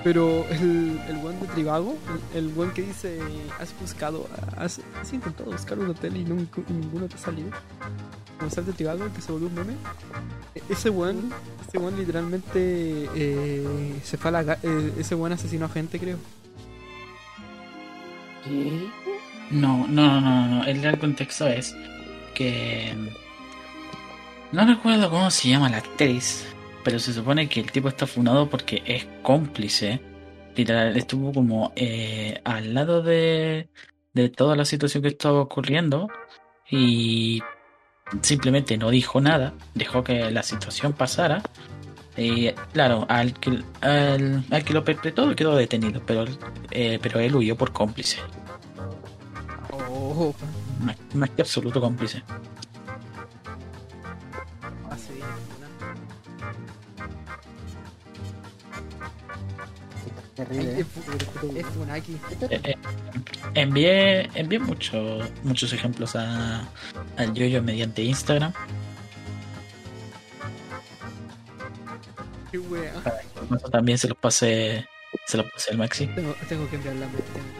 [0.03, 1.97] Pero el, el buen de Trivago,
[2.33, 3.19] el, el buen que dice,
[3.59, 7.49] has buscado, has, has intentado buscar un hotel y nunca- y ninguno te ha salido.
[8.37, 9.73] Como sal de Trivago, que se volvió un meme.
[10.55, 11.31] E- Ese buen,
[11.67, 16.17] ese buen literalmente eh, se fue a la eh, ese buen asesinó a gente, creo.
[18.43, 18.87] ¿Qué?
[19.51, 20.63] No, no, no, no, no.
[20.65, 21.75] El real contexto es
[22.35, 22.93] que.
[24.51, 26.45] No recuerdo cómo se llama la actriz,
[26.83, 29.99] pero se supone que el tipo está funado porque es cómplice.
[30.55, 33.69] Literal, estuvo como eh, al lado de,
[34.13, 36.07] de toda la situación que estaba ocurriendo
[36.69, 37.41] y
[38.21, 41.41] simplemente no dijo nada, dejó que la situación pasara.
[42.15, 46.25] Y claro, al que, al, al que lo perpetró quedó detenido, pero,
[46.71, 48.17] eh, pero él huyó por cómplice.
[49.71, 50.33] Oh,
[50.81, 52.23] Más, más que absoluto cómplice.
[60.37, 60.85] Terrible, Es, ¿eh?
[60.85, 62.17] fu- es Funaki.
[62.49, 62.75] Eh, eh,
[63.55, 66.61] envié envié mucho- muchos ejemplos a,
[67.17, 68.53] al yoyo mediante Instagram.
[72.51, 72.93] Qué wea.
[73.55, 74.85] Eso también se los pasé,
[75.25, 76.07] se los pasé al Maxi.
[76.07, 77.07] Tengo, tengo que enviarla.
[77.07, 77.57] tengo que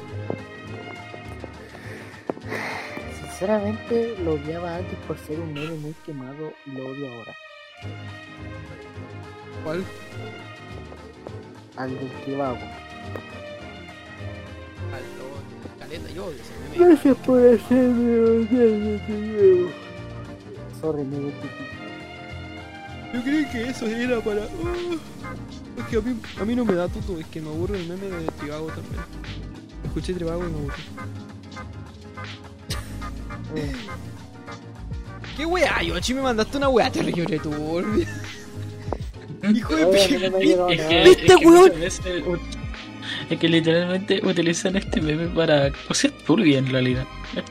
[3.21, 7.35] Sinceramente lo odiaba antes por ser un meme muy quemado y lo odio ahora.
[9.63, 9.83] ¿Cuál?
[11.77, 12.57] Al del Trivago.
[14.93, 16.85] Al- Caleta, yo odio ese meme.
[16.93, 19.69] Gracias por hacerme odiar de nuevo.
[20.81, 21.31] Sorry, amigo.
[23.13, 24.43] Yo creí que eso era para.
[24.43, 25.33] Ah,
[25.77, 27.87] es que a mí, a mí no me da tuto, es que me aburre el
[27.87, 29.01] meme de Trivago también.
[29.85, 30.75] Escuché Trivago y me aburre.
[35.37, 36.13] ¿Qué weá, Yoshi?
[36.15, 38.07] Me mandaste una weá terrible turbia.
[39.53, 41.71] Hijo de ¿Viste, weón?
[43.29, 47.05] Es que literalmente utilizan este meme para cosas turbias en realidad.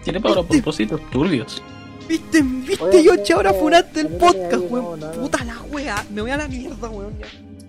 [0.04, 1.62] Tiene para propósitos turbios.
[2.08, 2.42] ¿Viste?
[2.42, 3.32] ¿Viste, Yoshi?
[3.32, 5.00] Ahora funaste el podcast, weón.
[5.20, 6.06] Puta la wea.
[6.10, 7.14] Me voy a la mierda, weón.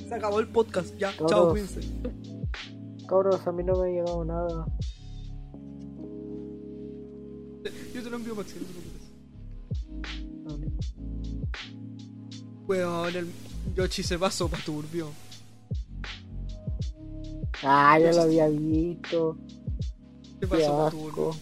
[0.08, 0.96] Se acabó el podcast.
[0.98, 1.82] Ya, chao, cuídense.
[3.08, 4.66] Cabros, a mí no me ha llegado nada.
[7.94, 8.98] Yo te lo envío, Maxi, no te preocupes.
[12.68, 13.28] Weón, el
[13.76, 15.12] Yoshi se pasó pa' turbio.
[17.64, 19.38] Ah, ya lo había visto.
[20.40, 21.36] ¿Qué Qué pasó pa' turbio?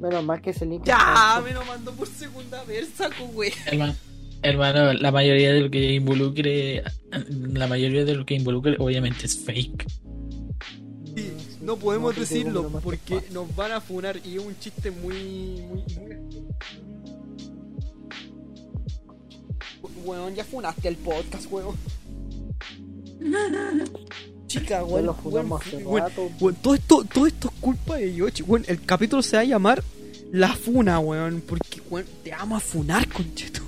[0.00, 0.84] Menos mal que ese link.
[0.84, 3.52] Ya, me lo mandó por segunda vez, saco, weón.
[3.66, 3.94] Hermano,
[4.42, 6.82] hermano, la mayoría de lo que involucre,
[7.52, 9.86] la mayoría de lo que involucre, obviamente es fake.
[11.62, 15.62] No podemos decirlo porque nos van a funar y es un chiste muy.
[15.62, 16.14] muy, muy...
[20.04, 21.76] Weón, ya funaste el podcast, weón.
[24.46, 25.06] Chica, Ya weón.
[25.06, 25.50] lo weón,
[25.84, 28.42] weón, todo esto, todo esto es culpa de Yoshi.
[28.42, 29.82] Weón, el capítulo se va a llamar
[30.32, 31.42] La Funa, weón.
[31.46, 33.60] Porque, weón, te vamos a funar, concheto.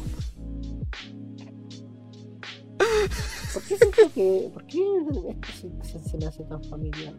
[3.53, 4.51] ¿Por qué siento que.?
[4.53, 4.79] ¿Por qué
[5.31, 5.49] esto
[5.83, 7.15] se, se, se me hace tan familiar?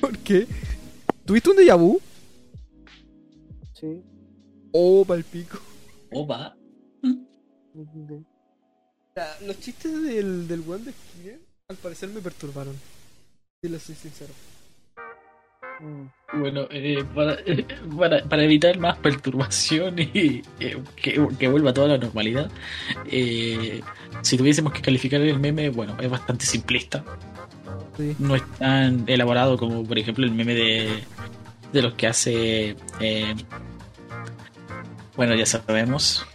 [0.00, 0.46] ¿Por qué?
[1.24, 1.98] ¿Tuviste un déjà vu?
[3.72, 4.02] Sí.
[4.72, 5.58] Oh, palpico.
[6.12, 6.54] Opa.
[9.46, 12.76] Los chistes del, del weón de Skinner, al parecer me perturbaron.
[13.62, 14.32] Si les soy sincero.
[16.32, 17.38] Bueno, eh, para,
[17.98, 22.50] para, para evitar más perturbación y eh, que, que vuelva toda la normalidad,
[23.06, 23.80] eh,
[24.22, 27.04] si tuviésemos que calificar el meme, bueno, es bastante simplista.
[28.18, 31.04] No es tan elaborado como, por ejemplo, el meme de,
[31.72, 32.76] de los que hace.
[33.00, 33.34] eh,
[35.16, 36.26] bueno, ya sabemos.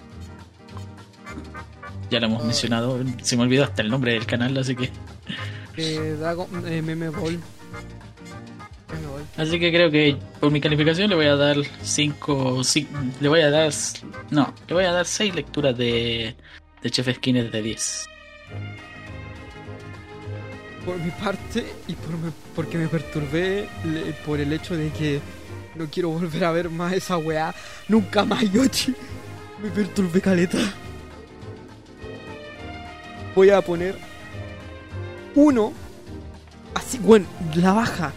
[2.16, 2.98] Ya lo hemos mencionado.
[3.22, 4.90] Se me olvidó hasta el nombre del canal, así que.
[5.76, 7.34] Eh, Dragon, eh, Meme Ball.
[8.94, 9.24] Meme Ball.
[9.36, 12.62] Así que creo que por mi calificación le voy a dar 5.
[13.20, 13.74] Le voy a dar.
[14.32, 16.36] No, le voy a dar 6 lecturas de,
[16.82, 18.10] de Chef Skinner de 10.
[20.86, 25.20] Por mi parte, y por me- porque me perturbé le- por el hecho de que
[25.76, 27.54] no quiero volver a ver más esa weá.
[27.90, 28.94] Nunca más, Yoshi.
[29.62, 30.60] Me perturbé caleta.
[33.36, 33.96] Voy a poner
[35.36, 35.74] uno.
[36.74, 38.12] Así, bueno, la baja.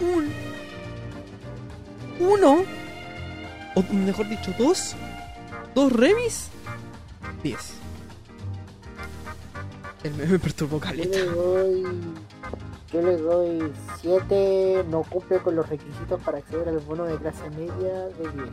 [0.00, 0.28] Un.
[2.18, 2.64] Uno.
[3.74, 4.94] O mejor dicho, dos.
[5.74, 6.48] Dos remis.
[7.42, 7.74] Diez.
[10.02, 11.18] El meme me perturbó Yo caleta.
[11.18, 11.84] le doy.
[12.92, 14.84] Yo le doy 7.
[14.88, 18.48] No cumple con los requisitos para acceder al bono de clase media de 10.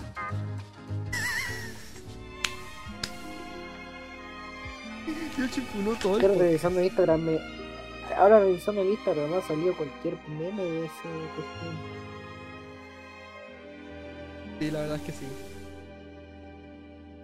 [6.01, 6.39] Todo el podcast.
[6.39, 7.21] revisando Instagram.
[7.21, 7.39] Me...
[8.17, 11.75] Ahora revisando el Instagram me ha salido cualquier meme de ese cuestión.
[14.59, 15.25] Sí, la verdad es que sí.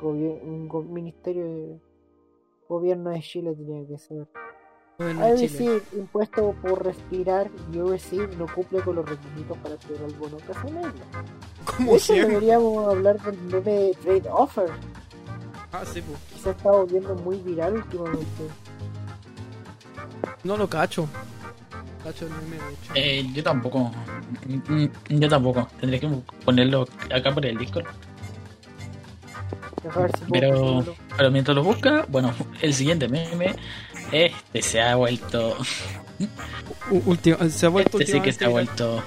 [0.02, 1.80] Gobier- un go- ministerio de
[2.68, 4.28] gobierno de Chile tenía que ser.
[4.98, 9.76] Gobierno A de decir, impuesto por respirar, yo receive no cumple con los requisitos para
[9.76, 10.92] acceder al bono media.
[11.78, 12.28] Como siempre.
[12.34, 14.70] deberíamos hablar del meme de Trade Offer.
[15.74, 16.44] Ah, sí, pues.
[16.44, 18.44] se está volviendo muy viral últimamente.
[20.44, 21.08] No lo cacho.
[22.04, 22.92] Cacho el meme, de hecho.
[22.96, 23.92] Eh, yo tampoco.
[24.48, 24.86] Mm,
[25.20, 25.68] Yo tampoco.
[25.80, 26.10] Tendría que
[26.44, 27.86] ponerlo acá por el Discord.
[29.82, 30.84] Si Pero,
[31.18, 33.56] pero mientras lo busca, bueno, el siguiente meme.
[34.12, 35.58] Este se ha vuelto.
[36.92, 39.04] U- última- se ha vuelto Este sí que se ha últimamente vuelto.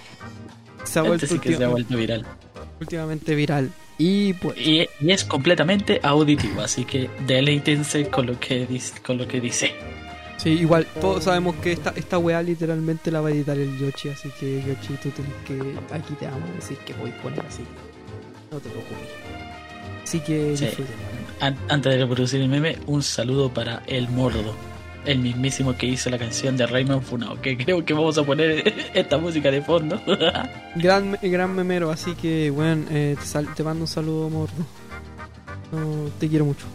[0.85, 2.27] Se ha vuelto Este sí que se ha vuelto viral.
[2.81, 3.71] últimamente viral.
[3.99, 4.57] Y pues.
[4.59, 9.01] Y, y es completamente auditivo, así que deleítense con lo que dice.
[9.01, 9.73] Con lo que dice.
[10.37, 14.09] Sí, igual, todos sabemos que esta, esta weá literalmente la va a editar el Yoshi,
[14.11, 15.95] así que Yoshi, tú tienes que.
[15.95, 17.63] Aquí te vamos a decir que voy a poner así.
[18.51, 19.09] No te preocupes.
[20.03, 20.67] Así que Sí.
[21.41, 24.55] antes de reproducir el meme, un saludo para El Mordo,
[25.05, 28.73] el mismísimo que hizo la canción de Rayman Funao, que creo que vamos a poner
[28.95, 30.01] esta música de fondo.
[30.77, 34.55] Gran, gran memero, así que, bueno, eh, te, sal- te mando un saludo, mordo.
[35.73, 36.67] No, te quiero mucho.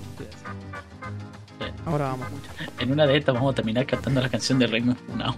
[1.86, 2.70] Ahora vamos a escuchar.
[2.80, 5.36] en una de estas vamos a terminar cantando la canción de Rayman Funao.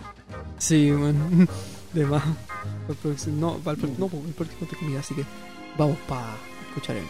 [0.58, 1.20] Sí, bueno,
[1.94, 2.24] de más.
[3.40, 5.24] No, para el, pro- no, el próximo te comida, así que
[5.78, 6.34] vamos para
[6.68, 7.06] escuchar el.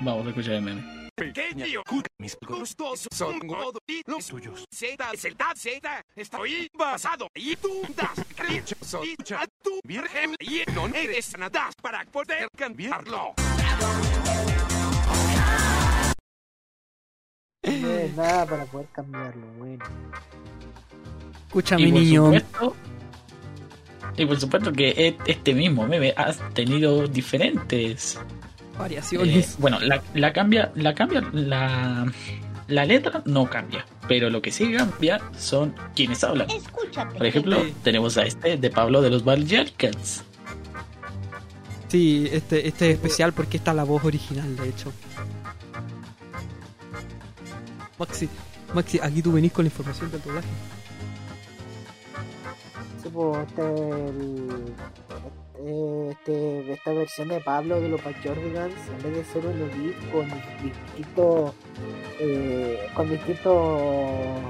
[0.00, 0.97] Vamos a escuchar el meme.
[1.18, 1.82] Pequeño,
[2.18, 4.64] mis gustos son godos y los tuyos.
[4.72, 8.14] Z, Z, Z, estoy basado y tú das
[8.48, 13.34] dichoso y ya tu virgen y no eres nada para poder cambiarlo.
[17.64, 19.84] no es nada para poder cambiarlo, bueno.
[21.48, 22.24] Escúchame, Y por niño.
[22.24, 22.76] supuesto-
[24.16, 28.18] y por supuesto que e- este mismo meme ha tenido diferentes
[28.78, 29.52] Variaciones.
[29.52, 32.10] Eh, bueno, la, la cambia, la cambia, la,
[32.68, 36.48] la letra no cambia, pero lo que sí cambia son quienes hablan.
[36.50, 40.22] Escucha, Por ejemplo, tenemos a este de Pablo de los Vallarcats.
[41.88, 44.92] Sí, este, este es especial porque esta es la voz original, de hecho.
[47.98, 48.28] Maxi,
[48.74, 50.46] Maxi, aquí tú venís con la información del doblaje.
[53.02, 54.74] Sí, pues, este, el-
[55.60, 60.10] eh, este, esta versión de Pablo de los Backyardigans, en vez de ser un edit
[60.12, 60.26] con
[60.62, 61.52] distintos,
[62.20, 64.40] eh, con distintos,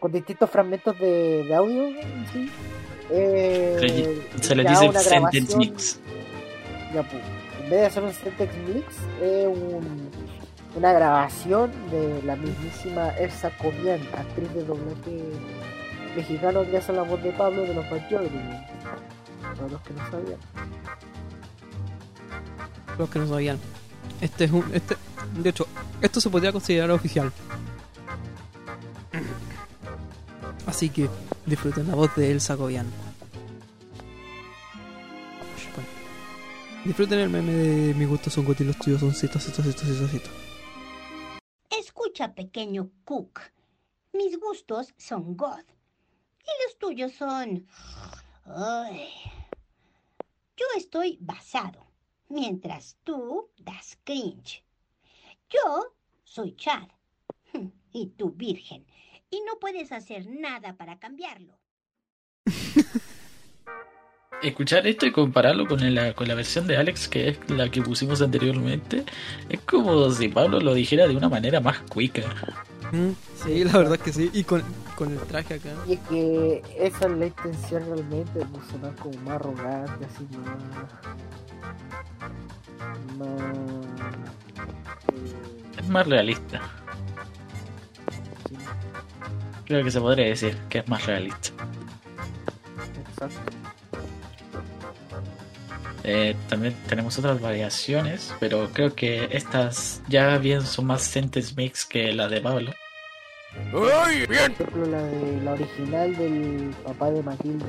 [0.00, 1.88] con distintos fragmentos de, de audio,
[2.32, 2.50] ¿sí?
[3.10, 6.00] Eh, Se, le dice sentence mix.
[6.94, 7.22] ya, pues,
[7.62, 8.86] en vez de hacer un Sentex Mix,
[9.22, 10.10] es un-
[10.76, 15.22] una grabación de la mismísima Elsa Comian, actriz de doblaje
[16.16, 18.66] mexicano que hace la voz de Pablo de los Backyardigans.
[19.56, 20.38] Para los que no sabían.
[22.98, 23.58] Los que no sabían.
[24.20, 24.74] Este es un.
[24.74, 24.96] Este,
[25.38, 25.66] de hecho,
[26.00, 27.32] esto se podría considerar oficial.
[30.66, 31.08] Así que
[31.46, 32.86] disfruten la voz de Elsa Gobian.
[36.84, 40.10] Disfruten el meme de mi gusto son gotis, los tuyos son citas, citas, citas, citas,
[40.10, 40.30] citas.
[41.70, 43.40] Escucha, pequeño Cook.
[44.12, 45.64] Mis gustos son God.
[46.40, 47.66] Y los tuyos son...
[48.44, 49.08] Ay.
[50.56, 51.86] Yo estoy basado,
[52.28, 54.64] mientras tú das cringe.
[55.48, 56.88] Yo soy Chad.
[57.92, 58.84] Y tú virgen.
[59.30, 61.58] Y no puedes hacer nada para cambiarlo.
[64.42, 67.80] Escuchar esto y compararlo con la, con la versión de Alex, que es la que
[67.80, 69.04] pusimos anteriormente,
[69.48, 72.22] es como si Pablo lo dijera de una manera más cuica.
[73.42, 74.30] Sí, la verdad que sí.
[74.32, 74.62] Y con,
[74.94, 75.70] con el traje acá.
[75.86, 80.58] Y es que esa es la intención realmente, de sonar como más arrogante, así más.
[83.18, 83.42] más.
[85.08, 86.60] eh, Es más realista.
[89.64, 91.50] Creo que se podría decir que es más realista.
[93.10, 93.63] exacto.
[96.06, 101.86] Eh, también tenemos otras variaciones, pero creo que estas ya bien son más sentence mix
[101.86, 102.72] que la de Pablo.
[104.04, 104.52] ¡Ay, bien!
[104.52, 107.64] Por ejemplo, la, de, la original del papá de Matilde.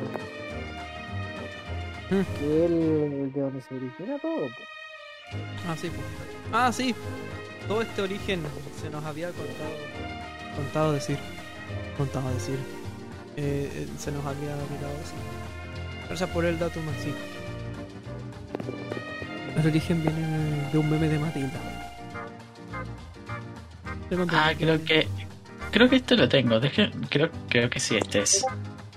[2.10, 4.38] Que él, de donde se origina todo.
[4.38, 4.68] pues.
[5.68, 5.90] Ah, sí.
[5.90, 6.06] pues.
[6.52, 6.96] Ah, sí.
[7.68, 8.42] Todo este origen
[8.82, 9.72] se nos había contado.
[10.56, 11.18] Contado decir.
[11.98, 12.60] Contado decir.
[13.38, 15.20] Eh, eh, se nos había olvidado decir.
[16.08, 17.14] Gracias por el dato, Maxi.
[19.58, 21.60] El origen viene de un meme de Matilda.
[24.32, 25.08] Ah, creo que
[25.72, 26.60] creo que este lo tengo.
[26.60, 28.46] Deje, creo creo que sí este es.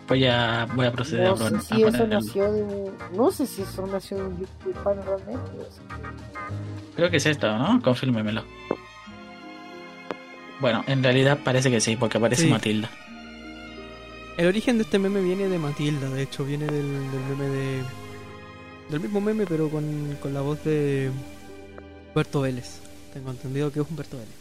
[0.07, 2.07] Voy a voy a proceder No a, sé a si eso ponerlo.
[2.21, 5.51] nació de un- No sé si eso nació de un YouTube fan realmente.
[5.59, 5.83] o sea,
[6.97, 7.81] Creo que es esto, ¿no?
[7.83, 8.43] Confírmemelo.
[10.61, 12.49] Bueno, en realidad parece que sí, porque aparece Sí.
[12.51, 12.91] Matilda.
[14.37, 17.83] El origen de este meme viene de Matilda, de hecho, viene del, del meme de.
[18.91, 21.11] Del mismo meme, pero con, con la voz de.
[22.09, 22.81] Humberto Vélez.
[23.13, 24.33] Tengo entendido que es Humberto Vélez.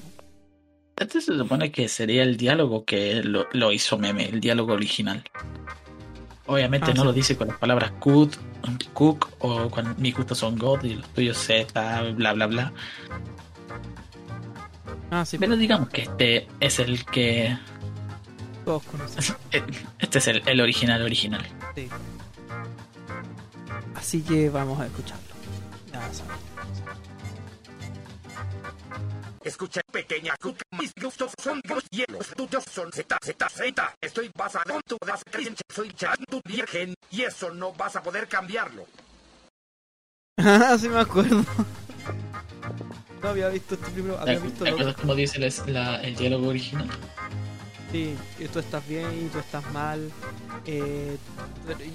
[0.97, 5.23] Este se supone que sería el diálogo que lo, lo hizo meme, el diálogo original.
[6.47, 7.05] Obviamente Ah, no sí.
[7.07, 8.31] lo dice con las palabras cook,
[8.93, 12.73] cook o con mis gustos son God y los tuyos Z, bla bla bla.
[15.11, 15.37] Ah, sí.
[15.37, 17.55] Pero digamos que este es el que.
[18.65, 19.35] Todos conocen.
[19.99, 21.45] Este es el, el original original.
[21.75, 21.87] Sí.
[23.97, 25.23] Así que vamos a escucharlo.
[25.91, 26.37] Ya saben.
[29.43, 33.95] Escucha, pequeña cuca, mis gustos son dos hielos, tuyos son Z, Z, Z.
[34.01, 38.03] Estoy basado en tu das creencia, soy Chad, tu virgen, y eso no vas a
[38.03, 38.85] poder cambiarlo.
[40.37, 41.43] Ah, sí me acuerdo.
[43.23, 45.01] No había visto este primero, ¿Te había visto te acuerdas otro.
[45.01, 46.87] cómo dice la- la- el diálogo original?
[47.97, 48.15] Sí,
[48.53, 50.11] tú estás bien y tú estás mal.
[50.67, 51.17] Eh,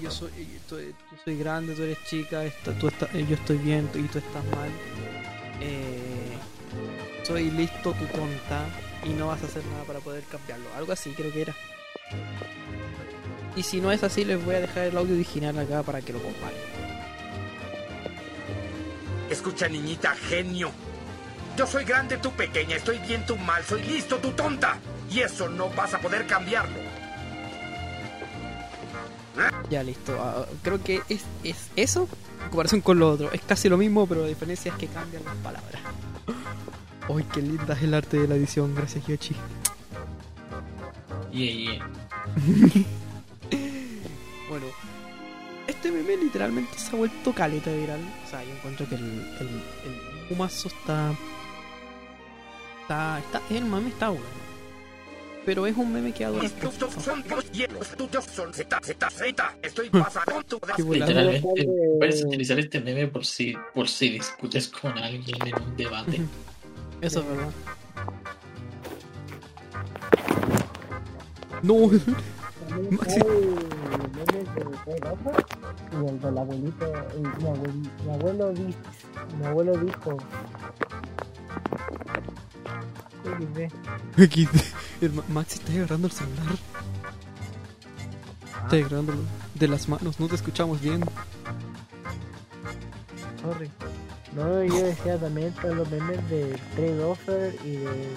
[0.01, 0.31] yo, soy,
[0.69, 0.77] yo,
[1.23, 2.41] soy grande, tú eres chica,
[2.77, 4.69] tú estás- eh, yo estoy bien y tú estás mal.
[5.61, 6.33] Eh,
[7.23, 8.65] soy listo, tú tonta,
[9.05, 10.65] y no vas a hacer nada para poder cambiarlo.
[10.75, 11.55] Algo así creo que era.
[13.55, 16.11] Y si no es así, les voy a dejar el audio original acá para que
[16.11, 16.59] lo comparen.
[19.29, 20.69] Escucha, niñita, genio.
[21.55, 24.79] Yo soy grande, tú pequeña, estoy bien, tú mal, soy listo, tú tonta.
[25.13, 26.79] Y eso no vas a poder cambiarlo.
[29.69, 32.07] Ya listo, ah, creo que es, es eso
[32.43, 33.31] en comparación con lo otro.
[33.31, 35.81] Es casi lo mismo, pero la diferencia es que cambian las palabras.
[37.09, 38.73] ¡Ay, qué linda es el arte de la edición!
[38.75, 39.35] Gracias, Yoshi.
[41.31, 41.87] Yeah, yeah.
[44.49, 44.67] Bueno,
[45.67, 48.01] este meme literalmente se ha vuelto caleta viral.
[48.23, 51.11] O sea, yo encuentro que el, el, el Pumazo está.
[52.81, 53.19] Está.
[53.19, 54.42] está el meme está bueno.
[55.45, 56.45] Pero es un meme que adora.
[59.61, 61.07] Estoy pasando tu Qué volada.
[61.07, 66.21] Literalmente puedes utilizar este meme por si, por si discutes con alguien en un debate.
[67.01, 67.49] Eso es verdad.
[71.63, 71.75] No,
[72.91, 73.19] Maxi.
[75.91, 78.75] Y el del abuelito, el- mi, abuel- mi abuelo di-
[79.39, 80.17] mi abuelo dijo.
[83.23, 83.57] XD.
[84.17, 84.57] XD.
[85.11, 86.55] Maxi está agarrando el celular.
[88.63, 89.19] Está agarrándolo
[89.55, 91.03] de las manos, no te escuchamos bien.
[93.41, 93.69] Sorry.
[94.35, 98.07] No, yo decía también están los memes de Trade Offer y de,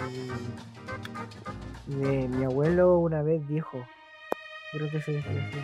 [1.96, 3.86] de mi abuelo una vez dijo.
[4.72, 5.58] Creo que se decía así.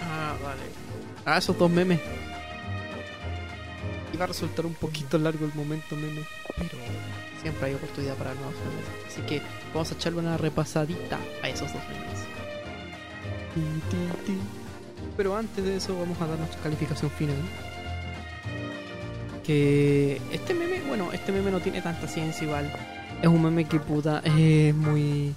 [0.00, 0.62] Ah, vale.
[1.26, 2.00] Ah, esos dos memes.
[4.14, 6.22] Iba a resultar un poquito largo el momento meme,
[6.56, 6.78] pero
[7.42, 8.86] siempre hay oportunidad para nuevos memes.
[9.06, 9.42] Así que
[9.74, 11.82] vamos a echarle una repasadita a esos dos
[14.24, 14.38] ti.
[15.16, 17.36] Pero antes de eso vamos a dar nuestra calificación final.
[19.44, 22.72] Que este meme, bueno, este meme no tiene tanta ciencia igual.
[23.20, 25.34] Es un meme que puta es muy...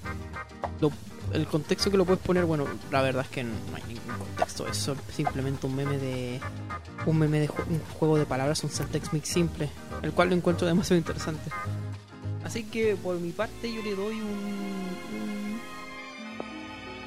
[1.32, 4.66] el contexto que lo puedes poner, bueno, la verdad es que no hay ningún contexto.
[4.68, 6.40] Es simplemente un meme de...
[7.04, 9.68] Un meme de un juego de palabras, un syntax mix simple.
[10.02, 11.50] El cual lo encuentro demasiado interesante.
[12.46, 14.28] Así que por mi parte yo le doy un...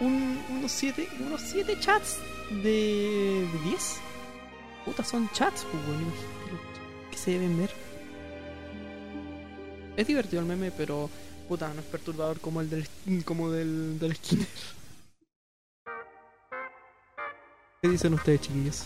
[0.02, 2.18] un, un- unos 7 unos siete chats
[2.50, 3.98] de, de 10.
[4.86, 5.84] Puta, son chats, pues,
[7.12, 7.70] que se deben ver.
[9.96, 11.10] Es divertido el meme, pero
[11.48, 12.88] puta, no es perturbador como el del,
[13.26, 14.48] como del, del Skinner.
[17.82, 18.86] ¿Qué dicen ustedes, chiquillos?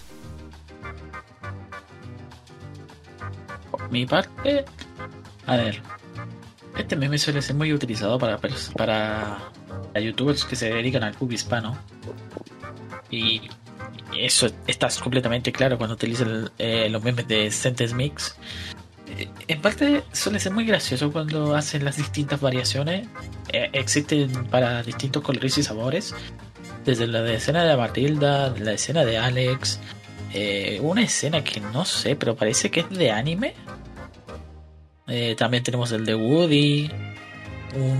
[3.72, 4.66] Por mi parte,
[5.48, 5.82] a ver,
[6.78, 8.40] este meme suele ser muy utilizado para,
[8.76, 9.52] para,
[9.96, 11.78] youtubers que se dedican al pub hispano.
[13.12, 13.42] Y
[14.18, 18.36] eso está completamente claro cuando utilizan eh, los memes de Sentence Mix.
[19.18, 23.08] Eh, En parte suele ser muy gracioso cuando hacen las distintas variaciones.
[23.52, 26.16] Eh, existen para distintos colores y sabores.
[26.86, 29.80] Desde la de escena de Matilda, la escena de Alex.
[30.82, 33.54] una escena que no sé, pero parece que es de anime.
[35.16, 36.90] Eh, también tenemos el de Woody.
[37.76, 38.00] Un,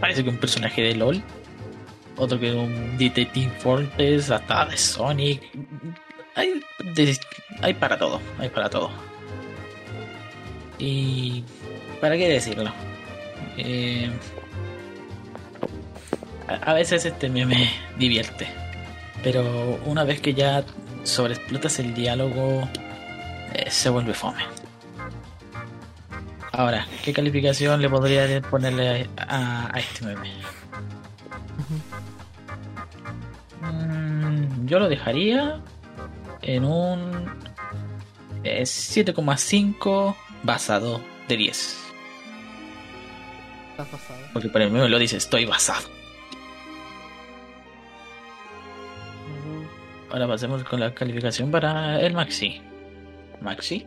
[0.00, 1.22] parece que un personaje de LOL.
[2.18, 4.30] Otro que un Detective Fortress.
[4.30, 5.40] Hasta de Sonic.
[6.34, 6.62] Hay,
[7.62, 8.20] hay para todo.
[8.38, 8.90] Hay para todo.
[10.78, 11.42] Y.
[12.02, 12.70] ¿Para qué decirlo?
[13.56, 14.10] Eh,
[16.48, 18.46] a, veces este meme divierte.
[19.22, 20.66] Pero una vez que ya
[21.02, 22.68] sobreexplotas el diálogo,
[23.54, 24.55] eh, se vuelve fome.
[26.56, 30.32] Ahora, ¿qué calificación le podría ponerle a, a este meme?
[33.60, 35.60] Mm, yo lo dejaría
[36.40, 37.26] en un
[38.42, 41.76] eh, 7,5 basado de 10.
[43.72, 44.20] Estás pasado.
[44.32, 45.86] Porque para el meme lo dice, estoy basado.
[50.10, 52.62] Ahora pasemos con la calificación para el Maxi.
[53.42, 53.86] Maxi.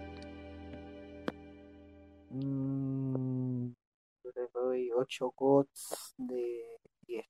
[5.00, 7.26] 8 gots de 10.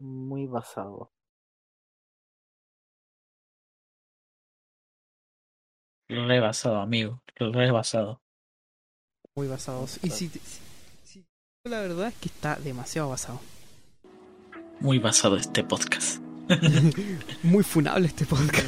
[0.00, 1.12] Muy basado.
[6.08, 7.22] Rebasado, amigo.
[7.36, 8.20] Rebasado.
[9.36, 9.98] Muy basados.
[10.02, 10.40] Y si, si-
[11.04, 11.26] si-
[11.64, 13.40] la verdad es que está demasiado basado.
[14.80, 16.20] Muy basado este podcast.
[17.42, 18.66] Muy funable este podcast.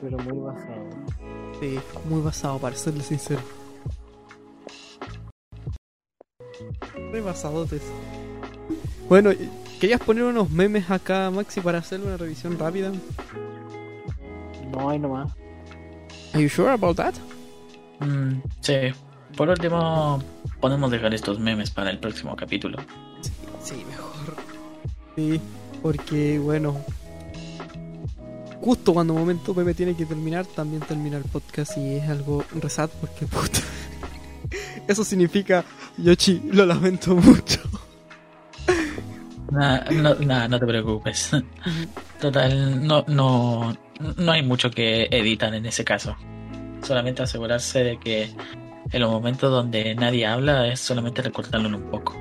[0.00, 0.90] Pero muy basado.
[1.60, 3.42] Sí, muy basado, para serle sincero.
[7.10, 7.82] Muy basadotes.
[9.08, 9.30] Bueno,
[9.80, 12.92] ¿querías poner unos memes acá, Maxi, para hacerle una revisión rápida?
[14.72, 15.32] No hay nomás.
[16.32, 17.14] Are you sure about that?
[18.00, 18.74] Mm, sí.
[19.36, 20.22] Por último,
[20.60, 22.78] podemos dejar estos memes para el próximo capítulo.
[23.62, 24.36] Sí, mejor.
[25.16, 25.40] Sí,
[25.82, 26.76] porque bueno.
[28.60, 32.90] Justo cuando momento Pepe tiene que terminar, también termina el podcast y es algo resat
[32.92, 33.60] porque puta.
[34.86, 35.64] Eso significa,
[35.96, 37.60] Yoshi, lo lamento mucho.
[39.50, 41.30] Nah, no, nah, no te preocupes.
[42.20, 43.76] Total, no, no,
[44.16, 46.16] no hay mucho que editar en ese caso.
[46.82, 48.30] solamente asegurarse de que
[48.90, 52.14] en los momentos donde nadie habla es solamente recortarlo un poco.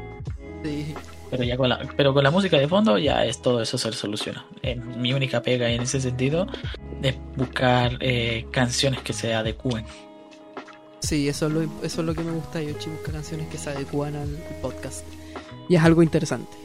[0.64, 0.94] Sí.
[1.30, 3.92] Pero ya con la, pero con la música de fondo ya es todo eso se
[3.92, 4.46] soluciona.
[4.62, 6.46] Eh, mi única pega en ese sentido
[7.02, 9.86] es buscar eh, canciones que se adecúen.
[11.04, 13.58] Sí, eso es lo, eso es lo que me gusta de Yoshi, busca canciones que
[13.58, 14.30] se adecúan al
[14.62, 15.06] podcast.
[15.68, 16.56] Y es algo interesante.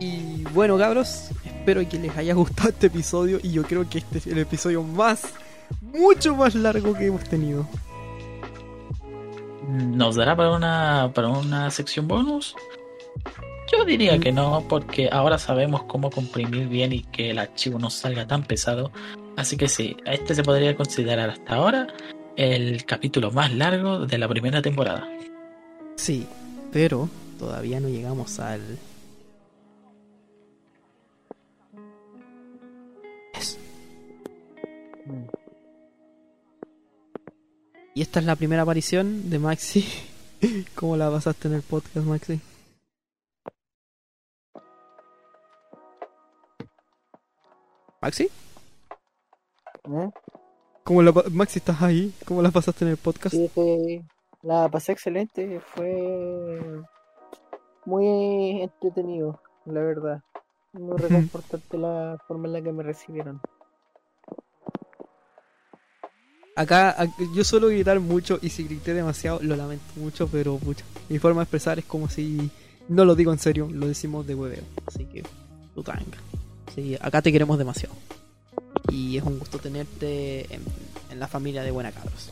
[0.00, 3.38] Y bueno, cabros, espero que les haya gustado este episodio.
[3.44, 5.22] Y yo creo que este es el episodio más,
[5.80, 7.64] mucho más largo que hemos tenido.
[9.68, 12.56] ¿Nos dará para una, para una sección bonus?
[13.72, 17.88] Yo diría que no, porque ahora sabemos cómo comprimir bien y que el archivo no
[17.88, 18.90] salga tan pesado.
[19.36, 21.86] Así que sí, este se podría considerar hasta ahora
[22.36, 25.08] el capítulo más largo de la primera temporada.
[25.96, 26.26] Sí,
[26.72, 28.78] pero todavía no llegamos al.
[33.34, 33.58] Es-
[37.94, 39.84] Y esta es la primera aparición de Maxi.
[40.74, 42.40] ¿Cómo la pasaste en el podcast, Maxi?
[48.02, 48.24] ¿Maxi?
[49.84, 50.10] ¿Eh?
[50.90, 52.12] ¿Cómo la Maxi, estás ahí?
[52.24, 53.32] ¿Cómo la pasaste en el podcast?
[53.36, 54.02] Sí, fue-
[54.42, 56.82] la pasé excelente, fue
[57.84, 60.20] muy entretenido, la verdad.
[60.72, 63.40] Muy reconfortante la forma en la que me recibieron.
[66.56, 70.84] Acá, ac- yo suelo gritar mucho y si grité demasiado lo lamento mucho, pero pucha,
[71.08, 72.50] mi forma de expresar es como si
[72.88, 74.64] no lo digo en serio, lo decimos de hueveo.
[74.88, 75.22] Así que,
[75.72, 76.18] tu tanga.
[77.00, 77.94] Acá te queremos demasiado.
[78.90, 80.62] Y es un gusto tenerte en,
[81.10, 82.30] en la familia de Buena Cabros.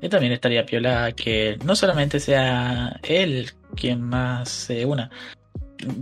[0.00, 5.10] Y también estaría piola que no solamente sea él quien más se una.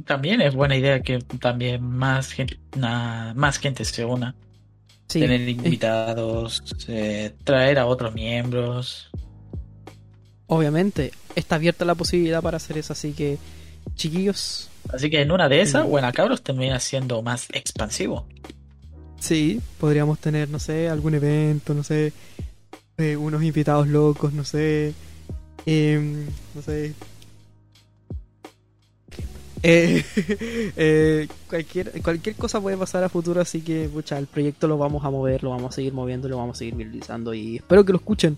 [0.04, 4.34] También es buena idea que también más gente, na- más gente se una.
[5.08, 9.10] Sí, Tener invitados, eh, traer a otros miembros.
[10.46, 13.38] Obviamente, está abierta la posibilidad para hacer eso, así que,
[13.94, 18.26] chiquillos, Así que en una de esas, Buena Cabros termina siendo más expansivo.
[19.24, 22.12] Sí, podríamos tener, no sé, algún evento, no sé,
[22.98, 24.92] eh, unos invitados locos, no sé,
[25.64, 26.92] em, no sé.
[29.66, 30.04] Eh,
[30.76, 35.02] eh, cualquier, cualquier cosa puede pasar a futuro, así que, pucha, el proyecto lo vamos
[35.06, 37.92] a mover, lo vamos a seguir moviendo, lo vamos a seguir viralizando y espero que
[37.92, 38.36] lo escuchen.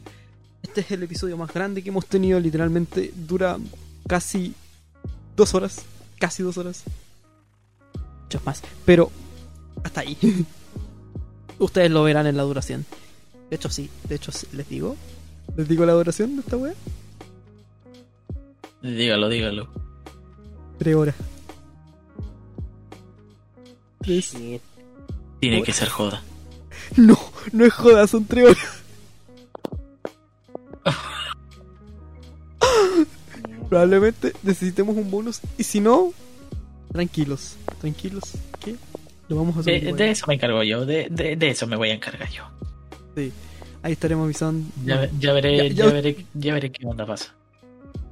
[0.62, 3.58] Este es el episodio más grande que hemos tenido, literalmente dura
[4.06, 4.54] casi
[5.34, 5.82] dos horas,
[6.20, 6.84] casi dos horas.
[8.22, 9.10] Muchos más, pero
[9.82, 10.16] hasta ahí.
[11.58, 12.84] Ustedes lo verán en la duración.
[13.50, 13.90] De hecho, sí.
[14.08, 14.46] De hecho, sí.
[14.52, 14.96] les digo.
[15.56, 16.74] Les digo la duración de esta wea.
[18.82, 19.68] Dígalo, dígalo.
[20.78, 21.14] Tres horas.
[24.02, 24.36] Tres.
[25.40, 26.22] Tiene que ser joda.
[26.96, 27.18] No,
[27.52, 28.82] no es joda, son tres horas.
[33.68, 35.40] Probablemente necesitemos un bonus.
[35.58, 36.12] Y si no,
[36.92, 37.56] tranquilos.
[37.80, 38.22] Tranquilos.
[38.60, 38.76] ¿Qué?
[39.28, 39.82] Lo vamos a hacer.
[39.82, 42.44] De, de eso me encargo yo, de, de, de eso me voy a encargar yo.
[43.16, 43.32] Sí.
[43.82, 44.68] Ahí estaremos avisando.
[44.84, 47.34] Ya, ya veré, Ya- ya, ya- veré, ya veré qué onda pasa.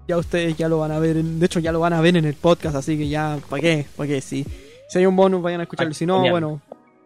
[0.06, 2.16] Ya ustedes ya lo van a ver, en- de hecho ya lo van a ver
[2.16, 3.86] en el podcast, así que ya, ¿para qué?
[3.96, 4.20] ¿Para qué?
[4.20, 4.44] Si,
[4.88, 6.32] si hay un bonus, vayan a escucharlo, si no, Genial.
[6.32, 6.62] bueno,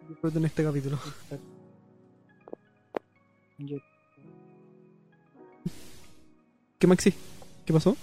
[0.09, 0.99] disfruten este capítulo.
[6.79, 7.13] ¿Qué Maxi?
[7.65, 7.97] ¿Qué pasó?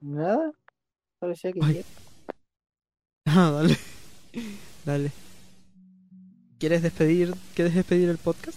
[0.00, 0.52] Nada,
[1.18, 1.60] parecía que
[3.26, 3.76] Ah, dale.
[4.88, 5.12] Dale.
[6.58, 8.56] ¿Quieres despedir, ¿Quieres despedir el podcast?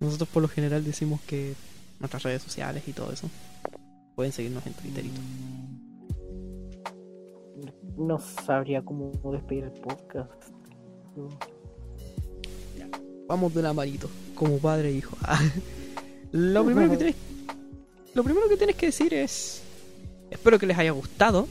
[0.00, 1.54] Nosotros por lo general decimos que
[2.00, 3.30] nuestras redes sociales y todo eso.
[4.16, 5.22] Pueden seguirnos en Twitter y todo.
[7.98, 10.32] no sabría cómo despedir el podcast.
[13.28, 15.16] Vamos de la manito, como padre e hijo.
[16.32, 17.16] Lo primero que tienes,
[18.12, 19.62] lo primero que tienes que decir es,
[20.32, 21.46] espero que les haya gustado.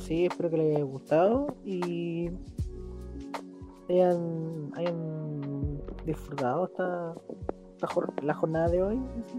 [0.00, 2.30] Sí, espero que les haya gustado y
[3.88, 7.14] hayan, hayan disfrutado esta,
[7.74, 7.88] esta
[8.22, 9.00] la jornada de hoy.
[9.24, 9.38] así.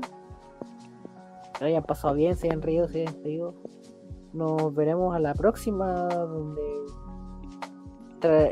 [1.58, 3.53] Que hayan pasado bien, se hayan reído, se hayan reído.
[4.34, 6.61] Nos veremos a la próxima donde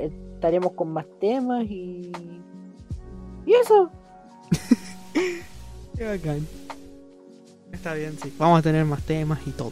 [0.01, 2.11] estaremos con más temas y...
[3.45, 3.89] Y eso.
[5.95, 6.45] Qué bacán.
[7.71, 8.33] Está bien, sí.
[8.37, 9.71] Vamos a tener más temas y todo.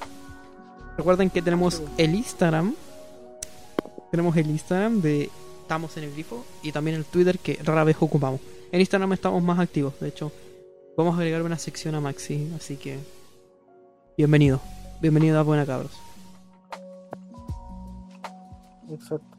[0.97, 2.73] Recuerden que tenemos el Instagram.
[4.11, 5.29] Tenemos el Instagram de
[5.61, 8.39] Estamos en el Grifo y también el Twitter que rara vez ocupamos.
[8.71, 10.31] En Instagram estamos más activos, de hecho.
[10.97, 12.97] Vamos a agregar una sección a Maxi, así que.
[14.17, 14.61] Bienvenido.
[15.01, 15.91] Bienvenido a Buena Cabros.
[18.89, 19.37] Exacto.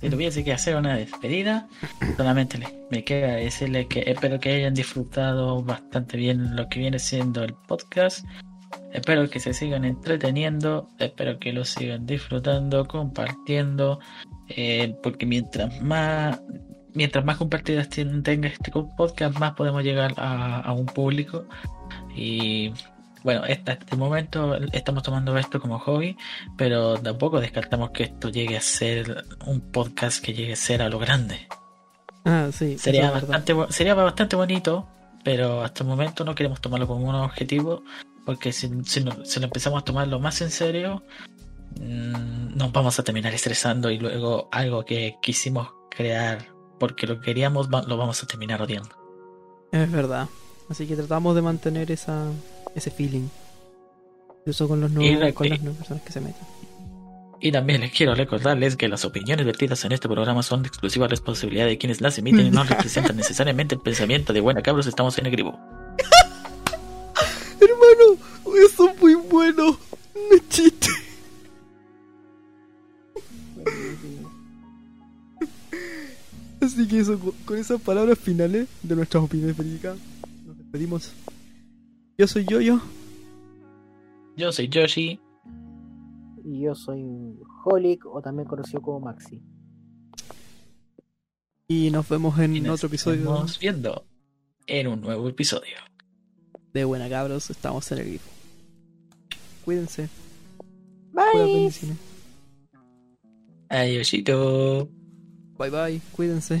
[0.00, 1.68] Si tuviese que hacer una despedida,
[2.16, 6.98] solamente le- me queda decirle que espero que hayan disfrutado bastante bien lo que viene
[6.98, 8.24] siendo el podcast.
[8.92, 14.00] Espero que se sigan entreteniendo, espero que lo sigan disfrutando, compartiendo,
[14.48, 16.40] eh, porque mientras más
[16.94, 21.46] mientras más compartidas ten- tenga este podcast, más podemos llegar a, a un público.
[22.14, 22.72] Y
[23.24, 26.16] bueno, hasta este momento estamos tomando esto como hobby,
[26.58, 30.90] pero tampoco descartamos que esto llegue a ser un podcast que llegue a ser a
[30.90, 31.48] lo grande.
[32.24, 32.76] Ah, sí.
[32.78, 34.86] Sería bastante, sería bastante bonito,
[35.24, 37.84] pero hasta el momento no queremos tomarlo como un objetivo,
[38.24, 41.02] porque si, si, no- si lo empezamos a tomarlo más en serio,
[41.80, 46.46] mm, nos vamos a terminar estresando y luego algo que quisimos crear
[46.78, 48.90] porque lo queríamos lo vamos a terminar odiando.
[49.72, 50.28] Es verdad.
[50.68, 52.26] Así que tratamos de mantener esa,
[52.74, 53.28] ese feeling.
[54.40, 56.46] Incluso con los nuevos, la- con y- las nuevas personas que se meten.
[57.44, 61.08] Y también les quiero recordarles que las opiniones vertidas en este programa son de exclusiva
[61.08, 65.18] responsabilidad de quienes las emiten y no representan necesariamente el pensamiento de buena cabros, estamos
[65.18, 65.58] en el gribo.
[67.64, 68.18] Hermano,
[68.66, 69.64] eso es muy bueno.
[70.14, 70.88] No es chiste.
[76.60, 79.98] Así que eso, con- esas palabras finales de nuestras opiniones verídicas,
[80.46, 81.12] nos despedimos.
[82.16, 82.80] Yo soy Yoyo.
[84.36, 85.18] Yo soy Yoshi.
[86.44, 89.42] Y yo soy Holic, o también conocido como Maxi.
[91.68, 94.04] Y nos vemos en Y nos otro episodio Estamos viendo
[94.66, 95.76] en un nuevo episodio.
[96.72, 97.50] De Buena Cabros.
[97.50, 98.30] Estamos en el grifo.
[99.64, 100.08] Cuídense.
[101.12, 101.70] Bye.
[103.68, 104.88] Adiósito.
[105.58, 106.00] Bye bye.
[106.12, 106.60] Cuídense.